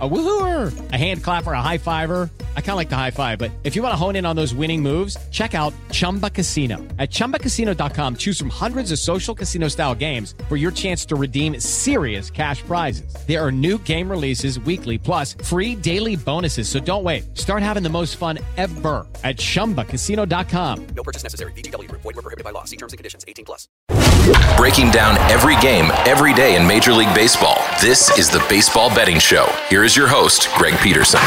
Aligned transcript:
A 0.00 0.08
woohooer, 0.08 0.92
a 0.92 0.96
hand 0.96 1.22
clapper, 1.22 1.52
a 1.52 1.62
high 1.62 1.78
fiver. 1.78 2.28
I 2.56 2.60
kind 2.60 2.70
of 2.70 2.76
like 2.76 2.88
the 2.88 2.96
high 2.96 3.12
five, 3.12 3.38
but 3.38 3.52
if 3.62 3.76
you 3.76 3.82
want 3.82 3.92
to 3.92 3.96
hone 3.96 4.16
in 4.16 4.26
on 4.26 4.34
those 4.34 4.52
winning 4.52 4.82
moves, 4.82 5.16
check 5.30 5.54
out 5.54 5.72
Chumba 5.92 6.30
Casino. 6.30 6.78
At 6.98 7.10
ChumbaCasino.com, 7.10 8.16
choose 8.16 8.36
from 8.36 8.48
hundreds 8.48 8.90
of 8.90 8.98
social 8.98 9.36
casino 9.36 9.68
style 9.68 9.94
games 9.94 10.34
for 10.48 10.56
your 10.56 10.72
chance 10.72 11.04
to 11.06 11.14
redeem 11.14 11.60
serious 11.60 12.28
cash 12.28 12.62
prizes. 12.62 13.14
There 13.28 13.40
are 13.40 13.52
new 13.52 13.78
game 13.78 14.10
releases 14.10 14.58
weekly, 14.58 14.98
plus 14.98 15.34
free 15.44 15.76
daily 15.76 16.16
bonuses. 16.16 16.68
So 16.68 16.80
don't 16.80 17.04
wait. 17.04 17.38
Start 17.38 17.62
having 17.62 17.84
the 17.84 17.88
most 17.88 18.16
fun 18.16 18.40
ever 18.56 19.06
at 19.22 19.36
ChumbaCasino.com. 19.36 20.86
No 20.96 21.04
purchase 21.04 21.22
necessary. 21.22 21.52
VGW. 21.52 21.88
Void 21.88 22.04
were 22.04 22.12
prohibited 22.14 22.44
by 22.44 22.50
law. 22.50 22.64
See 22.64 22.76
terms 22.76 22.92
and 22.92 22.98
conditions. 22.98 23.24
18 23.28 23.44
plus. 23.44 23.68
Breaking 24.56 24.90
down 24.90 25.18
every 25.30 25.56
game, 25.56 25.90
every 26.06 26.32
day 26.32 26.56
in 26.56 26.66
Major 26.66 26.92
League 26.92 27.14
Baseball. 27.14 27.58
This 27.80 28.16
is 28.18 28.30
the 28.30 28.44
Baseball 28.48 28.88
Betting 28.88 29.18
Show. 29.18 29.46
Here 29.68 29.83
is 29.84 29.94
your 29.94 30.06
host, 30.06 30.48
Greg 30.56 30.78
Peterson. 30.78 31.20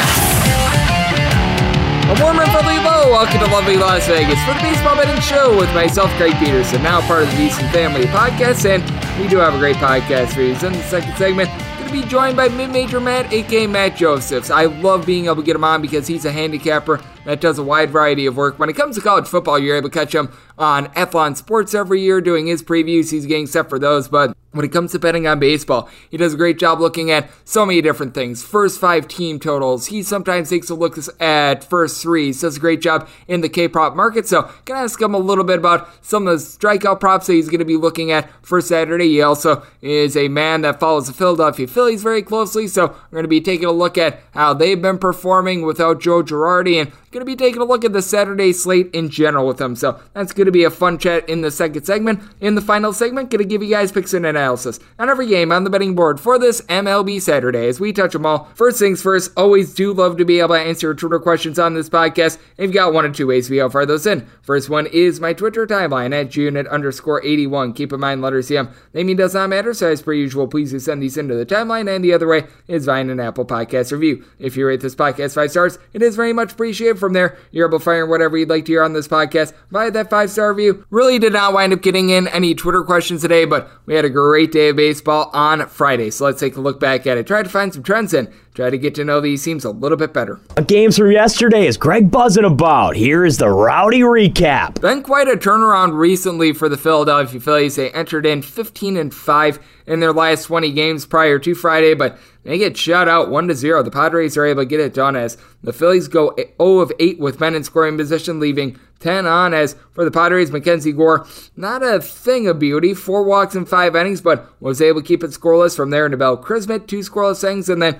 A 2.10 2.18
warm 2.20 2.40
and 2.40 2.52
friendly 2.52 2.74
hello. 2.82 3.12
Welcome 3.12 3.40
to 3.40 3.52
lovely 3.54 3.78
Las 3.78 4.08
Vegas 4.08 4.40
for 4.46 4.56
the 4.56 4.62
Baseball 4.62 4.96
Betting 4.96 5.22
Show 5.22 5.56
with 5.56 5.72
myself, 5.76 6.10
Greg 6.18 6.34
Peterson, 6.40 6.82
now 6.82 7.02
part 7.02 7.24
of 7.24 7.30
the 7.30 7.36
VSiN 7.36 7.72
Family 7.72 8.06
Podcast, 8.06 8.66
and 8.66 8.82
we 9.22 9.28
do 9.28 9.38
have 9.38 9.54
a 9.54 9.60
great 9.60 9.76
podcast 9.76 10.34
for 10.34 10.42
you. 10.42 10.54
In 10.54 10.74
the 10.74 10.84
second 10.84 11.16
segment, 11.18 11.50
going 11.88 12.02
to 12.02 12.06
be 12.06 12.10
joined 12.10 12.36
by 12.36 12.50
mid-major 12.50 13.00
Matt, 13.00 13.32
aka 13.32 13.68
Matt 13.68 13.96
Josephs. 13.96 14.50
I 14.50 14.66
love 14.66 15.06
being 15.06 15.26
able 15.26 15.38
to 15.38 15.44
get 15.44 15.56
him 15.56 15.64
on 15.64 15.82
because 15.82 16.08
he's 16.08 16.26
a 16.26 16.32
handicapper 16.32 17.02
that 17.26 17.40
does 17.40 17.60
a 17.60 17.64
wide 17.64 17.92
variety 17.92 18.26
of 18.26 18.36
work. 18.36 18.60
When 18.60 18.70
it 18.70 18.76
comes 18.76 18.96
to 18.96 19.02
college 19.02 19.28
football, 19.28 19.58
you're 19.60 19.78
able 19.78 19.90
to 19.90 19.94
catch 19.94 20.14
him 20.14 20.30
on 20.58 20.88
Athlon 20.88 21.36
Sports 21.36 21.74
every 21.74 22.02
year 22.02 22.22
doing 22.22 22.48
his 22.48 22.64
previews. 22.64 23.12
He's 23.12 23.26
getting 23.26 23.48
set 23.48 23.70
for 23.70 23.80
those, 23.80 24.08
but 24.08 24.36
when 24.58 24.66
it 24.66 24.72
comes 24.72 24.92
to 24.92 25.00
betting 25.00 25.28
on 25.28 25.40
baseball, 25.40 25.88
he 26.10 26.18
does 26.18 26.34
a 26.34 26.38
great 26.38 26.58
job 26.58 26.80
looking 26.80 27.12
at 27.12 27.30
so 27.46 27.66
many 27.66 27.82
different 27.82 28.14
things. 28.14 28.44
First 28.44 28.80
five 28.80 29.08
team 29.08 29.40
totals. 29.40 29.88
He 29.88 30.02
sometimes 30.02 30.50
takes 30.50 30.70
a 30.70 30.76
look 30.76 30.98
at 31.20 31.64
first 31.64 32.02
threes. 32.02 32.42
Does 32.42 32.58
a 32.58 32.60
great 32.60 32.82
job 32.82 33.08
in 33.28 33.42
the 33.42 33.50
K 33.50 33.68
prop 33.68 33.96
market. 33.96 34.28
So, 34.28 34.50
gonna 34.66 34.82
ask 34.82 35.00
him 35.00 35.14
a 35.14 35.20
little 35.20 35.44
bit 35.44 35.60
about 35.60 35.88
some 36.04 36.28
of 36.28 36.40
the 36.40 36.44
strikeout 36.44 37.00
props 37.00 37.28
that 37.28 37.34
he's 37.34 37.50
going 37.50 37.60
to 37.60 37.66
be 37.66 37.78
looking 37.78 38.12
at 38.12 38.30
for 38.42 38.60
Saturday. 38.60 39.10
He 39.10 39.22
also 39.22 39.64
is 39.82 40.18
a 40.18 40.28
man 40.28 40.62
that 40.62 40.80
follows 40.80 41.08
the 41.08 41.14
Philadelphia 41.14 41.68
Phillies 41.68 42.02
very 42.02 42.24
closely. 42.24 42.68
So, 42.68 42.88
we're 42.88 43.18
going 43.18 43.24
to 43.26 43.30
be 43.30 43.42
taking 43.42 43.68
a 43.68 43.72
look 43.72 43.98
at 43.98 44.22
how 44.32 44.54
they've 44.54 44.82
been 44.82 44.98
performing 44.98 45.62
without 45.62 46.02
Joe 46.02 46.24
Girardi 46.24 46.82
and 46.82 46.92
going 47.18 47.26
to 47.26 47.26
be 47.26 47.36
taking 47.36 47.62
a 47.62 47.66
look 47.66 47.84
at 47.84 47.94
the 47.94 48.02
Saturday 48.02 48.54
slate 48.54 48.94
in 48.94 49.10
general 49.10 49.48
with 49.48 49.60
him. 49.60 49.76
So 49.76 50.00
that's 50.14 50.34
going 50.48 50.54
to 50.54 50.60
be 50.60 50.64
a 50.64 50.70
fun 50.70 50.98
chat 50.98 51.28
in 51.28 51.42
the 51.42 51.52
second 51.52 51.84
segment. 51.84 52.22
In 52.40 52.56
the 52.56 52.62
final 52.62 52.94
segment, 52.94 53.30
going 53.30 53.44
to 53.44 53.48
give 53.48 53.62
you 53.62 53.70
guys 53.70 53.92
picks 53.92 54.14
and 54.14 54.26
analysis 54.26 54.80
on 54.98 55.10
every 55.10 55.28
game 55.28 55.52
on 55.52 55.66
the 55.66 55.70
betting 55.70 55.94
board 55.94 56.22
for 56.22 56.40
this 56.40 56.62
MLB 56.62 57.22
Saturday 57.22 57.68
as 57.68 57.82
we 57.82 57.92
touch 57.92 58.14
them 58.14 58.26
all. 58.26 58.46
First 58.56 58.80
things 58.80 59.02
first, 59.02 59.32
always 59.36 59.74
do 59.74 59.92
love 59.92 60.16
to 60.18 60.24
be 60.24 60.40
able 60.40 60.56
to 60.56 60.62
answer 60.62 60.94
Twitter 60.94 61.20
questions 61.20 61.60
on 61.60 61.74
this 61.74 61.90
podcast. 61.90 62.38
If 62.56 62.60
you've 62.60 62.74
got 62.74 62.94
one 62.94 63.04
or 63.04 63.12
two 63.12 63.28
ways 63.28 63.50
we 63.50 63.58
how 63.58 63.68
far 63.68 63.86
those 63.86 64.06
in. 64.06 64.26
First 64.42 64.70
one 64.70 64.86
is 64.86 65.20
my 65.20 65.34
Twitter 65.34 65.68
timeline 65.68 66.14
at 66.14 66.34
unit 66.38 66.66
underscore 66.68 67.22
81. 67.26 67.74
Keep 67.74 67.92
in 67.92 68.00
mind, 68.00 68.22
letter 68.22 68.40
CM. 68.40 68.74
Naming 68.94 69.18
does 69.18 69.34
not 69.34 69.50
matter, 69.50 69.74
so 69.74 69.92
as 69.92 70.02
per 70.02 70.14
usual, 70.14 70.48
please 70.48 70.72
do 70.72 70.80
send 70.80 71.04
these 71.04 71.18
into 71.18 71.36
the 71.36 71.46
timeline. 71.46 71.94
And 71.94 72.06
the 72.06 72.14
other 72.14 72.28
way 72.28 72.46
is 72.70 72.86
via 72.86 73.02
an 73.02 73.20
Apple 73.20 73.46
Podcast 73.46 73.92
review. 73.92 74.24
If 74.40 74.56
you 74.56 74.66
rate 74.66 74.80
this 74.80 74.96
podcast 74.96 75.36
five 75.36 75.52
stars, 75.52 75.78
it 75.92 76.02
is 76.02 76.16
very 76.16 76.32
much 76.32 76.54
appreciated 76.54 77.00
from 77.00 77.12
there, 77.12 77.38
you're 77.52 77.68
able 77.68 77.80
to 77.80 77.84
fire 77.84 78.06
whatever 78.06 78.38
you'd 78.38 78.50
like 78.50 78.64
to 78.66 78.72
hear 78.72 78.84
on 78.84 78.94
this 78.94 79.10
podcast 79.10 79.54
via 79.72 79.92
that 79.92 80.10
five 80.10 80.32
star 80.38 80.54
review. 80.54 80.86
Really 80.92 81.18
did 81.18 81.34
not 81.34 81.54
wind 81.54 81.74
up 81.74 81.82
getting 81.82 82.10
in 82.10 82.28
any 82.28 82.54
Twitter 82.54 82.84
questions 82.84 83.22
today, 83.22 83.46
but 83.46 83.72
we 83.88 83.96
had 83.96 84.06
a 84.06 84.10
great 84.10 84.52
day 84.52 84.70
of 84.70 84.76
baseball 84.76 85.32
on 85.34 85.68
Friday. 85.68 86.12
So 86.12 86.26
let's 86.26 86.40
take 86.40 86.56
a 86.56 86.62
look 86.62 86.80
back 86.80 87.08
at 87.08 87.18
it. 87.18 87.26
Try 87.26 87.42
to 87.42 87.50
find 87.50 87.74
some 87.74 87.82
trends 87.82 88.14
in. 88.14 88.32
Try 88.58 88.72
to 88.72 88.78
get 88.80 88.96
to 88.96 89.06
know 89.06 89.22
these 89.22 89.44
teams 89.44 89.66
a 89.66 89.70
little 89.70 90.00
bit 90.00 90.14
better. 90.14 90.40
Games 90.66 90.98
from 90.98 91.12
yesterday 91.12 91.68
is 91.68 91.78
Greg 91.78 92.10
buzzing 92.10 92.44
about. 92.44 92.96
Here 92.96 93.24
is 93.24 93.38
the 93.38 93.50
rowdy 93.50 94.00
recap. 94.00 94.82
Been 94.82 95.04
quite 95.04 95.28
a 95.28 95.38
turnaround 95.38 95.96
recently 95.96 96.54
for 96.54 96.68
the 96.68 96.76
Philadelphia 96.76 97.40
Phillies. 97.40 97.76
They 97.76 97.92
entered 97.92 98.26
in 98.26 98.42
15 98.42 98.98
and 98.98 99.14
5 99.14 99.60
in 99.86 100.00
their 100.00 100.12
last 100.12 100.46
20 100.46 100.72
games 100.72 101.06
prior 101.06 101.38
to 101.38 101.54
Friday, 101.54 101.94
but 101.94 102.18
they 102.46 102.58
get 102.58 102.76
shut 102.76 103.08
out 103.08 103.30
1 103.30 103.48
to 103.48 103.54
0. 103.54 103.84
The 103.84 103.92
Padres 103.92 104.36
are 104.38 104.46
able 104.48 104.64
to 104.64 104.66
get 104.66 104.80
it 104.80 104.96
done 104.96 105.16
as 105.16 105.38
the 105.62 105.72
Phillies 105.72 106.08
go 106.08 106.34
0 106.36 106.80
of 106.80 106.92
8 107.00 107.20
with 107.20 107.40
men 107.40 107.54
in 107.54 107.64
scoring 107.64 107.96
position, 107.96 108.40
leaving 108.40 108.80
10 109.00 109.26
on 109.26 109.54
as 109.54 109.76
for 109.92 110.04
the 110.04 110.12
Padres, 110.12 110.52
Mackenzie 110.52 110.92
Gore, 110.92 111.28
not 111.56 111.84
a 111.84 112.00
thing 112.00 112.48
of 112.48 112.60
beauty. 112.60 112.94
Four 112.94 113.24
walks 113.24 113.56
in 113.56 113.66
five 113.66 113.96
innings, 113.96 114.22
but 114.22 114.50
was 114.62 114.82
able 114.82 115.02
to 115.02 115.08
keep 115.08 115.24
it 115.24 115.32
scoreless 115.32 115.76
from 115.76 115.90
there. 115.90 116.10
Nabil 116.10 116.44
Crismatt, 116.44 116.88
two 116.88 117.00
scoreless 117.00 117.44
innings, 117.44 117.70
and 117.70 117.82
then 117.82 118.00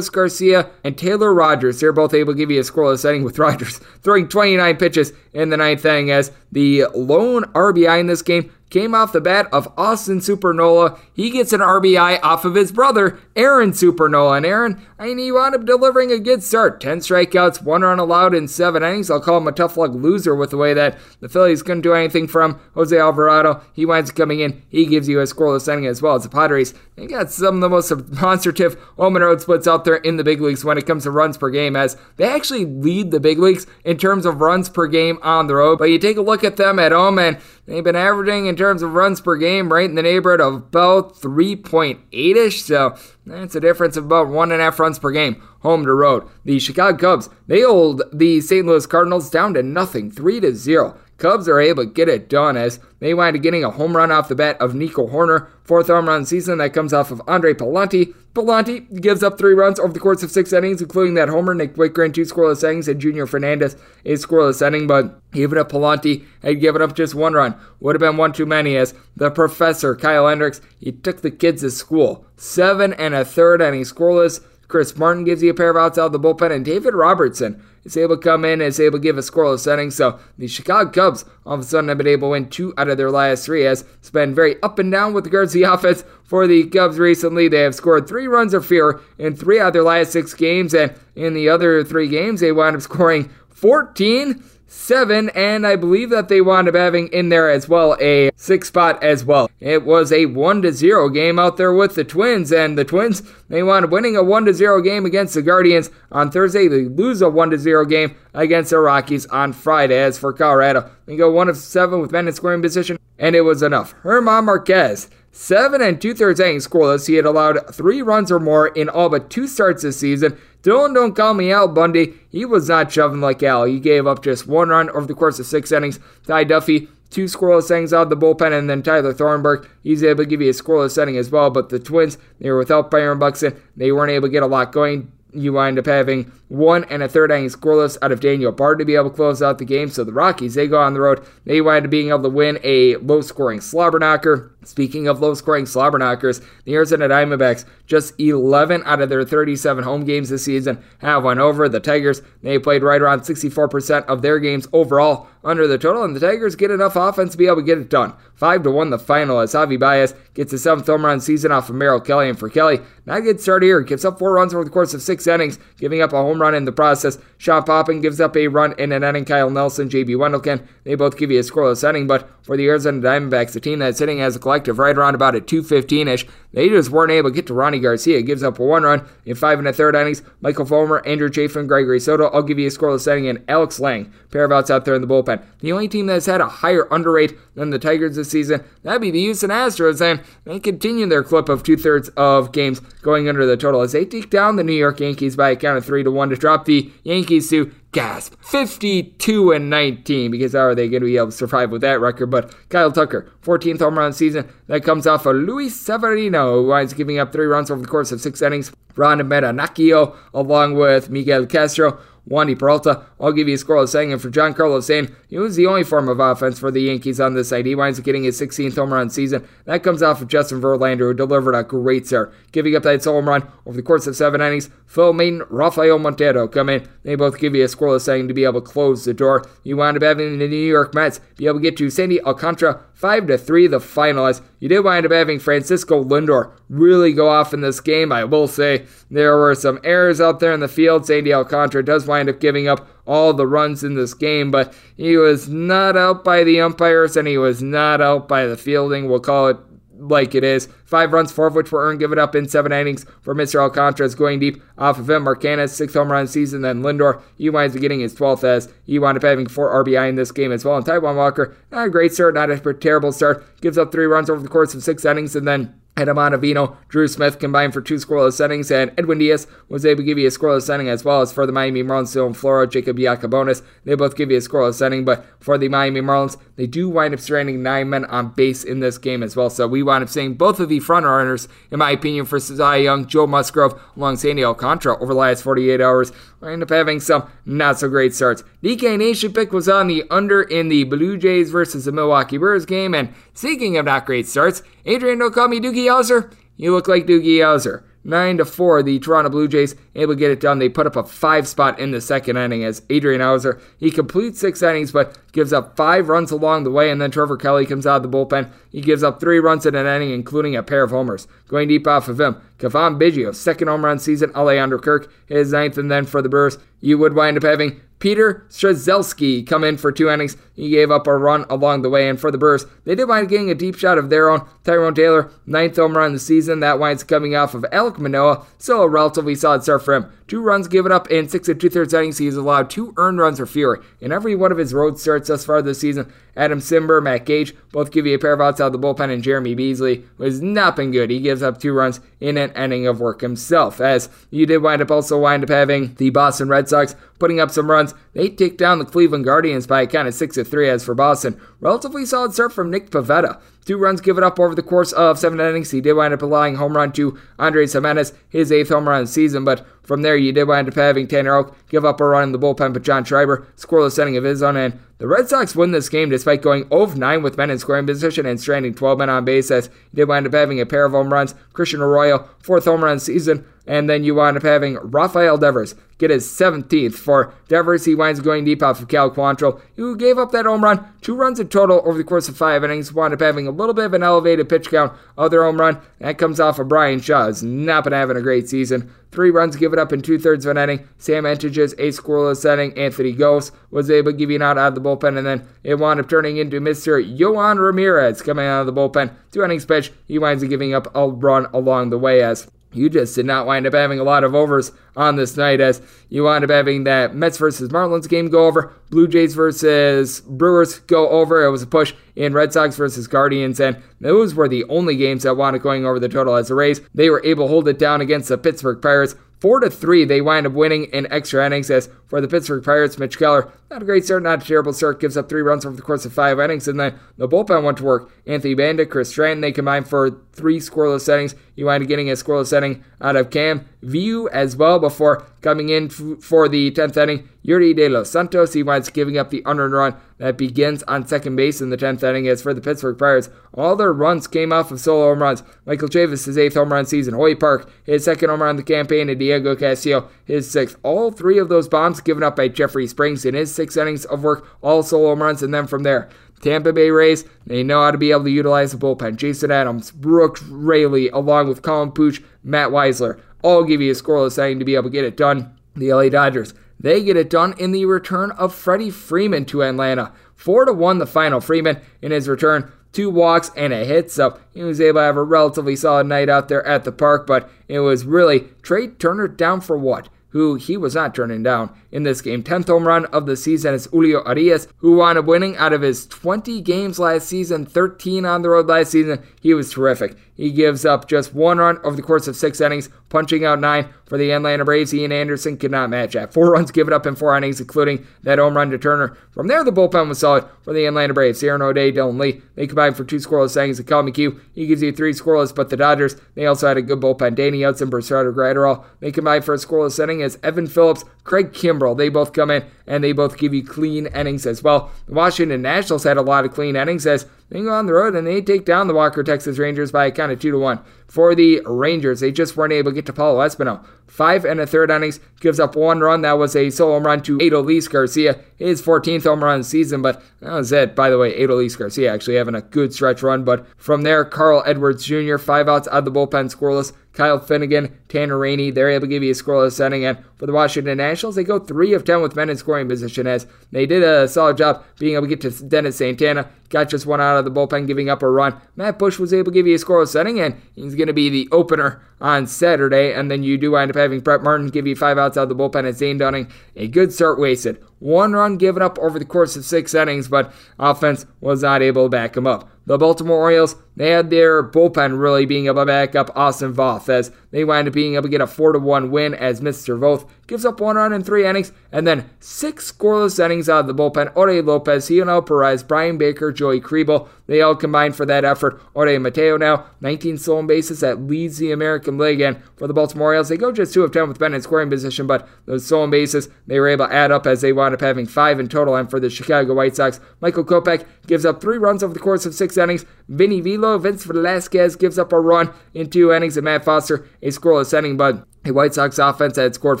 Garcia 0.08 0.70
and 0.84 0.96
Taylor 0.96 1.32
Rogers. 1.32 1.80
They're 1.80 1.92
both 1.92 2.14
able 2.14 2.32
to 2.32 2.36
give 2.36 2.50
you 2.50 2.60
a 2.60 2.64
scoreless 2.64 3.08
inning 3.08 3.24
with 3.24 3.38
Rogers 3.40 3.78
throwing 4.02 4.28
29 4.28 4.76
pitches 4.76 5.12
in 5.32 5.50
the 5.50 5.56
ninth 5.56 5.84
inning 5.84 6.10
as 6.10 6.32
the 6.52 6.86
lone 6.94 7.44
RBI 7.52 8.00
in 8.00 8.06
this 8.06 8.22
game 8.22 8.52
came 8.70 8.94
off 8.94 9.12
the 9.12 9.20
bat 9.20 9.48
of 9.52 9.72
Austin 9.76 10.18
Supernola. 10.18 10.98
He 11.14 11.30
gets 11.30 11.52
an 11.52 11.60
RBI 11.60 12.18
off 12.22 12.44
of 12.44 12.54
his 12.54 12.72
brother, 12.72 13.18
Aaron 13.34 13.72
Supernola. 13.72 14.36
And 14.38 14.46
Aaron, 14.46 14.84
I 14.98 15.06
mean, 15.06 15.18
he 15.18 15.32
wound 15.32 15.54
up 15.54 15.64
delivering 15.64 16.10
a 16.10 16.18
good 16.18 16.42
start. 16.42 16.80
10 16.80 16.98
strikeouts, 16.98 17.62
one 17.62 17.82
run 17.82 17.98
allowed 17.98 18.34
in 18.34 18.48
seven 18.48 18.82
innings. 18.82 19.10
I'll 19.10 19.20
call 19.20 19.38
him 19.38 19.46
a 19.46 19.52
tough 19.52 19.76
luck 19.76 19.92
loser 19.92 20.34
with 20.34 20.50
the 20.50 20.56
way 20.56 20.74
that 20.74 20.98
the 21.20 21.28
Phillies 21.28 21.62
couldn't 21.62 21.82
do 21.82 21.94
anything 21.94 22.26
from 22.26 22.60
Jose 22.74 22.96
Alvarado. 22.96 23.62
He 23.72 23.86
winds 23.86 24.10
up 24.10 24.16
coming 24.16 24.40
in. 24.40 24.62
He 24.68 24.86
gives 24.86 25.08
you 25.08 25.20
a 25.20 25.24
scoreless 25.24 25.72
inning 25.72 25.86
as 25.86 26.02
well 26.02 26.14
as 26.14 26.24
the 26.24 26.28
Padres. 26.28 26.74
They 26.96 27.06
got 27.06 27.30
some 27.30 27.56
of 27.56 27.60
the 27.60 27.68
most 27.68 27.88
demonstrative 27.88 28.74
home 28.96 29.16
and 29.16 29.24
road 29.24 29.42
splits 29.42 29.68
out 29.68 29.84
there 29.84 29.96
in 29.96 30.16
the 30.16 30.24
big 30.24 30.40
leagues 30.40 30.64
when 30.64 30.78
it 30.78 30.86
comes 30.86 31.04
to 31.04 31.10
runs 31.10 31.36
per 31.36 31.50
game, 31.50 31.76
as 31.76 31.96
they 32.16 32.24
actually 32.24 32.64
lead 32.64 33.10
the 33.10 33.20
big 33.20 33.38
leagues 33.38 33.66
in 33.84 33.98
terms 33.98 34.24
of 34.24 34.40
runs 34.40 34.68
per 34.68 34.86
game 34.86 35.18
on 35.22 35.46
the 35.46 35.54
road. 35.54 35.78
But 35.78 35.90
you 35.90 35.98
take 35.98 36.16
a 36.16 36.22
look 36.22 36.42
at 36.42 36.56
them 36.56 36.78
at 36.78 36.92
home, 36.92 37.18
and 37.18 37.38
they've 37.66 37.84
been 37.84 37.96
averaging 37.96 38.46
in 38.46 38.56
terms 38.56 38.82
of 38.82 38.94
runs 38.94 39.20
per 39.20 39.36
game 39.36 39.72
right 39.72 39.88
in 39.88 39.94
the 39.94 40.02
neighborhood 40.02 40.40
of 40.40 40.54
about 40.54 41.14
3.8 41.16 41.98
ish. 42.12 42.62
So 42.62 42.96
that's 43.24 43.54
a 43.54 43.60
difference 43.60 43.96
of 43.96 44.04
about 44.04 44.28
one 44.28 44.52
and 44.52 44.60
a 44.60 44.64
half 44.64 44.80
runs 44.80 44.98
per 44.98 45.10
game, 45.10 45.42
home 45.60 45.84
to 45.84 45.92
road. 45.92 46.28
The 46.44 46.58
Chicago 46.58 46.96
Cubs, 46.96 47.28
they 47.46 47.62
hold 47.62 48.02
the 48.12 48.40
St. 48.40 48.66
Louis 48.66 48.86
Cardinals 48.86 49.30
down 49.30 49.54
to 49.54 49.62
nothing, 49.62 50.10
3 50.10 50.40
to 50.40 50.54
0. 50.54 50.98
Cubs 51.18 51.48
are 51.48 51.60
able 51.60 51.84
to 51.84 51.90
get 51.90 52.08
it 52.08 52.28
done 52.28 52.56
as 52.56 52.78
they 53.00 53.14
wind 53.14 53.36
up 53.36 53.42
getting 53.42 53.64
a 53.64 53.70
home 53.70 53.96
run 53.96 54.12
off 54.12 54.28
the 54.28 54.34
bat 54.34 54.60
of 54.60 54.74
Nico 54.74 55.08
Hoerner, 55.08 55.48
Fourth 55.66 55.88
home 55.88 56.06
run 56.06 56.24
season 56.24 56.58
that 56.58 56.72
comes 56.72 56.92
off 56.92 57.10
of 57.10 57.20
Andre 57.26 57.52
Pallante. 57.52 58.14
Pallante 58.34 59.00
gives 59.00 59.24
up 59.24 59.36
three 59.36 59.52
runs 59.52 59.80
over 59.80 59.92
the 59.92 59.98
course 59.98 60.22
of 60.22 60.30
six 60.30 60.52
innings, 60.52 60.80
including 60.80 61.14
that 61.14 61.28
homer. 61.28 61.54
Nick 61.54 61.74
Wittgren, 61.74 62.14
two 62.14 62.22
scoreless 62.22 62.62
innings, 62.62 62.86
and 62.86 63.00
Junior 63.00 63.26
Fernandez, 63.26 63.74
a 64.04 64.12
scoreless 64.12 64.64
inning. 64.64 64.86
But 64.86 65.20
even 65.34 65.58
if 65.58 65.66
Pallante 65.66 66.24
had 66.40 66.60
given 66.60 66.82
up 66.82 66.94
just 66.94 67.16
one 67.16 67.32
run, 67.32 67.58
would 67.80 67.96
have 67.96 68.00
been 68.00 68.16
one 68.16 68.32
too 68.32 68.46
many 68.46 68.76
as 68.76 68.94
the 69.16 69.28
professor, 69.28 69.96
Kyle 69.96 70.28
Hendricks, 70.28 70.60
he 70.78 70.92
took 70.92 71.22
the 71.22 71.32
kids 71.32 71.62
to 71.62 71.70
school. 71.72 72.24
Seven 72.36 72.92
and 72.92 73.12
a 73.12 73.24
third 73.24 73.60
inning 73.60 73.82
scoreless. 73.82 74.40
Chris 74.68 74.96
Martin 74.96 75.24
gives 75.24 75.42
you 75.42 75.50
a 75.50 75.54
pair 75.54 75.70
of 75.70 75.76
outs 75.76 75.98
out 75.98 76.06
of 76.06 76.12
the 76.12 76.20
bullpen, 76.20 76.52
and 76.52 76.64
David 76.64 76.94
Robertson 76.94 77.62
is 77.84 77.96
able 77.96 78.16
to 78.16 78.22
come 78.22 78.44
in 78.44 78.60
and 78.60 78.62
is 78.62 78.80
able 78.80 78.98
to 78.98 79.02
give 79.02 79.16
a 79.16 79.20
scoreless 79.20 79.72
inning. 79.72 79.90
So 79.90 80.18
the 80.36 80.48
Chicago 80.48 80.90
Cubs 80.90 81.24
all 81.44 81.54
of 81.54 81.60
a 81.60 81.62
sudden 81.62 81.88
have 81.88 81.98
been 81.98 82.06
able 82.06 82.28
to 82.28 82.32
win 82.32 82.48
two 82.48 82.74
out 82.76 82.88
of 82.88 82.96
their 82.96 83.10
last 83.10 83.44
three. 83.44 83.64
As 83.64 83.82
it's 83.98 84.10
been 84.10 84.34
very 84.34 84.60
up 84.62 84.78
and 84.78 84.90
down 84.90 85.14
with 85.14 85.26
regards 85.26 85.52
to 85.52 85.58
the 85.58 85.72
offense 85.72 86.04
for 86.24 86.46
the 86.46 86.64
Cubs 86.64 86.98
recently. 86.98 87.48
They 87.48 87.60
have 87.60 87.74
scored 87.74 88.08
three 88.08 88.26
runs 88.26 88.54
or 88.54 88.60
fewer 88.60 89.00
in 89.18 89.36
three 89.36 89.60
out 89.60 89.68
of 89.68 89.72
their 89.72 89.82
last 89.84 90.12
six 90.12 90.34
games, 90.34 90.74
and 90.74 90.92
in 91.14 91.34
the 91.34 91.48
other 91.48 91.84
three 91.84 92.08
games, 92.08 92.40
they 92.40 92.52
wound 92.52 92.76
up 92.76 92.82
scoring 92.86 93.30
14 93.50 94.42
seven, 94.66 95.30
and 95.30 95.66
I 95.66 95.76
believe 95.76 96.10
that 96.10 96.28
they 96.28 96.40
wound 96.40 96.68
up 96.68 96.74
having 96.74 97.08
in 97.08 97.28
there 97.28 97.50
as 97.50 97.68
well 97.68 97.96
a 98.00 98.30
six 98.36 98.68
spot 98.68 99.02
as 99.02 99.24
well. 99.24 99.50
It 99.60 99.84
was 99.84 100.12
a 100.12 100.26
one 100.26 100.62
to 100.62 100.72
zero 100.72 101.08
game 101.08 101.38
out 101.38 101.56
there 101.56 101.72
with 101.72 101.94
the 101.94 102.04
Twins, 102.04 102.52
and 102.52 102.76
the 102.76 102.84
Twins 102.84 103.22
they 103.48 103.62
wound 103.62 103.84
up 103.84 103.90
winning 103.90 104.16
a 104.16 104.22
one 104.22 104.44
to 104.46 104.54
zero 104.54 104.80
game 104.80 105.06
against 105.06 105.34
the 105.34 105.42
Guardians 105.42 105.90
on 106.10 106.30
Thursday. 106.30 106.68
They 106.68 106.84
lose 106.84 107.22
a 107.22 107.28
one 107.28 107.50
to 107.50 107.58
zero 107.58 107.84
game 107.84 108.16
against 108.34 108.70
the 108.70 108.78
Rockies 108.78 109.26
on 109.26 109.52
Friday. 109.52 109.98
As 109.98 110.18
for 110.18 110.32
Colorado, 110.32 110.90
they 111.06 111.16
go 111.16 111.30
one 111.30 111.48
of 111.48 111.56
seven 111.56 112.00
with 112.00 112.12
men 112.12 112.28
in 112.28 112.34
scoring 112.34 112.62
position, 112.62 112.98
and 113.18 113.36
it 113.36 113.42
was 113.42 113.62
enough. 113.62 113.94
German 114.02 114.44
Marquez. 114.44 115.08
Seven 115.38 115.82
and 115.82 116.00
two 116.00 116.14
thirds 116.14 116.40
innings 116.40 116.66
scoreless. 116.66 117.06
He 117.06 117.16
had 117.16 117.26
allowed 117.26 117.74
three 117.74 118.00
runs 118.00 118.32
or 118.32 118.40
more 118.40 118.68
in 118.68 118.88
all 118.88 119.10
but 119.10 119.28
two 119.28 119.46
starts 119.46 119.82
this 119.82 120.00
season. 120.00 120.38
Dylan, 120.62 120.94
don't 120.94 121.14
call 121.14 121.34
me 121.34 121.52
Al 121.52 121.68
Bundy. 121.68 122.14
He 122.30 122.46
was 122.46 122.70
not 122.70 122.90
shoving 122.90 123.20
like 123.20 123.42
Al. 123.42 123.64
He 123.64 123.78
gave 123.78 124.06
up 124.06 124.24
just 124.24 124.46
one 124.46 124.70
run 124.70 124.88
over 124.88 125.06
the 125.06 125.12
course 125.12 125.38
of 125.38 125.44
six 125.44 125.70
innings. 125.70 126.00
Ty 126.26 126.46
Duffey, 126.46 126.88
two 127.10 127.24
scoreless 127.24 127.70
innings 127.70 127.92
out 127.92 128.04
of 128.04 128.08
the 128.08 128.16
bullpen, 128.16 128.58
and 128.58 128.70
then 128.70 128.82
Tyler 128.82 129.12
Thornburg, 129.12 129.68
he's 129.82 130.02
able 130.02 130.24
to 130.24 130.28
give 130.28 130.40
you 130.40 130.48
a 130.48 130.54
scoreless 130.54 131.00
inning 131.00 131.18
as 131.18 131.30
well. 131.30 131.50
But 131.50 131.68
the 131.68 131.78
Twins, 131.78 132.16
they 132.40 132.50
were 132.50 132.58
without 132.58 132.90
Byron 132.90 133.18
Buxton. 133.18 133.62
They 133.76 133.92
weren't 133.92 134.12
able 134.12 134.28
to 134.28 134.32
get 134.32 134.42
a 134.42 134.46
lot 134.46 134.72
going 134.72 135.12
you 135.36 135.52
wind 135.52 135.78
up 135.78 135.86
having 135.86 136.32
one 136.48 136.84
and 136.84 137.02
a 137.02 137.08
third 137.08 137.30
inning 137.30 137.48
scoreless 137.48 137.98
out 138.02 138.12
of 138.12 138.20
Daniel 138.20 138.52
Bard 138.52 138.78
to 138.78 138.84
be 138.84 138.94
able 138.94 139.10
to 139.10 139.16
close 139.16 139.42
out 139.42 139.58
the 139.58 139.64
game. 139.64 139.88
So 139.88 140.04
the 140.04 140.12
Rockies, 140.12 140.54
they 140.54 140.66
go 140.66 140.80
on 140.80 140.94
the 140.94 141.00
road. 141.00 141.24
They 141.44 141.60
wind 141.60 141.84
up 141.84 141.90
being 141.90 142.08
able 142.08 142.22
to 142.22 142.28
win 142.28 142.58
a 142.62 142.96
low 142.96 143.20
scoring 143.20 143.60
slobber 143.60 143.98
knocker. 143.98 144.55
Speaking 144.66 145.06
of 145.06 145.20
low 145.20 145.34
scoring 145.34 145.66
slobber 145.66 145.98
knockers, 145.98 146.40
the 146.64 146.74
Arizona 146.74 147.08
Diamondbacks, 147.08 147.64
just 147.86 148.18
11 148.18 148.82
out 148.84 149.00
of 149.00 149.08
their 149.08 149.24
37 149.24 149.84
home 149.84 150.04
games 150.04 150.28
this 150.28 150.44
season 150.44 150.82
have 150.98 151.24
won 151.24 151.38
over. 151.38 151.68
The 151.68 151.80
Tigers, 151.80 152.20
they 152.42 152.58
played 152.58 152.82
right 152.82 153.00
around 153.00 153.20
64% 153.20 154.04
of 154.06 154.22
their 154.22 154.38
games 154.38 154.66
overall 154.72 155.28
under 155.44 155.68
the 155.68 155.78
total, 155.78 156.02
and 156.02 156.16
the 156.16 156.20
Tigers 156.20 156.56
get 156.56 156.72
enough 156.72 156.96
offense 156.96 157.32
to 157.32 157.38
be 157.38 157.46
able 157.46 157.56
to 157.56 157.62
get 157.62 157.78
it 157.78 157.88
done. 157.88 158.12
5 158.34 158.64
to 158.64 158.70
1 158.70 158.90
the 158.90 158.98
final 158.98 159.40
as 159.40 159.52
Javi 159.52 159.78
Baez 159.78 160.14
gets 160.34 160.52
a 160.52 160.58
seventh 160.58 160.86
home 160.86 161.04
run 161.04 161.20
season 161.20 161.52
off 161.52 161.70
of 161.70 161.74
Merrill 161.74 162.00
Kelly. 162.00 162.28
And 162.28 162.38
for 162.38 162.50
Kelly, 162.50 162.80
not 163.06 163.18
a 163.18 163.22
good 163.22 163.40
start 163.40 163.62
here. 163.62 163.80
Gives 163.80 164.04
up 164.04 164.18
four 164.18 164.34
runs 164.34 164.52
over 164.52 164.64
the 164.64 164.70
course 164.70 164.92
of 164.92 165.00
six 165.00 165.26
innings, 165.26 165.58
giving 165.78 166.02
up 166.02 166.12
a 166.12 166.16
home 166.16 166.42
run 166.42 166.54
in 166.54 166.64
the 166.64 166.72
process. 166.72 167.18
Sean 167.38 167.62
Poppen 167.62 168.02
gives 168.02 168.20
up 168.20 168.36
a 168.36 168.48
run 168.48 168.74
in 168.78 168.92
an 168.92 169.04
inning. 169.04 169.24
Kyle 169.24 169.48
Nelson, 169.48 169.88
JB 169.88 170.10
Wendelken, 170.16 170.66
they 170.84 170.96
both 170.96 171.16
give 171.16 171.30
you 171.30 171.38
a 171.38 171.42
scoreless 171.42 171.88
inning. 171.88 172.06
But 172.06 172.28
for 172.42 172.56
the 172.56 172.66
Arizona 172.66 173.00
Diamondbacks, 173.00 173.52
the 173.52 173.60
team 173.60 173.78
that's 173.78 174.00
hitting 174.00 174.20
as 174.20 174.36
a 174.36 174.40
collective 174.40 174.55
right 174.66 174.96
around 174.96 175.14
about 175.14 175.34
at 175.34 175.46
215 175.46 176.08
ish, 176.08 176.26
they 176.52 176.68
just 176.68 176.90
weren't 176.90 177.12
able 177.12 177.30
to 177.30 177.34
get 177.34 177.46
to 177.48 177.52
Rony 177.52 177.82
Garcia. 177.82 178.22
Gives 178.22 178.42
up 178.42 178.58
a 178.58 178.62
one 178.62 178.82
run 178.82 179.06
in 179.24 179.34
five 179.34 179.58
and 179.58 179.68
a 179.68 179.72
third 179.72 179.94
innings. 179.94 180.22
Michael 180.40 180.64
Fulmer, 180.64 181.06
Andrew 181.06 181.30
Chafin, 181.30 181.66
Gregory 181.66 182.00
Soto, 182.00 182.28
I'll 182.28 182.42
give 182.42 182.58
you 182.58 182.66
a 182.66 182.70
scoreless 182.70 183.10
inning. 183.10 183.28
And 183.28 183.44
Alex 183.48 183.78
Lange, 183.78 184.10
pair 184.30 184.44
of 184.44 184.52
outs 184.52 184.70
out 184.70 184.84
there 184.84 184.94
in 184.94 185.02
the 185.02 185.06
bullpen. 185.06 185.42
The 185.60 185.72
only 185.72 185.88
team 185.88 186.06
that's 186.06 186.26
had 186.26 186.40
a 186.40 186.48
higher 186.48 186.92
underrate 186.92 187.34
than 187.54 187.70
the 187.70 187.78
Tigers 187.78 188.16
this 188.16 188.30
season, 188.30 188.64
that'd 188.82 189.02
be 189.02 189.10
the 189.10 189.20
Houston 189.20 189.50
Astros. 189.50 190.00
And 190.00 190.22
they 190.44 190.58
continue 190.58 191.06
their 191.06 191.22
clip 191.22 191.48
of 191.48 191.62
two 191.62 191.76
thirds 191.76 192.08
of 192.16 192.52
games 192.52 192.80
going 193.02 193.28
under 193.28 193.44
the 193.44 193.56
total 193.56 193.82
as 193.82 193.92
they 193.92 194.04
take 194.04 194.30
down 194.30 194.56
the 194.56 194.64
New 194.64 194.72
York 194.72 195.00
Yankees 195.00 195.36
by 195.36 195.50
a 195.50 195.56
count 195.56 195.76
of 195.76 195.84
three 195.84 196.02
to 196.02 196.10
one 196.10 196.30
to 196.30 196.36
drop 196.36 196.64
the 196.64 196.90
Yankees 197.04 197.50
to 197.50 197.72
gasp. 197.96 198.34
52 198.42 199.52
and 199.52 199.70
19 199.70 200.30
because 200.30 200.52
how 200.52 200.58
are 200.58 200.74
they 200.74 200.86
going 200.86 201.00
to 201.00 201.06
be 201.06 201.16
able 201.16 201.28
to 201.28 201.32
survive 201.32 201.70
with 201.70 201.80
that 201.80 201.98
record? 201.98 202.26
But 202.26 202.54
kyle 202.68 202.92
tucker 202.92 203.32
14th 203.42 203.78
home 203.78 203.98
run 203.98 204.12
season 204.12 204.52
that 204.66 204.84
comes 204.84 205.06
off 205.06 205.24
of 205.24 205.34
luis 205.36 205.80
severino 205.80 206.60
who 206.60 206.68
winds 206.68 206.92
giving 206.92 207.18
up 207.18 207.32
three 207.32 207.46
runs 207.46 207.70
over 207.70 207.80
the 207.80 207.88
course 207.88 208.12
of 208.12 208.20
six 208.20 208.42
innings. 208.42 208.70
Ron 208.96 209.20
Marinaccio 209.20 210.14
along 210.34 210.74
with 210.74 211.08
miguel 211.08 211.46
castro 211.46 211.98
Wandy 212.28 212.58
Peralta. 212.58 213.06
I'll 213.20 213.32
give 213.32 213.48
you 213.48 213.54
a 213.54 213.58
scoreless 213.58 213.90
second 213.90 214.18
for 214.18 214.30
Giancarlo 214.30 214.82
Stanton. 214.82 215.14
He 215.28 215.38
was 215.38 215.56
the 215.56 215.66
only 215.66 215.84
form 215.84 216.08
of 216.08 216.18
offense 216.18 216.58
for 216.58 216.70
the 216.70 216.80
Yankees 216.80 217.20
on 217.20 217.34
this 217.34 217.50
side. 217.50 217.66
He 217.66 217.74
winds 217.74 217.98
up 217.98 218.04
getting 218.04 218.24
his 218.24 218.40
16th 218.40 218.74
home 218.74 218.92
run 218.92 219.10
season. 219.10 219.46
That 219.64 219.82
comes 219.82 220.02
off 220.02 220.20
of 220.20 220.28
Justin 220.28 220.60
Verlander, 220.60 220.98
who 220.98 221.14
delivered 221.14 221.54
a 221.54 221.62
great 221.62 222.06
start, 222.06 222.34
giving 222.52 222.74
up 222.74 222.82
that 222.82 223.04
home 223.04 223.28
run 223.28 223.48
over 223.64 223.76
the 223.76 223.82
course 223.82 224.06
of 224.06 224.16
seven 224.16 224.40
innings. 224.40 224.70
Phil 224.86 225.12
Maton, 225.12 225.46
Rafael 225.50 225.98
Montero 225.98 226.48
come 226.48 226.68
in. 226.68 226.88
They 227.04 227.14
both 227.14 227.38
give 227.38 227.54
you 227.54 227.64
a 227.64 227.68
scoreless 227.68 228.02
second 228.02 228.28
to 228.28 228.34
be 228.34 228.44
able 228.44 228.60
to 228.60 228.66
close 228.66 229.04
the 229.04 229.14
door. 229.14 229.44
You 229.62 229.76
wind 229.76 229.96
up 229.96 230.02
having 230.02 230.38
the 230.38 230.48
New 230.48 230.56
York 230.56 230.94
Mets 230.94 231.20
be 231.36 231.46
able 231.46 231.58
to 231.58 231.62
get 231.62 231.76
to 231.76 231.90
Sandy 231.90 232.20
Alcantara 232.22 232.80
5 232.96 233.26
to 233.26 233.36
3 233.36 233.66
the 233.66 233.78
finalists. 233.78 234.42
You 234.58 234.70
did 234.70 234.80
wind 234.80 235.04
up 235.04 235.12
having 235.12 235.38
Francisco 235.38 236.02
Lindor 236.02 236.52
really 236.70 237.12
go 237.12 237.28
off 237.28 237.52
in 237.52 237.60
this 237.60 237.78
game. 237.78 238.10
I 238.10 238.24
will 238.24 238.48
say 238.48 238.86
there 239.10 239.36
were 239.36 239.54
some 239.54 239.78
errors 239.84 240.18
out 240.18 240.40
there 240.40 240.54
in 240.54 240.60
the 240.60 240.66
field. 240.66 241.06
Sandy 241.06 241.32
Alcantara 241.32 241.84
does 241.84 242.06
wind 242.06 242.30
up 242.30 242.40
giving 242.40 242.68
up 242.68 242.88
all 243.06 243.34
the 243.34 243.46
runs 243.46 243.84
in 243.84 243.96
this 243.96 244.14
game, 244.14 244.50
but 244.50 244.74
he 244.96 245.18
was 245.18 245.46
not 245.46 245.94
out 245.94 246.24
by 246.24 246.42
the 246.42 246.58
umpires 246.58 247.18
and 247.18 247.28
he 247.28 247.36
was 247.36 247.62
not 247.62 248.00
out 248.00 248.26
by 248.28 248.46
the 248.46 248.56
fielding. 248.56 249.08
We'll 249.08 249.20
call 249.20 249.48
it 249.48 249.58
like 249.98 250.34
it 250.34 250.44
is. 250.44 250.68
Five 250.84 251.12
runs, 251.12 251.32
four 251.32 251.46
of 251.46 251.54
which 251.54 251.72
were 251.72 251.82
earned, 251.82 252.00
give 252.00 252.12
it 252.12 252.18
up 252.18 252.34
in 252.34 252.48
seven 252.48 252.72
innings 252.72 253.04
for 253.20 253.34
Mr. 253.34 253.60
Alcantara 253.60 254.08
going 254.10 254.38
deep 254.38 254.62
off 254.78 254.98
of 254.98 255.10
him. 255.10 255.24
Mark 255.24 255.42
Canha's, 255.42 255.72
sixth 255.72 255.94
home 255.94 256.10
run 256.12 256.26
season. 256.26 256.62
Then 256.62 256.82
Lindor, 256.82 257.22
he 257.36 257.50
winds 257.50 257.74
up 257.74 257.82
getting 257.82 258.00
his 258.00 258.14
12th 258.14 258.44
as 258.44 258.72
he 258.84 258.98
wound 258.98 259.16
up 259.16 259.22
having 259.22 259.46
four 259.46 259.72
RBI 259.84 260.08
in 260.08 260.16
this 260.16 260.32
game 260.32 260.52
as 260.52 260.64
well. 260.64 260.76
And 260.76 260.86
Taijuan 260.86 261.16
Walker, 261.16 261.56
not 261.70 261.86
a 261.86 261.90
great 261.90 262.12
start, 262.12 262.34
not 262.34 262.50
a 262.50 262.74
terrible 262.74 263.12
start. 263.12 263.44
Gives 263.60 263.78
up 263.78 263.92
three 263.92 264.06
runs 264.06 264.30
over 264.30 264.40
the 264.40 264.48
course 264.48 264.74
of 264.74 264.82
six 264.82 265.04
innings 265.04 265.36
and 265.36 265.46
then 265.46 265.80
Adam 265.98 266.18
Ottavino, 266.18 266.76
Drew 266.88 267.08
Smith 267.08 267.38
combined 267.38 267.72
for 267.72 267.80
two 267.80 267.94
scoreless 267.94 268.44
innings, 268.44 268.70
and 268.70 268.92
Edwin 268.98 269.16
Diaz 269.16 269.46
was 269.70 269.86
able 269.86 270.02
to 270.02 270.04
give 270.04 270.18
you 270.18 270.26
a 270.26 270.30
scoreless 270.30 270.72
inning 270.72 270.90
as 270.90 271.04
well 271.06 271.22
as 271.22 271.32
for 271.32 271.46
the 271.46 271.52
Miami 271.52 271.82
Marlins, 271.82 272.14
Dylan 272.14 272.36
Floro, 272.36 272.70
Jacob 272.70 272.98
Iacobonis. 272.98 273.62
They 273.84 273.94
both 273.94 274.14
give 274.14 274.30
you 274.30 274.36
a 274.36 274.40
scoreless 274.40 274.84
inning, 274.84 275.06
but 275.06 275.24
for 275.40 275.56
the 275.56 275.70
Miami 275.70 276.02
Marlins, 276.02 276.36
they 276.56 276.66
do 276.66 276.90
wind 276.90 277.14
up 277.14 277.20
stranding 277.20 277.62
nine 277.62 277.88
men 277.88 278.04
on 278.04 278.28
base 278.28 278.62
in 278.62 278.80
this 278.80 278.98
game 278.98 279.22
as 279.22 279.36
well. 279.36 279.48
So 279.48 279.66
we 279.66 279.82
wind 279.82 280.04
up 280.04 280.10
seeing 280.10 280.34
both 280.34 280.60
of 280.60 280.68
the 280.68 280.80
front 280.80 281.06
runners, 281.06 281.48
in 281.70 281.78
my 281.78 281.92
opinion, 281.92 282.26
for 282.26 282.38
Cy 282.40 282.76
Young, 282.76 283.06
Joe 283.06 283.26
Musgrove, 283.26 283.80
along 283.96 284.16
Sandy 284.16 284.44
Alcantara 284.44 285.02
over 285.02 285.14
the 285.14 285.20
last 285.20 285.42
48 285.42 285.80
hours. 285.80 286.12
We 286.40 286.52
end 286.52 286.62
up 286.62 286.70
having 286.70 287.00
some 287.00 287.30
not 287.44 287.78
so 287.78 287.88
great 287.88 288.14
starts. 288.14 288.44
DK 288.62 288.98
Nation 288.98 289.32
pick 289.32 289.52
was 289.52 289.68
on 289.68 289.86
the 289.86 290.04
under 290.10 290.42
in 290.42 290.68
the 290.68 290.84
Blue 290.84 291.16
Jays 291.16 291.50
versus 291.50 291.86
the 291.86 291.92
Milwaukee 291.92 292.38
Brewers 292.38 292.66
game, 292.66 292.94
and 292.94 293.14
speaking 293.34 293.76
of 293.76 293.86
not 293.86 294.06
great 294.06 294.26
starts, 294.26 294.62
Adrian, 294.84 295.18
don't 295.18 295.34
call 295.34 295.48
me 295.48 295.60
Doogie 295.60 295.86
Howser. 295.86 296.32
You 296.56 296.72
look 296.72 296.88
like 296.88 297.06
Doogie 297.06 297.38
Howser. 297.38 297.82
9 298.06 298.38
to 298.38 298.44
4, 298.44 298.84
the 298.84 299.00
Toronto 299.00 299.28
Blue 299.28 299.48
Jays 299.48 299.74
able 299.96 300.14
to 300.14 300.18
get 300.18 300.30
it 300.30 300.38
done. 300.38 300.60
They 300.60 300.68
put 300.68 300.86
up 300.86 300.94
a 300.94 301.02
five 301.02 301.48
spot 301.48 301.80
in 301.80 301.90
the 301.90 302.00
second 302.00 302.36
inning 302.36 302.62
as 302.62 302.82
Adrian 302.88 303.20
Houser 303.20 303.60
he 303.78 303.90
completes 303.90 304.38
six 304.38 304.62
innings 304.62 304.92
but 304.92 305.18
gives 305.32 305.52
up 305.52 305.76
five 305.76 306.08
runs 306.08 306.30
along 306.30 306.62
the 306.62 306.70
way. 306.70 306.88
And 306.88 307.00
then 307.00 307.10
Trevor 307.10 307.36
Kelly 307.36 307.66
comes 307.66 307.84
out 307.84 308.04
of 308.04 308.10
the 308.10 308.16
bullpen. 308.16 308.52
He 308.70 308.80
gives 308.80 309.02
up 309.02 309.18
three 309.18 309.40
runs 309.40 309.66
in 309.66 309.74
an 309.74 309.86
inning, 309.86 310.12
including 310.12 310.54
a 310.54 310.62
pair 310.62 310.84
of 310.84 310.90
homers. 310.90 311.26
Going 311.48 311.66
deep 311.66 311.88
off 311.88 312.06
of 312.06 312.20
him, 312.20 312.40
Cavan 312.58 312.98
Biggio, 312.98 313.34
second 313.34 313.68
home 313.68 313.84
run 313.84 313.98
season. 313.98 314.32
Alejandro 314.34 314.78
Kirk, 314.78 315.12
his 315.26 315.52
ninth. 315.52 315.78
And 315.78 315.90
then 315.90 316.06
for 316.06 316.22
the 316.22 316.28
Brewers, 316.28 316.58
you 316.80 316.98
would 316.98 317.14
wind 317.14 317.36
up 317.36 317.42
having 317.42 317.80
Peter 317.98 318.44
Strzelecki 318.50 319.46
come 319.46 319.64
in 319.64 319.78
for 319.78 319.90
two 319.90 320.10
innings. 320.10 320.36
He 320.54 320.68
gave 320.68 320.90
up 320.90 321.06
a 321.06 321.16
run 321.16 321.46
along 321.48 321.82
the 321.82 321.88
way, 321.88 322.08
and 322.08 322.20
for 322.20 322.30
the 322.30 322.38
Brewers, 322.38 322.66
they 322.84 322.94
did 322.94 323.08
wind 323.08 323.24
up 323.24 323.30
getting 323.30 323.50
a 323.50 323.54
deep 323.54 323.74
shot 323.74 323.96
of 323.96 324.10
their 324.10 324.28
own. 324.28 324.46
Tyrone 324.64 324.94
Taylor, 324.94 325.30
ninth 325.46 325.76
home 325.76 325.96
run 325.96 326.08
of 326.08 326.12
the 326.12 326.18
season. 326.18 326.60
That 326.60 326.78
winds 326.78 327.04
coming 327.04 327.34
off 327.34 327.54
of 327.54 327.62
Alek 327.72 327.98
Manoah. 327.98 328.46
Still 328.58 328.82
a 328.82 328.88
relatively 328.88 329.34
solid 329.34 329.62
start 329.62 329.84
for 329.84 329.94
him. 329.94 330.12
Two 330.28 330.42
runs 330.42 330.68
given 330.68 330.92
up 330.92 331.10
in 331.10 331.28
six 331.28 331.48
and 331.48 331.60
two 331.60 331.70
thirds 331.70 331.94
innings. 331.94 332.18
He's 332.18 332.36
allowed 332.36 332.68
two 332.68 332.92
earned 332.96 333.18
runs 333.18 333.40
or 333.40 333.46
fewer 333.46 333.82
in 334.00 334.12
every 334.12 334.34
one 334.34 334.52
of 334.52 334.58
his 334.58 334.74
road 334.74 334.98
starts 334.98 335.28
thus 335.28 335.46
far 335.46 335.62
this 335.62 335.80
season. 335.80 336.12
Adam 336.36 336.60
Cimber, 336.60 337.02
Matt 337.02 337.24
Gage, 337.24 337.54
both 337.72 337.90
give 337.90 338.06
you 338.06 338.14
a 338.14 338.18
pair 338.18 338.32
of 338.32 338.40
outs 338.40 338.60
out 338.60 338.66
of 338.66 338.72
the 338.72 338.78
bullpen, 338.78 339.12
and 339.12 339.22
Jeremy 339.22 339.54
Beasley 339.54 340.04
was 340.18 340.42
not 340.42 340.76
been 340.76 340.90
good. 340.90 341.10
He 341.10 341.20
gives 341.20 341.42
up 341.42 341.58
two 341.58 341.72
runs 341.72 342.00
in 342.20 342.36
an 342.36 342.52
inning 342.52 342.86
of 342.86 343.00
work 343.00 343.20
himself. 343.20 343.80
As 343.80 344.08
you 344.30 344.46
did 344.46 344.58
wind 344.58 344.82
up 344.82 344.90
also 344.90 345.18
wind 345.18 345.42
up 345.42 345.48
having 345.48 345.94
the 345.94 346.10
Boston 346.10 346.48
Red 346.48 346.68
Sox 346.68 346.94
putting 347.18 347.40
up 347.40 347.50
some 347.50 347.70
runs. 347.70 347.94
They 348.12 348.28
take 348.28 348.58
down 348.58 348.78
the 348.78 348.84
Cleveland 348.84 349.24
Guardians 349.24 349.66
by 349.66 349.82
a 349.82 349.86
count 349.86 350.08
of 350.08 350.14
6 350.14 350.34
to 350.34 350.44
3 350.44 350.68
as 350.68 350.84
for 350.84 350.94
Boston. 350.94 351.40
Relatively 351.60 352.04
solid 352.04 352.34
start 352.34 352.52
from 352.52 352.70
Nick 352.70 352.90
Pivetta. 352.90 353.40
Two 353.66 353.76
runs 353.76 354.00
given 354.00 354.22
up 354.22 354.38
over 354.38 354.54
the 354.54 354.62
course 354.62 354.92
of 354.92 355.18
seven 355.18 355.40
innings. 355.40 355.72
He 355.72 355.80
did 355.80 355.94
wind 355.94 356.14
up 356.14 356.22
allowing 356.22 356.54
home 356.54 356.76
run 356.76 356.92
to 356.92 357.18
Andres 357.36 357.72
Gimenez, 357.72 358.12
his 358.28 358.52
eighth 358.52 358.68
home 358.68 358.88
run 358.88 359.00
of 359.00 359.08
the 359.08 359.12
season, 359.12 359.44
but 359.44 359.66
from 359.82 360.02
there 360.02 360.16
you 360.16 360.32
did 360.32 360.46
wind 360.46 360.68
up 360.68 360.74
having 360.74 361.08
Tanner 361.08 361.34
Houck 361.34 361.68
give 361.68 361.84
up 361.84 362.00
a 362.00 362.06
run 362.06 362.22
in 362.22 362.32
the 362.32 362.38
bullpen, 362.38 362.72
but 362.72 362.84
John 362.84 363.04
Schreiber 363.04 363.44
scoreless 363.56 364.00
inning 364.00 364.16
of 364.16 364.22
his 364.22 364.40
own, 364.40 364.56
and 364.56 364.78
the 364.98 365.08
Red 365.08 365.28
Sox 365.28 365.56
win 365.56 365.72
this 365.72 365.88
game 365.88 366.10
despite 366.10 366.42
going 366.42 366.68
0 366.68 366.86
9 366.94 367.22
with 367.24 367.36
men 367.36 367.50
in 367.50 367.58
scoring 367.58 367.86
position 367.86 368.24
and 368.24 368.40
stranding 368.40 368.72
12 368.72 368.98
men 368.98 369.10
on 369.10 369.24
base 369.24 369.50
as 369.50 369.66
he 369.66 369.96
did 369.96 370.08
wind 370.08 370.28
up 370.28 370.32
having 370.32 370.60
a 370.60 370.66
pair 370.66 370.84
of 370.84 370.92
home 370.92 371.12
runs. 371.12 371.34
Christian 371.52 371.82
Arroyo, 371.82 372.28
fourth 372.38 372.66
home 372.66 372.84
run 372.84 373.00
season, 373.00 373.44
and 373.66 373.90
then 373.90 374.04
you 374.04 374.14
wind 374.14 374.36
up 374.36 374.42
having 374.42 374.76
Rafael 374.82 375.38
Devers 375.38 375.74
get 375.98 376.10
his 376.10 376.26
17th. 376.26 376.94
For 376.94 377.34
Devers, 377.48 377.84
he 377.84 377.94
winds 377.94 378.20
up 378.20 378.24
going 378.24 378.44
deep 378.44 378.62
off 378.62 378.80
of 378.80 378.88
Cal 378.88 379.10
Quantrill, 379.10 379.60
who 379.76 379.96
gave 379.96 380.18
up 380.18 380.30
that 380.32 380.46
home 380.46 380.62
run. 380.62 380.86
Two 381.00 381.14
runs 381.14 381.40
in 381.40 381.48
total 381.48 381.82
over 381.84 381.98
the 381.98 382.04
course 382.04 382.28
of 382.28 382.36
five 382.36 382.64
innings. 382.64 382.92
Wound 382.92 383.14
up 383.14 383.20
having 383.20 383.46
a 383.46 383.50
little 383.50 383.74
bit 383.74 383.86
of 383.86 383.94
an 383.94 384.02
elevated 384.02 384.48
pitch 384.48 384.70
count 384.70 384.92
of 385.16 385.30
their 385.30 385.44
home 385.44 385.60
run. 385.60 385.80
That 386.00 386.18
comes 386.18 386.40
off 386.40 386.58
of 386.58 386.68
Bryan 386.68 387.00
Shaw, 387.00 387.26
who's 387.26 387.42
not 387.42 387.84
been 387.84 387.92
having 387.92 388.16
a 388.16 388.22
great 388.22 388.48
season. 388.48 388.92
Three 389.12 389.30
runs 389.30 389.56
given 389.56 389.78
up 389.78 389.92
in 389.92 390.02
two 390.02 390.18
thirds 390.18 390.44
of 390.44 390.56
an 390.56 390.62
inning. 390.62 390.88
Sam 390.98 391.24
Hentges, 391.24 391.72
a 391.74 391.88
scoreless 391.88 392.44
inning. 392.44 392.76
Anthony 392.76 393.14
Gose 393.14 393.50
was 393.70 393.90
able 393.90 394.12
to 394.12 394.16
give 394.16 394.30
you 394.30 394.36
an 394.36 394.42
out 394.42 394.58
out 394.58 394.68
of 394.68 394.74
the 394.74 394.80
bullpen, 394.80 395.16
and 395.16 395.26
then 395.26 395.48
it 395.62 395.76
wound 395.76 396.00
up 396.00 396.08
turning 396.08 396.36
into 396.36 396.60
Mr. 396.60 397.02
Yohan 397.16 397.58
Ramirez 397.58 398.20
coming 398.20 398.44
out 398.44 398.66
of 398.66 398.66
the 398.66 398.72
bullpen. 398.72 399.14
Two 399.32 399.42
innings 399.42 399.64
pitch. 399.64 399.92
He 400.06 400.18
winds 400.18 400.42
up 400.42 400.50
giving 400.50 400.74
up 400.74 400.94
a 400.94 401.08
run 401.08 401.46
along 401.54 401.90
the 401.90 401.98
way 401.98 402.22
as 402.22 402.46
you 402.76 402.90
just 402.90 403.14
did 403.14 403.26
not 403.26 403.46
wind 403.46 403.66
up 403.66 403.74
having 403.74 403.98
a 403.98 404.04
lot 404.04 404.24
of 404.24 404.34
overs 404.34 404.72
on 404.96 405.16
this 405.16 405.36
night 405.36 405.60
as 405.60 405.82
you 406.08 406.24
wind 406.24 406.44
up 406.44 406.50
having 406.50 406.84
that 406.84 407.14
Mets 407.14 407.38
versus 407.38 407.68
Marlins 407.70 408.08
game 408.08 408.28
go 408.28 408.46
over, 408.46 408.72
Blue 408.90 409.08
Jays 409.08 409.34
versus 409.34 410.20
Brewers 410.20 410.78
go 410.80 411.08
over. 411.08 411.44
It 411.44 411.50
was 411.50 411.62
a 411.62 411.66
push 411.66 411.94
in 412.14 412.32
Red 412.32 412.52
Sox 412.52 412.76
versus 412.76 413.06
Guardians, 413.06 413.60
and 413.60 413.82
those 414.00 414.34
were 414.34 414.48
the 414.48 414.64
only 414.64 414.96
games 414.96 415.24
that 415.24 415.36
wound 415.36 415.56
up 415.56 415.62
going 415.62 415.84
over 415.84 415.98
the 415.98 416.08
total 416.08 416.36
as 416.36 416.48
the 416.48 416.54
Rays. 416.54 416.80
They 416.94 417.10
were 417.10 417.24
able 417.24 417.46
to 417.46 417.50
hold 417.50 417.68
it 417.68 417.78
down 417.78 418.00
against 418.00 418.28
the 418.28 418.38
Pittsburgh 418.38 418.80
Pirates. 418.80 419.14
Four 419.40 419.60
to 419.60 419.68
three, 419.68 420.06
they 420.06 420.22
wind 420.22 420.46
up 420.46 420.54
winning 420.54 420.84
in 420.84 421.10
extra 421.12 421.44
innings. 421.44 421.70
As 421.70 421.90
for 422.06 422.20
the 422.22 422.28
Pittsburgh 422.28 422.64
Pirates, 422.64 422.98
Mitch 422.98 423.18
Keller, 423.18 423.52
not 423.70 423.82
a 423.82 423.84
great 423.84 424.04
start, 424.04 424.22
not 424.22 424.42
a 424.42 424.46
terrible 424.46 424.72
start, 424.72 425.00
gives 425.00 425.16
up 425.16 425.28
three 425.28 425.42
runs 425.42 425.66
over 425.66 425.76
the 425.76 425.82
course 425.82 426.04
of 426.04 426.12
five 426.12 426.38
innings, 426.38 426.68
and 426.68 426.78
then 426.78 426.98
the 427.16 427.28
bullpen 427.28 427.64
went 427.64 427.78
to 427.78 427.84
work. 427.84 428.10
Anthony 428.26 428.54
Banda, 428.54 428.86
Chris 428.86 429.10
Stratton, 429.10 429.40
they 429.40 429.52
combined 429.52 429.88
for 429.88 430.10
three 430.32 430.58
scoreless 430.58 431.12
innings. 431.12 431.34
You 431.56 431.66
wind 431.66 431.82
up 431.82 431.88
getting 431.88 432.10
a 432.10 432.14
scoreless 432.14 432.56
inning 432.56 432.84
out 433.00 433.16
of 433.16 433.30
Cam 433.30 433.66
Vieaux 433.82 434.26
as 434.26 434.56
well 434.56 434.78
before 434.78 435.26
coming 435.40 435.68
in 435.70 435.86
f- 435.86 436.22
for 436.22 436.48
the 436.48 436.70
10th 436.70 436.96
inning. 436.96 437.28
Yerry 437.46 437.74
De 437.74 437.88
Los 437.88 438.10
Santos, 438.10 438.52
he 438.52 438.62
winds 438.62 438.90
giving 438.90 439.16
up 439.16 439.30
the 439.30 439.42
unearned 439.46 439.72
run 439.72 439.96
that 440.18 440.36
begins 440.36 440.82
on 440.84 441.06
second 441.06 441.36
base 441.36 441.60
in 441.60 441.70
the 441.70 441.76
10th 441.76 442.02
inning. 442.02 442.26
As 442.28 442.42
for 442.42 442.52
the 442.52 442.60
Pittsburgh 442.60 442.98
Pirates, 442.98 443.30
all 443.54 443.76
their 443.76 443.92
runs 443.92 444.26
came 444.26 444.52
off 444.52 444.70
of 444.70 444.80
solo 444.80 445.08
home 445.08 445.22
runs. 445.22 445.42
Michael 445.64 445.88
Chavis, 445.88 446.26
his 446.26 446.36
eighth 446.36 446.54
home 446.54 446.72
run 446.72 446.84
season. 446.84 447.14
Hoy 447.14 447.34
Park, 447.34 447.70
his 447.84 448.04
second 448.04 448.28
home 448.28 448.42
run 448.42 448.50
of 448.50 448.56
the 448.56 448.62
campaign. 448.74 449.08
And 449.08 449.18
Diego 449.18 449.54
Castillo, 449.54 450.08
his 450.24 450.50
sixth. 450.50 450.76
All 450.82 451.10
three 451.10 451.38
of 451.38 451.48
those 451.48 451.68
bombs 451.68 452.00
given 452.00 452.22
up 452.22 452.36
by 452.36 452.48
Jeffrey 452.48 452.86
Springs 452.86 453.24
in 453.24 453.34
his 453.34 453.54
six 453.56 453.76
innings 453.76 454.04
of 454.04 454.22
work, 454.22 454.46
all 454.62 454.82
solo 454.82 455.14
runs. 455.14 455.42
And 455.42 455.52
then 455.52 455.66
from 455.66 455.82
there, 455.82 456.08
Tampa 456.40 456.72
Bay 456.72 456.90
Rays, 456.90 457.24
they 457.46 457.62
know 457.62 457.82
how 457.82 457.90
to 457.90 457.98
be 457.98 458.12
able 458.12 458.24
to 458.24 458.30
utilize 458.30 458.72
the 458.72 458.78
bullpen. 458.78 459.16
Jason 459.16 459.50
Adams, 459.50 459.90
Brooks 459.90 460.42
Raley, 460.42 461.08
along 461.08 461.48
with 461.48 461.62
Colin 461.62 461.92
Poche, 461.92 462.22
Matt 462.44 462.70
Wisler, 462.70 463.20
all 463.42 463.64
give 463.64 463.80
you 463.80 463.90
a 463.90 463.94
scoreless 463.94 464.38
inning 464.38 464.58
to 464.58 464.64
be 464.64 464.74
able 464.74 464.84
to 464.84 464.90
get 464.90 465.04
it 465.04 465.16
done. 465.16 465.56
The 465.74 465.92
LA 465.92 466.08
Dodgers, 466.08 466.54
they 466.78 467.02
get 467.02 467.16
it 467.16 467.30
done 467.30 467.54
in 467.58 467.72
the 467.72 467.86
return 467.86 468.30
of 468.32 468.54
Freddie 468.54 468.90
Freeman 468.90 469.44
to 469.46 469.62
Atlanta. 469.62 470.12
4 470.34 470.66
to 470.66 470.72
1 470.72 470.98
the 470.98 471.06
final. 471.06 471.40
Freeman 471.40 471.80
in 472.02 472.12
his 472.12 472.28
return, 472.28 472.70
two 472.92 473.10
walks 473.10 473.50
and 473.56 473.72
a 473.72 473.84
hit, 473.84 474.10
so 474.10 474.38
he 474.52 474.62
was 474.62 474.80
able 474.80 475.00
to 475.00 475.04
have 475.04 475.16
a 475.16 475.22
relatively 475.22 475.76
solid 475.76 476.06
night 476.06 476.28
out 476.28 476.48
there 476.48 476.66
at 476.66 476.84
the 476.84 476.92
park, 476.92 477.26
but 477.26 477.50
it 477.68 477.80
was 477.80 478.04
really 478.04 478.48
Trea 478.62 478.88
Turner 478.88 479.28
down 479.28 479.60
for 479.60 479.76
what? 479.76 480.08
who 480.36 480.54
he 480.54 480.76
was 480.76 480.94
not 480.94 481.14
turning 481.14 481.42
down 481.42 481.74
in 481.96 482.02
this 482.02 482.20
game. 482.20 482.42
10th 482.42 482.66
home 482.66 482.86
run 482.86 483.06
of 483.06 483.24
the 483.24 483.38
season 483.38 483.72
is 483.72 483.86
Julio 483.86 484.22
Urias, 484.28 484.68
who 484.76 484.96
wound 484.96 485.16
up 485.16 485.24
winning 485.24 485.56
out 485.56 485.72
of 485.72 485.80
his 485.80 486.06
20 486.06 486.60
games 486.60 486.98
last 486.98 487.26
season, 487.26 487.64
13 487.64 488.26
on 488.26 488.42
the 488.42 488.50
road 488.50 488.66
last 488.66 488.90
season. 488.90 489.24
He 489.40 489.54
was 489.54 489.72
terrific. 489.72 490.14
He 490.36 490.50
gives 490.50 490.84
up 490.84 491.08
just 491.08 491.34
one 491.34 491.56
run 491.56 491.78
over 491.82 491.96
the 491.96 492.02
course 492.02 492.28
of 492.28 492.36
six 492.36 492.60
innings, 492.60 492.90
punching 493.08 493.46
out 493.46 493.58
nine 493.58 493.88
for 494.04 494.18
the 494.18 494.30
Atlanta 494.30 494.64
Braves. 494.64 494.92
Ian 494.92 495.10
Anderson 495.10 495.56
could 495.56 495.70
not 495.70 495.88
match 495.88 496.12
that. 496.12 496.34
Four 496.34 496.50
runs 496.50 496.70
given 496.70 496.92
up 496.92 497.06
in 497.06 497.16
four 497.16 497.36
innings, 497.36 497.60
including 497.60 498.06
that 498.22 498.38
home 498.38 498.54
run 498.54 498.70
to 498.70 498.78
Turner. 498.78 499.16
From 499.30 499.48
there, 499.48 499.64
the 499.64 499.72
bullpen 499.72 500.08
was 500.08 500.18
solid 500.18 500.44
for 500.62 500.74
the 500.74 500.84
Atlanta 500.84 501.14
Braves. 501.14 501.42
Darren 501.42 501.62
O'Day, 501.62 501.90
Dylan 501.90 502.20
Lee, 502.20 502.42
they 502.54 502.66
combined 502.66 502.96
for 502.96 503.04
two 503.04 503.16
scoreless 503.16 503.56
innings. 503.56 503.78
And 503.78 503.88
Collin 503.88 504.12
McHugh, 504.12 504.38
he 504.52 504.66
gives 504.66 504.82
you 504.82 504.92
three 504.92 505.14
scoreless, 505.14 505.54
but 505.54 505.70
the 505.70 505.76
Dodgers, 505.76 506.16
they 506.34 506.44
also 506.44 506.68
had 506.68 506.76
a 506.76 506.82
good 506.82 507.00
bullpen. 507.00 507.34
Danny 507.34 507.62
Hudson, 507.62 507.90
Brusdar 507.90 508.34
Graterol, 508.34 508.84
they 509.00 509.12
combined 509.12 509.44
for 509.44 509.54
a 509.54 509.58
scoreless 509.58 510.02
inning 510.02 510.22
as 510.22 510.38
Evan 510.42 510.66
Phillips, 510.66 511.04
Craig 511.24 511.52
Kimbrel, 511.86 511.96
they 511.96 512.08
both 512.08 512.32
come 512.32 512.50
in 512.50 512.64
and 512.86 513.02
they 513.02 513.12
both 513.12 513.38
give 513.38 513.54
you 513.54 513.64
clean 513.64 514.06
innings 514.06 514.46
as 514.46 514.62
well. 514.62 514.90
The 515.06 515.14
Washington 515.14 515.62
Nationals 515.62 516.04
had 516.04 516.16
a 516.16 516.22
lot 516.22 516.44
of 516.44 516.52
clean 516.52 516.76
innings 516.76 517.06
as 517.06 517.26
they 517.48 517.62
go 517.62 517.72
on 517.72 517.86
the 517.86 517.92
road 517.92 518.14
and 518.14 518.26
they 518.26 518.40
take 518.42 518.64
down 518.64 518.88
the 518.88 518.94
Walker 518.94 519.22
Texas 519.22 519.58
Rangers 519.58 519.92
by 519.92 520.06
a 520.06 520.10
count 520.10 520.32
of 520.32 520.40
two 520.40 520.50
to 520.50 520.58
one. 520.58 520.80
For 521.06 521.34
the 521.34 521.62
Rangers, 521.64 522.20
they 522.20 522.32
just 522.32 522.56
weren't 522.56 522.72
able 522.72 522.90
to 522.90 522.94
get 522.94 523.06
to 523.06 523.12
Paolo 523.12 523.38
Espino. 523.46 523.84
Five 524.08 524.44
and 524.44 524.60
a 524.60 524.66
third 524.66 524.90
innings, 524.90 525.20
gives 525.40 525.60
up 525.60 525.76
one 525.76 526.00
run. 526.00 526.22
That 526.22 526.38
was 526.38 526.56
a 526.56 526.70
solo 526.70 526.94
home 526.94 527.06
run 527.06 527.22
to 527.22 527.38
Adolis 527.38 527.88
Garcia, 527.88 528.40
his 528.56 528.82
14th 528.82 529.24
home 529.24 529.44
run 529.44 529.62
season. 529.62 530.02
But 530.02 530.22
that 530.40 530.52
was 530.52 530.72
it. 530.72 530.96
By 530.96 531.10
the 531.10 531.18
way, 531.18 531.38
Adolis 531.38 531.78
Garcia 531.78 532.12
actually 532.12 532.36
having 532.36 532.54
a 532.54 532.62
good 532.62 532.92
stretch 532.92 533.22
run. 533.22 533.44
But 533.44 533.66
from 533.76 534.02
there, 534.02 534.24
Carl 534.24 534.64
Edwards 534.66 535.04
Jr., 535.04 535.36
five 535.36 535.68
outs 535.68 535.86
out 535.88 535.98
of 535.98 536.04
the 536.06 536.12
bullpen, 536.12 536.52
scoreless. 536.54 536.92
Kyle 537.16 537.38
Finnegan, 537.40 537.98
Tanner 538.08 538.38
Rainey, 538.38 538.70
they're 538.70 538.90
able 538.90 539.06
to 539.06 539.10
give 539.10 539.22
you 539.22 539.30
a 539.30 539.34
scoreless 539.34 539.84
inning. 539.84 540.04
And 540.04 540.18
for 540.36 540.44
the 540.44 540.52
Washington 540.52 540.98
Nationals, 540.98 541.34
they 541.34 541.44
go 541.44 541.58
3 541.58 541.94
of 541.94 542.04
10 542.04 542.20
with 542.20 542.36
men 542.36 542.50
in 542.50 542.58
scoring 542.58 542.88
position 542.88 543.26
as 543.26 543.46
they 543.72 543.86
did 543.86 544.02
a 544.02 544.28
solid 544.28 544.58
job 544.58 544.84
being 544.98 545.14
able 545.14 545.26
to 545.26 545.34
get 545.34 545.40
to 545.40 545.64
Dennis 545.64 545.96
Santana. 545.96 546.50
Got 546.68 546.90
just 546.90 547.06
one 547.06 547.20
out 547.20 547.38
of 547.38 547.44
the 547.46 547.50
bullpen, 547.50 547.86
giving 547.86 548.10
up 548.10 548.22
a 548.22 548.28
run. 548.28 548.60
Matt 548.76 548.98
Bush 548.98 549.18
was 549.18 549.32
able 549.32 549.46
to 549.46 549.50
give 549.50 549.66
you 549.66 549.74
a 549.74 549.78
scoreless 549.78 550.18
inning, 550.20 550.40
and 550.40 550.60
he's 550.74 550.94
going 550.94 551.06
to 551.06 551.14
be 551.14 551.30
the 551.30 551.48
opener 551.52 552.02
on 552.20 552.46
Saturday. 552.46 553.14
And 553.14 553.30
then 553.30 553.42
you 553.42 553.56
do 553.56 553.70
wind 553.70 553.90
up 553.90 553.96
having 553.96 554.20
Brett 554.20 554.42
Martin 554.42 554.68
give 554.68 554.86
you 554.86 554.94
five 554.94 555.16
outs 555.16 555.38
out 555.38 555.44
of 555.44 555.48
the 555.48 555.54
bullpen, 555.54 555.88
and 555.88 555.98
Dane 555.98 556.18
Dunning, 556.18 556.52
a 556.74 556.86
good 556.86 557.12
start 557.12 557.38
wasted. 557.38 557.82
One 557.98 558.32
run 558.32 558.58
given 558.58 558.82
up 558.82 558.98
over 558.98 559.18
the 559.18 559.24
course 559.24 559.56
of 559.56 559.64
six 559.64 559.94
innings, 559.94 560.28
but 560.28 560.52
offense 560.78 561.26
was 561.40 561.62
not 561.62 561.82
able 561.82 562.04
to 562.04 562.08
back 562.10 562.36
him 562.36 562.46
up. 562.46 562.68
The 562.86 562.98
Baltimore 562.98 563.38
Orioles, 563.38 563.74
they 563.96 564.10
had 564.10 564.30
their 564.30 564.62
bullpen 564.62 565.20
really 565.20 565.44
being 565.44 565.66
able 565.66 565.82
to 565.82 565.86
back 565.86 566.14
up 566.14 566.30
Austin 566.36 566.72
Voth 566.72 567.08
as 567.08 567.32
they 567.50 567.64
wind 567.64 567.88
up 567.88 567.94
being 567.94 568.14
able 568.14 568.22
to 568.24 568.28
get 568.28 568.40
a 568.40 568.46
4 568.46 568.78
1 568.78 569.10
win 569.10 569.34
as 569.34 569.60
Mr. 569.60 569.98
Voth 569.98 570.28
gives 570.46 570.64
up 570.64 570.78
one 570.78 570.94
run 570.94 571.12
in 571.12 571.24
three 571.24 571.44
innings 571.44 571.72
and 571.90 572.06
then 572.06 572.30
six 572.38 572.92
scoreless 572.92 573.44
innings 573.44 573.68
out 573.68 573.80
of 573.80 573.86
the 573.88 573.94
bullpen. 573.94 574.32
Jorge 574.34 574.60
Lopez, 574.60 575.06
Cionel 575.06 575.42
Perez, 575.44 575.82
Bryan 575.82 576.16
Baker, 576.16 576.52
Joey 576.52 576.80
Krehbiel, 576.80 577.28
they 577.48 577.60
all 577.60 577.74
combined 577.74 578.14
for 578.14 578.24
that 578.26 578.44
effort. 578.44 578.80
Jorge 578.94 579.18
Mateo 579.18 579.56
now, 579.56 579.86
19 580.00 580.38
stolen 580.38 580.68
bases 580.68 581.00
that 581.00 581.22
leads 581.22 581.58
the 581.58 581.72
American 581.72 582.18
League. 582.18 582.40
And 582.40 582.62
for 582.76 582.86
the 582.86 582.94
Baltimore 582.94 583.28
Orioles, 583.28 583.48
they 583.48 583.56
go 583.56 583.72
just 583.72 583.94
2 583.94 584.04
of 584.04 584.12
10 584.12 584.28
with 584.28 584.38
Ben 584.38 584.54
in 584.54 584.62
scoring 584.62 584.90
position, 584.90 585.26
but 585.26 585.48
those 585.64 585.86
stolen 585.86 586.10
bases, 586.10 586.48
they 586.68 586.78
were 586.78 586.88
able 586.88 587.08
to 587.08 587.12
add 587.12 587.32
up 587.32 587.48
as 587.48 587.62
they 587.62 587.72
wound 587.72 587.94
up 587.96 588.02
having 588.02 588.26
five 588.26 588.60
in 588.60 588.68
total. 588.68 588.94
And 588.94 589.10
for 589.10 589.18
the 589.18 589.30
Chicago 589.30 589.74
White 589.74 589.96
Sox, 589.96 590.20
Michael 590.40 590.64
Kopech 590.64 591.04
gives 591.26 591.44
up 591.44 591.60
three 591.60 591.78
runs 591.78 592.02
over 592.02 592.14
the 592.14 592.20
course 592.20 592.46
of 592.46 592.54
six 592.54 592.76
innings. 592.76 593.04
Vinny 593.28 593.60
Velo, 593.60 593.98
Vince 593.98 594.24
Velasquez 594.24 594.96
gives 594.96 595.18
up 595.18 595.32
a 595.32 595.40
run 595.40 595.72
in 595.94 596.10
two 596.10 596.32
innings, 596.32 596.56
and 596.56 596.64
Matt 596.64 596.84
Foster 596.84 597.28
a 597.42 597.48
scoreless 597.48 597.96
inning. 597.96 598.16
But 598.16 598.46
a 598.66 598.72
White 598.72 598.94
Sox 598.94 599.18
offense 599.18 599.56
had 599.56 599.74
scored 599.74 600.00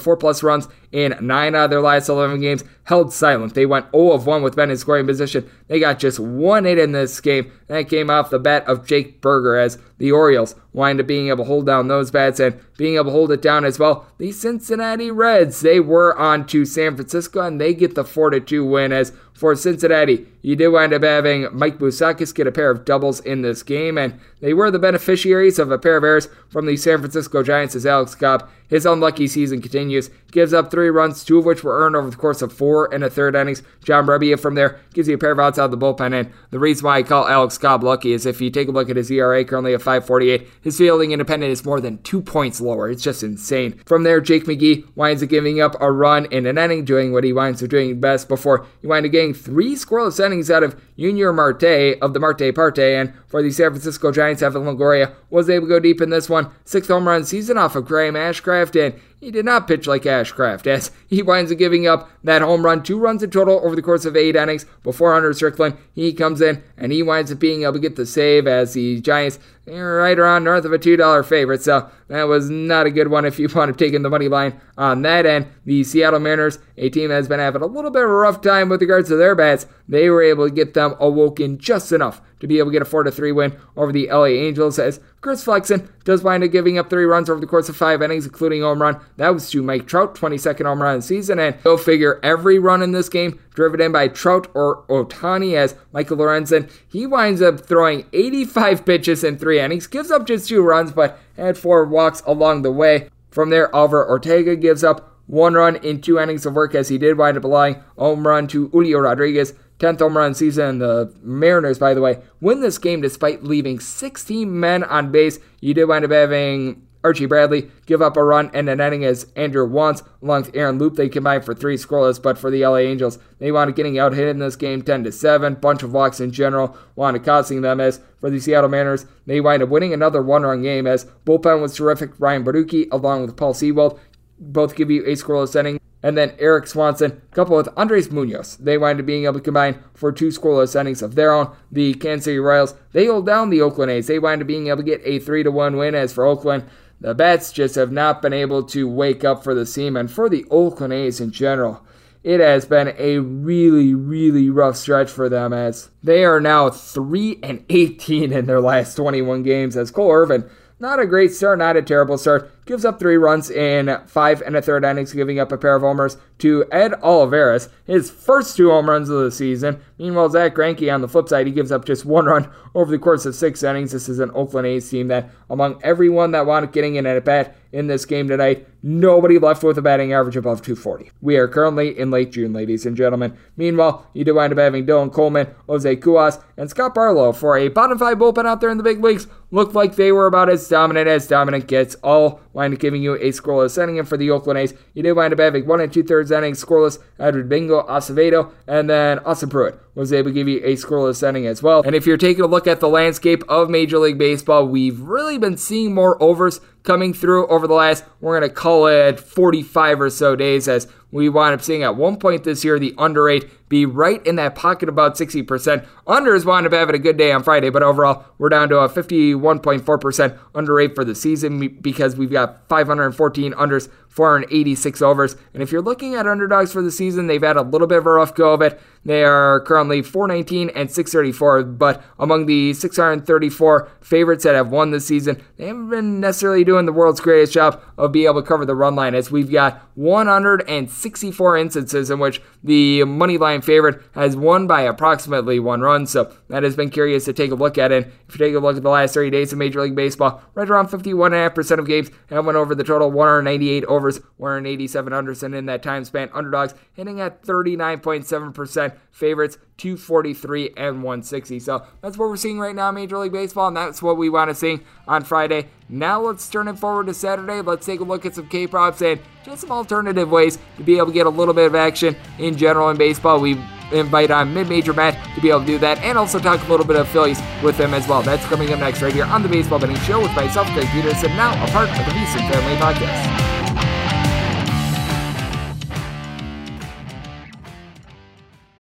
four 0.00 0.16
plus 0.16 0.42
runs 0.42 0.68
in 0.90 1.14
nine 1.20 1.54
out 1.54 1.66
of 1.66 1.70
their 1.70 1.80
last 1.80 2.08
11 2.08 2.40
games, 2.40 2.64
held 2.84 3.12
silent. 3.12 3.54
They 3.54 3.66
went 3.66 3.90
0 3.92 4.12
of 4.12 4.26
1 4.26 4.42
with 4.42 4.56
Ben 4.56 4.70
in 4.70 4.76
scoring 4.76 5.06
position. 5.06 5.48
They 5.68 5.78
got 5.78 5.98
just 5.98 6.18
one 6.18 6.64
hit 6.64 6.78
in 6.78 6.92
this 6.92 7.20
game. 7.20 7.52
That 7.68 7.88
came 7.88 8.10
off 8.10 8.30
the 8.30 8.38
bat 8.38 8.66
of 8.66 8.86
Jake 8.86 9.20
Burger 9.20 9.56
as 9.56 9.78
the 9.98 10.12
Orioles 10.12 10.54
wind 10.72 11.00
up 11.00 11.06
being 11.06 11.28
able 11.28 11.44
to 11.44 11.48
hold 11.48 11.66
down 11.66 11.88
those 11.88 12.10
bats 12.10 12.40
and 12.40 12.60
being 12.76 12.96
able 12.96 13.06
to 13.06 13.10
hold 13.12 13.32
it 13.32 13.42
down 13.42 13.64
as 13.64 13.78
well. 13.78 14.06
The 14.18 14.32
Cincinnati 14.32 15.10
Reds, 15.10 15.60
they 15.60 15.80
were 15.80 16.16
on 16.16 16.46
to 16.48 16.64
San 16.64 16.96
Francisco 16.96 17.40
and 17.40 17.60
they 17.60 17.74
get 17.74 17.94
the 17.94 18.04
4 18.04 18.38
2 18.40 18.64
win 18.64 18.92
as 18.92 19.12
for 19.36 19.54
Cincinnati. 19.54 20.26
You 20.42 20.56
do 20.56 20.72
wind 20.72 20.92
up 20.92 21.02
having 21.02 21.48
Mike 21.52 21.78
Moustakas 21.78 22.34
get 22.34 22.46
a 22.46 22.52
pair 22.52 22.70
of 22.70 22.84
doubles 22.84 23.20
in 23.20 23.42
this 23.42 23.62
game, 23.62 23.98
and 23.98 24.18
they 24.40 24.54
were 24.54 24.70
the 24.70 24.78
beneficiaries 24.78 25.58
of 25.58 25.70
a 25.70 25.78
pair 25.78 25.96
of 25.96 26.04
errors 26.04 26.28
from 26.48 26.66
the 26.66 26.76
San 26.76 26.98
Francisco 26.98 27.42
Giants 27.42 27.74
as 27.74 27.84
Alex 27.84 28.14
Cobb, 28.14 28.48
his 28.68 28.86
unlucky 28.86 29.26
season 29.28 29.60
continues, 29.60 30.10
gives 30.30 30.52
up 30.52 30.70
three 30.70 30.88
runs, 30.88 31.24
two 31.24 31.38
of 31.38 31.44
which 31.44 31.62
were 31.62 31.84
earned 31.84 31.96
over 31.96 32.10
the 32.10 32.16
course 32.16 32.42
of 32.42 32.52
four 32.52 32.92
and 32.92 33.04
a 33.04 33.10
third 33.10 33.34
innings. 33.34 33.62
John 33.84 34.06
Brebbia 34.06 34.38
from 34.38 34.54
there 34.54 34.80
gives 34.92 35.08
you 35.08 35.14
a 35.14 35.18
pair 35.18 35.32
of 35.32 35.38
outs 35.38 35.58
out 35.58 35.66
of 35.66 35.70
the 35.72 35.78
bullpen, 35.78 36.18
and 36.18 36.32
the 36.50 36.58
reason 36.58 36.84
why 36.84 36.98
I 36.98 37.02
call 37.02 37.28
Alex 37.28 37.58
Cobb 37.58 37.82
lucky 37.82 38.12
is 38.12 38.26
if 38.26 38.40
you 38.40 38.50
take 38.50 38.68
a 38.68 38.72
look 38.72 38.88
at 38.88 38.96
his 38.96 39.10
ERA, 39.10 39.44
currently 39.44 39.74
at 39.74 39.82
548, 39.82 40.48
his 40.62 40.78
fielding 40.78 41.12
independent 41.12 41.52
is 41.52 41.64
more 41.64 41.80
than 41.80 42.02
two 42.02 42.22
points 42.22 42.60
lower. 42.60 42.90
It's 42.90 43.02
just 43.02 43.22
insane. 43.22 43.80
From 43.84 44.02
there, 44.02 44.20
Jake 44.20 44.44
McGee 44.44 44.86
winds 44.96 45.22
up 45.22 45.28
giving 45.28 45.60
up 45.60 45.76
a 45.80 45.90
run 45.90 46.26
in 46.26 46.46
an 46.46 46.58
inning, 46.58 46.84
doing 46.84 47.12
what 47.12 47.24
he 47.24 47.32
winds 47.32 47.62
up 47.62 47.68
doing 47.68 48.00
best 48.00 48.28
before 48.28 48.66
he 48.80 48.86
winds 48.86 49.06
up 49.06 49.12
getting 49.12 49.25
three 49.34 49.74
scoreless 49.74 50.24
innings 50.24 50.50
out 50.50 50.62
of 50.62 50.80
Junior 50.98 51.32
Marte 51.32 51.98
of 52.00 52.14
the 52.14 52.20
Marte 52.20 52.54
Parte, 52.54 52.96
and 52.96 53.12
for 53.26 53.42
the 53.42 53.50
San 53.50 53.70
Francisco 53.70 54.12
Giants, 54.12 54.42
Evan 54.42 54.62
Longoria 54.62 55.14
was 55.30 55.50
able 55.50 55.66
to 55.66 55.74
go 55.74 55.80
deep 55.80 56.00
in 56.00 56.10
this 56.10 56.28
one. 56.28 56.50
Sixth 56.64 56.90
home 56.90 57.06
run 57.06 57.24
season 57.24 57.58
off 57.58 57.76
of 57.76 57.84
Graham 57.84 58.14
Ashcraft, 58.14 58.80
and 58.80 59.00
he 59.20 59.30
did 59.30 59.44
not 59.44 59.66
pitch 59.66 59.86
like 59.86 60.02
Ashcraft, 60.02 60.66
as 60.66 60.90
he 61.08 61.22
winds 61.22 61.50
up 61.50 61.58
giving 61.58 61.86
up 61.86 62.10
that 62.22 62.42
home 62.42 62.64
run, 62.64 62.82
two 62.82 62.98
runs 62.98 63.22
in 63.22 63.30
total 63.30 63.60
over 63.64 63.74
the 63.74 63.82
course 63.82 64.04
of 64.04 64.16
eight 64.16 64.36
innings 64.36 64.66
before 64.82 65.12
Hunter 65.12 65.32
Strickland. 65.32 65.76
He 65.94 66.12
comes 66.12 66.40
in 66.40 66.62
and 66.76 66.92
he 66.92 67.02
winds 67.02 67.32
up 67.32 67.38
being 67.38 67.62
able 67.62 67.74
to 67.74 67.78
get 67.78 67.96
the 67.96 68.06
save 68.06 68.46
as 68.46 68.74
the 68.74 69.00
Giants 69.00 69.38
are 69.68 69.96
right 69.96 70.18
around 70.18 70.44
north 70.44 70.64
of 70.64 70.72
a 70.72 70.78
$2 70.78 71.24
favorite. 71.24 71.62
So 71.62 71.90
that 72.08 72.24
was 72.24 72.50
not 72.50 72.86
a 72.86 72.90
good 72.90 73.08
one 73.08 73.24
if 73.24 73.38
you 73.38 73.48
want 73.54 73.76
to 73.76 73.84
take 73.84 73.94
in 73.94 74.02
the 74.02 74.10
money 74.10 74.28
line 74.28 74.60
on 74.78 75.02
that 75.02 75.26
end. 75.26 75.46
The 75.64 75.82
Seattle 75.84 76.20
Mariners, 76.20 76.58
a 76.76 76.88
team 76.88 77.08
that 77.08 77.16
has 77.16 77.28
been 77.28 77.40
having 77.40 77.62
a 77.62 77.66
little 77.66 77.90
bit 77.90 78.04
of 78.04 78.10
a 78.10 78.14
rough 78.14 78.40
time 78.40 78.68
with 78.68 78.80
regards 78.80 79.08
to 79.08 79.16
their 79.16 79.34
bats, 79.34 79.66
they 79.88 80.10
were 80.10 80.22
able 80.22 80.48
to 80.48 80.54
get 80.54 80.74
them 80.74 80.94
awoken 80.98 81.58
just 81.58 81.92
enough 81.92 82.20
to 82.40 82.46
be 82.46 82.58
able 82.58 82.70
to 82.70 82.72
get 82.72 82.82
a 82.82 82.86
4 82.86 83.10
3 83.10 83.32
win 83.32 83.56
over 83.76 83.92
the 83.92 84.08
LA 84.08 84.26
Angels 84.26 84.78
as 84.78 85.00
Chris 85.20 85.44
Flexen 85.44 85.88
does 86.04 86.22
wind 86.22 86.44
up 86.44 86.50
giving 86.50 86.78
up 86.78 86.90
three 86.90 87.04
runs 87.04 87.30
over 87.30 87.40
the 87.40 87.46
course 87.46 87.68
of 87.68 87.76
five 87.76 88.02
innings, 88.02 88.26
including 88.26 88.62
home 88.62 88.80
run. 88.80 89.00
That 89.16 89.30
was 89.30 89.50
to 89.50 89.62
Mike 89.62 89.86
Trout, 89.86 90.14
22nd 90.14 90.66
home 90.66 90.82
run 90.82 90.96
of 90.96 91.02
the 91.02 91.06
season. 91.06 91.38
And 91.38 91.60
go 91.62 91.76
figure, 91.76 92.20
every 92.22 92.58
run 92.58 92.82
in 92.82 92.92
this 92.92 93.08
game 93.08 93.40
driven 93.54 93.80
in 93.80 93.92
by 93.92 94.08
Trout 94.08 94.48
or 94.54 94.84
Ohtani 94.88 95.54
as 95.54 95.74
Michael 95.92 96.18
Lorenzen. 96.18 96.70
He 96.86 97.06
winds 97.06 97.42
up 97.42 97.60
throwing 97.60 98.06
85 98.12 98.84
pitches 98.84 99.24
in 99.24 99.38
three 99.38 99.60
innings, 99.60 99.86
gives 99.86 100.10
up 100.10 100.26
just 100.26 100.48
two 100.48 100.62
runs, 100.62 100.92
but 100.92 101.18
had 101.36 101.58
four 101.58 101.84
walks 101.84 102.22
along 102.26 102.62
the 102.62 102.72
way. 102.72 103.08
From 103.30 103.50
there, 103.50 103.74
Oliver 103.74 104.08
Ortega 104.08 104.56
gives 104.56 104.84
up 104.84 105.16
one 105.26 105.54
run 105.54 105.76
in 105.76 106.00
two 106.00 106.18
innings 106.18 106.46
of 106.46 106.54
work 106.54 106.74
as 106.74 106.88
he 106.88 106.98
did 106.98 107.18
wind 107.18 107.36
up 107.36 107.44
allowing 107.44 107.82
home 107.98 108.26
run 108.26 108.46
to 108.48 108.68
Julio 108.68 109.00
Rodriguez. 109.00 109.54
10th 109.78 110.00
home 110.00 110.16
run 110.16 110.34
season. 110.34 110.78
The 110.78 111.12
Mariners, 111.22 111.78
by 111.78 111.94
the 111.94 112.00
way, 112.00 112.22
win 112.40 112.60
this 112.60 112.78
game 112.78 113.00
despite 113.00 113.44
leaving 113.44 113.80
16 113.80 114.58
men 114.58 114.84
on 114.84 115.12
base. 115.12 115.38
You 115.60 115.74
did 115.74 115.84
wind 115.84 116.04
up 116.04 116.10
having 116.10 116.86
Archie 117.06 117.26
Bradley 117.26 117.70
give 117.86 118.02
up 118.02 118.16
a 118.16 118.24
run 118.24 118.50
and 118.52 118.68
an 118.68 118.80
inning 118.80 119.04
as 119.04 119.30
Andrew 119.36 119.68
Wantz 119.68 120.04
along 120.20 120.42
with 120.42 120.56
Aaron 120.56 120.78
Loup. 120.78 120.96
They 120.96 121.08
combined 121.08 121.44
for 121.44 121.54
three 121.54 121.76
scoreless, 121.76 122.20
but 122.20 122.36
for 122.36 122.50
the 122.50 122.66
LA 122.66 122.78
Angels, 122.78 123.20
they 123.38 123.52
wound 123.52 123.70
up 123.70 123.76
getting 123.76 123.96
out 123.96 124.12
hit 124.12 124.26
in 124.26 124.40
this 124.40 124.56
game 124.56 124.82
10 124.82 125.04
to 125.04 125.12
7. 125.12 125.54
Bunch 125.54 125.84
of 125.84 125.92
walks 125.92 126.18
in 126.18 126.32
general 126.32 126.76
wound 126.96 127.16
up 127.16 127.24
costing 127.24 127.60
them 127.60 127.80
as 127.80 128.00
for 128.18 128.28
the 128.28 128.40
Seattle 128.40 128.68
Mariners, 128.68 129.06
they 129.24 129.40
wind 129.40 129.62
up 129.62 129.68
winning 129.68 129.92
another 129.92 130.20
one 130.20 130.42
run 130.42 130.62
game 130.62 130.86
as 130.86 131.04
bullpen 131.24 131.62
was 131.62 131.76
terrific. 131.76 132.10
Ryan 132.18 132.44
Borucki 132.44 132.88
along 132.90 133.22
with 133.22 133.36
Paul 133.36 133.54
Sewald 133.54 134.00
both 134.38 134.76
give 134.76 134.90
you 134.90 135.02
a 135.04 135.12
scoreless 135.12 135.58
inning 135.58 135.80
and 136.06 136.16
then 136.16 136.34
Erik 136.38 136.68
Swanson, 136.68 137.20
coupled 137.32 137.66
with 137.66 137.76
Andres 137.76 138.12
Munoz. 138.12 138.56
They 138.58 138.78
wind 138.78 139.00
up 139.00 139.06
being 139.06 139.24
able 139.24 139.34
to 139.34 139.40
combine 139.40 139.82
for 139.92 140.12
two 140.12 140.28
scoreless 140.28 140.78
innings 140.78 141.02
of 141.02 141.16
their 141.16 141.32
own. 141.32 141.50
The 141.72 141.94
Kansas 141.94 142.26
City 142.26 142.38
Royals, 142.38 142.74
they 142.92 143.06
hold 143.06 143.26
down 143.26 143.50
the 143.50 143.62
Oakland 143.62 143.90
A's. 143.90 144.06
They 144.06 144.20
wind 144.20 144.40
up 144.40 144.46
being 144.46 144.68
able 144.68 144.76
to 144.76 144.82
get 144.84 145.00
a 145.04 145.18
3 145.18 145.42
to 145.42 145.50
1 145.50 145.76
win. 145.76 145.96
As 145.96 146.12
for 146.12 146.24
Oakland, 146.24 146.64
the 147.00 147.12
Bats 147.12 147.50
just 147.50 147.74
have 147.74 147.90
not 147.90 148.22
been 148.22 148.32
able 148.32 148.62
to 148.64 148.88
wake 148.88 149.24
up 149.24 149.42
for 149.42 149.52
the 149.52 149.66
seam, 149.66 149.96
and 149.96 150.08
for 150.08 150.28
the 150.28 150.44
Oakland 150.48 150.92
A's 150.92 151.20
in 151.20 151.32
general. 151.32 151.84
It 152.22 152.38
has 152.40 152.66
been 152.66 152.94
a 152.98 153.18
really, 153.18 153.94
really 153.94 154.48
rough 154.50 154.76
stretch 154.76 155.10
for 155.10 155.28
them 155.28 155.52
as 155.52 155.90
they 156.02 156.24
are 156.24 156.40
now 156.40 156.70
3 156.70 157.40
and 157.42 157.64
18 157.68 158.32
in 158.32 158.46
their 158.46 158.60
last 158.60 158.94
21 158.94 159.42
games 159.42 159.76
as 159.76 159.90
Cole 159.90 160.12
Irvin 160.12 160.48
not 160.78 161.00
a 161.00 161.06
great 161.06 161.32
start, 161.32 161.58
not 161.58 161.76
a 161.76 161.82
terrible 161.82 162.18
start. 162.18 162.50
Gives 162.66 162.84
up 162.84 162.98
three 162.98 163.16
runs 163.16 163.50
in 163.50 163.98
five 164.06 164.42
and 164.42 164.56
a 164.56 164.62
third 164.62 164.84
innings, 164.84 165.12
giving 165.12 165.38
up 165.38 165.52
a 165.52 165.56
pair 165.56 165.74
of 165.74 165.82
homers 165.82 166.18
to 166.38 166.66
Ed 166.70 166.94
Olivares, 167.02 167.68
his 167.86 168.10
first 168.10 168.56
two 168.56 168.70
home 168.70 168.90
runs 168.90 169.08
of 169.08 169.22
the 169.22 169.30
season. 169.30 169.80
Meanwhile, 169.98 170.30
Zack 170.30 170.54
Greinke 170.54 170.92
on 170.92 171.00
the 171.00 171.08
flip 171.08 171.28
side, 171.28 171.46
he 171.46 171.52
gives 171.52 171.72
up 171.72 171.84
just 171.84 172.04
one 172.04 172.26
run 172.26 172.50
over 172.74 172.90
the 172.90 172.98
course 172.98 173.24
of 173.24 173.34
six 173.34 173.62
innings. 173.62 173.92
This 173.92 174.08
is 174.08 174.18
an 174.18 174.30
Oakland 174.34 174.66
A's 174.66 174.90
team 174.90 175.08
that, 175.08 175.30
among 175.48 175.80
everyone 175.82 176.32
that 176.32 176.44
up 176.44 176.72
getting 176.72 176.96
in 176.96 177.06
at 177.06 177.16
a 177.16 177.22
bat 177.22 177.56
in 177.76 177.88
this 177.88 178.06
game 178.06 178.26
tonight, 178.26 178.66
nobody 178.82 179.38
left 179.38 179.62
with 179.62 179.76
a 179.76 179.82
batting 179.82 180.10
average 180.10 180.34
above 180.34 180.62
240. 180.62 181.10
We 181.20 181.36
are 181.36 181.46
currently 181.46 181.96
in 181.96 182.10
late 182.10 182.32
June, 182.32 182.54
ladies 182.54 182.86
and 182.86 182.96
gentlemen. 182.96 183.36
Meanwhile, 183.54 184.06
you 184.14 184.24
do 184.24 184.34
wind 184.34 184.50
up 184.50 184.58
having 184.58 184.86
Dylan 184.86 185.12
Coleman, 185.12 185.48
Jose 185.66 185.96
Cuas, 185.96 186.42
and 186.56 186.70
Scott 186.70 186.94
Barlow 186.94 187.32
for 187.32 187.54
a 187.54 187.68
bottom 187.68 187.98
five 187.98 188.16
bullpen 188.16 188.46
out 188.46 188.62
there 188.62 188.70
in 188.70 188.78
the 188.78 188.82
big 188.82 189.04
leagues. 189.04 189.26
Looked 189.50 189.74
like 189.74 189.96
they 189.96 190.10
were 190.10 190.26
about 190.26 190.48
as 190.48 190.66
dominant 190.66 191.06
as 191.06 191.28
dominant 191.28 191.66
gets, 191.66 191.96
all 191.96 192.40
wind 192.56 192.72
up 192.72 192.80
giving 192.80 193.02
you 193.02 193.14
a 193.14 193.28
scoreless 193.28 193.80
inning. 193.80 193.98
And 193.98 194.08
for 194.08 194.16
the 194.16 194.30
Oakland 194.30 194.58
A's, 194.58 194.74
you 194.94 195.02
did 195.02 195.12
wind 195.12 195.32
up 195.32 195.38
having 195.38 195.66
one 195.66 195.80
and 195.80 195.92
two 195.92 196.02
thirds 196.02 196.30
innings 196.30 196.64
scoreless. 196.64 196.98
Edward 197.18 197.48
Domingo, 197.48 197.86
Acevedo, 197.86 198.52
and 198.66 198.90
then 198.90 199.20
Austin 199.20 199.50
Pruitt 199.50 199.78
was 199.94 200.12
able 200.12 200.30
to 200.30 200.34
give 200.34 200.48
you 200.48 200.60
a 200.64 200.72
scoreless 200.72 201.26
inning 201.26 201.46
as 201.46 201.62
well. 201.62 201.82
And 201.84 201.94
if 201.94 202.06
you're 202.06 202.16
taking 202.16 202.42
a 202.42 202.48
look 202.48 202.66
at 202.66 202.80
the 202.80 202.88
landscape 202.88 203.44
of 203.48 203.70
Major 203.70 203.98
League 203.98 204.18
Baseball, 204.18 204.66
we've 204.66 204.98
really 205.00 205.38
been 205.38 205.56
seeing 205.56 205.94
more 205.94 206.20
overs 206.22 206.60
coming 206.82 207.12
through 207.12 207.46
over 207.48 207.66
the 207.66 207.74
last, 207.74 208.04
we're 208.20 208.38
going 208.38 208.48
to 208.48 208.54
call 208.54 208.86
it 208.86 209.20
45 209.20 210.00
or 210.00 210.10
so 210.10 210.34
days 210.34 210.66
as 210.66 210.88
we 211.10 211.28
wind 211.28 211.54
up 211.54 211.62
seeing 211.62 211.82
at 211.82 211.96
one 211.96 212.16
point 212.16 212.44
this 212.44 212.64
year 212.64 212.78
the 212.78 212.94
under 212.98 213.24
rate 213.24 213.68
be 213.68 213.86
right 213.86 214.24
in 214.26 214.36
that 214.36 214.54
pocket 214.54 214.88
about 214.88 215.16
60%. 215.16 215.86
Unders 216.06 216.44
wound 216.44 216.66
up 216.66 216.72
having 216.72 216.94
a 216.94 216.98
good 216.98 217.16
day 217.16 217.32
on 217.32 217.42
Friday, 217.42 217.70
but 217.70 217.82
overall 217.82 218.24
we're 218.38 218.48
down 218.48 218.68
to 218.68 218.78
a 218.78 218.88
51.4% 218.88 220.38
under 220.54 220.74
rate 220.74 220.94
for 220.94 221.04
the 221.04 221.14
season 221.14 221.78
because 221.80 222.16
we've 222.16 222.30
got 222.30 222.68
514 222.68 223.52
unders, 223.52 223.88
486 224.16 225.02
overs. 225.02 225.36
And 225.52 225.62
if 225.62 225.70
you're 225.70 225.82
looking 225.82 226.14
at 226.14 226.26
underdogs 226.26 226.72
for 226.72 226.80
the 226.80 226.90
season, 226.90 227.26
they've 227.26 227.42
had 227.42 227.58
a 227.58 227.62
little 227.62 227.86
bit 227.86 227.98
of 227.98 228.06
a 228.06 228.12
rough 228.12 228.34
go 228.34 228.54
of 228.54 228.62
it. 228.62 228.80
They 229.04 229.22
are 229.22 229.60
currently 229.60 230.00
419 230.00 230.70
and 230.70 230.90
634, 230.90 231.62
but 231.64 232.02
among 232.18 232.46
the 232.46 232.72
634 232.72 233.88
favorites 234.00 234.44
that 234.44 234.54
have 234.54 234.70
won 234.70 234.90
this 234.90 235.06
season, 235.06 235.42
they 235.58 235.66
haven't 235.66 235.90
been 235.90 236.18
necessarily 236.18 236.64
doing 236.64 236.86
the 236.86 236.92
world's 236.92 237.20
greatest 237.20 237.52
job 237.52 237.80
of 237.98 238.10
being 238.10 238.26
able 238.26 238.40
to 238.40 238.48
cover 238.48 238.64
the 238.64 238.74
run 238.74 238.96
line 238.96 239.14
as 239.14 239.30
we've 239.30 239.50
got 239.50 239.82
164 239.94 241.58
instances 241.58 242.10
in 242.10 242.18
which 242.18 242.40
the 242.64 243.04
money 243.04 243.36
line 243.36 243.60
favorite 243.60 244.02
has 244.12 244.34
won 244.34 244.66
by 244.66 244.80
approximately 244.80 245.60
one 245.60 245.82
run. 245.82 246.06
So 246.06 246.32
that 246.48 246.62
has 246.62 246.76
been 246.76 246.90
curious 246.90 247.24
to 247.24 247.32
take 247.32 247.50
a 247.50 247.54
look 247.54 247.78
at 247.78 247.92
it. 247.92 248.12
If 248.28 248.38
you 248.38 248.46
take 248.46 248.54
a 248.54 248.58
look 248.58 248.76
at 248.76 248.82
the 248.82 248.90
last 248.90 249.14
30 249.14 249.30
days 249.30 249.52
of 249.52 249.58
Major 249.58 249.82
League 249.82 249.94
Baseball, 249.94 250.42
right 250.54 250.68
around 250.68 250.88
51.5% 250.88 251.78
of 251.78 251.86
games 251.86 252.10
have 252.30 252.44
went 252.44 252.56
over 252.56 252.74
the 252.74 252.84
total 252.84 253.10
198 253.10 253.84
overs, 253.84 254.20
187 254.36 255.12
unders, 255.12 255.42
and 255.42 255.54
in 255.54 255.66
that 255.66 255.82
time 255.82 256.04
span, 256.04 256.30
underdogs 256.32 256.74
hitting 256.92 257.20
at 257.20 257.42
39.7% 257.42 258.96
favorites 259.10 259.58
243 259.78 260.70
and 260.76 261.02
160. 261.02 261.60
So 261.60 261.84
that's 262.00 262.16
what 262.16 262.28
we're 262.28 262.36
seeing 262.36 262.58
right 262.58 262.74
now 262.74 262.88
in 262.88 262.94
Major 262.94 263.18
League 263.18 263.32
Baseball, 263.32 263.68
and 263.68 263.76
that's 263.76 264.02
what 264.02 264.16
we 264.16 264.28
want 264.28 264.50
to 264.50 264.54
see 264.54 264.80
on 265.06 265.24
Friday. 265.24 265.68
Now 265.88 266.20
let's 266.20 266.48
turn 266.48 266.68
it 266.68 266.78
forward 266.78 267.06
to 267.06 267.14
Saturday. 267.14 267.60
Let's 267.60 267.86
take 267.86 268.00
a 268.00 268.04
look 268.04 268.24
at 268.26 268.34
some 268.34 268.48
K 268.48 268.66
props 268.66 269.02
and 269.02 269.20
just 269.44 269.62
some 269.62 269.70
alternative 269.70 270.30
ways 270.30 270.58
to 270.76 270.82
be 270.82 270.96
able 270.96 271.06
to 271.06 271.12
get 271.12 271.26
a 271.26 271.30
little 271.30 271.54
bit 271.54 271.66
of 271.66 271.74
action 271.74 272.16
in 272.38 272.56
general 272.56 272.90
in 272.90 272.96
baseball. 272.96 273.40
We 273.40 273.58
invite 273.92 274.30
on 274.30 274.52
Mid 274.52 274.68
Major 274.68 274.92
Matt 274.92 275.16
to 275.34 275.40
be 275.40 275.50
able 275.50 275.60
to 275.60 275.66
do 275.66 275.78
that 275.78 275.98
and 275.98 276.18
also 276.18 276.38
talk 276.38 276.62
a 276.66 276.70
little 276.70 276.86
bit 276.86 276.96
of 276.96 277.08
Phillies 277.08 277.40
with 277.62 277.78
him 277.78 277.94
as 277.94 278.08
well. 278.08 278.22
That's 278.22 278.44
coming 278.46 278.72
up 278.72 278.80
next 278.80 279.02
right 279.02 279.12
here 279.12 279.24
on 279.24 279.42
the 279.42 279.48
Baseball 279.48 279.78
Betting 279.78 279.96
Show 280.00 280.20
with 280.20 280.34
myself, 280.34 280.66
Greg 280.74 280.88
Peterson, 280.88 281.30
now 281.36 281.52
a 281.64 281.68
part 281.70 281.88
of 281.88 281.96
the 281.96 282.12
VSiN 282.12 282.50
Family 282.50 282.76
Podcast. 282.76 283.55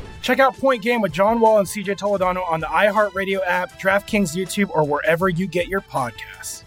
Check 0.21 0.39
out 0.39 0.55
Point 0.55 0.83
Game 0.83 1.01
with 1.01 1.11
John 1.11 1.39
Wall 1.39 1.59
and 1.59 1.67
CJ 1.67 1.97
Toledano 1.97 2.49
on 2.49 2.59
the 2.59 2.67
iHeartRadio 2.67 3.39
app, 3.45 3.79
DraftKings 3.79 4.35
YouTube, 4.35 4.69
or 4.69 4.83
wherever 4.83 5.27
you 5.27 5.47
get 5.47 5.67
your 5.67 5.81
podcasts. 5.81 6.63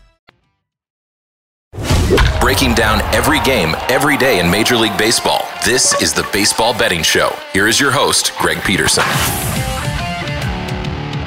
Breaking 2.40 2.74
down 2.74 3.00
every 3.14 3.40
game, 3.40 3.74
every 3.88 4.18
day 4.18 4.38
in 4.38 4.50
Major 4.50 4.76
League 4.76 4.96
Baseball. 4.98 5.46
This 5.64 6.00
is 6.02 6.12
the 6.12 6.28
Baseball 6.32 6.76
Betting 6.76 7.02
Show. 7.02 7.34
Here 7.52 7.66
is 7.66 7.80
your 7.80 7.90
host, 7.90 8.36
Greg 8.38 8.62
Peterson. 8.62 9.04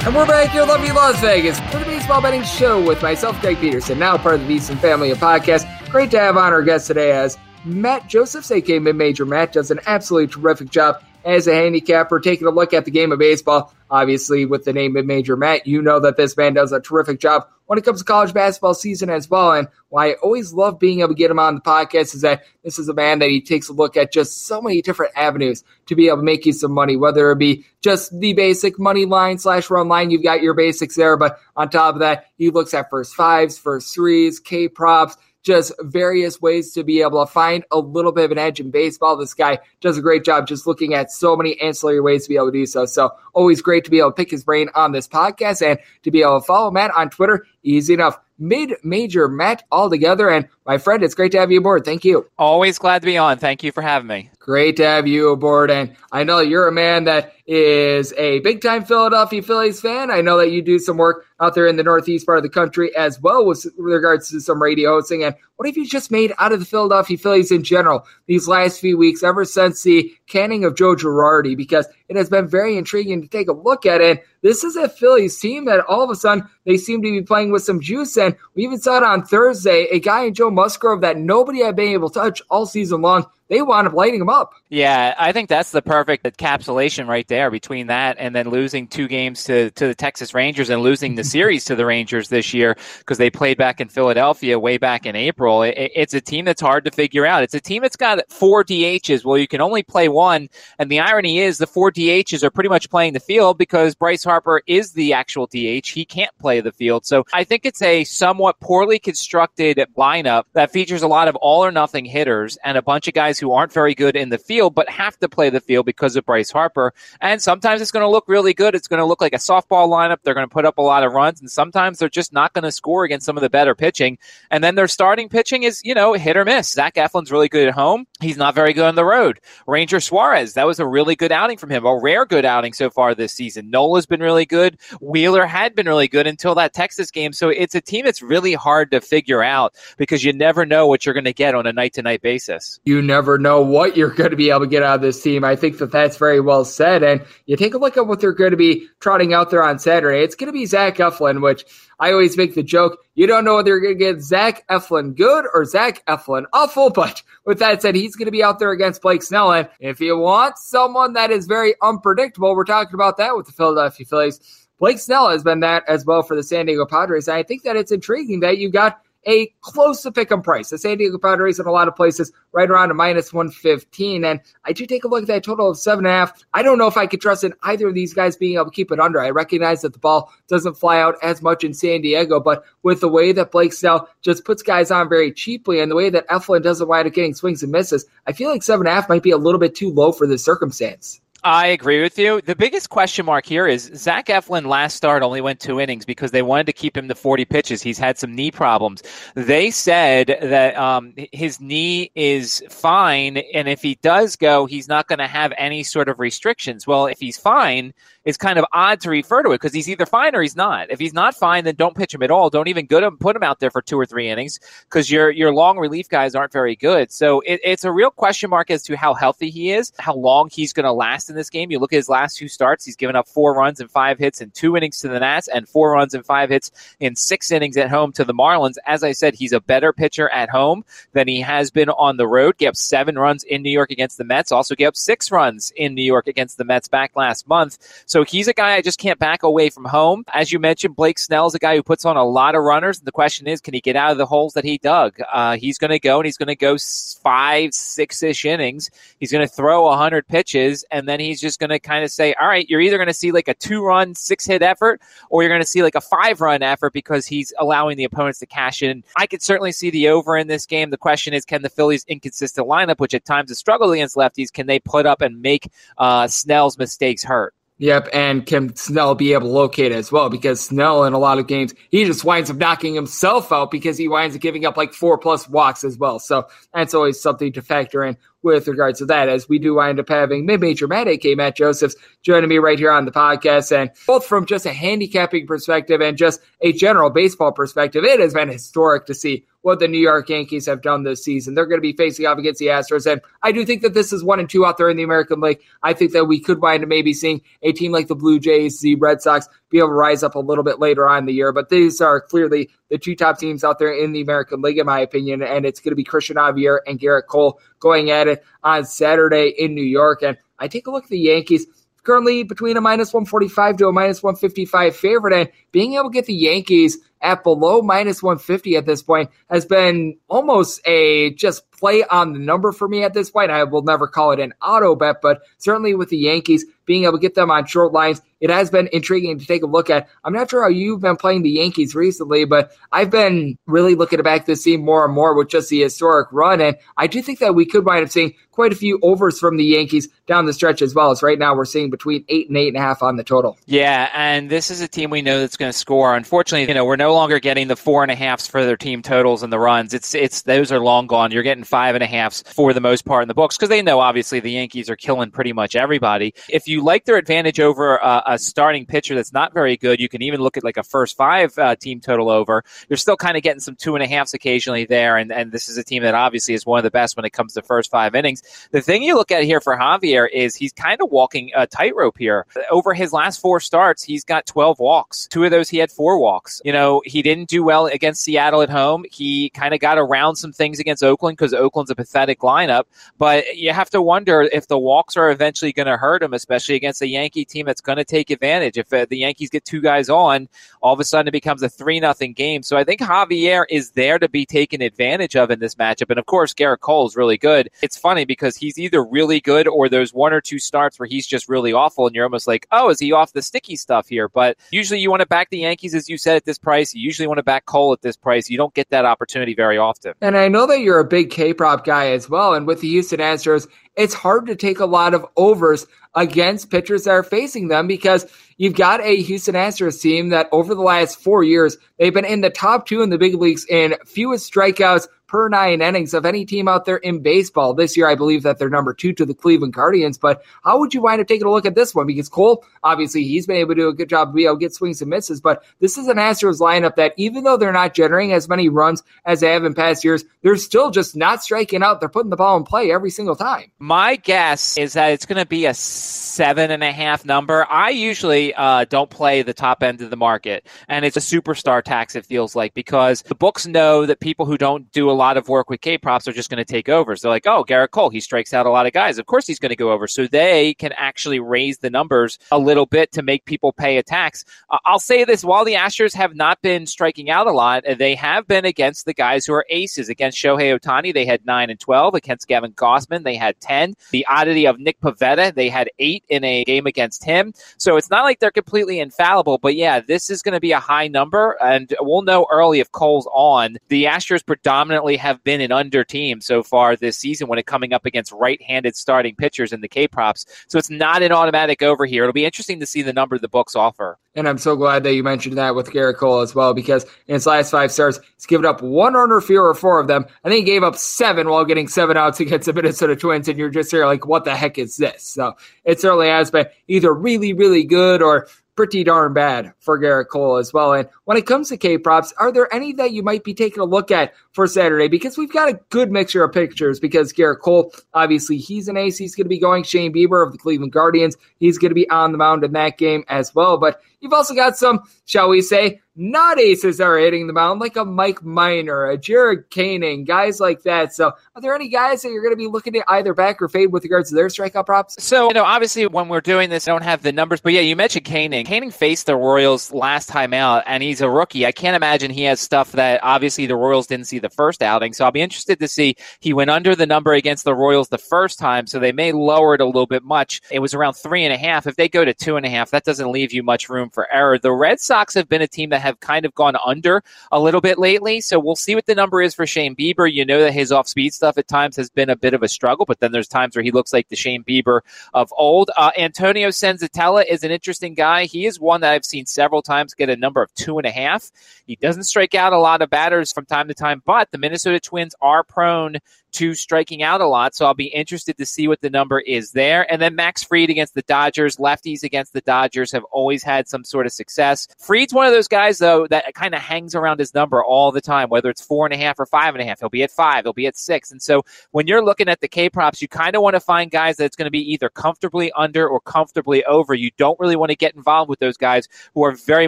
And 0.05 0.15
we're 0.15 0.27
back 0.27 0.51
here, 0.51 0.63
lovely 0.63 0.91
Las 0.91 1.19
Vegas, 1.19 1.59
for 1.71 1.79
the 1.79 1.85
baseball 1.85 2.21
betting 2.21 2.43
show 2.43 2.81
with 2.81 3.01
myself, 3.01 3.41
Greg 3.41 3.57
Peterson, 3.57 3.99
now 3.99 4.17
part 4.17 4.35
of 4.35 4.47
the 4.47 4.55
VSiN 4.55 4.79
family 4.79 5.11
of 5.11 5.17
podcasts. 5.17 5.67
Great 5.89 6.11
to 6.11 6.19
have 6.19 6.37
on 6.37 6.53
our 6.53 6.61
guest 6.61 6.87
today 6.87 7.11
as 7.11 7.37
Matt 7.65 8.07
Josephs, 8.07 8.49
aka 8.51 8.79
Mid 8.79 8.95
Major 8.95 9.25
Matt, 9.25 9.51
does 9.51 9.69
an 9.69 9.81
absolutely 9.85 10.33
terrific 10.33 10.69
job 10.69 11.03
as 11.27 11.45
a 11.45 11.53
handicapper, 11.53 12.21
taking 12.21 12.47
a 12.47 12.51
look 12.51 12.73
at 12.73 12.85
the 12.85 12.91
game 12.91 13.11
of 13.11 13.19
baseball. 13.19 13.73
Obviously, 13.91 14.45
with 14.45 14.63
the 14.63 14.71
name 14.71 14.95
of 14.95 15.05
Major 15.05 15.35
Matt, 15.35 15.67
you 15.67 15.81
know 15.81 15.99
that 15.99 16.15
this 16.15 16.37
man 16.37 16.53
does 16.53 16.71
a 16.71 16.79
terrific 16.79 17.19
job 17.19 17.47
when 17.65 17.77
it 17.77 17.83
comes 17.83 17.99
to 17.99 18.05
college 18.05 18.33
basketball 18.33 18.73
season 18.73 19.09
as 19.09 19.29
well. 19.29 19.51
And 19.51 19.67
why 19.89 20.11
I 20.11 20.13
always 20.13 20.53
love 20.53 20.79
being 20.79 20.99
able 20.99 21.09
to 21.09 21.15
get 21.15 21.29
him 21.29 21.37
on 21.37 21.55
the 21.55 21.61
podcast 21.61 22.15
is 22.15 22.21
that 22.21 22.43
this 22.63 22.79
is 22.79 22.87
a 22.87 22.93
man 22.93 23.19
that 23.19 23.29
he 23.29 23.41
takes 23.41 23.67
a 23.67 23.73
look 23.73 23.97
at 23.97 24.13
just 24.13 24.47
so 24.47 24.61
many 24.61 24.81
different 24.81 25.11
avenues 25.17 25.65
to 25.87 25.95
be 25.95 26.07
able 26.07 26.17
to 26.17 26.23
make 26.23 26.45
you 26.45 26.53
some 26.53 26.71
money, 26.71 26.95
whether 26.95 27.29
it 27.31 27.39
be 27.39 27.65
just 27.81 28.17
the 28.17 28.31
basic 28.31 28.79
money 28.79 29.05
line 29.05 29.37
slash 29.37 29.69
run 29.69 29.89
line. 29.89 30.11
You've 30.11 30.23
got 30.23 30.41
your 30.41 30.53
basics 30.53 30.95
there, 30.95 31.17
but 31.17 31.39
on 31.57 31.69
top 31.69 31.95
of 31.95 31.99
that, 31.99 32.27
he 32.37 32.51
looks 32.51 32.73
at 32.73 32.89
first 32.89 33.15
fives, 33.15 33.57
first 33.57 33.93
threes, 33.93 34.39
K 34.39 34.69
props, 34.69 35.17
just 35.47 35.71
various 35.79 36.41
ways 36.41 36.73
to 36.73 36.83
be 36.83 37.01
able 37.01 37.25
to 37.25 37.31
find 37.31 37.63
a 37.71 37.79
little 37.79 38.11
bit 38.11 38.25
of 38.25 38.31
an 38.33 38.37
edge 38.37 38.59
in 38.59 38.69
baseball. 38.69 39.15
This 39.15 39.33
guy 39.33 39.59
does 39.79 39.97
a 39.97 40.01
great 40.01 40.25
job 40.25 40.45
just 40.45 40.67
looking 40.67 40.93
at 40.93 41.09
so 41.09 41.37
many 41.37 41.59
ancillary 41.61 42.01
ways 42.01 42.23
to 42.23 42.29
be 42.29 42.35
able 42.35 42.47
to 42.47 42.51
do 42.51 42.65
so. 42.65 42.85
So 42.85 43.11
always 43.33 43.61
great 43.61 43.85
to 43.85 43.89
be 43.89 43.99
able 43.99 44.11
to 44.11 44.15
pick 44.15 44.29
his 44.29 44.43
brain 44.43 44.69
on 44.75 44.91
this 44.91 45.07
podcast 45.07 45.65
and 45.65 45.79
to 46.03 46.11
be 46.11 46.21
able 46.21 46.41
to 46.41 46.45
follow 46.45 46.69
Matt 46.69 46.91
on 46.91 47.09
Twitter. 47.09 47.47
Easy 47.63 47.93
enough. 47.93 48.19
Mid 48.37 48.73
major 48.83 49.29
Matt 49.29 49.63
all 49.71 49.89
together. 49.89 50.29
And 50.29 50.49
my 50.67 50.77
friend, 50.77 51.01
it's 51.01 51.15
great 51.15 51.31
to 51.31 51.39
have 51.39 51.49
you 51.49 51.59
aboard. 51.59 51.85
Thank 51.85 52.03
you. 52.03 52.29
Always 52.37 52.77
glad 52.77 53.01
to 53.01 53.05
be 53.05 53.17
on. 53.17 53.37
Thank 53.37 53.63
you 53.63 53.71
for 53.71 53.81
having 53.81 54.07
me. 54.07 54.29
Great 54.37 54.77
to 54.77 54.85
have 54.85 55.07
you 55.07 55.31
aboard. 55.31 55.71
And 55.71 55.95
I 56.11 56.23
know 56.23 56.39
you're 56.39 56.67
a 56.67 56.71
man 56.71 57.05
that 57.05 57.33
is 57.47 58.13
a 58.17 58.39
big 58.39 58.61
time 58.61 58.83
Philadelphia 58.83 59.41
Phillies 59.41 59.79
fan. 59.79 60.11
I 60.11 60.21
know 60.21 60.37
that 60.37 60.51
you 60.51 60.61
do 60.61 60.79
some 60.79 60.97
work 60.97 61.25
out 61.39 61.55
there 61.55 61.67
in 61.67 61.77
the 61.77 61.83
Northeast 61.83 62.25
part 62.25 62.37
of 62.37 62.43
the 62.43 62.49
country 62.49 62.95
as 62.95 63.21
well 63.21 63.45
with 63.45 63.65
regards 63.77 64.29
to 64.29 64.39
some 64.39 64.61
radio 64.61 64.91
hosting. 64.91 65.23
And 65.23 65.35
what 65.55 65.67
have 65.67 65.77
you 65.77 65.87
just 65.87 66.11
made 66.11 66.33
out 66.39 66.51
of 66.51 66.59
the 66.59 66.65
Philadelphia 66.65 67.17
Phillies 67.17 67.51
in 67.51 67.63
general 67.63 68.05
these 68.25 68.47
last 68.47 68.79
few 68.79 68.97
weeks, 68.97 69.23
ever 69.23 69.43
since 69.45 69.83
the 69.83 70.13
canning 70.27 70.65
of 70.65 70.75
Joe 70.75 70.95
Girardi? 70.95 71.55
Because 71.55 71.87
it 72.09 72.15
has 72.15 72.29
been 72.29 72.47
very 72.47 72.77
intriguing 72.77 73.21
to 73.21 73.27
take 73.27 73.49
a 73.49 73.53
look 73.53 73.85
at 73.85 74.01
it. 74.01 74.25
This 74.41 74.63
is 74.63 74.75
a 74.75 74.87
Phillies 74.87 75.37
team 75.39 75.65
that 75.65 75.81
all 75.81 76.03
of 76.03 76.09
a 76.09 76.15
sudden 76.15 76.47
they 76.65 76.77
seem 76.77 77.01
to 77.01 77.11
be 77.11 77.21
playing 77.21 77.51
with 77.51 77.63
some 77.63 77.81
juice. 77.81 78.17
And 78.17 78.35
we 78.55 78.63
even 78.63 78.79
saw 78.79 78.97
it 78.97 79.03
on 79.03 79.23
Thursday, 79.23 79.87
a 79.91 79.99
guy 79.99 80.23
in 80.23 80.33
Joe 80.33 80.49
Musgrove 80.57 81.01
that 81.01 81.17
nobody 81.17 81.61
had 81.61 81.75
been 81.75 81.93
able 81.93 82.09
to 82.09 82.19
touch 82.19 82.41
all 82.49 82.65
season 82.65 83.03
long. 83.03 83.27
They 83.49 83.61
wound 83.61 83.87
up 83.87 83.93
lighting 83.93 84.19
them 84.19 84.29
up. 84.29 84.53
Yeah, 84.69 85.15
I 85.17 85.31
think 85.31 85.47
that's 85.47 85.71
the 85.71 85.81
perfect 85.81 86.25
encapsulation 86.25 87.07
right 87.07 87.27
there 87.27 87.49
between 87.49 87.87
that 87.87 88.17
and 88.19 88.35
then 88.35 88.49
losing 88.49 88.87
two 88.87 89.07
games 89.07 89.45
to, 89.45 89.71
to 89.71 89.87
the 89.87 89.95
Texas 89.95 90.33
Rangers 90.33 90.69
and 90.69 90.81
losing 90.81 91.15
the 91.15 91.23
series 91.23 91.63
to 91.65 91.75
the 91.75 91.85
Rangers 91.85 92.27
this 92.27 92.53
year 92.53 92.75
because 92.99 93.17
they 93.17 93.29
played 93.29 93.57
back 93.57 93.79
in 93.79 93.87
Philadelphia 93.87 94.59
way 94.59 94.77
back 94.77 95.05
in 95.05 95.15
April. 95.15 95.63
It, 95.63 95.91
it's 95.95 96.13
a 96.13 96.19
team 96.19 96.43
that's 96.43 96.59
hard 96.59 96.83
to 96.85 96.91
figure 96.91 97.25
out. 97.25 97.43
It's 97.43 97.53
a 97.53 97.61
team 97.61 97.81
that's 97.83 97.95
got 97.95 98.29
four 98.29 98.65
DHs. 98.65 99.23
Well, 99.23 99.37
you 99.37 99.47
can 99.47 99.61
only 99.61 99.83
play 99.83 100.09
one. 100.09 100.49
And 100.77 100.91
the 100.91 100.99
irony 100.99 101.39
is 101.39 101.57
the 101.57 101.67
four 101.67 101.89
DHs 101.89 102.43
are 102.43 102.51
pretty 102.51 102.69
much 102.69 102.89
playing 102.89 103.13
the 103.13 103.21
field 103.21 103.57
because 103.57 103.95
Bryce 103.95 104.25
Harper 104.25 104.61
is 104.67 104.91
the 104.91 105.13
actual 105.13 105.47
DH. 105.47 105.87
He 105.87 106.05
can't 106.05 106.37
play 106.39 106.59
the 106.59 106.73
field. 106.73 107.05
So 107.05 107.25
I 107.33 107.45
think 107.45 107.65
it's 107.65 107.81
a 107.81 108.03
somewhat 108.03 108.59
poorly 108.59 108.99
constructed 108.99 109.77
lineup 109.97 110.43
that 110.53 110.71
features 110.71 111.03
a 111.03 111.07
lot 111.07 111.29
of 111.29 111.37
all 111.37 111.63
or 111.63 111.71
nothing 111.71 112.03
hitters 112.03 112.57
and 112.65 112.77
a 112.77 112.81
bunch 112.81 113.07
of 113.07 113.13
guys 113.13 113.36
guys 113.37 113.39
who 113.39 113.53
aren't 113.53 113.71
very 113.71 113.93
good 113.93 114.15
in 114.15 114.29
the 114.29 114.37
field, 114.37 114.73
but 114.73 114.89
have 114.89 115.17
to 115.19 115.29
play 115.29 115.49
the 115.49 115.59
field 115.59 115.85
because 115.85 116.15
of 116.15 116.25
Bryce 116.25 116.51
Harper. 116.51 116.93
And 117.21 117.41
sometimes 117.41 117.81
it's 117.81 117.91
going 117.91 118.03
to 118.03 118.09
look 118.09 118.25
really 118.27 118.53
good. 118.53 118.75
It's 118.75 118.87
going 118.87 118.99
to 118.99 119.05
look 119.05 119.21
like 119.21 119.33
a 119.33 119.37
softball 119.37 119.87
lineup. 119.87 120.17
They're 120.23 120.33
going 120.33 120.47
to 120.47 120.53
put 120.53 120.65
up 120.65 120.77
a 120.77 120.81
lot 120.81 121.03
of 121.03 121.13
runs, 121.13 121.39
and 121.39 121.49
sometimes 121.49 121.99
they're 121.99 122.09
just 122.09 122.33
not 122.33 122.53
going 122.53 122.63
to 122.63 122.71
score 122.71 123.03
against 123.03 123.25
some 123.25 123.37
of 123.37 123.41
the 123.41 123.49
better 123.49 123.75
pitching. 123.75 124.17
And 124.51 124.63
then 124.63 124.75
their 124.75 124.87
starting 124.87 125.29
pitching 125.29 125.63
is, 125.63 125.81
you 125.83 125.93
know, 125.93 126.13
hit 126.13 126.37
or 126.37 126.45
miss. 126.45 126.71
Zach 126.71 126.95
Eflin's 126.95 127.31
really 127.31 127.49
good 127.49 127.67
at 127.67 127.73
home. 127.73 128.05
He's 128.19 128.37
not 128.37 128.55
very 128.55 128.73
good 128.73 128.85
on 128.85 128.95
the 128.95 129.05
road. 129.05 129.39
Ranger 129.67 129.99
Suarez, 129.99 130.53
that 130.53 130.65
was 130.65 130.79
a 130.79 130.87
really 130.87 131.15
good 131.15 131.31
outing 131.31 131.57
from 131.57 131.69
him, 131.69 131.85
a 131.85 131.95
rare 131.95 132.25
good 132.25 132.45
outing 132.45 132.73
so 132.73 132.89
far 132.89 133.13
this 133.13 133.33
season. 133.33 133.69
Nola's 133.69 134.05
been 134.05 134.21
really 134.21 134.45
good. 134.45 134.77
Wheeler 135.01 135.45
had 135.45 135.75
been 135.75 135.87
really 135.87 136.07
good 136.07 136.27
until 136.27 136.55
that 136.55 136.73
Texas 136.73 137.11
game. 137.11 137.33
So 137.33 137.49
it's 137.49 137.75
a 137.75 137.81
team 137.81 138.05
that's 138.05 138.21
really 138.21 138.53
hard 138.53 138.91
to 138.91 139.01
figure 139.01 139.43
out 139.43 139.75
because 139.97 140.23
you 140.23 140.33
never 140.33 140.65
know 140.65 140.87
what 140.87 141.05
you're 141.05 141.13
going 141.13 141.25
to 141.25 141.33
get 141.33 141.53
on 141.53 141.67
a 141.67 141.73
night 141.73 141.93
to 141.93 142.01
night 142.01 142.21
basis. 142.21 142.79
You 142.85 143.01
never 143.27 143.37
know 143.37 143.61
what 143.61 143.97
you're 143.97 144.13
going 144.13 144.29
to 144.29 144.37
be 144.37 144.49
able 144.49 144.61
to 144.61 144.67
get 144.67 144.83
out 144.83 144.95
of 144.95 145.01
this 145.01 145.21
team. 145.21 145.43
I 145.43 145.57
think 145.57 145.79
that 145.79 145.91
that's 145.91 146.15
very 146.15 146.39
well 146.39 146.63
said. 146.63 147.03
And 147.03 147.25
you 147.45 147.57
take 147.57 147.73
a 147.73 147.77
look 147.77 147.97
at 147.97 148.07
what 148.07 148.21
they're 148.21 148.31
going 148.31 148.51
to 148.51 148.57
be 148.57 148.87
trotting 149.01 149.33
out 149.33 149.49
there 149.49 149.63
on 149.63 149.79
Saturday. 149.79 150.23
It's 150.23 150.33
going 150.35 150.47
to 150.47 150.53
be 150.53 150.65
Zach 150.65 150.95
Eflin, 150.95 151.41
which 151.41 151.65
I 151.99 152.13
always 152.13 152.37
make 152.37 152.55
the 152.55 152.63
joke. 152.63 152.99
You 153.15 153.27
don't 153.27 153.43
know 153.43 153.55
whether 153.55 153.71
you're 153.71 153.81
going 153.81 153.97
to 153.97 153.99
get 153.99 154.21
Zach 154.21 154.65
Eflin 154.69 155.13
good 155.13 155.45
or 155.53 155.65
Zach 155.65 156.05
Eflin 156.05 156.45
awful. 156.53 156.89
But 156.89 157.21
with 157.45 157.59
that 157.59 157.81
said, 157.81 157.95
he's 157.95 158.15
going 158.15 158.27
to 158.27 158.31
be 158.31 158.43
out 158.43 158.59
there 158.59 158.71
against 158.71 159.01
Blake 159.01 159.23
Snell. 159.23 159.51
And 159.51 159.67
if 159.81 159.99
you 159.99 160.17
want 160.17 160.57
someone 160.57 161.11
that 161.13 161.29
is 161.29 161.47
very 161.47 161.75
unpredictable, 161.81 162.55
we're 162.55 162.63
talking 162.63 162.93
about 162.93 163.17
that 163.17 163.35
with 163.35 163.45
the 163.45 163.51
Philadelphia 163.51 164.05
Phillies. 164.05 164.39
Blake 164.79 164.99
Snell 164.99 165.29
has 165.29 165.43
been 165.43 165.59
that 165.61 165.83
as 165.89 166.05
well 166.05 166.23
for 166.23 166.35
the 166.35 166.43
San 166.43 166.67
Diego 166.67 166.85
Padres. 166.85 167.27
And 167.27 167.35
I 167.35 167.43
think 167.43 167.63
that 167.63 167.75
it's 167.75 167.91
intriguing 167.91 168.39
that 168.39 168.57
you 168.57 168.69
got 168.69 169.01
a 169.25 169.47
close 169.61 170.01
to 170.01 170.11
pick 170.11 170.31
'em 170.31 170.41
price. 170.41 170.69
The 170.69 170.77
San 170.77 170.97
Diego 170.97 171.17
Padres 171.17 171.59
in 171.59 171.65
a 171.65 171.71
lot 171.71 171.87
of 171.87 171.95
places 171.95 172.31
right 172.51 172.69
around 172.69 172.91
a 172.91 172.93
minus 172.93 173.33
115. 173.33 174.23
And 174.23 174.39
I 174.65 174.73
do 174.73 174.85
take 174.85 175.03
a 175.03 175.07
look 175.07 175.23
at 175.23 175.27
that 175.27 175.43
total 175.43 175.69
of 175.69 175.77
seven 175.77 176.05
and 176.05 176.13
a 176.13 176.17
half. 176.17 176.33
I 176.53 176.61
don't 176.61 176.77
know 176.77 176.87
if 176.87 176.97
I 176.97 177.07
could 177.07 177.21
trust 177.21 177.43
in 177.43 177.53
either 177.63 177.87
of 177.87 177.93
these 177.93 178.13
guys 178.13 178.35
being 178.35 178.55
able 178.55 178.65
to 178.65 178.71
keep 178.71 178.91
it 178.91 178.99
under. 178.99 179.19
I 179.19 179.29
recognize 179.29 179.81
that 179.81 179.93
the 179.93 179.99
ball 179.99 180.31
doesn't 180.47 180.77
fly 180.77 180.99
out 180.99 181.15
as 181.21 181.41
much 181.41 181.63
in 181.63 181.73
San 181.73 182.01
Diego, 182.01 182.39
but 182.39 182.63
with 182.83 183.01
the 183.01 183.09
way 183.09 183.31
that 183.31 183.51
Blake 183.51 183.73
Snell 183.73 184.09
just 184.21 184.45
puts 184.45 184.61
guys 184.61 184.91
on 184.91 185.09
very 185.09 185.31
cheaply 185.31 185.79
and 185.79 185.91
the 185.91 185.95
way 185.95 186.09
that 186.09 186.27
Eflin 186.29 186.61
doesn't 186.61 186.87
wind 186.87 187.07
up 187.07 187.13
getting 187.13 187.33
swings 187.33 187.63
and 187.63 187.71
misses, 187.71 188.05
I 188.25 188.33
feel 188.33 188.49
like 188.49 188.63
seven 188.63 188.87
and 188.87 188.91
a 188.91 188.95
half 188.95 189.09
might 189.09 189.23
be 189.23 189.31
a 189.31 189.37
little 189.37 189.59
bit 189.59 189.75
too 189.75 189.91
low 189.91 190.11
for 190.11 190.27
this 190.27 190.43
circumstance. 190.43 191.21
I 191.47 191.67
agree 191.67 192.01
with 192.01 192.19
you. 192.19 192.41
The 192.41 192.57
biggest 192.57 192.89
question 192.89 193.25
mark 193.25 193.45
here 193.45 193.67
is 193.67 193.89
Zach 193.95 194.25
Eflin 194.25 194.65
last 194.65 194.97
start 194.97 195.23
only 195.23 195.39
went 195.39 195.61
two 195.61 195.79
innings 195.79 196.03
because 196.03 196.31
they 196.31 196.41
wanted 196.41 196.65
to 196.65 196.73
keep 196.73 196.97
him 196.97 197.07
to 197.07 197.15
40 197.15 197.45
pitches. 197.45 197.81
He's 197.81 197.97
had 197.97 198.17
some 198.17 198.35
knee 198.35 198.51
problems. 198.51 199.01
They 199.33 199.71
said 199.71 200.37
that 200.41 200.75
um, 200.75 201.13
his 201.31 201.61
knee 201.61 202.11
is 202.15 202.61
fine, 202.69 203.37
and 203.53 203.69
if 203.69 203.81
he 203.81 203.95
does 204.01 204.35
go, 204.35 204.65
he's 204.65 204.89
not 204.89 205.07
going 205.07 205.19
to 205.19 205.27
have 205.27 205.53
any 205.57 205.83
sort 205.83 206.09
of 206.09 206.19
restrictions. 206.19 206.85
Well, 206.85 207.05
if 207.05 207.17
he's 207.17 207.37
fine, 207.37 207.93
it's 208.27 208.37
kind 208.37 208.59
of 208.59 208.65
odd 208.73 208.99
to 208.99 209.09
refer 209.09 209.41
to 209.41 209.51
it 209.51 209.61
because 209.61 209.73
he's 209.73 209.87
either 209.87 210.05
fine 210.05 210.35
or 210.35 210.41
he's 210.41 210.57
not. 210.57 210.91
If 210.91 210.99
he's 210.99 211.13
not 211.13 211.33
fine, 211.33 211.63
then 211.63 211.75
don't 211.75 211.95
pitch 211.95 212.13
him 212.13 212.23
at 212.23 212.29
all. 212.29 212.49
Don't 212.49 212.67
even 212.67 212.85
good 212.85 213.01
him, 213.01 213.17
put 213.17 213.37
him 213.37 213.41
out 213.41 213.61
there 213.61 213.71
for 213.71 213.81
two 213.81 213.97
or 213.97 214.05
three 214.05 214.27
innings 214.27 214.59
because 214.83 215.09
your 215.09 215.31
your 215.31 215.53
long 215.53 215.77
relief 215.77 216.09
guys 216.09 216.35
aren't 216.35 216.51
very 216.51 216.75
good. 216.75 217.09
So 217.09 217.39
it, 217.45 217.61
it's 217.63 217.85
a 217.85 217.91
real 217.91 218.11
question 218.11 218.49
mark 218.49 218.69
as 218.69 218.83
to 218.83 218.97
how 218.97 219.13
healthy 219.13 219.49
he 219.49 219.71
is, 219.71 219.93
how 219.97 220.13
long 220.13 220.49
he's 220.51 220.73
going 220.73 220.83
to 220.83 220.91
last 220.91 221.29
in 221.29 221.36
this 221.37 221.49
game. 221.49 221.71
You 221.71 221.79
look 221.79 221.93
at 221.93 221.97
his 221.97 222.09
last 222.09 222.37
two 222.37 222.47
starts; 222.47 222.83
he's 222.85 222.95
given 222.95 223.15
up 223.15 223.27
four 223.27 223.53
runs 223.53 223.79
and 223.79 223.89
five 223.89 224.19
hits 224.19 224.41
in 224.41 224.51
two 224.51 224.75
innings 224.75 224.99
to 224.99 225.07
the 225.07 225.19
Nats, 225.19 225.47
and 225.47 225.67
four 225.67 225.91
runs 225.91 226.13
and 226.13 226.25
five 226.25 226.49
hits 226.49 226.71
in 226.99 227.15
six 227.15 227.51
innings 227.51 227.77
at 227.77 227.89
home 227.89 228.11
to 228.13 228.25
the 228.25 228.33
Marlins. 228.33 228.75
As 228.85 229.03
I 229.03 229.11
said, 229.11 229.35
he's 229.35 229.53
a 229.53 229.61
better 229.61 229.93
pitcher 229.93 230.29
at 230.29 230.49
home 230.49 230.83
than 231.13 231.27
he 231.27 231.41
has 231.41 231.71
been 231.71 231.89
on 231.89 232.17
the 232.17 232.27
road. 232.27 232.57
Gave 232.57 232.69
up 232.69 232.75
seven 232.75 233.17
runs 233.17 233.43
in 233.43 233.61
New 233.61 233.69
York 233.69 233.91
against 233.91 234.17
the 234.17 234.23
Mets. 234.23 234.51
Also 234.51 234.75
gave 234.75 234.89
up 234.89 234.97
six 234.97 235.31
runs 235.31 235.71
in 235.75 235.93
New 235.93 236.03
York 236.03 236.27
against 236.27 236.57
the 236.57 236.65
Mets 236.65 236.87
back 236.87 237.15
last 237.15 237.47
month. 237.47 237.77
So 238.05 238.23
he's 238.23 238.47
a 238.47 238.53
guy 238.53 238.73
I 238.73 238.81
just 238.81 238.99
can't 238.99 239.19
back 239.19 239.43
away 239.43 239.69
from 239.69 239.85
home. 239.85 240.23
As 240.33 240.51
you 240.51 240.59
mentioned, 240.59 240.95
Blake 240.95 241.19
Snell's 241.19 241.55
a 241.55 241.59
guy 241.59 241.75
who 241.75 241.83
puts 241.83 242.05
on 242.05 242.17
a 242.17 242.25
lot 242.25 242.55
of 242.55 242.63
runners. 242.63 242.99
The 242.99 243.11
question 243.11 243.47
is, 243.47 243.61
can 243.61 243.73
he 243.73 243.81
get 243.81 243.95
out 243.95 244.11
of 244.11 244.17
the 244.17 244.25
holes 244.25 244.53
that 244.53 244.63
he 244.63 244.77
dug? 244.77 245.19
Uh, 245.31 245.57
he's 245.57 245.77
going 245.77 245.91
to 245.91 245.99
go 245.99 246.19
and 246.19 246.25
he's 246.25 246.37
going 246.37 246.47
to 246.47 246.55
go 246.55 246.77
five, 247.21 247.73
six 247.73 248.23
ish 248.23 248.45
innings. 248.45 248.89
He's 249.19 249.31
going 249.31 249.47
to 249.47 249.53
throw 249.53 249.83
100 249.87 250.27
pitches, 250.27 250.85
and 250.91 251.07
then 251.07 251.16
he's 251.21 251.41
just 251.41 251.59
going 251.59 251.69
to 251.69 251.79
kind 251.79 252.03
of 252.03 252.11
say, 252.11 252.33
all 252.35 252.47
right, 252.47 252.67
you're 252.69 252.81
either 252.81 252.97
going 252.97 253.07
to 253.07 253.13
see 253.13 253.31
like 253.31 253.47
a 253.47 253.53
two 253.53 253.83
run, 253.83 254.15
six 254.15 254.45
hit 254.45 254.61
effort, 254.61 255.01
or 255.29 255.41
you're 255.41 255.49
going 255.49 255.61
to 255.61 255.67
see 255.67 255.83
like 255.83 255.95
a 255.95 256.01
five 256.01 256.41
run 256.41 256.63
effort 256.63 256.93
because 256.93 257.25
he's 257.25 257.53
allowing 257.59 257.97
the 257.97 258.03
opponents 258.03 258.39
to 258.39 258.45
cash 258.45 258.81
in. 258.81 259.03
I 259.17 259.27
could 259.27 259.41
certainly 259.41 259.71
see 259.71 259.89
the 259.89 260.09
over 260.09 260.37
in 260.37 260.47
this 260.47 260.65
game. 260.65 260.89
The 260.89 260.97
question 260.97 261.33
is, 261.33 261.45
can 261.45 261.61
the 261.61 261.69
Phillies' 261.69 262.05
inconsistent 262.07 262.67
lineup, 262.67 262.99
which 262.99 263.13
at 263.13 263.25
times 263.25 263.49
has 263.49 263.57
struggled 263.57 263.93
against 263.93 264.15
lefties, 264.15 264.51
can 264.51 264.67
they 264.67 264.79
put 264.79 265.05
up 265.05 265.21
and 265.21 265.41
make 265.41 265.69
uh, 265.97 266.27
Snell's 266.27 266.77
mistakes 266.77 267.23
hurt? 267.23 267.53
Yep, 267.79 268.09
and 268.11 268.43
can 268.43 268.75
Snell 268.75 269.13
be 269.13 269.33
able 269.33 269.49
to 269.49 269.53
locate 269.53 269.91
it 269.91 269.95
as 269.95 270.11
well? 270.11 270.29
Because 270.29 270.59
Snell, 270.59 271.03
in 271.03 271.13
a 271.13 271.19
lot 271.19 271.37
of 271.37 271.45
games, 271.45 271.75
he 271.91 272.05
just 272.05 272.25
winds 272.25 272.49
up 272.49 272.57
knocking 272.57 272.95
himself 272.95 273.51
out 273.51 273.69
because 273.69 273.99
he 273.99 274.07
winds 274.07 274.35
up 274.35 274.41
giving 274.41 274.65
up 274.65 274.77
like 274.77 274.93
four 274.93 275.15
plus 275.19 275.47
walks 275.47 275.83
as 275.83 275.95
well. 275.95 276.17
So 276.17 276.47
that's 276.73 276.95
always 276.95 277.21
something 277.21 277.53
to 277.53 277.61
factor 277.61 278.03
in 278.03 278.17
with 278.41 278.67
regards 278.67 278.97
to 278.99 279.05
that, 279.05 279.29
as 279.29 279.47
we 279.47 279.59
do 279.59 279.75
wind 279.75 279.99
up 279.99 280.09
having 280.09 280.47
mid-major 280.47 280.87
Matt, 280.87 281.07
aka 281.07 281.35
Matt 281.35 281.55
Josephs, 281.55 281.95
joining 282.23 282.49
me 282.49 282.57
right 282.57 282.79
here 282.79 282.91
on 282.91 283.05
the 283.05 283.11
podcast. 283.11 283.71
And 283.71 283.91
both 284.07 284.25
from 284.25 284.47
just 284.47 284.65
a 284.65 284.73
handicapping 284.73 285.45
perspective 285.45 286.01
and 286.01 286.17
just 286.17 286.41
a 286.61 286.73
general 286.73 287.11
baseball 287.11 287.51
perspective, 287.51 288.03
it 288.03 288.19
has 288.19 288.33
been 288.33 288.49
historic 288.49 289.05
to 289.05 289.13
see 289.13 289.45
what 289.67 289.79
the 289.79 289.87
New 289.87 289.99
York 289.99 290.29
Yankees 290.29 290.65
have 290.65 290.81
done 290.81 291.03
this 291.03 291.21
season. 291.21 291.53
They're 291.53 291.65
going 291.65 291.79
to 291.79 291.81
be 291.81 291.91
facing 291.91 292.25
off 292.25 292.37
against 292.37 292.59
the 292.59 292.67
Astros. 292.67 293.05
And 293.05 293.19
I 293.43 293.51
do 293.51 293.65
think 293.65 293.81
that 293.81 293.93
this 293.93 294.13
is 294.13 294.23
one 294.23 294.39
and 294.39 294.49
two 294.49 294.65
out 294.65 294.77
there 294.77 294.89
in 294.89 294.95
the 294.95 295.03
American 295.03 295.41
League. 295.41 295.59
I 295.83 295.91
think 295.91 296.13
that 296.13 296.23
we 296.23 296.39
could 296.39 296.61
wind 296.61 296.83
up 296.83 296.87
maybe 296.87 297.13
seeing 297.13 297.41
a 297.63 297.73
team 297.73 297.91
like 297.91 298.07
the 298.07 298.15
Blue 298.15 298.39
Jays, 298.39 298.79
the 298.79 298.95
Red 298.95 299.21
Sox, 299.21 299.49
be 299.69 299.79
able 299.79 299.89
to 299.89 299.93
rise 299.93 300.23
up 300.23 300.35
a 300.35 300.39
little 300.39 300.63
bit 300.63 300.79
later 300.79 301.05
on 301.05 301.17
in 301.19 301.25
the 301.25 301.33
year. 301.33 301.51
But 301.51 301.67
these 301.67 301.99
are 301.99 302.21
clearly 302.21 302.69
the 302.89 302.97
two 302.97 303.13
top 303.13 303.39
teams 303.39 303.65
out 303.65 303.77
there 303.77 303.91
in 303.91 304.13
the 304.13 304.21
American 304.21 304.61
League, 304.61 304.77
in 304.77 304.85
my 304.85 305.01
opinion. 305.01 305.43
And 305.43 305.65
it's 305.65 305.81
going 305.81 305.91
to 305.91 305.97
be 305.97 306.05
Cristian 306.05 306.35
Javier 306.35 306.79
and 306.87 306.97
Gerrit 306.97 307.25
Cole 307.27 307.59
going 307.81 308.09
at 308.09 308.29
it 308.29 308.45
on 308.63 308.85
Saturday 308.85 309.49
in 309.49 309.75
New 309.75 309.83
York. 309.83 310.23
And 310.23 310.37
I 310.59 310.69
take 310.69 310.87
a 310.87 310.91
look 310.91 311.03
at 311.03 311.09
the 311.09 311.19
Yankees 311.19 311.67
currently 312.03 312.43
between 312.43 312.77
a 312.77 312.81
minus 312.81 313.13
145 313.13 313.75
to 313.75 313.87
a 313.89 313.91
minus 313.91 314.23
155 314.23 314.95
favorite. 314.95 315.33
And 315.33 315.49
being 315.73 315.95
able 315.95 316.09
to 316.09 316.13
get 316.13 316.25
the 316.25 316.33
Yankees 316.33 316.99
at 317.21 317.43
below 317.43 317.81
minus 317.81 318.21
150 318.21 318.75
at 318.75 318.85
this 318.85 319.01
point 319.01 319.29
has 319.49 319.65
been 319.65 320.17
almost 320.27 320.81
a 320.85 321.31
just 321.33 321.69
play 321.71 322.03
on 322.05 322.33
the 322.33 322.39
number 322.39 322.71
for 322.71 322.87
me 322.87 323.03
at 323.03 323.13
this 323.13 323.29
point. 323.29 323.51
I 323.51 323.63
will 323.63 323.83
never 323.83 324.07
call 324.07 324.31
it 324.31 324.39
an 324.39 324.53
auto 324.61 324.95
bet, 324.95 325.21
but 325.21 325.41
certainly 325.57 325.93
with 325.93 326.09
the 326.09 326.17
Yankees 326.17 326.65
being 326.85 327.03
able 327.03 327.13
to 327.13 327.21
get 327.21 327.35
them 327.35 327.51
on 327.51 327.65
short 327.65 327.91
lines, 327.91 328.21
it 328.39 328.49
has 328.49 328.69
been 328.69 328.87
intriguing 328.93 329.37
to 329.39 329.45
take 329.45 329.61
a 329.61 329.67
look 329.67 329.89
at. 329.89 330.07
I'm 330.23 330.33
not 330.33 330.49
sure 330.49 330.63
how 330.63 330.69
you've 330.69 331.01
been 331.01 331.17
playing 331.17 331.43
the 331.43 331.49
Yankees 331.49 331.93
recently, 331.93 332.45
but 332.45 332.71
I've 332.91 333.09
been 333.09 333.57
really 333.65 333.93
looking 333.93 334.21
back 334.21 334.45
this 334.45 334.63
team 334.63 334.85
more 334.85 335.05
and 335.05 335.13
more 335.13 335.35
with 335.35 335.49
just 335.49 335.69
the 335.69 335.81
historic 335.81 336.29
run. 336.31 336.61
And 336.61 336.77
I 336.97 337.07
do 337.07 337.21
think 337.21 337.39
that 337.39 337.55
we 337.55 337.65
could 337.65 337.85
wind 337.85 338.05
up 338.05 338.11
seeing 338.11 338.33
quite 338.51 338.71
a 338.71 338.75
few 338.75 338.99
overs 339.01 339.39
from 339.39 339.57
the 339.57 339.63
Yankees 339.63 340.07
down 340.27 340.45
the 340.45 340.53
stretch 340.53 340.81
as 340.81 340.95
well. 340.95 341.11
As 341.11 341.21
right 341.21 341.37
now 341.37 341.55
we're 341.55 341.65
seeing 341.65 341.89
between 341.89 342.25
eight 342.29 342.47
and 342.47 342.57
eight 342.57 342.69
and 342.69 342.77
a 342.77 342.81
half 342.81 343.03
on 343.03 343.17
the 343.17 343.23
total. 343.23 343.57
Yeah, 343.65 344.09
and 344.13 344.49
this 344.49 344.71
is 344.71 344.81
a 344.81 344.87
team 344.87 345.09
we 345.09 345.21
know 345.21 345.39
that's 345.39 345.57
going 345.57 345.71
to 345.71 345.77
score. 345.77 346.15
Unfortunately, 346.15 346.67
you 346.67 346.73
know, 346.73 346.85
we're 346.85 346.95
no 346.95 347.06
longer 347.11 347.39
getting 347.39 347.67
the 347.67 347.75
four 347.75 348.03
and 348.03 348.11
a 348.11 348.15
halfs 348.15 348.47
for 348.47 348.65
their 348.65 348.77
team 348.77 349.01
totals 349.01 349.43
and 349.43 349.51
the 349.51 349.59
runs. 349.59 349.93
It's 349.93 350.13
it's 350.15 350.43
those 350.43 350.71
are 350.71 350.79
long 350.79 351.07
gone. 351.07 351.31
You're 351.31 351.43
getting 351.43 351.63
five 351.63 351.95
and 351.95 352.03
a 352.03 352.07
halfs 352.07 352.43
for 352.53 352.73
the 352.73 352.81
most 352.81 353.05
part 353.05 353.21
in 353.23 353.27
the 353.27 353.33
books 353.33 353.57
because 353.57 353.69
they 353.69 353.81
know 353.81 353.99
obviously 353.99 354.39
the 354.39 354.51
Yankees 354.51 354.89
are 354.89 354.95
killing 354.95 355.31
pretty 355.31 355.53
much 355.53 355.75
everybody. 355.75 356.33
If 356.49 356.67
you 356.67 356.83
like 356.83 357.05
their 357.05 357.17
advantage 357.17 357.59
over 357.59 358.03
uh, 358.03 358.21
a 358.25 358.37
starting 358.37 358.85
pitcher 358.85 359.15
that's 359.15 359.33
not 359.33 359.53
very 359.53 359.77
good, 359.77 359.99
you 359.99 360.09
can 360.09 360.21
even 360.21 360.41
look 360.41 360.57
at 360.57 360.63
like 360.63 360.77
a 360.77 360.83
first 360.83 361.17
five 361.17 361.57
uh, 361.57 361.75
team 361.75 361.99
total 361.99 362.29
over. 362.29 362.63
You're 362.89 362.97
still 362.97 363.17
kind 363.17 363.37
of 363.37 363.43
getting 363.43 363.59
some 363.59 363.75
two 363.75 363.95
and 363.95 364.03
a 364.03 364.07
halfs 364.07 364.33
occasionally 364.33 364.85
there, 364.85 365.17
and 365.17 365.31
and 365.31 365.51
this 365.51 365.69
is 365.69 365.77
a 365.77 365.83
team 365.83 366.03
that 366.03 366.15
obviously 366.15 366.53
is 366.53 366.65
one 366.65 366.79
of 366.79 366.83
the 366.83 366.91
best 366.91 367.15
when 367.15 367.25
it 367.25 367.33
comes 367.33 367.53
to 367.53 367.61
first 367.61 367.91
five 367.91 368.15
innings. 368.15 368.41
The 368.71 368.81
thing 368.81 369.03
you 369.03 369.15
look 369.15 369.31
at 369.31 369.43
here 369.43 369.61
for 369.61 369.77
Javier 369.77 370.27
is 370.31 370.55
he's 370.55 370.73
kind 370.73 371.01
of 371.01 371.09
walking 371.11 371.51
a 371.55 371.67
tightrope 371.67 372.17
here. 372.17 372.45
Over 372.71 372.93
his 372.93 373.13
last 373.13 373.41
four 373.41 373.59
starts, 373.59 374.03
he's 374.03 374.23
got 374.23 374.45
12 374.45 374.79
walks. 374.79 375.27
Two 375.27 375.43
of 375.43 375.51
those 375.51 375.69
he 375.69 375.77
had 375.77 375.91
four 375.91 376.19
walks. 376.19 376.61
You 376.63 376.73
know, 376.73 376.96
he 377.05 377.21
didn't 377.21 377.49
do 377.49 377.63
well 377.63 377.85
against 377.87 378.23
Seattle 378.23 378.61
at 378.61 378.69
home. 378.69 379.05
He 379.11 379.49
kind 379.49 379.73
of 379.73 379.79
got 379.79 379.97
around 379.97 380.35
some 380.35 380.51
things 380.51 380.79
against 380.79 381.03
Oakland 381.03 381.37
because 381.37 381.53
Oakland's 381.53 381.91
a 381.91 381.95
pathetic 381.95 382.39
lineup. 382.39 382.83
But 383.17 383.57
you 383.57 383.71
have 383.73 383.89
to 383.91 384.01
wonder 384.01 384.41
if 384.41 384.67
the 384.67 384.77
walks 384.77 385.17
are 385.17 385.31
eventually 385.31 385.73
going 385.73 385.87
to 385.87 385.97
hurt 385.97 386.23
him, 386.23 386.33
especially 386.33 386.75
against 386.75 387.01
a 387.01 387.07
Yankee 387.07 387.45
team 387.45 387.65
that's 387.65 387.81
going 387.81 387.97
to 387.97 388.05
take 388.05 388.29
advantage. 388.29 388.77
If 388.77 388.91
uh, 388.93 389.05
the 389.09 389.17
Yankees 389.17 389.49
get 389.49 389.65
two 389.65 389.81
guys 389.81 390.09
on, 390.09 390.49
all 390.81 390.93
of 390.93 390.99
a 390.99 391.03
sudden 391.03 391.27
it 391.27 391.31
becomes 391.31 391.63
a 391.63 391.69
three 391.69 391.99
nothing 391.99 392.33
game. 392.33 392.63
So 392.63 392.77
I 392.77 392.83
think 392.83 393.01
Javier 393.01 393.65
is 393.69 393.91
there 393.91 394.19
to 394.19 394.29
be 394.29 394.45
taken 394.45 394.81
advantage 394.81 395.35
of 395.35 395.51
in 395.51 395.59
this 395.59 395.75
matchup. 395.75 396.09
And 396.09 396.19
of 396.19 396.25
course, 396.25 396.53
Gerrit 396.53 396.79
Cole 396.79 397.07
is 397.07 397.15
really 397.15 397.37
good. 397.37 397.69
It's 397.81 397.97
funny 397.97 398.25
because 398.25 398.55
he's 398.55 398.77
either 398.77 399.03
really 399.03 399.39
good 399.39 399.67
or 399.67 399.89
there's 399.89 400.13
one 400.13 400.33
or 400.33 400.41
two 400.41 400.59
starts 400.59 400.99
where 400.99 401.07
he's 401.07 401.27
just 401.27 401.49
really 401.49 401.73
awful, 401.73 402.07
and 402.07 402.15
you're 402.15 402.25
almost 402.25 402.47
like, 402.47 402.67
oh, 402.71 402.89
is 402.89 402.99
he 402.99 403.11
off 403.11 403.33
the 403.33 403.41
sticky 403.41 403.75
stuff 403.75 404.07
here? 404.07 404.29
But 404.29 404.57
usually 404.71 404.99
you 404.99 405.09
want 405.09 405.21
to 405.21 405.27
back 405.27 405.49
the 405.49 405.59
Yankees, 405.59 405.95
as 405.95 406.09
you 406.09 406.17
said, 406.17 406.35
at 406.35 406.45
this 406.45 406.57
price. 406.57 406.86
Price. 406.87 406.99
You 406.99 407.05
usually 407.05 407.27
want 407.27 407.37
to 407.37 407.43
back 407.43 407.65
Cole 407.65 407.93
at 407.93 408.01
this 408.01 408.15
price. 408.15 408.49
You 408.49 408.57
don't 408.57 408.73
get 408.73 408.89
that 408.89 409.05
opportunity 409.05 409.53
very 409.53 409.77
often. 409.77 410.13
And 410.21 410.37
I 410.37 410.47
know 410.47 410.67
that 410.67 410.81
you're 410.81 410.99
a 410.99 411.05
big 411.05 411.29
K 411.29 411.53
prop 411.53 411.85
guy 411.85 412.11
as 412.11 412.29
well. 412.29 412.53
And 412.53 412.67
with 412.67 412.81
the 412.81 412.89
Houston 412.89 413.19
Astros, 413.19 413.67
it's 413.97 414.13
hard 414.13 414.45
to 414.47 414.55
take 414.55 414.79
a 414.79 414.85
lot 414.85 415.13
of 415.13 415.25
overs 415.35 415.87
against 416.15 416.69
pitchers 416.71 417.03
that 417.03 417.11
are 417.11 417.23
facing 417.23 417.67
them 417.67 417.87
because 417.87 418.25
you've 418.57 418.75
got 418.75 419.01
a 419.01 419.21
Houston 419.21 419.55
Astros 419.55 420.01
team 420.01 420.29
that 420.29 420.47
over 420.51 420.73
the 420.73 420.81
last 420.81 421.21
four 421.21 421.43
years, 421.43 421.77
they've 421.97 422.13
been 422.13 422.25
in 422.25 422.41
the 422.41 422.49
top 422.49 422.87
two 422.87 423.01
in 423.01 423.09
the 423.09 423.17
big 423.17 423.35
leagues 423.35 423.65
in 423.65 423.95
fewest 424.05 424.51
strikeouts 424.51 425.07
per 425.27 425.49
nine 425.49 425.81
innings 425.81 426.13
of 426.13 426.25
any 426.25 426.45
team 426.45 426.67
out 426.67 426.85
there 426.85 426.97
in 426.97 427.21
baseball. 427.21 427.73
This 427.73 427.95
year, 427.97 428.09
I 428.09 428.15
believe 428.15 428.43
that 428.43 428.57
they're 428.57 428.69
number 428.69 428.93
two 428.93 429.13
to 429.13 429.25
the 429.25 429.33
Cleveland 429.33 429.73
Guardians. 429.73 430.17
But 430.17 430.41
how 430.63 430.79
would 430.79 430.93
you 430.93 431.01
wind 431.01 431.21
up 431.21 431.27
taking 431.27 431.45
a 431.45 431.51
look 431.51 431.65
at 431.65 431.75
this 431.75 431.93
one? 431.93 432.07
Because 432.07 432.29
Cole, 432.29 432.65
obviously, 432.83 433.23
he's 433.23 433.45
been 433.45 433.57
able 433.57 433.75
to 433.75 433.81
do 433.81 433.89
a 433.89 433.93
good 433.93 434.09
job. 434.09 434.33
We 434.33 434.49
get 434.57 434.73
swings 434.73 435.01
and 435.01 435.09
misses, 435.09 435.41
but 435.41 435.63
this 435.79 435.97
is 435.97 436.07
an 436.07 436.17
Astros 436.17 436.59
lineup 436.59 436.95
that 436.95 437.13
even 437.17 437.43
though 437.43 437.57
they're 437.57 437.73
not 437.73 437.93
generating 437.93 438.33
as 438.33 438.47
many 438.47 438.69
runs 438.69 439.03
as 439.25 439.41
they 439.41 439.51
have 439.51 439.65
in 439.65 439.73
past 439.73 440.03
years, 440.03 440.23
they're 440.41 440.55
still 440.55 440.91
just 440.91 441.15
not 441.15 441.43
striking 441.43 441.83
out. 441.83 441.99
They're 441.99 442.09
putting 442.09 442.29
the 442.29 442.37
ball 442.37 442.57
in 442.57 442.63
play 442.63 442.91
every 442.91 443.09
single 443.09 443.35
time. 443.35 443.71
My 443.87 444.17
guess 444.17 444.77
is 444.77 444.91
that 444.93 445.11
it's 445.11 445.25
going 445.25 445.39
to 445.39 445.45
be 445.45 445.65
a 445.65 445.73
seven 445.73 446.71
and 446.71 446.83
a 446.83 446.91
half 446.91 447.23
number. 447.23 447.65
I 447.71 447.91
usually 447.91 448.53
uh, 448.53 448.83
don't 448.83 449.09
play 449.09 449.43
the 449.43 449.53
top 449.53 449.81
end 449.81 450.01
of 450.01 450.09
the 450.09 450.17
market, 450.17 450.67
and 450.89 451.05
it's 451.05 451.15
a 451.15 451.21
superstar 451.21 451.81
tax. 451.81 452.13
It 452.13 452.25
feels 452.25 452.53
like 452.53 452.73
because 452.73 453.21
the 453.21 453.33
books 453.33 453.65
know 453.65 454.05
that 454.05 454.19
people 454.19 454.45
who 454.45 454.57
don't 454.57 454.91
do 454.91 455.09
a 455.09 455.13
lot 455.13 455.37
of 455.37 455.47
work 455.47 455.69
with 455.69 455.79
K 455.79 455.97
props 455.97 456.27
are 456.27 456.33
just 456.33 456.49
going 456.49 456.57
to 456.57 456.65
take 456.65 456.89
over. 456.89 457.15
So 457.15 457.29
they're 457.29 457.35
like, 457.35 457.47
oh, 457.47 457.63
Gerrit 457.63 457.91
Cole, 457.91 458.09
he 458.09 458.19
strikes 458.19 458.53
out 458.53 458.65
a 458.65 458.69
lot 458.69 458.87
of 458.87 458.91
guys. 458.91 459.19
Of 459.19 459.25
course, 459.25 459.47
he's 459.47 459.57
going 459.57 459.69
to 459.69 459.77
go 459.77 459.93
over. 459.93 460.05
So 460.05 460.27
they 460.27 460.73
can 460.73 460.91
actually 460.91 461.39
raise 461.39 461.77
the 461.77 461.89
numbers 461.89 462.39
a 462.51 462.59
little 462.59 462.87
bit 462.87 463.13
to 463.13 463.21
make 463.21 463.45
people 463.45 463.71
pay 463.71 463.97
a 463.97 464.03
tax. 464.03 464.43
Uh, 464.69 464.79
I'll 464.83 464.99
say 464.99 465.23
this: 465.23 465.45
while 465.45 465.63
the 465.63 465.75
Astros 465.75 466.13
have 466.13 466.35
not 466.35 466.61
been 466.61 466.87
striking 466.87 467.29
out 467.29 467.47
a 467.47 467.53
lot, 467.53 467.85
they 467.97 468.15
have 468.15 468.49
been 468.49 468.65
against 468.65 469.05
the 469.05 469.13
guys 469.13 469.45
who 469.45 469.53
are 469.53 469.65
aces. 469.69 470.09
Against 470.09 470.37
Shohei 470.37 470.77
Ohtani, 470.77 471.13
they 471.13 471.25
had 471.25 471.45
nine 471.45 471.69
and 471.69 471.79
twelve. 471.79 472.15
Against 472.15 472.49
Gavin 472.49 472.73
Gausman, 472.73 473.23
they 473.23 473.35
had 473.37 473.57
ten. 473.77 473.95
The 474.11 474.25
oddity 474.27 474.65
of 474.67 474.79
Nick 474.79 474.99
Pivetta, 474.99 475.53
they 475.53 475.69
had 475.69 475.89
eight 475.99 476.23
in 476.29 476.43
a 476.43 476.63
game 476.65 476.85
against 476.85 477.23
him. 477.23 477.53
So 477.77 477.97
it's 477.97 478.09
not 478.09 478.23
like 478.23 478.39
they're 478.39 478.51
completely 478.51 478.99
infallible. 478.99 479.57
But 479.57 479.75
yeah, 479.75 479.99
this 479.99 480.29
is 480.29 480.41
going 480.41 480.53
to 480.53 480.59
be 480.59 480.71
a 480.71 480.79
high 480.79 481.07
number, 481.07 481.57
and 481.61 481.93
we'll 482.01 482.21
know 482.21 482.47
early 482.51 482.79
if 482.79 482.91
Cole's 482.91 483.27
on. 483.31 483.77
The 483.89 484.05
Astros 484.05 484.45
predominantly 484.45 485.17
have 485.17 485.43
been 485.43 485.61
an 485.61 485.71
under 485.71 486.03
team 486.03 486.41
so 486.41 486.63
far 486.63 486.95
this 486.95 487.17
season 487.17 487.47
when 487.47 487.59
it 487.59 487.65
coming 487.65 487.93
up 487.93 488.05
against 488.05 488.31
right-handed 488.31 488.95
starting 488.95 489.35
pitchers 489.35 489.73
in 489.73 489.81
the 489.81 489.87
K 489.87 490.07
props. 490.07 490.45
So 490.67 490.77
it's 490.77 490.89
not 490.89 491.21
an 491.21 491.31
automatic 491.31 491.81
over 491.81 492.05
here. 492.05 492.23
It'll 492.23 492.33
be 492.33 492.45
interesting 492.45 492.79
to 492.79 492.85
see 492.85 493.01
the 493.01 493.13
number 493.13 493.37
the 493.37 493.47
books 493.47 493.75
offer. 493.75 494.17
And 494.35 494.47
I'm 494.47 494.59
so 494.59 494.75
glad 494.75 495.03
that 495.03 495.15
you 495.15 495.23
mentioned 495.23 495.57
that 495.57 495.73
with 495.73 495.89
Gerrit 495.89 496.17
Cole 496.17 496.41
as 496.41 496.53
well, 496.53 496.75
because 496.75 497.05
in 497.27 497.33
his 497.33 497.47
last 497.47 497.71
five 497.71 497.91
starts, 497.91 498.19
he's 498.35 498.45
given 498.45 498.67
up 498.67 498.83
one 498.83 499.15
earner 499.15 499.41
fewer, 499.41 499.73
four 499.73 499.99
of 499.99 500.07
them. 500.07 500.25
I 500.43 500.49
think 500.49 500.59
he 500.59 500.71
gave 500.71 500.83
up 500.83 500.95
seven 500.95 501.49
while 501.49 501.65
getting 501.65 501.87
seven 501.87 502.17
outs 502.17 502.39
against 502.39 502.67
the 502.67 502.73
Minnesota 502.73 503.15
Twins. 503.15 503.47
And 503.47 503.57
you're 503.57 503.66
just 503.69 503.91
here 503.91 504.05
like, 504.05 504.25
what 504.25 504.45
the 504.45 504.55
heck 504.55 504.77
is 504.77 504.97
this? 504.97 505.23
So 505.23 505.55
it 505.83 505.99
certainly 505.99 506.29
has 506.29 506.51
been 506.51 506.67
either 506.87 507.13
really, 507.13 507.53
really 507.53 507.83
good 507.83 508.21
or 508.21 508.47
pretty 508.77 509.03
darn 509.03 509.33
bad 509.33 509.73
for 509.79 509.99
Gerrit 509.99 510.29
Cole 510.29 510.57
as 510.57 510.71
well. 510.71 510.93
And 510.93 511.09
when 511.25 511.35
it 511.35 511.47
comes 511.47 511.69
to 511.69 511.77
K 511.77 511.97
props, 511.97 512.31
are 512.37 512.51
there 512.51 512.71
any 512.73 512.93
that 512.93 513.11
you 513.11 513.23
might 513.23 513.43
be 513.43 513.55
taking 513.55 513.81
a 513.81 513.85
look 513.85 514.11
at 514.11 514.33
for 514.51 514.67
Saturday? 514.67 515.07
Because 515.07 515.37
we've 515.37 515.51
got 515.51 515.67
a 515.67 515.79
good 515.89 516.11
mixture 516.11 516.43
of 516.43 516.53
pictures. 516.53 516.99
Because 516.99 517.33
Gerrit 517.33 517.59
Cole, 517.59 517.91
obviously, 518.13 518.57
he's 518.57 518.87
an 518.87 518.95
ace. 518.95 519.17
He's 519.17 519.35
going 519.35 519.45
to 519.45 519.49
be 519.49 519.59
going. 519.59 519.83
Shane 519.83 520.13
Bieber 520.13 520.45
of 520.45 520.51
the 520.51 520.59
Cleveland 520.59 520.93
Guardians, 520.93 521.35
he's 521.59 521.79
going 521.79 521.89
to 521.89 521.95
be 521.95 522.09
on 522.09 522.31
the 522.31 522.37
mound 522.37 522.63
in 522.63 522.73
that 522.73 522.99
game 522.99 523.23
as 523.27 523.53
well. 523.55 523.77
But 523.77 523.99
you've 524.19 524.33
also 524.33 524.53
got 524.53 524.77
some, 524.77 525.01
shall 525.25 525.49
we 525.49 525.61
say, 525.61 526.01
not 526.17 526.59
aces 526.59 526.97
that 526.97 527.03
are 527.03 527.17
hitting 527.19 527.45
the 527.45 527.53
mound, 527.53 527.79
like 527.79 527.95
a 527.95 528.03
Mike 528.03 528.43
Minor, 528.43 529.05
a 529.05 529.17
Jared 529.17 529.69
Koenig, 529.69 530.25
guys 530.25 530.59
like 530.59 530.81
that. 530.81 531.13
So, 531.13 531.27
are 531.55 531.61
there 531.61 531.75
any 531.75 531.89
guys 531.89 532.23
that 532.23 532.31
you're 532.31 532.41
going 532.41 532.53
to 532.53 532.57
be 532.57 532.65
looking 532.65 532.93
to 532.93 533.03
either 533.07 533.35
back 533.35 533.61
or 533.61 533.67
fade 533.67 533.91
with 533.91 534.03
regards 534.03 534.29
to 534.29 534.35
their 534.35 534.47
strikeout 534.47 534.87
props? 534.87 535.23
So, 535.23 535.47
you 535.47 535.53
know, 535.53 535.63
obviously, 535.63 536.07
when 536.07 536.27
we're 536.27 536.41
doing 536.41 536.71
this, 536.71 536.87
I 536.87 536.91
don't 536.91 537.03
have 537.03 537.21
the 537.21 537.31
numbers, 537.31 537.61
but 537.61 537.71
yeah, 537.71 537.81
you 537.81 537.95
mentioned 537.95 538.25
Koenig. 538.25 538.67
Koenig 538.67 538.93
faced 538.93 539.27
the 539.27 539.35
Royals 539.35 539.93
last 539.93 540.27
time 540.27 540.55
out, 540.55 540.83
and 540.87 541.03
he's 541.03 541.21
a 541.21 541.29
rookie. 541.29 541.67
I 541.67 541.71
can't 541.71 541.95
imagine 541.95 542.31
he 542.31 542.43
has 542.43 542.59
stuff 542.59 542.93
that 542.93 543.19
obviously 543.21 543.67
the 543.67 543.75
Royals 543.75 544.07
didn't 544.07 544.25
see 544.25 544.39
the 544.39 544.49
first 544.49 544.81
outing. 544.81 545.13
So, 545.13 545.23
I'll 545.23 545.31
be 545.31 545.41
interested 545.41 545.79
to 545.79 545.87
see. 545.87 546.15
He 546.39 546.51
went 546.51 546.71
under 546.71 546.95
the 546.95 547.05
number 547.05 547.33
against 547.33 547.63
the 547.63 547.75
Royals 547.75 548.09
the 548.09 548.17
first 548.17 548.57
time, 548.57 548.87
so 548.87 548.97
they 548.97 549.11
may 549.11 549.33
lower 549.33 549.75
it 549.75 549.81
a 549.81 549.85
little 549.85 550.07
bit 550.07 550.23
much. 550.23 550.61
It 550.71 550.79
was 550.79 550.95
around 550.95 551.13
three 551.13 551.43
and 551.43 551.53
a 551.53 551.57
half. 551.57 551.85
If 551.85 551.95
they 551.95 552.09
go 552.09 552.25
to 552.25 552.33
two 552.33 552.57
and 552.57 552.65
a 552.65 552.69
half, 552.69 552.89
that 552.89 553.03
doesn't 553.03 553.31
leave 553.31 553.53
you 553.53 553.61
much 553.61 553.87
room 553.87 554.06
for 554.09 554.31
error. 554.31 554.57
The 554.57 554.71
Red 554.71 554.99
Sox 554.99 555.33
have 555.33 555.49
been 555.49 555.61
a 555.61 555.67
team 555.67 555.89
that 555.89 556.01
have 556.01 556.19
kind 556.19 556.45
of 556.45 556.53
gone 556.55 556.75
under 556.85 557.23
a 557.51 557.59
little 557.59 557.81
bit 557.81 557.97
lately. 557.97 558.41
So 558.41 558.59
we'll 558.59 558.75
see 558.75 558.95
what 558.95 559.05
the 559.05 559.15
number 559.15 559.41
is 559.41 559.53
for 559.53 559.65
Shane 559.65 559.95
Bieber. 559.95 560.31
You 560.31 560.45
know 560.45 560.61
that 560.61 560.73
his 560.73 560.91
off 560.91 561.07
speed 561.07 561.33
stuff 561.33 561.57
at 561.57 561.67
times 561.67 561.95
has 561.95 562.09
been 562.09 562.29
a 562.29 562.35
bit 562.35 562.53
of 562.53 562.63
a 562.63 562.67
struggle, 562.67 563.05
but 563.05 563.19
then 563.19 563.31
there's 563.31 563.47
times 563.47 563.75
where 563.75 563.83
he 563.83 563.91
looks 563.91 564.13
like 564.13 564.29
the 564.29 564.35
Shane 564.35 564.63
Bieber 564.63 565.01
of 565.33 565.53
old. 565.57 565.91
Uh, 565.97 566.11
Antonio 566.17 566.69
Senzatela 566.69 567.45
is 567.47 567.63
an 567.63 567.71
interesting 567.71 568.13
guy. 568.13 568.45
He 568.45 568.65
is 568.65 568.79
one 568.79 569.01
that 569.01 569.13
I've 569.13 569.25
seen 569.25 569.45
several 569.45 569.81
times 569.81 570.13
get 570.13 570.29
a 570.29 570.35
number 570.35 570.61
of 570.61 570.73
two 570.75 570.97
and 570.97 571.05
a 571.05 571.11
half. 571.11 571.51
He 571.85 571.95
doesn't 571.95 572.23
strike 572.23 572.55
out 572.55 572.73
a 572.73 572.79
lot 572.79 573.01
of 573.01 573.09
batters 573.09 573.51
from 573.51 573.65
time 573.65 573.87
to 573.87 573.93
time, 573.93 574.21
but 574.25 574.51
the 574.51 574.57
Minnesota 574.57 574.99
Twins 574.99 575.35
are 575.41 575.63
prone 575.63 576.17
to 576.53 576.73
striking 576.73 577.23
out 577.23 577.41
a 577.41 577.47
lot. 577.47 577.75
So 577.75 577.85
I'll 577.85 577.93
be 577.93 578.07
interested 578.07 578.57
to 578.57 578.65
see 578.65 578.87
what 578.87 579.01
the 579.01 579.09
number 579.09 579.39
is 579.39 579.71
there. 579.71 580.11
And 580.11 580.21
then 580.21 580.35
Max 580.35 580.63
Fried 580.63 580.89
against 580.89 581.13
the 581.13 581.21
Dodgers, 581.23 581.77
lefties 581.77 582.23
against 582.23 582.53
the 582.53 582.61
Dodgers 582.61 583.11
have 583.11 583.23
always 583.25 583.63
had 583.63 583.87
some 583.87 584.03
sort 584.03 584.25
of 584.25 584.31
success. 584.31 584.87
Fried's 584.99 585.33
one 585.33 585.47
of 585.47 585.53
those 585.53 585.67
guys, 585.67 585.99
though, 585.99 586.27
that 586.27 586.53
kind 586.53 586.73
of 586.73 586.81
hangs 586.81 587.15
around 587.15 587.39
his 587.39 587.53
number 587.53 587.83
all 587.83 588.11
the 588.11 588.21
time, 588.21 588.49
whether 588.49 588.69
it's 588.69 588.81
four 588.81 589.05
and 589.05 589.13
a 589.13 589.17
half 589.17 589.39
or 589.39 589.45
five 589.45 589.75
and 589.75 589.81
a 589.81 589.85
half. 589.85 589.99
He'll 589.99 590.09
be 590.09 590.23
at 590.23 590.31
five, 590.31 590.63
he'll 590.65 590.73
be 590.73 590.87
at 590.87 590.97
six. 590.97 591.31
And 591.31 591.41
so 591.41 591.63
when 591.91 592.07
you're 592.07 592.23
looking 592.23 592.49
at 592.49 592.61
the 592.61 592.67
K 592.67 592.89
props, 592.89 593.21
you 593.21 593.27
kind 593.27 593.55
of 593.55 593.61
want 593.61 593.75
to 593.75 593.79
find 593.79 594.11
guys 594.11 594.37
that's 594.37 594.55
going 594.55 594.65
to 594.65 594.71
be 594.71 594.91
either 594.93 595.09
comfortably 595.09 595.71
under 595.73 596.07
or 596.07 596.19
comfortably 596.19 596.83
over. 596.85 597.13
You 597.13 597.31
don't 597.37 597.59
really 597.59 597.75
want 597.75 597.91
to 597.91 597.95
get 597.95 598.15
involved 598.15 598.49
with 598.49 598.59
those 598.59 598.77
guys 598.77 599.07
who 599.33 599.43
are 599.43 599.51
very 599.51 599.87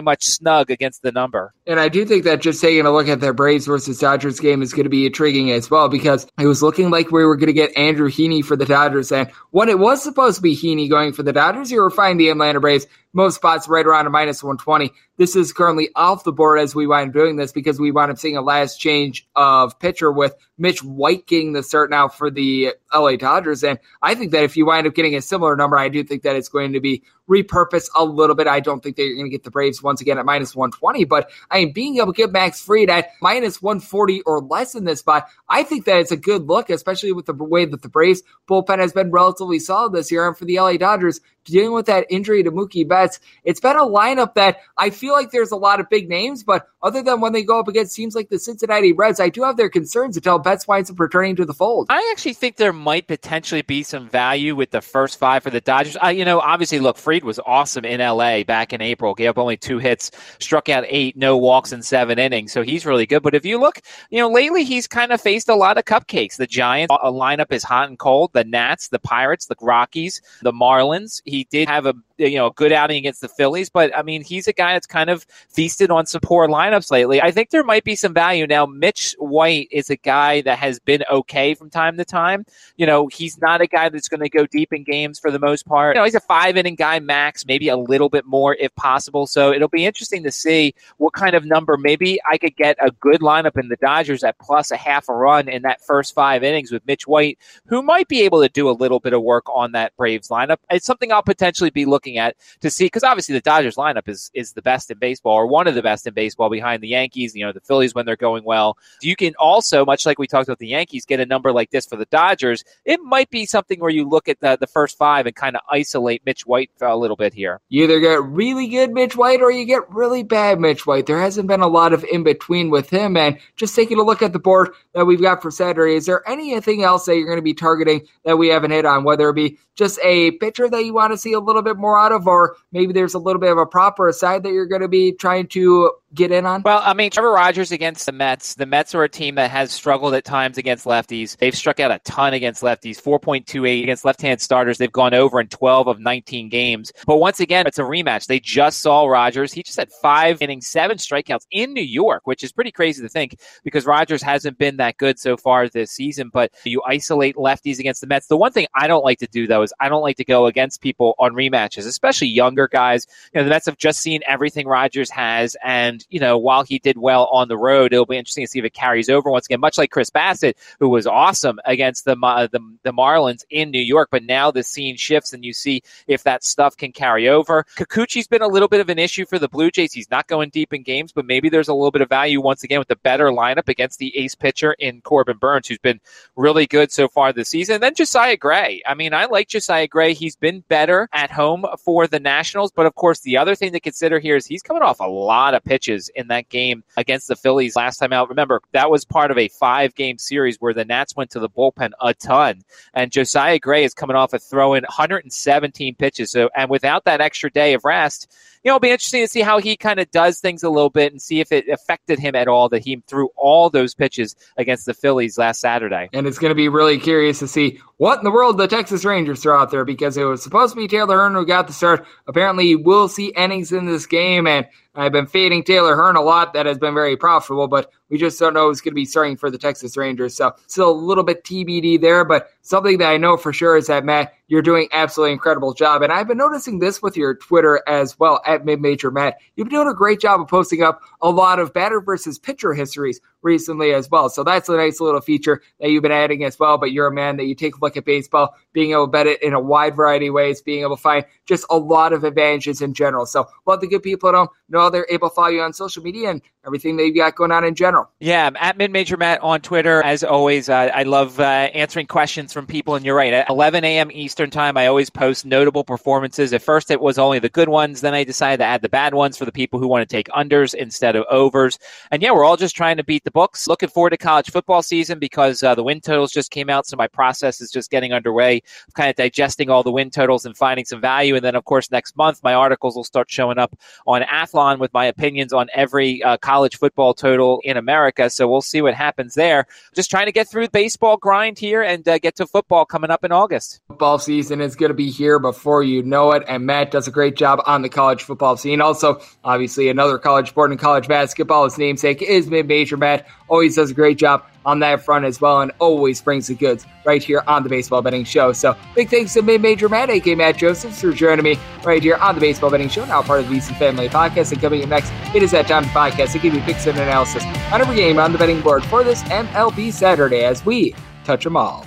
much 0.00 0.24
snug 0.24 0.70
against 0.70 1.02
the 1.02 1.12
number. 1.12 1.52
And 1.66 1.78
I 1.78 1.88
do 1.88 2.04
think 2.04 2.24
that 2.24 2.40
just 2.40 2.60
taking 2.60 2.86
a 2.86 2.90
look 2.90 3.08
at 3.08 3.20
their 3.20 3.32
Braves 3.32 3.66
versus 3.66 3.98
Dodgers 3.98 4.40
game 4.40 4.62
is 4.62 4.72
going 4.72 4.84
to 4.84 4.90
be 4.90 5.06
intriguing 5.06 5.50
as 5.52 5.70
well 5.70 5.88
because 5.88 6.26
was 6.50 6.64
looking 6.64 6.90
like 6.90 7.12
we 7.12 7.24
were 7.24 7.36
going 7.36 7.46
to 7.46 7.52
get 7.52 7.76
Andrew 7.76 8.10
Heaney 8.10 8.44
for 8.44 8.56
the 8.56 8.66
Dodgers. 8.66 9.12
And 9.12 9.30
when 9.52 9.68
it 9.68 9.78
was 9.78 10.02
supposed 10.02 10.36
to 10.36 10.42
be 10.42 10.56
Heaney 10.56 10.90
going 10.90 11.12
for 11.12 11.22
the 11.22 11.32
Dodgers, 11.32 11.70
you 11.70 11.80
were 11.80 11.90
finding 11.90 12.18
the 12.18 12.28
Atlanta 12.28 12.58
Braves 12.58 12.88
most 13.12 13.36
spots 13.36 13.68
right 13.68 13.86
around 13.86 14.06
a 14.06 14.10
minus 14.10 14.42
120. 14.42 14.92
This 15.16 15.36
is 15.36 15.52
currently 15.52 15.90
off 15.96 16.24
the 16.24 16.32
board 16.32 16.60
as 16.60 16.74
we 16.74 16.86
wind 16.86 17.10
up 17.10 17.14
doing 17.14 17.36
this 17.36 17.52
because 17.52 17.78
we 17.78 17.90
wind 17.90 18.10
up 18.10 18.18
seeing 18.18 18.36
a 18.36 18.42
last 18.42 18.78
change 18.78 19.28
of 19.36 19.78
pitcher 19.78 20.10
with 20.10 20.34
Mitch 20.56 20.82
White 20.82 21.26
getting 21.26 21.52
the 21.52 21.62
start 21.62 21.90
now 21.90 22.08
for 22.08 22.30
the 22.30 22.74
LA 22.94 23.16
Dodgers. 23.16 23.64
And 23.64 23.78
I 24.02 24.14
think 24.14 24.32
that 24.32 24.44
if 24.44 24.56
you 24.56 24.66
wind 24.66 24.86
up 24.86 24.94
getting 24.94 25.16
a 25.16 25.22
similar 25.22 25.56
number, 25.56 25.76
I 25.76 25.88
do 25.88 26.02
think 26.04 26.22
that 26.22 26.36
it's 26.36 26.48
going 26.48 26.72
to 26.72 26.80
be 26.80 27.02
repurposed 27.28 27.88
a 27.94 28.04
little 28.04 28.34
bit. 28.34 28.46
I 28.46 28.60
don't 28.60 28.82
think 28.82 28.96
that 28.96 29.04
you're 29.04 29.14
going 29.14 29.26
to 29.26 29.30
get 29.30 29.44
the 29.44 29.50
Braves 29.50 29.82
once 29.82 30.00
again 30.00 30.18
at 30.18 30.24
minus 30.24 30.56
120, 30.56 31.04
but 31.04 31.30
I 31.50 31.64
mean, 31.64 31.72
being 31.72 31.96
able 31.98 32.12
to 32.12 32.16
get 32.16 32.32
Max 32.32 32.60
Fried 32.60 32.90
at 32.90 33.10
minus 33.20 33.62
140 33.62 34.22
or 34.22 34.40
less 34.40 34.74
in 34.74 34.84
this 34.84 35.00
spot, 35.00 35.28
I 35.48 35.62
think 35.62 35.84
that 35.84 36.00
it's 36.00 36.12
a 36.12 36.16
good 36.16 36.46
look, 36.46 36.70
especially 36.70 37.12
with 37.12 37.26
the 37.26 37.34
way 37.34 37.64
that 37.64 37.82
the 37.82 37.88
Braves 37.88 38.22
bullpen 38.48 38.78
has 38.78 38.92
been 38.92 39.10
relatively 39.10 39.58
solid 39.58 39.92
this 39.92 40.10
year. 40.10 40.26
And 40.26 40.36
for 40.36 40.44
the 40.44 40.58
LA 40.58 40.76
Dodgers, 40.76 41.20
dealing 41.44 41.72
with 41.72 41.86
that 41.86 42.06
injury 42.10 42.42
to 42.42 42.50
Mookie 42.50 42.86
Betts, 42.86 43.20
it's 43.44 43.60
been 43.60 43.76
a 43.76 43.80
lineup 43.80 44.34
that 44.34 44.58
I 44.78 44.90
feel 44.90 45.12
like 45.12 45.30
there's 45.30 45.52
a 45.52 45.56
lot 45.56 45.80
of 45.80 45.88
big 45.88 46.08
names, 46.08 46.42
but 46.42 46.68
other 46.82 47.02
than 47.02 47.20
when 47.20 47.32
they 47.32 47.42
go 47.42 47.60
up 47.60 47.68
against 47.68 47.94
teams 47.94 48.14
like 48.14 48.28
the 48.28 48.38
Cincinnati 48.38 48.92
Reds, 48.92 49.20
I 49.20 49.28
do 49.28 49.42
have 49.42 49.56
their 49.56 49.68
concerns 49.68 50.16
until 50.16 50.38
Betts 50.38 50.66
winds 50.66 50.90
up 50.90 50.98
returning 50.98 51.36
to 51.36 51.44
the 51.44 51.54
fold. 51.54 51.86
I 51.90 52.08
actually 52.12 52.32
think 52.34 52.56
there 52.56 52.72
might 52.72 53.06
potentially 53.06 53.62
be 53.62 53.82
some 53.82 54.08
value 54.08 54.56
with 54.56 54.70
the 54.70 54.80
first 54.80 55.18
five 55.18 55.42
for 55.42 55.50
the 55.50 55.60
Dodgers. 55.60 55.96
I, 56.00 56.12
you 56.12 56.24
know, 56.24 56.40
obviously, 56.40 56.78
look, 56.78 56.96
Fried 56.96 57.24
was 57.24 57.38
awesome 57.46 57.84
in 57.84 58.00
LA 58.00 58.44
back 58.44 58.72
in 58.72 58.80
April, 58.80 59.14
gave 59.14 59.30
up 59.30 59.38
only 59.38 59.56
two 59.56 59.78
hits, 59.78 60.10
struck 60.38 60.68
out 60.68 60.84
eight, 60.88 61.16
no 61.16 61.36
walks 61.36 61.72
in 61.72 61.82
seven 61.82 62.18
innings, 62.18 62.52
so 62.52 62.62
he's 62.62 62.86
really 62.86 63.06
good. 63.06 63.22
But 63.22 63.34
if 63.34 63.44
you 63.44 63.58
look, 63.58 63.80
you 64.10 64.18
know, 64.18 64.30
lately 64.30 64.64
he's 64.64 64.86
kind 64.86 65.12
of 65.12 65.20
faced 65.20 65.48
a 65.48 65.54
lot 65.54 65.78
of 65.78 65.84
cupcakes. 65.84 66.36
The 66.36 66.46
Giants, 66.46 66.94
a 67.02 67.12
lineup 67.12 67.52
is 67.52 67.62
hot 67.62 67.88
and 67.88 67.98
cold. 67.98 68.30
The 68.32 68.44
Nats, 68.44 68.88
the 68.88 68.98
Pirates, 68.98 69.46
the 69.46 69.56
Rockies, 69.60 70.22
the 70.42 70.52
Marlins. 70.52 71.20
He 71.24 71.46
did 71.50 71.68
have 71.68 71.86
a 71.86 71.94
you 72.20 72.36
know 72.36 72.46
a 72.46 72.52
good 72.52 72.72
outing 72.72 72.98
against 72.98 73.20
the 73.20 73.28
Phillies, 73.28 73.70
but 73.70 73.96
I 73.96 74.02
mean 74.02 74.22
he's 74.22 74.46
a 74.46 74.52
guy 74.52 74.74
that's 74.74 74.86
kind 74.86 75.10
of 75.10 75.26
feasted 75.48 75.90
on 75.90 76.06
some 76.06 76.20
poor 76.20 76.48
lineups 76.48 76.90
lately. 76.90 77.20
I 77.20 77.30
think 77.30 77.50
there 77.50 77.64
might 77.64 77.84
be 77.84 77.96
some 77.96 78.14
value 78.14 78.46
now. 78.46 78.66
Mitch 78.66 79.14
White 79.18 79.68
is 79.70 79.90
a 79.90 79.96
guy 79.96 80.40
that 80.42 80.58
has 80.58 80.78
been 80.78 81.04
okay 81.10 81.54
from 81.54 81.70
time 81.70 81.96
to 81.96 82.04
time. 82.04 82.44
You 82.76 82.86
know 82.86 83.08
he's 83.08 83.40
not 83.40 83.60
a 83.60 83.66
guy 83.66 83.88
that's 83.88 84.08
going 84.08 84.20
to 84.20 84.28
go 84.28 84.46
deep 84.46 84.72
in 84.72 84.84
games 84.84 85.18
for 85.18 85.30
the 85.30 85.38
most 85.38 85.66
part. 85.66 85.96
You 85.96 86.00
know 86.00 86.04
he's 86.04 86.14
a 86.14 86.20
five 86.20 86.56
inning 86.56 86.76
guy 86.76 87.00
max, 87.00 87.46
maybe 87.46 87.68
a 87.68 87.76
little 87.76 88.08
bit 88.08 88.26
more 88.26 88.54
if 88.56 88.74
possible. 88.74 89.26
So 89.26 89.52
it'll 89.52 89.68
be 89.68 89.84
interesting 89.84 90.22
to 90.24 90.32
see 90.32 90.74
what 90.98 91.12
kind 91.12 91.34
of 91.34 91.44
number. 91.44 91.76
Maybe 91.76 92.18
I 92.30 92.38
could 92.38 92.56
get 92.56 92.76
a 92.80 92.90
good 92.90 93.20
lineup 93.20 93.58
in 93.58 93.68
the 93.68 93.76
Dodgers 93.76 94.22
at 94.24 94.38
plus 94.38 94.70
a 94.70 94.76
half 94.76 95.08
a 95.08 95.14
run 95.14 95.48
in 95.48 95.62
that 95.62 95.80
first 95.80 96.14
five 96.14 96.42
innings 96.42 96.72
with 96.72 96.86
Mitch 96.86 97.06
White, 97.06 97.38
who 97.66 97.82
might 97.82 98.08
be 98.08 98.22
able 98.22 98.42
to 98.42 98.48
do 98.48 98.68
a 98.68 98.72
little 98.72 99.00
bit 99.00 99.12
of 99.12 99.22
work 99.22 99.48
on 99.48 99.72
that 99.72 99.96
Braves 99.96 100.28
lineup. 100.28 100.58
It's 100.70 100.86
something 100.86 101.12
I'll 101.12 101.22
potentially 101.22 101.70
be 101.70 101.84
looking 101.84 102.09
at 102.18 102.36
to 102.60 102.70
see 102.70 102.86
because 102.86 103.04
obviously 103.04 103.34
the 103.34 103.40
Dodgers 103.40 103.76
lineup 103.76 104.08
is 104.08 104.30
is 104.34 104.52
the 104.52 104.62
best 104.62 104.90
in 104.90 104.98
baseball 104.98 105.34
or 105.34 105.46
one 105.46 105.66
of 105.66 105.74
the 105.74 105.82
best 105.82 106.06
in 106.06 106.14
baseball 106.14 106.50
behind 106.50 106.82
the 106.82 106.88
Yankees, 106.88 107.34
you 107.34 107.44
know, 107.44 107.52
the 107.52 107.60
Phillies 107.60 107.94
when 107.94 108.06
they're 108.06 108.16
going 108.16 108.44
well. 108.44 108.76
You 109.02 109.16
can 109.16 109.34
also, 109.38 109.84
much 109.84 110.06
like 110.06 110.18
we 110.18 110.26
talked 110.26 110.48
about 110.48 110.58
the 110.58 110.68
Yankees, 110.68 111.06
get 111.06 111.20
a 111.20 111.26
number 111.26 111.52
like 111.52 111.70
this 111.70 111.86
for 111.86 111.96
the 111.96 112.06
Dodgers. 112.06 112.64
It 112.84 113.00
might 113.02 113.30
be 113.30 113.46
something 113.46 113.80
where 113.80 113.90
you 113.90 114.08
look 114.08 114.28
at 114.28 114.40
the, 114.40 114.56
the 114.58 114.66
first 114.66 114.98
five 114.98 115.26
and 115.26 115.34
kind 115.34 115.56
of 115.56 115.62
isolate 115.70 116.24
Mitch 116.26 116.46
White 116.46 116.70
a 116.80 116.96
little 116.96 117.16
bit 117.16 117.34
here. 117.34 117.60
You 117.68 117.84
either 117.84 118.00
get 118.00 118.22
really 118.22 118.68
good 118.68 118.92
Mitch 118.92 119.16
White 119.16 119.40
or 119.40 119.50
you 119.50 119.64
get 119.64 119.88
really 119.90 120.22
bad 120.22 120.60
Mitch 120.60 120.86
White. 120.86 121.06
There 121.06 121.20
hasn't 121.20 121.48
been 121.48 121.60
a 121.60 121.68
lot 121.68 121.92
of 121.92 122.04
in 122.04 122.22
between 122.22 122.70
with 122.70 122.90
him. 122.90 123.16
And 123.16 123.38
just 123.56 123.76
taking 123.76 123.98
a 123.98 124.02
look 124.02 124.22
at 124.22 124.32
the 124.32 124.38
board 124.38 124.70
that 124.94 125.06
we've 125.06 125.20
got 125.20 125.42
for 125.42 125.50
Saturday, 125.50 125.94
is 125.94 126.06
there 126.06 126.28
anything 126.28 126.82
else 126.82 127.06
that 127.06 127.16
you're 127.16 127.26
going 127.26 127.38
to 127.38 127.42
be 127.42 127.54
targeting 127.54 128.06
that 128.24 128.38
we 128.38 128.48
haven't 128.48 128.70
hit 128.70 128.86
on, 128.86 129.04
whether 129.04 129.28
it 129.28 129.34
be 129.34 129.58
just 129.76 129.98
a 130.02 130.32
pitcher 130.32 130.68
that 130.68 130.84
you 130.84 130.92
want 130.92 131.12
to 131.12 131.16
see 131.16 131.32
a 131.32 131.40
little 131.40 131.62
bit 131.62 131.76
more 131.76 131.96
of, 132.08 132.26
or 132.26 132.56
maybe 132.72 132.92
there's 132.92 133.14
a 133.14 133.18
little 133.18 133.40
bit 133.40 133.52
of 133.52 133.58
a 133.58 133.66
prop 133.66 133.98
or 133.98 134.08
a 134.08 134.12
side 134.12 134.42
that 134.42 134.52
you're 134.52 134.66
going 134.66 134.82
to 134.82 134.88
be 134.88 135.12
trying 135.12 135.46
to 135.48 135.90
get 136.14 136.32
in 136.32 136.46
on? 136.46 136.62
Well, 136.62 136.82
I 136.84 136.94
mean, 136.94 137.10
Trevor 137.10 137.32
Rogers 137.32 137.72
against 137.72 138.06
the 138.06 138.12
Mets. 138.12 138.54
The 138.54 138.66
Mets 138.66 138.94
are 138.94 139.04
a 139.04 139.08
team 139.08 139.36
that 139.36 139.50
has 139.50 139.70
struggled 139.70 140.14
at 140.14 140.24
times 140.24 140.58
against 140.58 140.84
lefties. 140.84 141.36
They've 141.36 141.54
struck 141.54 141.80
out 141.80 141.90
a 141.90 142.00
ton 142.00 142.34
against 142.34 142.62
lefties, 142.62 143.00
4.28 143.00 143.82
against 143.82 144.04
left-hand 144.04 144.40
starters. 144.40 144.78
They've 144.78 144.90
gone 144.90 145.14
over 145.14 145.40
in 145.40 145.48
12 145.48 145.86
of 145.86 146.00
19 146.00 146.48
games. 146.48 146.92
But 147.06 147.18
once 147.18 147.40
again, 147.40 147.66
it's 147.66 147.78
a 147.78 147.82
rematch. 147.82 148.26
They 148.26 148.40
just 148.40 148.80
saw 148.80 149.06
Rogers. 149.06 149.52
He 149.52 149.62
just 149.62 149.78
had 149.78 149.90
five 150.02 150.42
innings, 150.42 150.66
seven 150.66 150.96
strikeouts 150.96 151.46
in 151.50 151.72
New 151.72 151.82
York, 151.82 152.26
which 152.26 152.42
is 152.42 152.52
pretty 152.52 152.72
crazy 152.72 153.02
to 153.02 153.08
think 153.08 153.38
because 153.64 153.86
Rogers 153.86 154.22
hasn't 154.22 154.58
been 154.58 154.76
that 154.78 154.96
good 154.96 155.18
so 155.18 155.36
far 155.36 155.68
this 155.68 155.90
season. 155.90 156.30
But 156.32 156.52
you 156.64 156.82
isolate 156.86 157.36
lefties 157.36 157.78
against 157.78 158.00
the 158.00 158.06
Mets. 158.06 158.26
The 158.26 158.36
one 158.36 158.52
thing 158.52 158.66
I 158.74 158.86
don't 158.86 159.04
like 159.04 159.18
to 159.18 159.26
do 159.26 159.46
though 159.46 159.62
is 159.62 159.72
I 159.80 159.88
don't 159.88 160.02
like 160.02 160.16
to 160.16 160.24
go 160.24 160.46
against 160.46 160.80
people 160.80 161.14
on 161.18 161.32
rematches, 161.32 161.79
especially 161.86 162.28
younger 162.28 162.68
guys. 162.68 163.06
You 163.32 163.40
know, 163.40 163.44
the 163.44 163.50
Mets 163.50 163.66
have 163.66 163.76
just 163.76 164.00
seen 164.00 164.22
everything 164.26 164.66
Rogers 164.66 165.10
has, 165.10 165.56
and 165.62 166.04
you 166.10 166.20
know, 166.20 166.38
while 166.38 166.62
he 166.62 166.78
did 166.78 166.98
well 166.98 167.26
on 167.26 167.48
the 167.48 167.56
road, 167.58 167.92
it'll 167.92 168.06
be 168.06 168.16
interesting 168.16 168.44
to 168.44 168.50
see 168.50 168.58
if 168.58 168.64
it 168.64 168.74
carries 168.74 169.08
over 169.08 169.30
once 169.30 169.46
again. 169.46 169.60
Much 169.60 169.78
like 169.78 169.90
Chris 169.90 170.10
Bassitt, 170.10 170.54
who 170.78 170.88
was 170.88 171.06
awesome 171.06 171.58
against 171.64 172.04
the 172.04 172.16
the, 172.52 172.60
the 172.82 172.92
Marlins 172.92 173.44
in 173.50 173.70
New 173.70 173.80
York, 173.80 174.08
but 174.10 174.22
now 174.24 174.50
the 174.50 174.62
scene 174.62 174.96
shifts, 174.96 175.32
and 175.32 175.44
you 175.44 175.52
see 175.52 175.82
if 176.06 176.22
that 176.24 176.44
stuff 176.44 176.76
can 176.76 176.92
carry 176.92 177.28
over. 177.28 177.64
Kikuchi's 177.76 178.26
been 178.26 178.42
a 178.42 178.48
little 178.48 178.68
bit 178.68 178.80
of 178.80 178.88
an 178.88 178.98
issue 178.98 179.26
for 179.26 179.38
the 179.38 179.48
Blue 179.48 179.70
Jays. 179.70 179.92
He's 179.92 180.10
not 180.10 180.26
going 180.26 180.50
deep 180.50 180.72
in 180.72 180.82
games, 180.82 181.12
but 181.12 181.24
maybe 181.24 181.48
there's 181.48 181.68
a 181.68 181.74
little 181.74 181.90
bit 181.90 182.02
of 182.02 182.08
value 182.08 182.40
once 182.40 182.64
again 182.64 182.78
with 182.78 182.88
the 182.88 182.96
better 182.96 183.26
lineup 183.26 183.68
against 183.68 183.98
the 183.98 184.16
ace 184.16 184.34
pitcher 184.34 184.74
in 184.78 185.00
Corbin 185.00 185.38
Burnes, 185.38 185.68
who's 185.68 185.78
been 185.78 186.00
really 186.36 186.66
good 186.66 186.92
so 186.92 187.08
far 187.08 187.32
this 187.32 187.48
season. 187.48 187.76
And 187.76 187.82
then 187.82 187.94
Josiah 187.94 188.36
Gray. 188.36 188.82
I 188.86 188.94
mean, 188.94 189.14
I 189.14 189.26
like 189.26 189.48
Josiah 189.48 189.86
Gray. 189.86 190.14
He's 190.14 190.36
been 190.36 190.64
better 190.68 191.08
at 191.12 191.30
home 191.30 191.64
for 191.78 192.06
the 192.06 192.20
Nationals, 192.20 192.72
but 192.72 192.86
of 192.86 192.94
course, 192.94 193.20
the 193.20 193.36
other 193.36 193.54
thing 193.54 193.72
to 193.72 193.80
consider 193.80 194.18
here 194.18 194.36
is 194.36 194.46
he's 194.46 194.62
coming 194.62 194.82
off 194.82 195.00
a 195.00 195.04
lot 195.04 195.54
of 195.54 195.64
pitches 195.64 196.10
in 196.14 196.28
that 196.28 196.48
game 196.48 196.84
against 196.96 197.28
the 197.28 197.36
Phillies 197.36 197.76
last 197.76 197.98
time 197.98 198.12
out. 198.12 198.28
Remember, 198.28 198.60
that 198.72 198.90
was 198.90 199.04
part 199.04 199.30
of 199.30 199.38
a 199.38 199.48
five 199.48 199.94
game 199.94 200.18
series 200.18 200.56
where 200.60 200.74
the 200.74 200.84
Nats 200.84 201.16
went 201.16 201.30
to 201.30 201.40
the 201.40 201.48
bullpen 201.48 201.90
a 202.00 202.14
ton. 202.14 202.62
And 202.94 203.12
Josiah 203.12 203.58
Gray 203.58 203.84
is 203.84 203.94
coming 203.94 204.16
off 204.16 204.32
a 204.32 204.38
throw 204.38 204.74
in 204.74 204.82
117 204.82 205.94
pitches. 205.96 206.30
So, 206.30 206.50
and 206.56 206.70
without 206.70 207.04
that 207.04 207.20
extra 207.20 207.50
day 207.50 207.74
of 207.74 207.84
rest, 207.84 208.28
you 208.62 208.68
know, 208.68 208.76
it'll 208.76 208.80
be 208.80 208.90
interesting 208.90 209.24
to 209.24 209.28
see 209.28 209.40
how 209.40 209.58
he 209.58 209.76
kind 209.76 210.00
of 210.00 210.10
does 210.10 210.38
things 210.40 210.62
a 210.62 210.68
little 210.68 210.90
bit 210.90 211.12
and 211.12 211.22
see 211.22 211.40
if 211.40 211.50
it 211.50 211.68
affected 211.68 212.18
him 212.18 212.34
at 212.34 212.46
all 212.46 212.68
that 212.68 212.84
he 212.84 213.02
threw 213.06 213.28
all 213.36 213.70
those 213.70 213.94
pitches 213.94 214.36
against 214.58 214.84
the 214.84 214.92
Phillies 214.92 215.38
last 215.38 215.60
Saturday. 215.60 216.10
And 216.12 216.26
it's 216.26 216.38
going 216.38 216.50
to 216.50 216.54
be 216.54 216.68
really 216.68 216.98
curious 216.98 217.38
to 217.38 217.48
see 217.48 217.80
what 218.00 218.18
in 218.18 218.24
the 218.24 218.30
world 218.30 218.56
the 218.56 218.66
Texas 218.66 219.04
Rangers 219.04 219.42
throw 219.42 219.60
out 219.60 219.70
there 219.70 219.84
because 219.84 220.16
it 220.16 220.24
was 220.24 220.42
supposed 220.42 220.72
to 220.72 220.80
be 220.80 220.88
Taylor 220.88 221.18
Hearn 221.18 221.34
who 221.34 221.44
got 221.44 221.66
the 221.66 221.74
start. 221.74 222.06
Apparently, 222.26 222.74
we'll 222.74 223.10
see 223.10 223.26
innings 223.36 223.72
in 223.72 223.84
this 223.84 224.06
game, 224.06 224.46
and 224.46 224.66
I've 224.94 225.12
been 225.12 225.26
fading 225.26 225.62
Taylor 225.62 225.94
Hearn 225.94 226.16
a 226.16 226.20
lot. 226.20 226.52
That 226.52 226.66
has 226.66 226.78
been 226.78 226.94
very 226.94 227.16
profitable, 227.16 227.68
but 227.68 227.92
we 228.08 228.18
just 228.18 228.40
don't 228.40 228.54
know 228.54 228.66
who's 228.66 228.80
going 228.80 228.90
to 228.90 228.96
be 228.96 229.04
starting 229.04 229.36
for 229.36 229.48
the 229.48 229.58
Texas 229.58 229.96
Rangers. 229.96 230.34
So 230.34 230.52
still 230.66 230.90
a 230.90 230.92
little 230.92 231.22
bit 231.22 231.44
TBD 231.44 232.00
there, 232.00 232.24
but 232.24 232.50
something 232.62 232.98
that 232.98 233.08
I 233.08 233.16
know 233.16 233.36
for 233.36 233.52
sure 233.52 233.76
is 233.76 233.86
that 233.86 234.04
Matt, 234.04 234.34
you're 234.48 234.62
doing 234.62 234.88
absolutely 234.90 235.32
incredible 235.32 235.74
job. 235.74 236.02
And 236.02 236.12
I've 236.12 236.26
been 236.26 236.38
noticing 236.38 236.80
this 236.80 237.00
with 237.00 237.16
your 237.16 237.36
Twitter 237.36 237.80
as 237.86 238.18
well 238.18 238.42
at 238.44 238.64
Mid 238.64 238.80
Major 238.80 239.12
Matt. 239.12 239.36
You've 239.54 239.68
been 239.68 239.78
doing 239.78 239.86
a 239.86 239.94
great 239.94 240.20
job 240.20 240.40
of 240.40 240.48
posting 240.48 240.82
up 240.82 241.00
a 241.22 241.30
lot 241.30 241.60
of 241.60 241.72
batter 241.72 242.00
versus 242.00 242.36
pitcher 242.36 242.74
histories 242.74 243.20
recently 243.42 243.94
as 243.94 244.10
well. 244.10 244.28
So 244.28 244.42
that's 244.42 244.68
a 244.68 244.76
nice 244.76 245.00
little 245.00 245.20
feature 245.20 245.62
that 245.78 245.90
you've 245.90 246.02
been 246.02 246.10
adding 246.10 246.42
as 246.42 246.58
well. 246.58 246.78
But 246.78 246.90
you're 246.90 247.06
a 247.06 247.14
man 247.14 247.36
that 247.36 247.44
you 247.44 247.54
take 247.54 247.76
a 247.76 247.78
look 247.80 247.96
at 247.96 248.04
baseball, 248.04 248.56
being 248.72 248.92
able 248.92 249.06
to 249.06 249.10
bet 249.10 249.26
it 249.26 249.42
in 249.42 249.52
a 249.52 249.60
wide 249.60 249.96
variety 249.96 250.28
of 250.28 250.34
ways, 250.34 250.60
being 250.60 250.82
able 250.82 250.96
to 250.96 251.02
find 251.02 251.24
just 251.46 251.64
a 251.70 251.76
lot 251.76 252.12
of 252.12 252.24
advantages 252.24 252.80
in 252.82 252.94
general. 252.94 253.26
So 253.26 253.46
let 253.66 253.80
the 253.80 253.88
good 253.88 254.02
people 254.02 254.28
at 254.28 254.34
home 254.34 254.48
know 254.68 254.90
they're 254.90 255.06
able 255.10 255.28
to 255.28 255.34
follow 255.34 255.48
you 255.48 255.62
on 255.62 255.72
social 255.72 256.02
media 256.02 256.30
and 256.30 256.42
everything 256.66 256.96
that 256.96 257.06
you've 257.06 257.16
got 257.16 257.34
going 257.34 257.52
on 257.52 257.64
in 257.64 257.74
general. 257.74 258.10
Yeah, 258.20 258.46
I'm 258.46 258.56
at 258.56 258.76
Mid 258.76 258.90
Major 258.90 259.16
Matt 259.16 259.40
on 259.40 259.60
Twitter. 259.60 260.02
As 260.02 260.22
always, 260.22 260.68
uh, 260.68 260.90
I 260.94 261.04
love 261.04 261.40
uh, 261.40 261.42
answering 261.42 262.06
questions 262.06 262.52
from 262.52 262.66
people. 262.66 262.94
And 262.94 263.04
you're 263.04 263.16
right, 263.16 263.32
at 263.32 263.48
11 263.48 263.84
a.m. 263.84 264.10
Eastern 264.10 264.50
Time, 264.50 264.76
I 264.76 264.86
always 264.86 265.08
post 265.08 265.46
notable 265.46 265.84
performances. 265.84 266.52
At 266.52 266.62
first, 266.62 266.90
it 266.90 267.00
was 267.00 267.18
only 267.18 267.38
the 267.38 267.48
good 267.48 267.68
ones. 267.68 268.02
Then 268.02 268.14
I 268.14 268.24
decided 268.24 268.58
to 268.58 268.64
add 268.64 268.82
the 268.82 268.88
bad 268.88 269.14
ones 269.14 269.38
for 269.38 269.44
the 269.44 269.52
people 269.52 269.80
who 269.80 269.88
want 269.88 270.06
to 270.06 270.16
take 270.16 270.28
unders 270.28 270.74
instead 270.74 271.16
of 271.16 271.24
overs. 271.30 271.78
And 272.10 272.22
yeah, 272.22 272.32
we're 272.32 272.44
all 272.44 272.56
just 272.56 272.76
trying 272.76 272.98
to 272.98 273.04
beat 273.04 273.24
the 273.24 273.30
books. 273.30 273.66
Looking 273.66 273.88
forward 273.88 274.10
to 274.10 274.18
college 274.18 274.50
football 274.50 274.82
season 274.82 275.18
because 275.18 275.62
uh, 275.62 275.74
the 275.74 275.82
win 275.82 276.00
totals 276.00 276.32
just 276.32 276.50
came 276.50 276.68
out. 276.68 276.86
So 276.86 276.96
my 276.96 277.08
process 277.08 277.60
is 277.60 277.70
just 277.70 277.90
getting 277.90 278.12
underway, 278.12 278.62
kind 278.94 279.08
of 279.08 279.16
digesting 279.16 279.70
all 279.70 279.82
the 279.82 279.92
win 279.92 280.10
totals 280.10 280.44
and 280.44 280.56
finding 280.56 280.84
some 280.84 281.00
value. 281.00 281.36
And 281.36 281.44
then, 281.44 281.54
of 281.54 281.64
course, 281.64 281.90
next 281.90 282.16
month, 282.16 282.42
my 282.42 282.52
articles 282.52 282.96
will 282.96 283.04
start 283.04 283.30
showing 283.30 283.58
up 283.58 283.74
on 284.06 284.22
Athlon 284.22 284.78
with 284.78 284.92
my 284.92 285.06
opinions 285.06 285.52
on 285.52 285.68
every 285.74 286.22
uh, 286.22 286.36
college 286.50 286.78
football 286.78 287.14
total 287.14 287.60
in 287.62 287.76
America. 287.76 288.28
So 288.28 288.48
we'll 288.48 288.60
see 288.60 288.82
what 288.82 288.94
happens 288.94 289.34
there. 289.34 289.66
Just 289.94 290.10
trying 290.10 290.26
to 290.26 290.32
get 290.32 290.48
through 290.50 290.68
baseball 290.68 291.16
grind 291.16 291.60
here 291.60 291.80
and 291.80 292.06
uh, 292.08 292.18
get 292.18 292.34
to 292.36 292.46
football 292.46 292.84
coming 292.84 293.08
up 293.08 293.24
in 293.24 293.30
August. 293.30 293.80
Football 293.86 294.18
season 294.18 294.60
is 294.60 294.74
going 294.74 294.90
to 294.90 294.94
be 294.94 295.10
here 295.10 295.38
before 295.38 295.84
you 295.84 296.02
know 296.02 296.32
it. 296.32 296.42
And 296.48 296.66
Matt 296.66 296.90
does 296.90 297.06
a 297.06 297.12
great 297.12 297.36
job 297.36 297.62
on 297.66 297.82
the 297.82 297.88
college 297.88 298.24
football 298.24 298.56
scene. 298.56 298.80
Also, 298.80 299.20
obviously, 299.44 299.88
another 299.88 300.18
college 300.18 300.48
sport 300.48 300.72
and 300.72 300.80
college 300.80 301.06
basketball. 301.06 301.64
His 301.64 301.78
namesake 301.78 302.20
is 302.20 302.48
Mid 302.48 302.66
Major 302.66 302.96
Matt. 302.96 303.28
Always 303.46 303.76
does 303.76 303.92
a 303.92 303.94
great 303.94 304.18
job 304.18 304.44
on 304.66 304.78
that 304.80 305.04
front 305.04 305.24
as 305.24 305.40
well 305.40 305.60
and 305.60 305.72
always 305.78 306.20
brings 306.20 306.48
the 306.48 306.54
goods 306.54 306.86
right 307.04 307.22
here 307.22 307.42
on 307.46 307.62
the 307.62 307.68
Baseball 307.68 308.02
Betting 308.02 308.24
Show. 308.24 308.52
So 308.52 308.76
big 308.94 309.08
thanks 309.08 309.32
to 309.34 309.42
Mid 309.42 309.62
Major 309.62 309.88
Matt, 309.88 310.10
aka 310.10 310.34
Matt 310.34 310.56
Josephs, 310.58 311.00
for 311.00 311.12
joining 311.12 311.44
me 311.44 311.58
right 311.84 312.02
here 312.02 312.16
on 312.16 312.34
the 312.34 312.40
Baseball 312.40 312.70
Betting 312.70 312.88
Show, 312.88 313.04
now 313.06 313.22
part 313.22 313.40
of 313.40 313.48
the 313.48 313.56
VSiN 313.56 313.78
Family 313.78 314.08
Podcast. 314.08 314.52
And 314.52 314.60
coming 314.60 314.82
up 314.82 314.88
next, 314.88 315.12
it 315.34 315.42
is 315.42 315.50
that 315.52 315.66
time 315.66 315.84
to 315.84 315.90
podcast 315.90 316.32
to 316.32 316.38
give 316.38 316.54
you 316.54 316.60
picks 316.62 316.86
and 316.86 316.98
analysis 316.98 317.44
on 317.72 317.80
every 317.80 317.96
game 317.96 318.18
on 318.18 318.32
the 318.32 318.38
betting 318.38 318.60
board 318.60 318.84
for 318.84 319.02
this 319.04 319.22
MLB 319.24 319.92
Saturday 319.92 320.44
as 320.44 320.64
we 320.64 320.94
touch 321.24 321.44
them 321.44 321.56
all. 321.56 321.86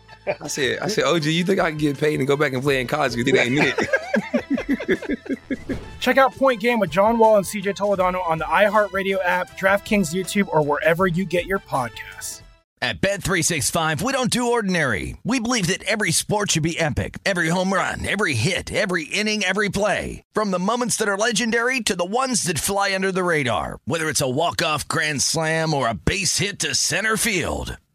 I 0.27 0.47
said, 0.47 0.79
I 0.79 0.87
said, 0.87 1.03
OG, 1.05 1.25
you 1.25 1.43
think 1.43 1.59
I 1.59 1.69
can 1.69 1.77
get 1.77 1.99
paid 1.99 2.19
and 2.19 2.27
go 2.27 2.37
back 2.37 2.53
and 2.53 2.61
play 2.61 2.79
in 2.81 2.87
college? 2.87 3.15
Because 3.15 3.33
it 3.33 3.37
ain't 3.37 3.75
it. 3.79 5.37
Check 5.99 6.17
out 6.17 6.35
Point 6.35 6.59
Game 6.59 6.79
with 6.79 6.89
John 6.89 7.17
Wall 7.19 7.37
and 7.37 7.45
CJ 7.45 7.75
Toledano 7.75 8.27
on 8.27 8.39
the 8.39 8.45
iHeartRadio 8.45 9.19
app, 9.23 9.57
DraftKings 9.57 10.13
YouTube, 10.13 10.47
or 10.51 10.63
wherever 10.63 11.05
you 11.07 11.25
get 11.25 11.45
your 11.45 11.59
podcasts. 11.59 12.41
At 12.83 12.99
Bet365, 12.99 14.01
we 14.01 14.11
don't 14.11 14.31
do 14.31 14.51
ordinary. 14.51 15.15
We 15.23 15.39
believe 15.39 15.67
that 15.67 15.83
every 15.83 16.09
sport 16.09 16.51
should 16.51 16.63
be 16.63 16.79
epic. 16.79 17.19
Every 17.23 17.49
home 17.49 17.71
run, 17.71 18.03
every 18.07 18.33
hit, 18.33 18.73
every 18.73 19.03
inning, 19.03 19.43
every 19.43 19.69
play. 19.69 20.23
From 20.33 20.49
the 20.49 20.57
moments 20.57 20.97
that 20.97 21.07
are 21.07 21.17
legendary 21.17 21.81
to 21.81 21.95
the 21.95 22.03
ones 22.03 22.41
that 22.43 22.57
fly 22.57 22.95
under 22.95 23.11
the 23.11 23.23
radar. 23.23 23.77
Whether 23.85 24.09
it's 24.09 24.21
a 24.21 24.29
walk-off 24.29 24.87
grand 24.87 25.21
slam 25.21 25.75
or 25.75 25.87
a 25.87 25.93
base 25.93 26.39
hit 26.39 26.57
to 26.59 26.73
center 26.73 27.17
field. 27.17 27.77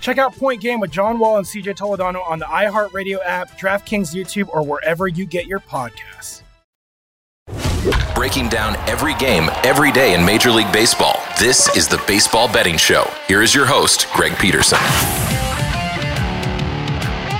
Check 0.00 0.18
out 0.18 0.34
Point 0.36 0.60
Game 0.60 0.80
with 0.80 0.90
John 0.90 1.18
Wall 1.18 1.38
and 1.38 1.46
CJ 1.46 1.76
Toledano 1.76 2.24
on 2.28 2.38
the 2.38 2.44
iHeartRadio 2.46 3.18
app, 3.24 3.58
DraftKings 3.58 4.14
YouTube, 4.14 4.48
or 4.48 4.64
wherever 4.64 5.06
you 5.08 5.26
get 5.26 5.46
your 5.46 5.60
podcasts. 5.60 6.42
Breaking 8.14 8.48
down 8.48 8.76
every 8.88 9.14
game, 9.14 9.48
every 9.64 9.90
day 9.90 10.14
in 10.14 10.24
Major 10.24 10.50
League 10.50 10.72
Baseball. 10.72 11.20
This 11.40 11.74
is 11.76 11.88
the 11.88 12.02
Baseball 12.06 12.52
Betting 12.52 12.76
Show. 12.76 13.10
Here 13.26 13.42
is 13.42 13.54
your 13.54 13.66
host, 13.66 14.06
Greg 14.14 14.36
Peterson. 14.38 14.78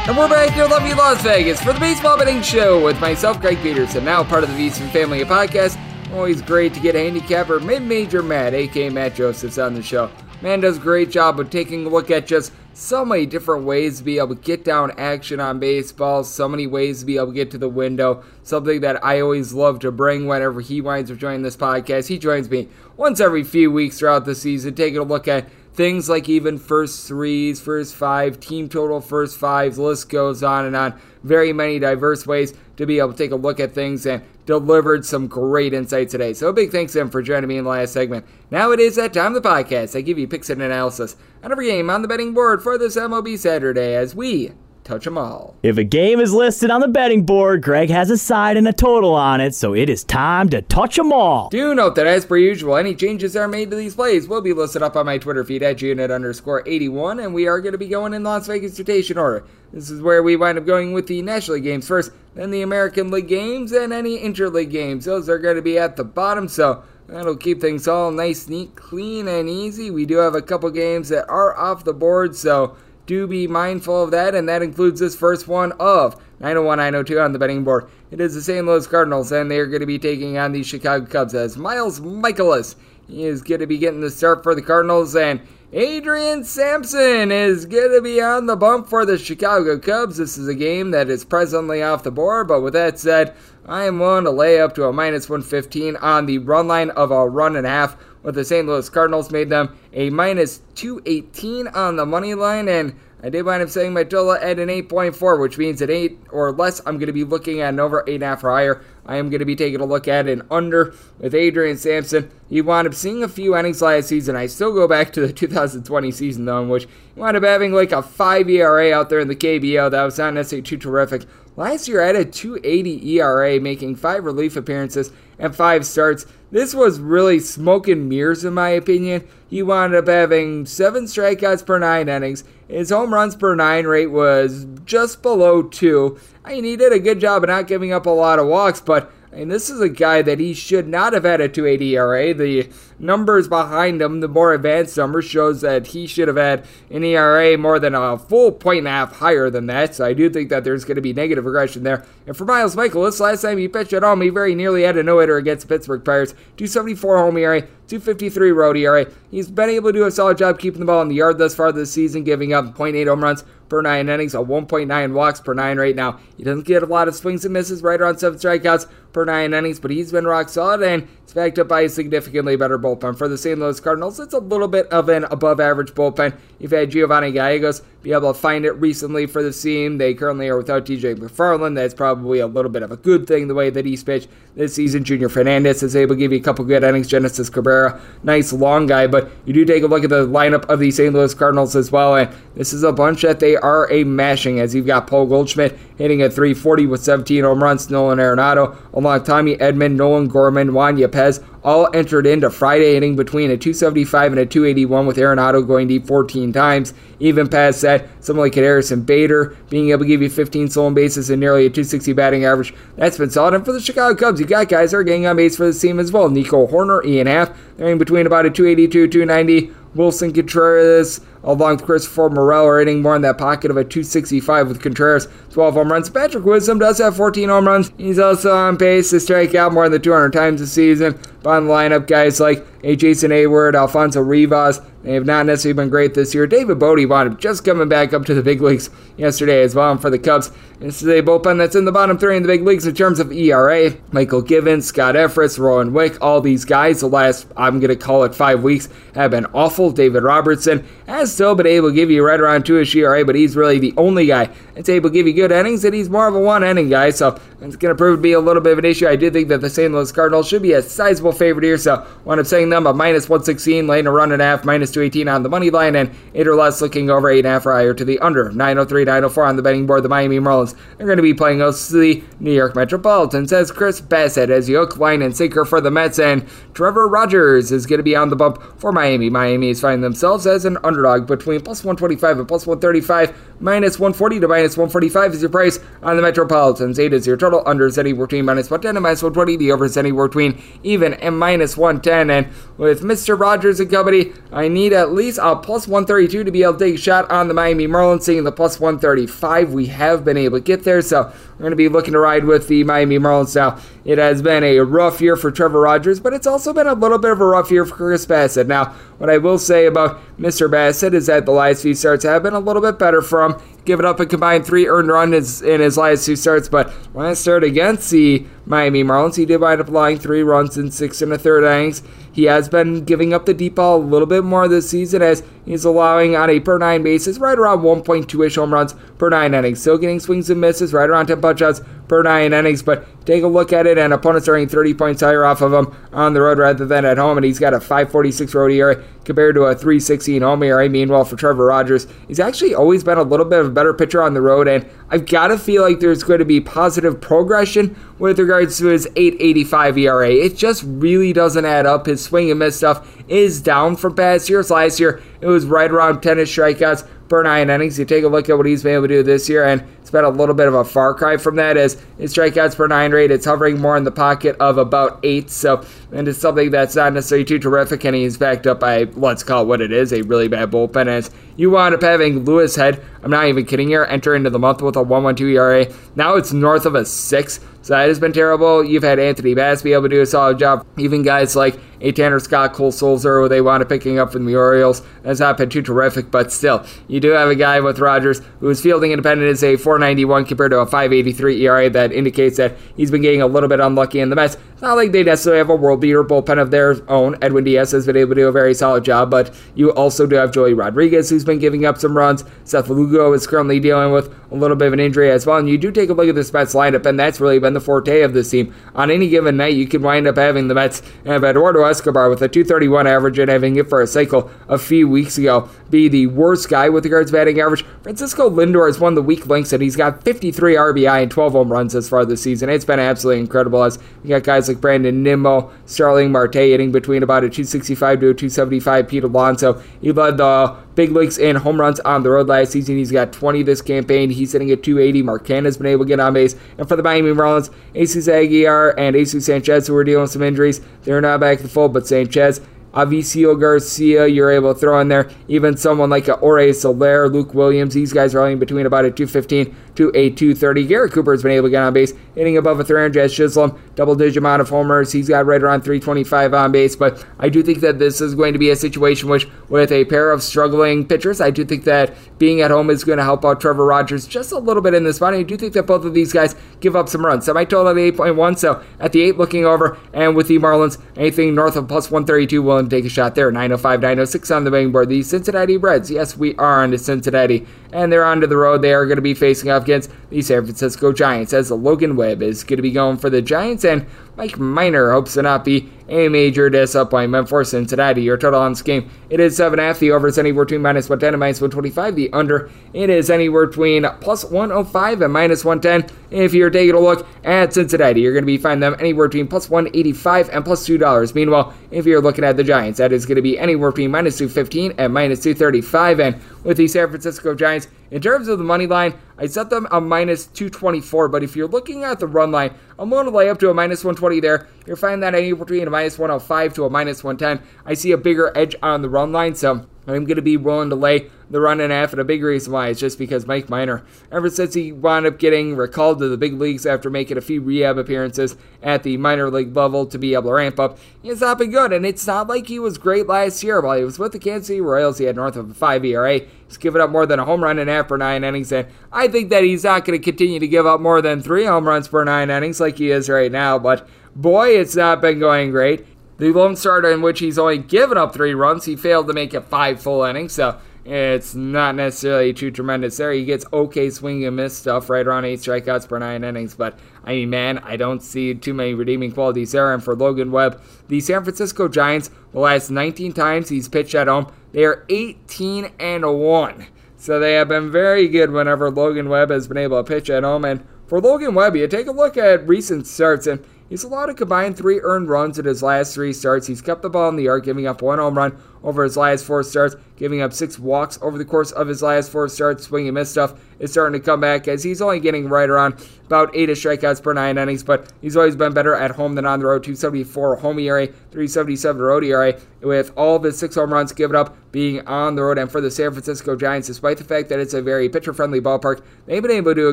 And 0.04 0.16
we're 0.16 0.28
back 0.28 0.50
here 0.50 0.64
in 0.64 0.70
lovely 0.70 0.94
Las 0.94 1.22
Vegas 1.22 1.62
for 1.62 1.72
the 1.72 1.78
Baseball 1.78 2.18
Betting 2.18 2.42
Show 2.42 2.84
with 2.84 3.00
myself, 3.00 3.40
Greg 3.40 3.58
Peterson, 3.58 4.04
now 4.04 4.24
part 4.24 4.42
of 4.42 4.50
the 4.50 4.56
VSiN 4.56 4.90
Family 4.90 5.20
Podcast. 5.20 5.78
Always 6.12 6.42
great 6.42 6.74
to 6.74 6.80
get 6.80 6.96
a 6.96 6.98
handicapper 6.98 7.60
mid-major 7.60 8.22
Matt, 8.22 8.52
aka 8.52 8.90
Matt 8.90 9.14
Josephs, 9.14 9.58
on 9.58 9.74
the 9.74 9.82
show. 9.82 10.10
Man 10.42 10.58
does 10.60 10.76
a 10.76 10.80
great 10.80 11.08
job 11.08 11.38
of 11.38 11.50
taking 11.50 11.86
a 11.86 11.88
look 11.88 12.10
at 12.10 12.26
just 12.26 12.52
so 12.74 13.04
many 13.04 13.26
different 13.26 13.64
ways 13.64 13.98
to 13.98 14.04
be 14.04 14.18
able 14.18 14.34
to 14.34 14.42
get 14.42 14.64
down 14.64 14.90
action 14.98 15.38
on 15.38 15.60
baseball, 15.60 16.24
so 16.24 16.48
many 16.48 16.66
ways 16.66 16.98
to 16.98 17.06
be 17.06 17.16
able 17.16 17.28
to 17.28 17.32
get 17.32 17.52
to 17.52 17.58
the 17.58 17.68
window. 17.68 18.24
Something 18.42 18.80
that 18.80 19.04
I 19.04 19.20
always 19.20 19.52
love 19.52 19.78
to 19.80 19.92
bring 19.92 20.26
whenever 20.26 20.60
he 20.60 20.80
winds 20.80 21.12
up 21.12 21.18
joining 21.18 21.42
this 21.42 21.56
podcast. 21.56 22.08
He 22.08 22.18
joins 22.18 22.50
me 22.50 22.68
once 22.96 23.20
every 23.20 23.44
few 23.44 23.70
weeks 23.70 24.00
throughout 24.00 24.24
the 24.24 24.34
season, 24.34 24.74
taking 24.74 24.98
a 24.98 25.04
look 25.04 25.28
at 25.28 25.48
things 25.74 26.08
like 26.08 26.28
even 26.28 26.58
first 26.58 27.06
threes, 27.06 27.60
first 27.60 27.94
five, 27.94 28.40
team 28.40 28.68
total 28.68 29.00
first 29.00 29.38
fives, 29.38 29.78
list 29.78 30.08
goes 30.08 30.42
on 30.42 30.64
and 30.64 30.74
on. 30.74 31.00
Very 31.22 31.52
many 31.52 31.78
diverse 31.78 32.26
ways 32.26 32.52
to 32.78 32.84
be 32.84 32.98
able 32.98 33.12
to 33.12 33.18
take 33.18 33.30
a 33.30 33.36
look 33.36 33.60
at 33.60 33.74
things 33.74 34.04
and 34.06 34.24
delivered 34.46 35.04
some 35.04 35.28
great 35.28 35.72
insight 35.72 36.08
today. 36.08 36.32
So 36.32 36.48
a 36.48 36.52
big 36.52 36.70
thanks 36.70 36.92
to 36.92 37.00
him 37.00 37.10
for 37.10 37.22
joining 37.22 37.48
me 37.48 37.58
in 37.58 37.64
the 37.64 37.70
last 37.70 37.92
segment. 37.92 38.26
Now 38.50 38.72
it 38.72 38.80
is 38.80 38.96
that 38.96 39.12
time 39.12 39.34
of 39.34 39.42
the 39.42 39.48
podcast. 39.48 39.96
I 39.96 40.00
give 40.00 40.18
you 40.18 40.26
picks 40.26 40.50
and 40.50 40.60
analysis 40.60 41.16
on 41.42 41.52
every 41.52 41.66
game 41.66 41.90
on 41.90 42.02
the 42.02 42.08
betting 42.08 42.34
board 42.34 42.62
for 42.62 42.76
this 42.78 42.96
MLB 42.96 43.38
Saturday 43.38 43.94
as 43.94 44.14
we 44.14 44.52
touch 44.84 45.04
them 45.04 45.18
all. 45.18 45.54
If 45.62 45.78
a 45.78 45.84
game 45.84 46.20
is 46.20 46.32
listed 46.32 46.70
on 46.70 46.80
the 46.80 46.88
betting 46.88 47.24
board, 47.24 47.62
Greg 47.62 47.90
has 47.90 48.10
a 48.10 48.18
side 48.18 48.56
and 48.56 48.66
a 48.66 48.72
total 48.72 49.14
on 49.14 49.40
it, 49.40 49.54
so 49.54 49.74
it 49.74 49.88
is 49.88 50.04
time 50.04 50.48
to 50.50 50.62
touch 50.62 50.96
them 50.96 51.12
all. 51.12 51.48
Do 51.48 51.74
note 51.74 51.94
that, 51.94 52.06
as 52.06 52.26
per 52.26 52.36
usual, 52.36 52.76
any 52.76 52.94
changes 52.94 53.32
that 53.32 53.40
are 53.40 53.48
made 53.48 53.70
to 53.70 53.76
these 53.76 53.94
plays 53.94 54.28
will 54.28 54.40
be 54.40 54.52
listed 54.52 54.82
up 54.82 54.96
on 54.96 55.06
my 55.06 55.18
Twitter 55.18 55.44
feed 55.44 55.62
at 55.62 55.82
unit 55.82 56.10
underscore 56.10 56.62
81, 56.66 57.20
and 57.20 57.34
we 57.34 57.46
are 57.46 57.60
going 57.60 57.72
to 57.72 57.78
be 57.78 57.88
going 57.88 58.14
in 58.14 58.22
Las 58.22 58.46
Vegas 58.46 58.78
rotation 58.78 59.18
order. 59.18 59.44
This 59.72 59.90
is 59.90 60.02
where 60.02 60.22
we 60.22 60.36
wind 60.36 60.58
up 60.58 60.66
going 60.66 60.92
with 60.92 61.06
the 61.06 61.22
National 61.22 61.54
League 61.54 61.64
games 61.64 61.88
first, 61.88 62.12
then 62.34 62.50
the 62.50 62.62
American 62.62 63.10
League 63.10 63.28
games, 63.28 63.72
and 63.72 63.92
any 63.92 64.18
interleague 64.18 64.70
games. 64.70 65.04
Those 65.04 65.28
are 65.28 65.38
going 65.38 65.56
to 65.56 65.62
be 65.62 65.78
at 65.78 65.96
the 65.96 66.04
bottom, 66.04 66.48
so 66.48 66.82
that'll 67.06 67.36
keep 67.36 67.60
things 67.60 67.88
all 67.88 68.10
nice, 68.10 68.48
neat, 68.48 68.76
clean, 68.76 69.28
and 69.28 69.48
easy. 69.48 69.90
We 69.90 70.06
do 70.06 70.18
have 70.18 70.34
a 70.34 70.42
couple 70.42 70.70
games 70.70 71.08
that 71.08 71.28
are 71.28 71.56
off 71.56 71.84
the 71.84 71.94
board, 71.94 72.36
so 72.36 72.76
do 73.06 73.26
be 73.26 73.46
mindful 73.46 74.04
of 74.04 74.10
that, 74.12 74.34
and 74.34 74.48
that 74.48 74.62
includes 74.62 75.00
this 75.00 75.16
first 75.16 75.48
one 75.48 75.72
of 75.72 76.14
901 76.40 76.78
902 76.78 77.20
on 77.20 77.32
the 77.32 77.38
betting 77.38 77.64
board. 77.64 77.88
It 78.10 78.20
is 78.20 78.34
the 78.34 78.42
St. 78.42 78.66
Louis 78.66 78.86
Cardinals, 78.86 79.32
and 79.32 79.50
they're 79.50 79.66
going 79.66 79.80
to 79.80 79.86
be 79.86 79.98
taking 79.98 80.38
on 80.38 80.52
the 80.52 80.62
Chicago 80.62 81.06
Cubs 81.06 81.34
as 81.34 81.56
Miles 81.56 82.00
Mikolas 82.00 82.76
is 83.08 83.42
going 83.42 83.60
to 83.60 83.66
be 83.66 83.78
getting 83.78 84.00
the 84.00 84.10
start 84.10 84.42
for 84.42 84.54
the 84.54 84.62
Cardinals, 84.62 85.16
and 85.16 85.40
Adrian 85.74 86.44
Sampson 86.44 87.32
is 87.32 87.64
going 87.64 87.92
to 87.92 88.02
be 88.02 88.20
on 88.20 88.44
the 88.46 88.56
bump 88.56 88.88
for 88.88 89.06
the 89.06 89.16
Chicago 89.16 89.78
Cubs. 89.78 90.18
This 90.18 90.36
is 90.36 90.46
a 90.46 90.54
game 90.54 90.90
that 90.90 91.08
is 91.08 91.24
presently 91.24 91.82
off 91.82 92.02
the 92.02 92.10
board, 92.10 92.48
but 92.48 92.60
with 92.60 92.74
that 92.74 92.98
said, 92.98 93.34
I 93.64 93.84
am 93.84 93.98
willing 93.98 94.24
to 94.24 94.30
lay 94.30 94.60
up 94.60 94.74
to 94.74 94.84
a 94.84 94.92
minus 94.92 95.30
115 95.30 95.96
on 95.96 96.26
the 96.26 96.38
run 96.38 96.68
line 96.68 96.90
of 96.90 97.10
a 97.10 97.28
run 97.28 97.56
and 97.56 97.66
a 97.66 97.70
half 97.70 97.96
with 98.22 98.34
the 98.34 98.44
St. 98.44 98.66
Louis 98.66 98.88
Cardinals 98.88 99.30
made 99.30 99.48
them 99.48 99.74
a 99.92 100.10
minus 100.10 100.60
218 100.74 101.68
on 101.68 101.96
the 101.96 102.06
money 102.06 102.34
line, 102.34 102.68
and 102.68 102.94
I 103.22 103.28
did 103.28 103.44
wind 103.44 103.62
up 103.62 103.68
setting 103.68 103.92
my 103.92 104.04
total 104.04 104.32
at 104.32 104.58
an 104.58 104.68
8.4, 104.68 105.40
which 105.40 105.58
means 105.58 105.80
at 105.80 105.90
8 105.90 106.18
or 106.30 106.50
less, 106.52 106.80
I'm 106.86 106.96
going 106.98 107.06
to 107.06 107.12
be 107.12 107.24
looking 107.24 107.60
at 107.60 107.72
an 107.72 107.80
over 107.80 108.02
8.5 108.06 108.44
or 108.44 108.50
higher. 108.50 108.84
I 109.04 109.16
am 109.16 109.30
going 109.30 109.40
to 109.40 109.44
be 109.44 109.56
taking 109.56 109.80
a 109.80 109.84
look 109.84 110.06
at 110.06 110.28
an 110.28 110.42
under 110.50 110.94
with 111.18 111.34
Adrian 111.34 111.76
Sampson. 111.76 112.30
He 112.48 112.60
wound 112.60 112.86
up 112.86 112.94
seeing 112.94 113.22
a 113.22 113.28
few 113.28 113.56
innings 113.56 113.82
last 113.82 114.08
season. 114.08 114.36
I 114.36 114.46
still 114.46 114.72
go 114.72 114.86
back 114.86 115.12
to 115.14 115.26
the 115.26 115.32
2020 115.32 116.10
season, 116.10 116.44
though, 116.44 116.62
in 116.62 116.68
which 116.68 116.86
he 117.14 117.20
wound 117.20 117.36
up 117.36 117.42
having 117.42 117.72
like 117.72 117.92
a 117.92 118.02
5 118.02 118.48
ERA 118.48 118.92
out 118.92 119.10
there 119.10 119.20
in 119.20 119.28
the 119.28 119.36
KBO. 119.36 119.90
That 119.90 120.04
was 120.04 120.18
not 120.18 120.34
necessarily 120.34 120.62
too 120.62 120.76
terrific. 120.78 121.24
Last 121.56 121.86
year, 121.86 122.02
I 122.02 122.06
had 122.06 122.16
a 122.16 122.24
280 122.24 123.18
ERA, 123.18 123.60
making 123.60 123.96
five 123.96 124.24
relief 124.24 124.56
appearances 124.56 125.12
and 125.38 125.54
five 125.54 125.84
starts. 125.84 126.24
This 126.50 126.74
was 126.74 126.98
really 126.98 127.40
smoke 127.40 127.88
and 127.88 128.08
mirrors, 128.08 128.44
in 128.44 128.54
my 128.54 128.70
opinion. 128.70 129.28
He 129.50 129.62
wound 129.62 129.94
up 129.94 130.06
having 130.06 130.64
seven 130.64 131.04
strikeouts 131.04 131.66
per 131.66 131.78
nine 131.78 132.08
innings. 132.08 132.44
His 132.68 132.88
home 132.88 133.12
runs 133.12 133.36
per 133.36 133.54
nine 133.54 133.86
rate 133.86 134.06
was 134.06 134.66
just 134.86 135.20
below 135.20 135.62
two. 135.62 136.18
I 136.44 136.54
mean, 136.54 136.64
he 136.64 136.76
did 136.76 136.92
a 136.92 136.98
good 136.98 137.20
job 137.20 137.44
of 137.44 137.48
not 137.48 137.66
giving 137.66 137.92
up 137.92 138.06
a 138.06 138.10
lot 138.10 138.38
of 138.38 138.46
walks, 138.46 138.80
but 138.80 139.12
I 139.32 139.36
mean, 139.36 139.48
this 139.48 139.70
is 139.70 139.80
a 139.80 139.88
guy 139.88 140.20
that 140.20 140.40
he 140.40 140.52
should 140.52 140.86
not 140.86 141.14
have 141.14 141.24
had 141.24 141.40
a 141.40 141.48
280 141.48 141.96
ERA. 141.96 142.34
The 142.34 142.68
numbers 142.98 143.48
behind 143.48 144.02
him, 144.02 144.20
the 144.20 144.28
more 144.28 144.52
advanced 144.52 144.94
numbers, 144.98 145.24
shows 145.24 145.62
that 145.62 145.88
he 145.88 146.06
should 146.06 146.28
have 146.28 146.36
had 146.36 146.66
an 146.90 147.02
ERA 147.02 147.56
more 147.56 147.78
than 147.78 147.94
a 147.94 148.18
full 148.18 148.52
point 148.52 148.80
and 148.80 148.88
a 148.88 148.90
half 148.90 149.16
higher 149.16 149.48
than 149.48 149.66
that. 149.66 149.94
So 149.94 150.04
I 150.04 150.12
do 150.12 150.28
think 150.28 150.50
that 150.50 150.64
there's 150.64 150.84
going 150.84 150.96
to 150.96 151.00
be 151.00 151.14
negative 151.14 151.46
regression 151.46 151.82
there. 151.82 152.04
And 152.26 152.36
for 152.36 152.44
Miles 152.44 152.76
Mikolas, 152.76 153.20
last 153.20 153.40
time 153.40 153.56
he 153.56 153.68
pitched 153.68 153.94
at 153.94 154.02
home, 154.02 154.20
he 154.20 154.28
very 154.28 154.54
nearly 154.54 154.82
had 154.82 154.98
a 154.98 155.02
no-hitter 155.02 155.38
against 155.38 155.66
the 155.66 155.74
Pittsburgh 155.74 156.04
Pirates. 156.04 156.32
274 156.58 157.18
home 157.18 157.38
ERA, 157.38 157.62
253 157.92 158.52
road 158.52 158.78
ERA. 158.78 159.06
He's 159.30 159.50
been 159.50 159.68
able 159.68 159.90
to 159.90 159.98
do 159.98 160.06
a 160.06 160.10
solid 160.10 160.38
job 160.38 160.58
keeping 160.58 160.80
the 160.80 160.86
ball 160.86 161.02
in 161.02 161.08
the 161.08 161.16
yard 161.16 161.36
thus 161.36 161.54
far 161.54 161.72
this 161.72 161.92
season, 161.92 162.24
giving 162.24 162.54
up 162.54 162.74
0.8 162.74 163.06
home 163.06 163.22
runs 163.22 163.44
per 163.72 163.80
nine 163.80 164.10
innings, 164.10 164.34
a 164.34 164.38
1.9 164.38 165.12
walks 165.14 165.40
per 165.40 165.54
nine 165.54 165.78
right 165.78 165.96
now. 165.96 166.20
He 166.36 166.44
doesn't 166.44 166.66
get 166.66 166.82
a 166.82 166.86
lot 166.86 167.08
of 167.08 167.14
swings 167.14 167.46
and 167.46 167.54
misses, 167.54 167.82
right 167.82 167.98
around 167.98 168.18
seven 168.18 168.38
strikeouts 168.38 168.86
per 169.14 169.24
nine 169.24 169.54
innings, 169.54 169.80
but 169.80 169.90
he's 169.90 170.12
been 170.12 170.26
rock 170.26 170.50
solid 170.50 170.82
and 170.82 171.08
it's 171.22 171.32
backed 171.32 171.58
up 171.58 171.68
by 171.68 171.80
a 171.80 171.88
significantly 171.88 172.54
better 172.54 172.78
bullpen. 172.78 173.16
For 173.16 173.28
the 173.28 173.38
St. 173.38 173.58
Louis 173.58 173.80
Cardinals, 173.80 174.20
it's 174.20 174.34
a 174.34 174.38
little 174.38 174.68
bit 174.68 174.88
of 174.88 175.08
an 175.08 175.24
above 175.24 175.58
average 175.58 175.92
bullpen. 175.92 176.36
You've 176.58 176.72
had 176.72 176.90
Giovanni 176.90 177.32
Gallegos 177.32 177.80
be 178.02 178.12
able 178.12 178.34
to 178.34 178.38
find 178.38 178.66
it 178.66 178.72
recently 178.72 179.24
for 179.24 179.42
the 179.42 179.52
team. 179.52 179.96
They 179.96 180.12
currently 180.12 180.48
are 180.48 180.58
without 180.58 180.84
TJ 180.84 181.16
McFarland. 181.16 181.74
That's 181.74 181.94
probably 181.94 182.40
a 182.40 182.46
little 182.46 182.70
bit 182.70 182.82
of 182.82 182.92
a 182.92 182.98
good 182.98 183.26
thing 183.26 183.48
the 183.48 183.54
way 183.54 183.70
that 183.70 183.86
he's 183.86 184.04
pitched 184.04 184.28
this 184.54 184.74
season. 184.74 185.02
Junior 185.02 185.30
Fernandez 185.30 185.82
is 185.82 185.96
able 185.96 186.14
to 186.14 186.18
give 186.18 186.32
you 186.32 186.38
a 186.38 186.42
couple 186.42 186.66
good 186.66 186.84
innings. 186.84 187.08
Genesis 187.08 187.48
Cabrera, 187.48 187.81
nice 188.22 188.52
long 188.52 188.86
guy, 188.86 189.06
but 189.06 189.30
you 189.44 189.52
do 189.52 189.64
take 189.64 189.82
a 189.82 189.86
look 189.86 190.04
at 190.04 190.10
the 190.10 190.26
lineup 190.26 190.64
of 190.66 190.78
the 190.78 190.90
St. 190.90 191.14
Louis 191.14 191.34
Cardinals 191.34 191.74
as 191.76 191.90
well, 191.90 192.14
and 192.16 192.30
this 192.54 192.72
is 192.72 192.82
a 192.82 192.92
bunch 192.92 193.22
that 193.22 193.40
they 193.40 193.56
are 193.56 193.90
a 193.90 194.04
mashing 194.04 194.60
as 194.60 194.74
you've 194.74 194.86
got 194.86 195.06
Paul 195.06 195.26
Goldschmidt 195.26 195.78
hitting 195.96 196.22
at 196.22 196.32
340 196.32 196.86
with 196.86 197.02
17 197.02 197.44
home 197.44 197.62
runs, 197.62 197.90
Nolan 197.90 198.18
Arenado, 198.18 198.76
along 198.92 199.24
Tommy 199.24 199.56
Edman, 199.56 199.96
Nolan 199.96 200.28
Gorman, 200.28 200.74
Juan 200.74 200.96
Yepez, 200.96 201.42
all 201.64 201.88
entered 201.94 202.26
into 202.26 202.50
Friday, 202.50 202.94
hitting 202.94 203.16
between 203.16 203.50
a 203.50 203.56
275 203.56 204.32
and 204.32 204.40
a 204.40 204.46
281 204.46 205.06
with 205.06 205.16
Arenado 205.16 205.66
going 205.66 205.88
deep 205.88 206.06
14 206.06 206.52
times. 206.52 206.94
Even 207.20 207.48
past 207.48 207.82
that, 207.82 208.08
someone 208.20 208.46
like 208.46 209.06
Bader 209.06 209.56
being 209.70 209.90
able 209.90 210.00
to 210.00 210.06
give 210.06 210.22
you 210.22 210.28
15 210.28 210.70
stolen 210.70 210.94
bases 210.94 211.30
and 211.30 211.40
nearly 211.40 211.66
a 211.66 211.70
260 211.70 212.12
batting 212.12 212.44
average. 212.44 212.74
That's 212.96 213.18
been 213.18 213.30
solid. 213.30 213.54
And 213.54 213.64
for 213.64 213.72
the 213.72 213.80
Chicago 213.80 214.18
Cubs, 214.18 214.40
you 214.40 214.46
got 214.46 214.68
guys 214.68 214.90
that 214.90 214.96
are 214.96 215.04
getting 215.04 215.26
on 215.26 215.36
base 215.36 215.56
for 215.56 215.70
the 215.70 215.78
team 215.78 216.00
as 216.00 216.10
well. 216.10 216.28
Nico 216.28 216.66
Hoerner, 216.66 217.04
Ian 217.04 217.26
Happ, 217.26 217.56
they're 217.76 217.90
in 217.90 217.98
between 217.98 218.26
about 218.26 218.46
a 218.46 218.50
282, 218.50 219.08
290. 219.08 219.72
Willson 219.94 220.34
Contreras, 220.34 221.20
along 221.44 221.76
with 221.76 221.84
Christopher 221.84 222.30
Morel, 222.30 222.66
are 222.66 222.78
hitting 222.78 223.02
more 223.02 223.16
in 223.16 223.22
that 223.22 223.38
pocket 223.38 223.70
of 223.70 223.76
a 223.76 223.84
265 223.84 224.68
with 224.68 224.82
Contreras 224.82 225.28
12 225.50 225.74
home 225.74 225.92
runs. 225.92 226.10
Patrick 226.10 226.44
Wisdom 226.44 226.78
does 226.78 226.98
have 226.98 227.16
14 227.16 227.48
home 227.48 227.66
runs. 227.66 227.90
He's 227.96 228.18
also 228.18 228.54
on 228.54 228.76
pace 228.76 229.10
to 229.10 229.20
strike 229.20 229.54
out 229.54 229.72
more 229.72 229.88
than 229.88 230.00
200 230.00 230.32
times 230.32 230.60
this 230.60 230.72
season. 230.72 231.18
Bottom 231.42 231.68
lineup, 231.68 232.06
guys 232.06 232.40
like 232.40 232.64
a 232.84 232.96
Jason 232.96 233.30
Heyward, 233.30 233.74
Alfonso 233.74 234.20
Rivas, 234.20 234.80
they 235.02 235.14
have 235.14 235.26
not 235.26 235.46
necessarily 235.46 235.76
been 235.76 235.88
great 235.88 236.14
this 236.14 236.32
year. 236.32 236.46
David 236.46 236.78
Bote 236.78 237.08
wound 237.08 237.32
up 237.32 237.40
just 237.40 237.64
coming 237.64 237.88
back 237.88 238.12
up 238.12 238.24
to 238.26 238.34
the 238.34 238.42
big 238.42 238.60
leagues 238.60 238.88
yesterday 239.16 239.62
as 239.62 239.74
well. 239.74 239.96
For 239.98 240.10
the 240.10 240.18
Cubs, 240.18 240.52
this 240.78 241.02
is 241.02 241.08
a 241.08 241.22
bullpen 241.22 241.58
that's 241.58 241.74
in 241.74 241.84
the 241.84 241.92
bottom 241.92 242.18
three 242.18 242.36
in 242.36 242.42
the 242.42 242.48
big 242.48 242.62
leagues 242.62 242.86
in 242.86 242.94
terms 242.94 243.18
of 243.18 243.32
ERA. 243.32 243.90
Mychal 244.12 244.46
Givens, 244.46 244.86
Scott 244.86 245.16
Effross, 245.16 245.58
Rowan 245.58 245.92
Wick, 245.92 246.16
all 246.20 246.40
these 246.40 246.64
guys, 246.64 247.00
the 247.00 247.08
last, 247.08 247.48
I'm 247.56 247.80
going 247.80 247.88
to 247.88 247.96
call 247.96 248.22
it 248.22 248.34
five 248.34 248.62
weeks, 248.62 248.88
have 249.16 249.32
been 249.32 249.46
awful. 249.46 249.90
David 249.90 250.22
Robertson 250.22 250.86
has 251.06 251.31
still 251.32 251.54
been 251.54 251.66
able 251.66 251.90
to 251.90 251.94
give 251.94 252.10
you 252.10 252.24
right 252.24 252.40
around 252.40 252.64
two 252.64 252.78
ish 252.78 252.94
ERA, 252.94 253.24
but 253.24 253.34
he's 253.34 253.56
really 253.56 253.78
the 253.78 253.94
only 253.96 254.26
guy 254.26 254.50
that's 254.74 254.88
able 254.88 255.10
to 255.10 255.12
give 255.12 255.26
you 255.26 255.32
good 255.32 255.52
innings, 255.52 255.84
and 255.84 255.94
he's 255.94 256.08
more 256.08 256.28
of 256.28 256.34
a 256.34 256.40
one 256.40 256.64
inning 256.64 256.88
guy. 256.88 257.10
So 257.10 257.40
it's 257.60 257.76
going 257.76 257.94
to 257.94 257.98
prove 257.98 258.18
to 258.18 258.22
be 258.22 258.32
a 258.32 258.40
little 258.40 258.62
bit 258.62 258.72
of 258.72 258.78
an 258.78 258.84
issue. 258.84 259.06
I 259.06 259.16
do 259.16 259.30
think 259.30 259.48
that 259.48 259.60
the 259.60 259.70
St. 259.70 259.92
Louis 259.92 260.10
Cardinals 260.12 260.48
should 260.48 260.62
be 260.62 260.72
a 260.72 260.82
sizable 260.82 261.32
favorite 261.32 261.64
here. 261.64 261.78
So 261.78 262.06
wound 262.24 262.40
up 262.40 262.46
saying 262.46 262.70
them 262.70 262.86
a 262.86 262.92
minus 262.92 263.28
116, 263.28 263.86
laying 263.86 264.06
a 264.06 264.10
run 264.10 264.32
and 264.32 264.42
a 264.42 264.44
half, 264.44 264.64
minus 264.64 264.90
218 264.90 265.28
on 265.28 265.42
the 265.42 265.48
money 265.48 265.70
line, 265.70 265.96
and 265.96 266.10
eight 266.34 266.46
or 266.46 266.54
less 266.54 266.80
looking 266.80 267.10
over 267.10 267.30
eight 267.30 267.40
and 267.40 267.48
a 267.48 267.50
half 267.50 267.66
or 267.66 267.72
higher 267.72 267.94
to 267.94 268.04
the 268.04 268.18
under. 268.20 268.50
903, 268.50 269.04
904 269.04 269.44
on 269.44 269.56
the 269.56 269.62
betting 269.62 269.86
board. 269.86 270.02
The 270.02 270.08
Miami 270.08 270.38
Marlins 270.38 270.74
are 270.98 271.04
going 271.04 271.16
to 271.16 271.22
be 271.22 271.34
playing 271.34 271.60
host 271.60 271.90
to 271.90 271.98
the 271.98 272.24
New 272.40 272.52
York 272.52 272.74
Metropolitans 272.74 273.52
as 273.52 273.70
Chris 273.70 274.00
Bassitt 274.00 274.50
as 274.50 274.66
the 274.66 274.74
hook, 274.74 274.96
line, 274.96 275.22
and 275.22 275.36
sinker 275.36 275.64
for 275.64 275.80
the 275.80 275.90
Mets, 275.90 276.18
and 276.18 276.46
Trevor 276.74 277.06
Rogers 277.08 277.70
is 277.70 277.86
going 277.86 277.98
to 277.98 278.04
be 278.04 278.16
on 278.16 278.30
the 278.30 278.36
bump 278.36 278.62
for 278.78 278.92
Miami. 278.92 279.30
Miami 279.30 279.70
is 279.70 279.80
finding 279.80 280.02
themselves 280.02 280.46
as 280.46 280.64
an 280.64 280.78
underdog 280.82 281.21
between 281.26 281.60
plus 281.60 281.84
125 281.84 282.38
and 282.38 282.48
plus 282.48 282.66
135, 282.66 283.36
minus 283.60 283.98
140 283.98 284.40
to 284.40 284.48
minus 284.48 284.76
145 284.76 285.34
is 285.34 285.42
your 285.42 285.50
price 285.50 285.78
on 286.02 286.16
the 286.16 286.22
Metropolitans. 286.22 286.98
Eight 286.98 287.12
is 287.12 287.26
your 287.26 287.36
total. 287.36 287.62
Under 287.66 287.86
is 287.86 287.98
anywhere 287.98 288.26
between 288.26 288.44
minus 288.44 288.70
110 288.70 288.96
and 288.96 289.02
minus 289.02 289.22
120. 289.22 289.56
The 289.56 289.72
over 289.72 289.84
is 289.84 289.96
anywhere 289.96 290.28
between 290.28 290.60
even 290.82 291.14
and 291.14 291.38
minus 291.38 291.76
110. 291.76 292.30
And 292.30 292.46
with 292.76 293.02
Mr. 293.02 293.38
Rogers 293.38 293.80
and 293.80 293.90
company, 293.90 294.32
I 294.50 294.68
need 294.68 294.92
at 294.92 295.12
least 295.12 295.38
a 295.42 295.56
plus 295.56 295.86
132 295.86 296.44
to 296.44 296.50
be 296.50 296.62
able 296.62 296.74
to 296.74 296.78
take 296.78 296.94
a 296.94 296.98
shot 296.98 297.30
on 297.30 297.48
the 297.48 297.54
Miami 297.54 297.86
Marlins. 297.86 298.22
Seeing 298.22 298.44
the 298.44 298.52
plus 298.52 298.80
135, 298.80 299.72
we 299.72 299.86
have 299.86 300.24
been 300.24 300.36
able 300.36 300.58
to 300.58 300.64
get 300.64 300.84
there. 300.84 301.02
So 301.02 301.32
we're 301.52 301.58
going 301.58 301.70
to 301.70 301.76
be 301.76 301.88
looking 301.88 302.12
to 302.12 302.18
ride 302.18 302.44
with 302.44 302.68
the 302.68 302.84
Miami 302.84 303.18
Marlins 303.18 303.54
now. 303.54 303.78
It 304.04 304.18
has 304.18 304.42
been 304.42 304.64
a 304.64 304.80
rough 304.80 305.20
year 305.20 305.36
for 305.36 305.50
Trevor 305.50 305.80
Rogers, 305.80 306.18
but 306.18 306.32
it's 306.32 306.46
also 306.46 306.72
been 306.72 306.86
a 306.86 306.94
little 306.94 307.18
bit 307.18 307.30
of 307.30 307.40
a 307.40 307.46
rough 307.46 307.70
year 307.70 307.84
for 307.84 307.94
Chris 307.94 308.26
Bassitt. 308.26 308.66
Now, 308.66 308.86
what 309.18 309.30
I 309.30 309.38
will 309.38 309.58
say 309.58 309.86
about 309.86 310.20
Mr. 310.38 310.68
Bassitt 310.68 311.14
is 311.14 311.26
that 311.26 311.46
the 311.46 311.52
last 311.52 311.82
few 311.82 311.94
starts 311.94 312.24
have 312.24 312.42
been 312.42 312.54
a 312.54 312.58
little 312.58 312.82
bit 312.82 312.98
better 312.98 313.22
for 313.22 313.44
him. 313.44 313.54
Given 313.84 314.06
up 314.06 314.20
a 314.20 314.26
combined 314.26 314.64
three 314.64 314.86
earned 314.86 315.08
runs 315.08 315.60
in 315.60 315.80
his 315.80 315.96
last 315.98 316.24
two 316.24 316.36
starts, 316.36 316.68
but 316.68 316.94
last 317.14 317.40
start 317.40 317.64
against 317.64 318.12
the 318.12 318.46
Miami 318.64 319.02
Marlins, 319.02 319.34
he 319.34 319.44
did 319.44 319.60
wind 319.60 319.80
up 319.80 319.88
allowing 319.88 320.20
three 320.20 320.44
runs 320.44 320.78
in 320.78 320.92
six 320.92 321.20
and 321.20 321.32
a 321.32 321.38
third 321.38 321.64
innings. 321.64 322.00
He 322.30 322.44
has 322.44 322.68
been 322.68 323.04
giving 323.04 323.34
up 323.34 323.44
the 323.44 323.52
deep 323.52 323.74
ball 323.74 323.96
a 323.96 324.04
little 324.04 324.26
bit 324.26 324.44
more 324.44 324.68
this 324.68 324.88
season 324.88 325.20
as 325.20 325.42
he's 325.64 325.84
allowing 325.84 326.36
on 326.36 326.48
a 326.48 326.60
per 326.60 326.78
nine 326.78 327.02
basis 327.02 327.38
right 327.38 327.58
around 327.58 327.80
1.2 327.80 328.46
ish 328.46 328.54
home 328.54 328.72
runs 328.72 328.94
per 329.18 329.28
nine 329.28 329.52
innings. 329.52 329.80
Still 329.80 329.98
getting 329.98 330.20
swings 330.20 330.48
and 330.48 330.60
misses 330.60 330.92
right 330.92 331.10
around 331.10 331.26
10 331.26 331.40
punch 331.40 331.60
outs 331.60 331.80
per 332.12 332.22
nine 332.22 332.52
innings, 332.52 332.82
but 332.82 333.06
take 333.24 333.42
a 333.42 333.46
look 333.46 333.72
at 333.72 333.86
it, 333.86 333.96
and 333.96 334.12
opponents 334.12 334.46
are 334.46 334.52
getting 334.52 334.68
30 334.68 334.92
points 334.92 335.22
higher 335.22 335.46
off 335.46 335.62
of 335.62 335.72
him 335.72 335.96
on 336.12 336.34
the 336.34 336.42
road 336.42 336.58
rather 336.58 336.84
than 336.84 337.06
at 337.06 337.16
home, 337.16 337.38
and 337.38 337.44
he's 337.46 337.58
got 337.58 337.72
a 337.72 337.80
546 337.80 338.54
road 338.54 338.70
ERA 338.70 339.02
compared 339.24 339.54
to 339.54 339.62
a 339.62 339.74
316 339.74 340.42
home 340.42 340.62
ERA. 340.62 340.90
Meanwhile, 340.90 341.24
for 341.24 341.36
Trevor 341.36 341.64
Rogers, 341.64 342.06
he's 342.28 342.38
actually 342.38 342.74
always 342.74 343.02
been 343.02 343.16
a 343.16 343.22
little 343.22 343.46
bit 343.46 343.60
of 343.60 343.68
a 343.68 343.70
better 343.70 343.94
pitcher 343.94 344.22
on 344.22 344.34
the 344.34 344.42
road, 344.42 344.68
and 344.68 344.86
I've 345.08 345.24
got 345.24 345.48
to 345.48 345.58
feel 345.58 345.80
like 345.80 346.00
there's 346.00 346.22
going 346.22 346.40
to 346.40 346.44
be 346.44 346.60
positive 346.60 347.18
progression 347.18 347.96
with 348.18 348.38
regards 348.38 348.76
to 348.76 348.88
his 348.88 349.06
885 349.16 349.96
ERA. 349.96 350.30
It 350.30 350.54
just 350.54 350.84
really 350.86 351.32
doesn't 351.32 351.64
add 351.64 351.86
up. 351.86 352.04
His 352.04 352.22
swing 352.22 352.50
and 352.50 352.58
miss 352.58 352.76
stuff 352.76 353.08
is 353.26 353.62
down 353.62 353.96
from 353.96 354.16
past 354.16 354.50
years. 354.50 354.70
Last 354.70 355.00
year, 355.00 355.22
it 355.40 355.46
was 355.46 355.64
right 355.64 355.90
around 355.90 356.20
10 356.20 356.36
strikeouts 356.36 357.08
per 357.30 357.42
nine 357.42 357.70
innings. 357.70 357.98
You 357.98 358.04
take 358.04 358.24
a 358.24 358.28
look 358.28 358.50
at 358.50 358.58
what 358.58 358.66
he's 358.66 358.82
been 358.82 358.92
able 358.92 359.08
to 359.08 359.14
do 359.14 359.22
this 359.22 359.48
year, 359.48 359.64
and 359.64 359.82
been 360.12 360.24
a 360.24 360.28
little 360.28 360.54
bit 360.54 360.68
of 360.68 360.74
a 360.74 360.84
far 360.84 361.14
cry 361.14 361.36
from 361.36 361.56
that 361.56 361.76
as 361.76 362.00
his 362.18 362.32
strikeouts 362.32 362.76
per 362.76 362.86
nine 362.86 363.10
rate. 363.10 363.30
It's 363.30 363.46
hovering 363.46 363.80
more 363.80 363.96
in 363.96 364.04
the 364.04 364.12
pocket 364.12 364.56
of 364.60 364.78
about 364.78 365.18
eight. 365.22 365.50
So, 365.50 365.84
and 366.12 366.28
it's 366.28 366.38
something 366.38 366.70
that's 366.70 366.94
not 366.94 367.12
necessarily 367.14 367.44
too 367.44 367.58
terrific, 367.58 368.04
and 368.04 368.14
he's 368.14 368.36
backed 368.36 368.66
up 368.66 368.80
by, 368.80 369.04
let's 369.14 369.42
call 369.42 369.62
it 369.62 369.66
what 369.66 369.80
it 369.80 369.90
is, 369.90 370.12
a 370.12 370.22
really 370.22 370.48
bad 370.48 370.70
bullpen. 370.70 371.08
As 371.08 371.30
you 371.56 371.70
wound 371.70 371.94
up 371.94 372.02
having 372.02 372.44
Louis 372.44 372.74
Head, 372.76 373.02
I'm 373.22 373.30
not 373.30 373.46
even 373.46 373.64
kidding 373.64 373.88
here, 373.88 374.04
enter 374.04 374.34
into 374.34 374.50
the 374.50 374.58
month 374.58 374.82
with 374.82 374.96
a 374.96 375.02
112 375.02 375.50
ERA. 375.50 375.92
Now 376.14 376.36
it's 376.36 376.52
north 376.52 376.86
of 376.86 376.94
a 376.94 377.04
six. 377.04 377.60
So 377.82 377.94
that 377.94 378.08
has 378.08 378.20
been 378.20 378.32
terrible. 378.32 378.84
You've 378.84 379.02
had 379.02 379.18
Anthony 379.18 379.54
Bass 379.54 379.82
be 379.82 379.92
able 379.92 380.04
to 380.04 380.08
do 380.08 380.20
a 380.20 380.26
solid 380.26 380.58
job. 380.58 380.86
Even 380.96 381.22
guys 381.22 381.56
like 381.56 381.78
a 382.00 382.12
Tanner 382.12 382.38
Scott, 382.38 382.72
Cole 382.72 382.92
who 382.92 383.48
they 383.48 383.60
wound 383.60 383.82
up 383.82 383.88
picking 383.88 384.18
up 384.18 384.32
from 384.32 384.46
the 384.46 384.54
Orioles. 384.54 385.02
That's 385.22 385.40
not 385.40 385.56
been 385.56 385.68
too 385.68 385.82
terrific, 385.82 386.30
but 386.30 386.52
still, 386.52 386.84
you 387.08 387.20
do 387.20 387.30
have 387.30 387.48
a 387.48 387.54
guy 387.54 387.80
with 387.80 387.98
Rogers 387.98 388.40
who 388.60 388.68
is 388.70 388.80
fielding 388.80 389.12
independent 389.12 389.50
is 389.50 389.64
a 389.64 389.76
491 390.02 390.46
compared 390.46 390.72
to 390.72 390.80
a 390.80 390.86
583 390.86 391.64
ERA. 391.64 391.88
That 391.88 392.12
indicates 392.12 392.56
that 392.56 392.76
he's 392.96 393.12
been 393.12 393.22
getting 393.22 393.40
a 393.40 393.46
little 393.46 393.68
bit 393.68 393.78
unlucky 393.78 394.18
in 394.18 394.30
the 394.30 394.36
Mets. 394.36 394.56
It's 394.72 394.82
not 394.82 394.96
like 394.96 395.12
they 395.12 395.22
necessarily 395.22 395.58
have 395.58 395.70
a 395.70 395.76
world 395.76 396.00
beater 396.00 396.24
bullpen 396.24 396.60
of 396.60 396.72
their 396.72 397.08
own. 397.08 397.36
Edwin 397.40 397.62
Diaz 397.62 397.92
has 397.92 398.04
been 398.04 398.16
able 398.16 398.30
to 398.30 398.40
do 398.40 398.48
a 398.48 398.52
very 398.52 398.74
solid 398.74 399.04
job, 399.04 399.30
but 399.30 399.54
you 399.76 399.92
also 399.92 400.26
do 400.26 400.34
have 400.34 400.50
Joely 400.50 400.76
Rodriguez, 400.76 401.30
who's 401.30 401.44
been 401.44 401.60
giving 401.60 401.84
up 401.84 401.98
some 401.98 402.16
runs. 402.16 402.44
Seth 402.64 402.88
Lugo 402.88 403.32
is 403.32 403.46
currently 403.46 403.78
dealing 403.78 404.12
with 404.12 404.34
a 404.50 404.56
little 404.56 404.76
bit 404.76 404.88
of 404.88 404.92
an 404.92 404.98
injury 404.98 405.30
as 405.30 405.46
well. 405.46 405.58
And 405.58 405.68
you 405.68 405.78
do 405.78 405.92
take 405.92 406.10
a 406.10 406.14
look 406.14 406.28
at 406.28 406.34
this 406.34 406.52
Mets 406.52 406.74
lineup, 406.74 407.06
and 407.06 407.16
that's 407.16 407.38
really 407.38 407.60
been 407.60 407.74
the 407.74 407.80
forte 407.80 408.22
of 408.22 408.34
this 408.34 408.50
team. 408.50 408.74
On 408.96 409.08
any 409.08 409.28
given 409.28 409.56
night, 409.56 409.74
you 409.74 409.86
can 409.86 410.02
wind 410.02 410.26
up 410.26 410.36
having 410.36 410.66
the 410.66 410.74
Mets 410.74 411.00
have 411.26 411.44
Eduardo 411.44 411.84
Escobar 411.84 412.28
with 412.28 412.42
a 412.42 412.48
231 412.48 413.06
average 413.06 413.38
and 413.38 413.48
having 413.48 413.76
it 413.76 413.88
for 413.88 414.02
a 414.02 414.06
cycle 414.08 414.50
a 414.68 414.78
few 414.78 415.08
weeks 415.08 415.38
ago 415.38 415.70
be 415.92 416.08
the 416.08 416.26
worst 416.28 416.68
guy 416.68 416.88
with 416.88 417.04
regards 417.04 417.30
to 417.30 417.36
batting 417.36 417.60
average. 417.60 417.84
Francisco 418.02 418.50
Lindor 418.50 418.88
is 418.88 418.98
one 418.98 419.12
of 419.12 419.14
the 419.14 419.22
weak 419.22 419.46
links, 419.46 419.72
and 419.72 419.80
he's 419.80 419.91
got 419.96 420.22
53 420.22 420.74
RBI 420.74 421.22
and 421.22 421.30
12 421.30 421.52
home 421.52 421.72
runs 421.72 421.94
as 421.94 422.08
far 422.08 422.24
this 422.24 422.42
season. 422.42 422.68
It's 422.68 422.84
been 422.84 422.98
absolutely 422.98 423.40
incredible 423.40 423.82
as 423.82 423.98
you 424.22 424.30
got 424.30 424.42
guys 424.42 424.68
like 424.68 424.80
Brandon 424.80 425.22
Nimmo, 425.22 425.70
Starling 425.86 426.32
Marte 426.32 426.54
hitting 426.54 426.92
between 426.92 427.22
about 427.22 427.44
a 427.44 427.48
265 427.48 428.20
to 428.20 428.28
a 428.30 428.34
275. 428.34 429.08
Pete 429.08 429.24
Alonso, 429.24 429.82
he 430.00 430.12
led 430.12 430.38
the 430.38 430.76
big 430.94 431.12
leagues 431.12 431.38
in 431.38 431.56
home 431.56 431.80
runs 431.80 432.00
on 432.00 432.22
the 432.22 432.30
road 432.30 432.48
last 432.48 432.72
season. 432.72 432.96
He's 432.96 433.12
got 433.12 433.32
20 433.32 433.62
this 433.62 433.82
campaign. 433.82 434.30
He's 434.30 434.52
hitting 434.52 434.70
at 434.70 434.82
280. 434.82 435.22
Mark 435.22 435.46
has 435.48 435.76
been 435.76 435.86
able 435.86 436.04
to 436.04 436.08
get 436.08 436.20
on 436.20 436.34
base. 436.34 436.54
And 436.78 436.88
for 436.88 436.96
the 436.96 437.02
Miami 437.02 437.30
Marlins, 437.30 437.72
Jesus 437.94 438.28
Aguilar 438.28 438.98
and 438.98 439.14
Jesus 439.14 439.46
Sanchez, 439.46 439.86
who 439.86 439.96
are 439.96 440.04
dealing 440.04 440.22
with 440.22 440.30
some 440.30 440.42
injuries, 440.42 440.80
they're 441.02 441.20
not 441.20 441.40
back 441.40 441.58
to 441.58 441.64
the 441.64 441.68
full, 441.68 441.88
but 441.88 442.06
Sanchez 442.06 442.60
Avisail 442.94 443.58
Garcia, 443.58 444.26
you're 444.26 444.50
able 444.50 444.74
to 444.74 444.80
throw 444.80 445.00
in 445.00 445.08
there. 445.08 445.30
Even 445.48 445.76
someone 445.76 446.10
like 446.10 446.28
Ore 446.42 446.72
Soler, 446.72 447.28
Luke 447.28 447.54
Williams, 447.54 447.94
these 447.94 448.12
guys 448.12 448.34
are 448.34 448.40
running 448.40 448.58
between 448.58 448.86
about 448.86 449.04
a 449.04 449.10
215 449.10 449.74
to 449.94 450.10
a 450.14 450.30
230. 450.30 450.86
Garrett 450.86 451.12
Cooper 451.12 451.32
has 451.32 451.42
been 451.42 451.52
able 451.52 451.68
to 451.68 451.70
get 451.70 451.82
on 451.82 451.92
base, 451.92 452.12
hitting 452.34 452.56
above 452.56 452.80
a 452.80 452.84
300. 452.84 453.12
Jazz 453.12 453.34
Chisholm, 453.34 453.80
double 453.94 454.14
digit 454.14 454.38
amount 454.38 454.62
of 454.62 454.68
homers. 454.68 455.12
He's 455.12 455.28
got 455.28 455.46
right 455.46 455.62
around 455.62 455.82
325 455.82 456.54
on 456.54 456.72
base. 456.72 456.96
But 456.96 457.24
I 457.38 457.48
do 457.48 457.62
think 457.62 457.80
that 457.80 457.98
this 457.98 458.20
is 458.20 458.34
going 458.34 458.52
to 458.52 458.58
be 458.58 458.70
a 458.70 458.76
situation 458.76 459.28
which, 459.28 459.46
with 459.68 459.92
a 459.92 460.04
pair 460.06 460.30
of 460.30 460.42
struggling 460.42 461.06
pitchers, 461.06 461.40
I 461.40 461.50
do 461.50 461.64
think 461.64 461.84
that 461.84 462.14
being 462.38 462.60
at 462.60 462.70
home 462.70 462.90
is 462.90 463.04
going 463.04 463.18
to 463.18 463.24
help 463.24 463.44
out 463.44 463.60
Trevor 463.60 463.84
Rogers 463.84 464.26
just 464.26 464.52
a 464.52 464.58
little 464.58 464.82
bit 464.82 464.94
in 464.94 465.04
this 465.04 465.16
spot. 465.16 465.34
I 465.34 465.42
do 465.42 465.56
think 465.56 465.74
that 465.74 465.86
both 465.86 466.04
of 466.04 466.14
these 466.14 466.32
guys 466.32 466.54
give 466.80 466.96
up 466.96 467.08
some 467.08 467.24
runs. 467.24 467.44
Semi 467.44 467.64
total 467.64 467.88
at 467.88 467.96
8.1. 467.96 468.58
So 468.58 468.82
at 468.98 469.12
the 469.12 469.22
8 469.22 469.36
looking 469.36 469.64
over, 469.64 469.98
and 470.12 470.34
with 470.34 470.48
the 470.48 470.58
Marlins, 470.58 471.00
anything 471.16 471.54
north 471.54 471.76
of 471.76 471.88
plus 471.88 472.10
132 472.10 472.62
willing 472.62 472.88
to 472.88 472.96
take 472.96 473.04
a 473.04 473.08
shot 473.08 473.34
there. 473.34 473.50
905, 473.50 474.00
906 474.00 474.50
on 474.50 474.64
the 474.64 474.70
betting 474.70 474.92
board. 474.92 475.08
The 475.08 475.22
Cincinnati 475.22 475.76
Reds. 475.76 476.10
Yes, 476.10 476.36
we 476.36 476.54
are 476.56 476.82
on 476.82 476.90
to 476.92 476.98
Cincinnati. 476.98 477.66
And 477.92 478.10
they're 478.10 478.24
onto 478.24 478.46
the 478.46 478.56
road. 478.56 478.80
They 478.80 478.94
are 478.94 479.04
going 479.04 479.16
to 479.16 479.22
be 479.22 479.34
facing 479.34 479.70
off 479.70 479.81
against 479.82 480.10
the 480.30 480.42
San 480.42 480.64
Francisco 480.64 481.12
Giants 481.12 481.52
as 481.52 481.68
the 481.68 481.76
Logan 481.76 482.16
Webb 482.16 482.42
is 482.42 482.64
going 482.64 482.78
to 482.78 482.82
be 482.82 482.90
going 482.90 483.16
for 483.18 483.30
the 483.30 483.42
Giants. 483.42 483.84
And 483.84 484.06
Mike 484.36 484.58
Minor 484.58 485.12
hopes 485.12 485.34
to 485.34 485.42
not 485.42 485.64
be 485.64 485.90
a 486.08 486.28
major 486.28 486.70
disappointment 486.70 487.48
for 487.48 487.64
Cincinnati. 487.64 488.22
Your 488.22 488.36
total 488.36 488.60
on 488.60 488.72
this 488.72 488.82
game, 488.82 489.10
it 489.28 489.40
is 489.40 489.58
7.5. 489.58 489.98
The 489.98 490.10
over 490.10 490.28
is 490.28 490.38
anywhere 490.38 490.64
between 490.64 490.82
minus 490.82 491.08
110 491.08 491.34
and 491.34 491.40
minus 491.40 491.60
125. 491.60 492.16
The 492.16 492.32
under, 492.32 492.70
it 492.92 493.10
is 493.10 493.30
anywhere 493.30 493.66
between 493.66 494.06
plus 494.20 494.44
105 494.44 495.22
and 495.22 495.32
minus 495.32 495.64
110. 495.64 496.16
If 496.30 496.54
you're 496.54 496.70
taking 496.70 496.94
a 496.94 497.00
look 497.00 497.26
at 497.44 497.74
Cincinnati, 497.74 498.22
you're 498.22 498.32
going 498.32 498.42
to 498.42 498.46
be 498.46 498.58
finding 498.58 498.80
them 498.80 498.96
anywhere 498.98 499.28
between 499.28 499.48
plus 499.48 499.68
185 499.68 500.48
and 500.50 500.64
plus 500.64 500.86
$2. 500.86 501.34
Meanwhile, 501.34 501.74
if 501.90 502.06
you're 502.06 502.22
looking 502.22 502.44
at 502.44 502.56
the 502.56 502.64
Giants, 502.64 502.98
that 502.98 503.12
is 503.12 503.26
going 503.26 503.36
to 503.36 503.42
be 503.42 503.58
anywhere 503.58 503.90
between 503.90 504.10
minus 504.10 504.38
215 504.38 504.94
and 504.98 505.12
minus 505.12 505.42
235. 505.42 506.20
And 506.20 506.40
with 506.64 506.78
the 506.78 506.88
San 506.88 507.08
Francisco 507.08 507.54
Giants, 507.54 507.88
in 508.10 508.20
terms 508.20 508.48
of 508.48 508.58
the 508.58 508.64
money 508.64 508.86
line, 508.86 509.14
I 509.38 509.46
set 509.46 509.70
them 509.70 509.88
a 509.90 510.00
minus 510.00 510.46
224, 510.46 511.28
but 511.28 511.42
if 511.42 511.56
you're 511.56 511.66
looking 511.66 512.04
at 512.04 512.20
the 512.20 512.26
run 512.26 512.52
line, 512.52 512.74
I'm 512.98 513.10
going 513.10 513.26
to 513.26 513.30
lay 513.30 513.48
up 513.48 513.58
to 513.60 513.70
a 513.70 513.74
minus 513.74 514.04
120 514.04 514.40
there. 514.40 514.68
You're 514.86 514.96
finding 514.96 515.20
that 515.20 515.34
anywhere 515.34 515.64
between 515.64 515.86
a 515.86 515.90
minus 515.90 516.18
105 516.18 516.74
to 516.74 516.84
a 516.84 516.90
minus 516.90 517.24
110. 517.24 517.66
I 517.86 517.94
see 517.94 518.12
a 518.12 518.18
bigger 518.18 518.52
edge 518.56 518.76
on 518.82 519.02
the 519.02 519.08
run 519.08 519.32
line, 519.32 519.54
so 519.54 519.86
I'm 520.06 520.24
going 520.24 520.36
to 520.36 520.42
be 520.42 520.56
willing 520.56 520.90
to 520.90 520.96
lay 520.96 521.30
the 521.48 521.60
run 521.60 521.80
and 521.80 521.92
a 521.92 521.96
half, 521.96 522.12
and 522.12 522.20
a 522.20 522.24
big 522.24 522.42
reason 522.42 522.72
why 522.72 522.88
is 522.88 522.98
just 522.98 523.18
because 523.18 523.46
Mike 523.46 523.68
Minor, 523.68 524.02
ever 524.32 524.48
since 524.50 524.74
he 524.74 524.90
wound 524.90 525.26
up 525.26 525.38
getting 525.38 525.76
recalled 525.76 526.18
to 526.18 526.28
the 526.28 526.36
big 526.36 526.54
leagues 526.54 526.86
after 526.86 527.10
making 527.10 527.36
a 527.36 527.42
few 527.42 527.60
rehab 527.60 527.98
appearances 527.98 528.56
at 528.82 529.02
the 529.02 529.16
minor 529.16 529.50
league 529.50 529.76
level 529.76 530.06
to 530.06 530.18
be 530.18 530.34
able 530.34 530.44
to 530.44 530.54
ramp 530.54 530.80
up, 530.80 530.98
he's 531.22 531.40
not 531.40 531.58
been 531.58 531.70
good. 531.70 531.92
And 531.92 532.04
it's 532.04 532.26
not 532.26 532.48
like 532.48 532.66
he 532.66 532.78
was 532.78 532.98
great 532.98 533.28
last 533.28 533.62
year. 533.62 533.80
While 533.80 533.98
he 533.98 534.04
was 534.04 534.18
with 534.18 534.32
the 534.32 534.38
Kansas 534.38 534.68
City 534.68 534.80
Royals, 534.80 535.18
he 535.18 535.26
had 535.26 535.36
north 535.36 535.56
of 535.56 535.70
a 535.70 535.74
5 535.74 536.04
ERA. 536.04 536.40
He's 536.66 536.78
given 536.78 537.00
up 537.02 537.10
more 537.10 537.26
than 537.26 537.38
a 537.38 537.44
home 537.44 537.62
run 537.62 537.78
and 537.78 537.88
a 537.88 537.92
half 537.92 538.08
per 538.08 538.16
nine 538.16 538.44
innings, 538.44 538.72
and 538.72 538.88
I 539.12 539.28
think 539.28 539.50
that 539.50 539.62
he's 539.62 539.84
not 539.84 540.04
going 540.04 540.18
to 540.18 540.24
continue 540.24 540.58
to 540.58 540.68
give 540.68 540.86
up 540.86 541.00
more 541.00 541.20
than 541.20 541.42
three 541.42 541.66
home 541.66 541.86
runs 541.86 542.08
per 542.08 542.24
nine 542.24 542.50
innings 542.50 542.80
like 542.80 542.96
he 542.96 543.10
is 543.10 543.28
right 543.28 543.52
now. 543.52 543.78
But 543.78 544.08
boy, 544.34 544.68
it's 544.68 544.96
not 544.96 545.20
been 545.20 545.38
going 545.38 545.70
great. 545.70 546.06
The 546.38 546.52
lone 546.52 546.76
starter 546.76 547.10
in 547.10 547.22
which 547.22 547.40
he's 547.40 547.58
only 547.58 547.78
given 547.78 548.18
up 548.18 548.34
three 548.34 548.54
runs, 548.54 548.84
he 548.84 548.96
failed 548.96 549.26
to 549.28 549.32
make 549.32 549.54
it 549.54 549.64
five 549.64 550.02
full 550.02 550.24
innings, 550.24 550.52
so 550.52 550.78
it's 551.04 551.54
not 551.54 551.96
necessarily 551.96 552.52
too 552.52 552.70
tremendous 552.70 553.16
there. 553.16 553.32
He 553.32 553.44
gets 553.44 553.64
okay 553.72 554.08
swing 554.08 554.44
and 554.44 554.56
miss 554.56 554.76
stuff, 554.76 555.10
right 555.10 555.26
around 555.26 555.44
eight 555.44 555.60
strikeouts 555.60 556.08
per 556.08 556.18
nine 556.18 556.44
innings. 556.44 556.74
But 556.74 556.98
I 557.24 557.32
mean, 557.32 557.50
man, 557.50 557.78
I 557.78 557.96
don't 557.96 558.22
see 558.22 558.54
too 558.54 558.72
many 558.72 558.94
redeeming 558.94 559.32
qualities 559.32 559.72
there. 559.72 559.92
And 559.92 560.02
for 560.02 560.14
Logan 560.14 560.52
Webb, 560.52 560.80
the 561.08 561.20
San 561.20 561.42
Francisco 561.42 561.88
Giants, 561.88 562.30
the 562.52 562.60
last 562.60 562.90
19 562.90 563.32
times 563.32 563.68
he's 563.68 563.88
pitched 563.88 564.14
at 564.14 564.28
home, 564.28 564.52
they 564.72 564.84
are 564.84 565.04
18 565.08 565.90
and 565.98 566.24
1. 566.24 566.86
So 567.16 567.38
they 567.38 567.54
have 567.54 567.68
been 567.68 567.90
very 567.90 568.28
good 568.28 568.50
whenever 568.50 568.90
Logan 568.90 569.28
Webb 569.28 569.50
has 569.50 569.68
been 569.68 569.76
able 569.76 570.02
to 570.02 570.08
pitch 570.08 570.30
at 570.30 570.44
home. 570.44 570.64
And 570.64 570.84
for 571.06 571.20
Logan 571.20 571.54
Webb, 571.54 571.76
you 571.76 571.86
take 571.88 572.06
a 572.06 572.12
look 572.12 572.36
at 572.36 572.66
recent 572.66 573.06
starts, 573.06 573.46
and 573.46 573.64
he's 573.92 574.04
allowed 574.04 574.30
a 574.30 574.34
combined 574.34 574.74
three 574.74 575.00
earned 575.02 575.28
runs 575.28 575.58
in 575.58 575.66
his 575.66 575.82
last 575.82 576.14
three 576.14 576.32
starts. 576.32 576.66
He's 576.66 576.80
kept 576.80 577.02
the 577.02 577.10
ball 577.10 577.28
in 577.28 577.36
the 577.36 577.42
yard, 577.42 577.62
giving 577.62 577.86
up 577.86 578.00
one 578.00 578.18
home 578.18 578.38
run 578.38 578.56
over 578.82 579.04
his 579.04 579.16
last 579.16 579.44
four 579.44 579.62
starts, 579.62 579.96
giving 580.16 580.40
up 580.40 580.52
six 580.52 580.78
walks 580.78 581.18
over 581.22 581.38
the 581.38 581.44
course 581.44 581.72
of 581.72 581.88
his 581.88 582.02
last 582.02 582.30
four 582.30 582.48
starts. 582.48 582.84
Swing 582.84 583.08
and 583.08 583.14
miss 583.14 583.30
stuff 583.30 583.54
is 583.78 583.90
starting 583.90 584.20
to 584.20 584.24
come 584.24 584.40
back 584.40 584.68
as 584.68 584.82
he's 584.82 585.02
only 585.02 585.20
getting 585.20 585.48
right 585.48 585.68
around 585.68 585.94
about 586.26 586.54
eight 586.56 586.68
strikeouts 586.70 587.22
per 587.22 587.32
nine 587.32 587.58
innings, 587.58 587.82
but 587.82 588.10
he's 588.22 588.36
always 588.36 588.56
been 588.56 588.72
better 588.72 588.94
at 588.94 589.10
home 589.10 589.34
than 589.34 589.44
on 589.44 589.58
the 589.58 589.66
road. 589.66 589.82
274 589.82 590.56
home 590.56 590.78
ERA, 590.78 591.06
377 591.06 592.00
road 592.00 592.24
ERA, 592.24 592.58
with 592.80 593.12
all 593.16 593.36
of 593.36 593.42
his 593.42 593.58
six 593.58 593.74
home 593.74 593.92
runs 593.92 594.12
given 594.12 594.34
up 594.34 594.56
being 594.72 595.06
on 595.06 595.34
the 595.34 595.42
road. 595.42 595.58
And 595.58 595.70
for 595.70 595.80
the 595.80 595.90
San 595.90 596.10
Francisco 596.12 596.56
Giants, 596.56 596.88
despite 596.88 597.18
the 597.18 597.24
fact 597.24 597.48
that 597.50 597.60
it's 597.60 597.74
a 597.74 597.82
very 597.82 598.08
pitcher 598.08 598.32
friendly 598.32 598.60
ballpark, 598.60 599.02
they've 599.26 599.42
been 599.42 599.50
able 599.50 599.72
to 599.72 599.74
do 599.74 599.88
a 599.88 599.92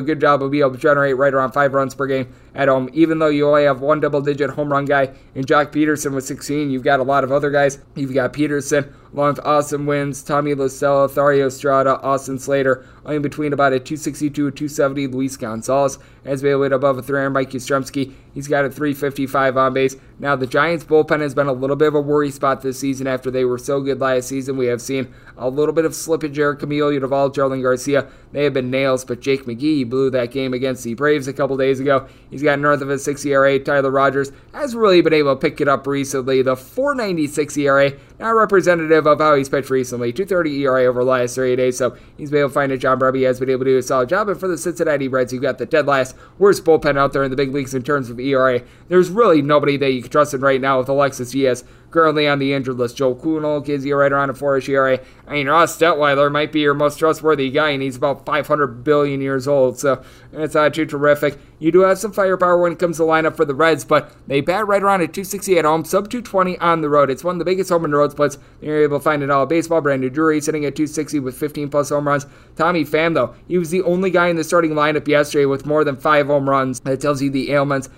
good 0.00 0.20
job 0.20 0.42
of 0.42 0.50
being 0.50 0.62
able 0.62 0.72
to 0.72 0.78
generate 0.78 1.16
right 1.16 1.34
around 1.34 1.52
five 1.52 1.74
runs 1.74 1.94
per 1.94 2.06
game 2.06 2.32
at 2.54 2.68
home. 2.68 2.88
Even 2.94 3.18
though 3.18 3.28
you 3.28 3.46
only 3.46 3.64
have 3.64 3.80
one 3.80 4.00
double 4.00 4.22
digit 4.22 4.50
home 4.50 4.72
run 4.72 4.86
guy 4.86 5.12
in 5.34 5.44
Joc 5.44 5.72
Pederson 5.72 6.14
with 6.14 6.24
16, 6.24 6.70
you've 6.70 6.84
got 6.84 7.00
a 7.00 7.04
lot 7.04 7.22
of 7.22 7.32
other 7.32 7.50
guys. 7.50 7.78
You've 7.94 8.14
got 8.14 8.32
Pederson 8.82 8.99
along 9.12 9.34
with 9.34 9.46
Austin 9.46 9.86
Wynns, 9.86 10.24
Tommy 10.24 10.54
La 10.54 10.66
Thario 10.66 11.46
Estrada, 11.46 12.00
Austin 12.00 12.38
Slater, 12.38 12.86
in 13.06 13.22
between 13.22 13.52
about 13.52 13.72
a 13.72 13.80
262 13.80 14.46
and 14.46 14.56
270. 14.56 15.06
Luis 15.08 15.36
Gonzalez 15.36 15.98
has 16.24 16.42
been 16.42 16.52
able 16.52 16.64
above 16.72 16.98
a 16.98 17.02
300. 17.02 17.30
Mike 17.30 17.50
Yastrzemski, 17.50 18.12
he's 18.34 18.46
got 18.46 18.64
a 18.64 18.70
355 18.70 19.56
on 19.56 19.74
base. 19.74 19.96
Now, 20.18 20.36
the 20.36 20.46
Giants' 20.46 20.84
bullpen 20.84 21.20
has 21.20 21.34
been 21.34 21.46
a 21.46 21.52
little 21.52 21.76
bit 21.76 21.88
of 21.88 21.94
a 21.94 22.00
worry 22.00 22.30
spot 22.30 22.60
this 22.60 22.78
season 22.78 23.06
after 23.06 23.30
they 23.30 23.44
were 23.44 23.58
so 23.58 23.80
good 23.80 24.00
last 24.00 24.28
season. 24.28 24.56
We 24.56 24.66
have 24.66 24.82
seen 24.82 25.12
a 25.38 25.48
little 25.48 25.74
bit 25.74 25.86
of 25.86 25.92
slippage 25.92 26.34
there. 26.34 26.54
Camilo 26.54 26.98
Doval, 27.00 27.34
Jarlin 27.34 27.62
Garcia, 27.62 28.06
they 28.32 28.44
have 28.44 28.52
been 28.52 28.70
nails, 28.70 29.04
but 29.04 29.20
Jake 29.20 29.44
McGee 29.46 29.88
blew 29.88 30.10
that 30.10 30.30
game 30.30 30.52
against 30.52 30.84
the 30.84 30.94
Braves 30.94 31.26
a 31.26 31.32
couple 31.32 31.56
days 31.56 31.80
ago. 31.80 32.06
He's 32.30 32.42
got 32.42 32.58
north 32.58 32.82
of 32.82 32.90
a 32.90 32.98
6 32.98 33.24
ERA. 33.24 33.58
Tyler 33.58 33.90
Rogers 33.90 34.30
has 34.52 34.76
really 34.76 35.00
been 35.00 35.14
able 35.14 35.34
to 35.34 35.40
pick 35.40 35.60
it 35.60 35.68
up 35.68 35.86
recently. 35.86 36.42
The 36.42 36.56
496 36.56 37.56
ERA, 37.56 37.92
not 38.18 38.30
representative 38.30 38.99
of 39.06 39.18
how 39.18 39.34
he's 39.34 39.48
pitched 39.48 39.70
recently. 39.70 40.12
230 40.12 40.62
ERA 40.62 40.84
over 40.84 41.04
the 41.04 41.10
last 41.10 41.36
30 41.36 41.56
days, 41.56 41.78
so 41.78 41.96
he's 42.16 42.30
been 42.30 42.40
able 42.40 42.48
to 42.48 42.54
find 42.54 42.72
it. 42.72 42.78
John 42.78 42.98
Brebbia 42.98 43.26
has 43.26 43.40
been 43.40 43.50
able 43.50 43.64
to 43.64 43.72
do 43.72 43.78
a 43.78 43.82
solid 43.82 44.08
job. 44.08 44.28
And 44.28 44.38
for 44.38 44.48
the 44.48 44.58
Cincinnati 44.58 45.08
Reds, 45.08 45.32
you've 45.32 45.42
got 45.42 45.58
the 45.58 45.66
dead 45.66 45.86
last 45.86 46.16
worst 46.38 46.64
bullpen 46.64 46.98
out 46.98 47.12
there 47.12 47.24
in 47.24 47.30
the 47.30 47.36
big 47.36 47.52
leagues 47.52 47.74
in 47.74 47.82
terms 47.82 48.10
of 48.10 48.18
ERA. 48.20 48.62
There's 48.88 49.10
really 49.10 49.42
nobody 49.42 49.76
that 49.76 49.92
you 49.92 50.02
can 50.02 50.10
trust 50.10 50.34
in 50.34 50.40
right 50.40 50.60
now 50.60 50.78
with 50.78 50.88
Alexis 50.88 51.30
Diaz 51.30 51.64
currently 51.90 52.26
on 52.28 52.38
the 52.38 52.52
injured 52.52 52.76
list. 52.76 52.96
Joel 52.96 53.14
Kuhnel 53.14 53.60
gives 53.60 53.84
you 53.84 53.96
right 53.96 54.12
around 54.12 54.30
a 54.30 54.34
4 54.34 54.60
ERA. 54.68 55.00
I 55.26 55.32
mean, 55.32 55.48
Ross 55.48 55.76
Detwiler 55.78 56.30
might 56.30 56.52
be 56.52 56.60
your 56.60 56.74
most 56.74 56.98
trustworthy 56.98 57.50
guy, 57.50 57.70
and 57.70 57.82
he's 57.82 57.96
about 57.96 58.26
500 58.26 58.84
billion 58.84 59.20
years 59.20 59.46
old, 59.46 59.78
so 59.78 60.02
it's 60.32 60.54
not 60.54 60.74
too 60.74 60.86
terrific. 60.86 61.38
You 61.58 61.70
do 61.70 61.80
have 61.80 61.98
some 61.98 62.12
firepower 62.12 62.58
when 62.58 62.72
it 62.72 62.78
comes 62.78 62.96
to 62.96 63.02
lineup 63.02 63.36
for 63.36 63.44
the 63.44 63.54
Reds, 63.54 63.84
but 63.84 64.10
they 64.26 64.40
bat 64.40 64.66
right 64.66 64.82
around 64.82 65.02
at 65.02 65.12
260 65.12 65.58
at 65.58 65.64
home, 65.66 65.84
sub 65.84 66.08
220 66.08 66.58
on 66.58 66.80
the 66.80 66.88
road. 66.88 67.10
It's 67.10 67.22
one 67.22 67.34
of 67.34 67.38
the 67.38 67.44
biggest 67.44 67.68
home 67.68 67.84
and 67.84 67.92
road 67.92 68.12
splits 68.12 68.38
you're 68.62 68.82
able 68.82 68.98
to 68.98 69.04
find 69.04 69.22
in 69.22 69.30
all 69.30 69.42
of 69.42 69.50
baseball. 69.50 69.82
Brandon 69.82 70.10
Drury 70.10 70.40
sitting 70.40 70.64
at 70.64 70.74
260 70.74 71.20
with 71.20 71.36
15 71.36 71.68
plus 71.68 71.90
home 71.90 72.08
runs. 72.08 72.26
Tommy 72.56 72.84
Pham, 72.84 73.14
though, 73.14 73.34
he 73.46 73.58
was 73.58 73.70
the 73.70 73.82
only 73.82 74.10
guy 74.10 74.28
in 74.28 74.36
the 74.36 74.44
starting 74.44 74.72
lineup 74.72 75.06
yesterday 75.06 75.44
with 75.44 75.66
more 75.66 75.84
than 75.84 75.96
five 75.96 76.28
home 76.28 76.48
runs. 76.48 76.80
That 76.80 77.00
tells 77.00 77.20
you 77.20 77.30
the 77.30 77.52
ailments 77.52 77.90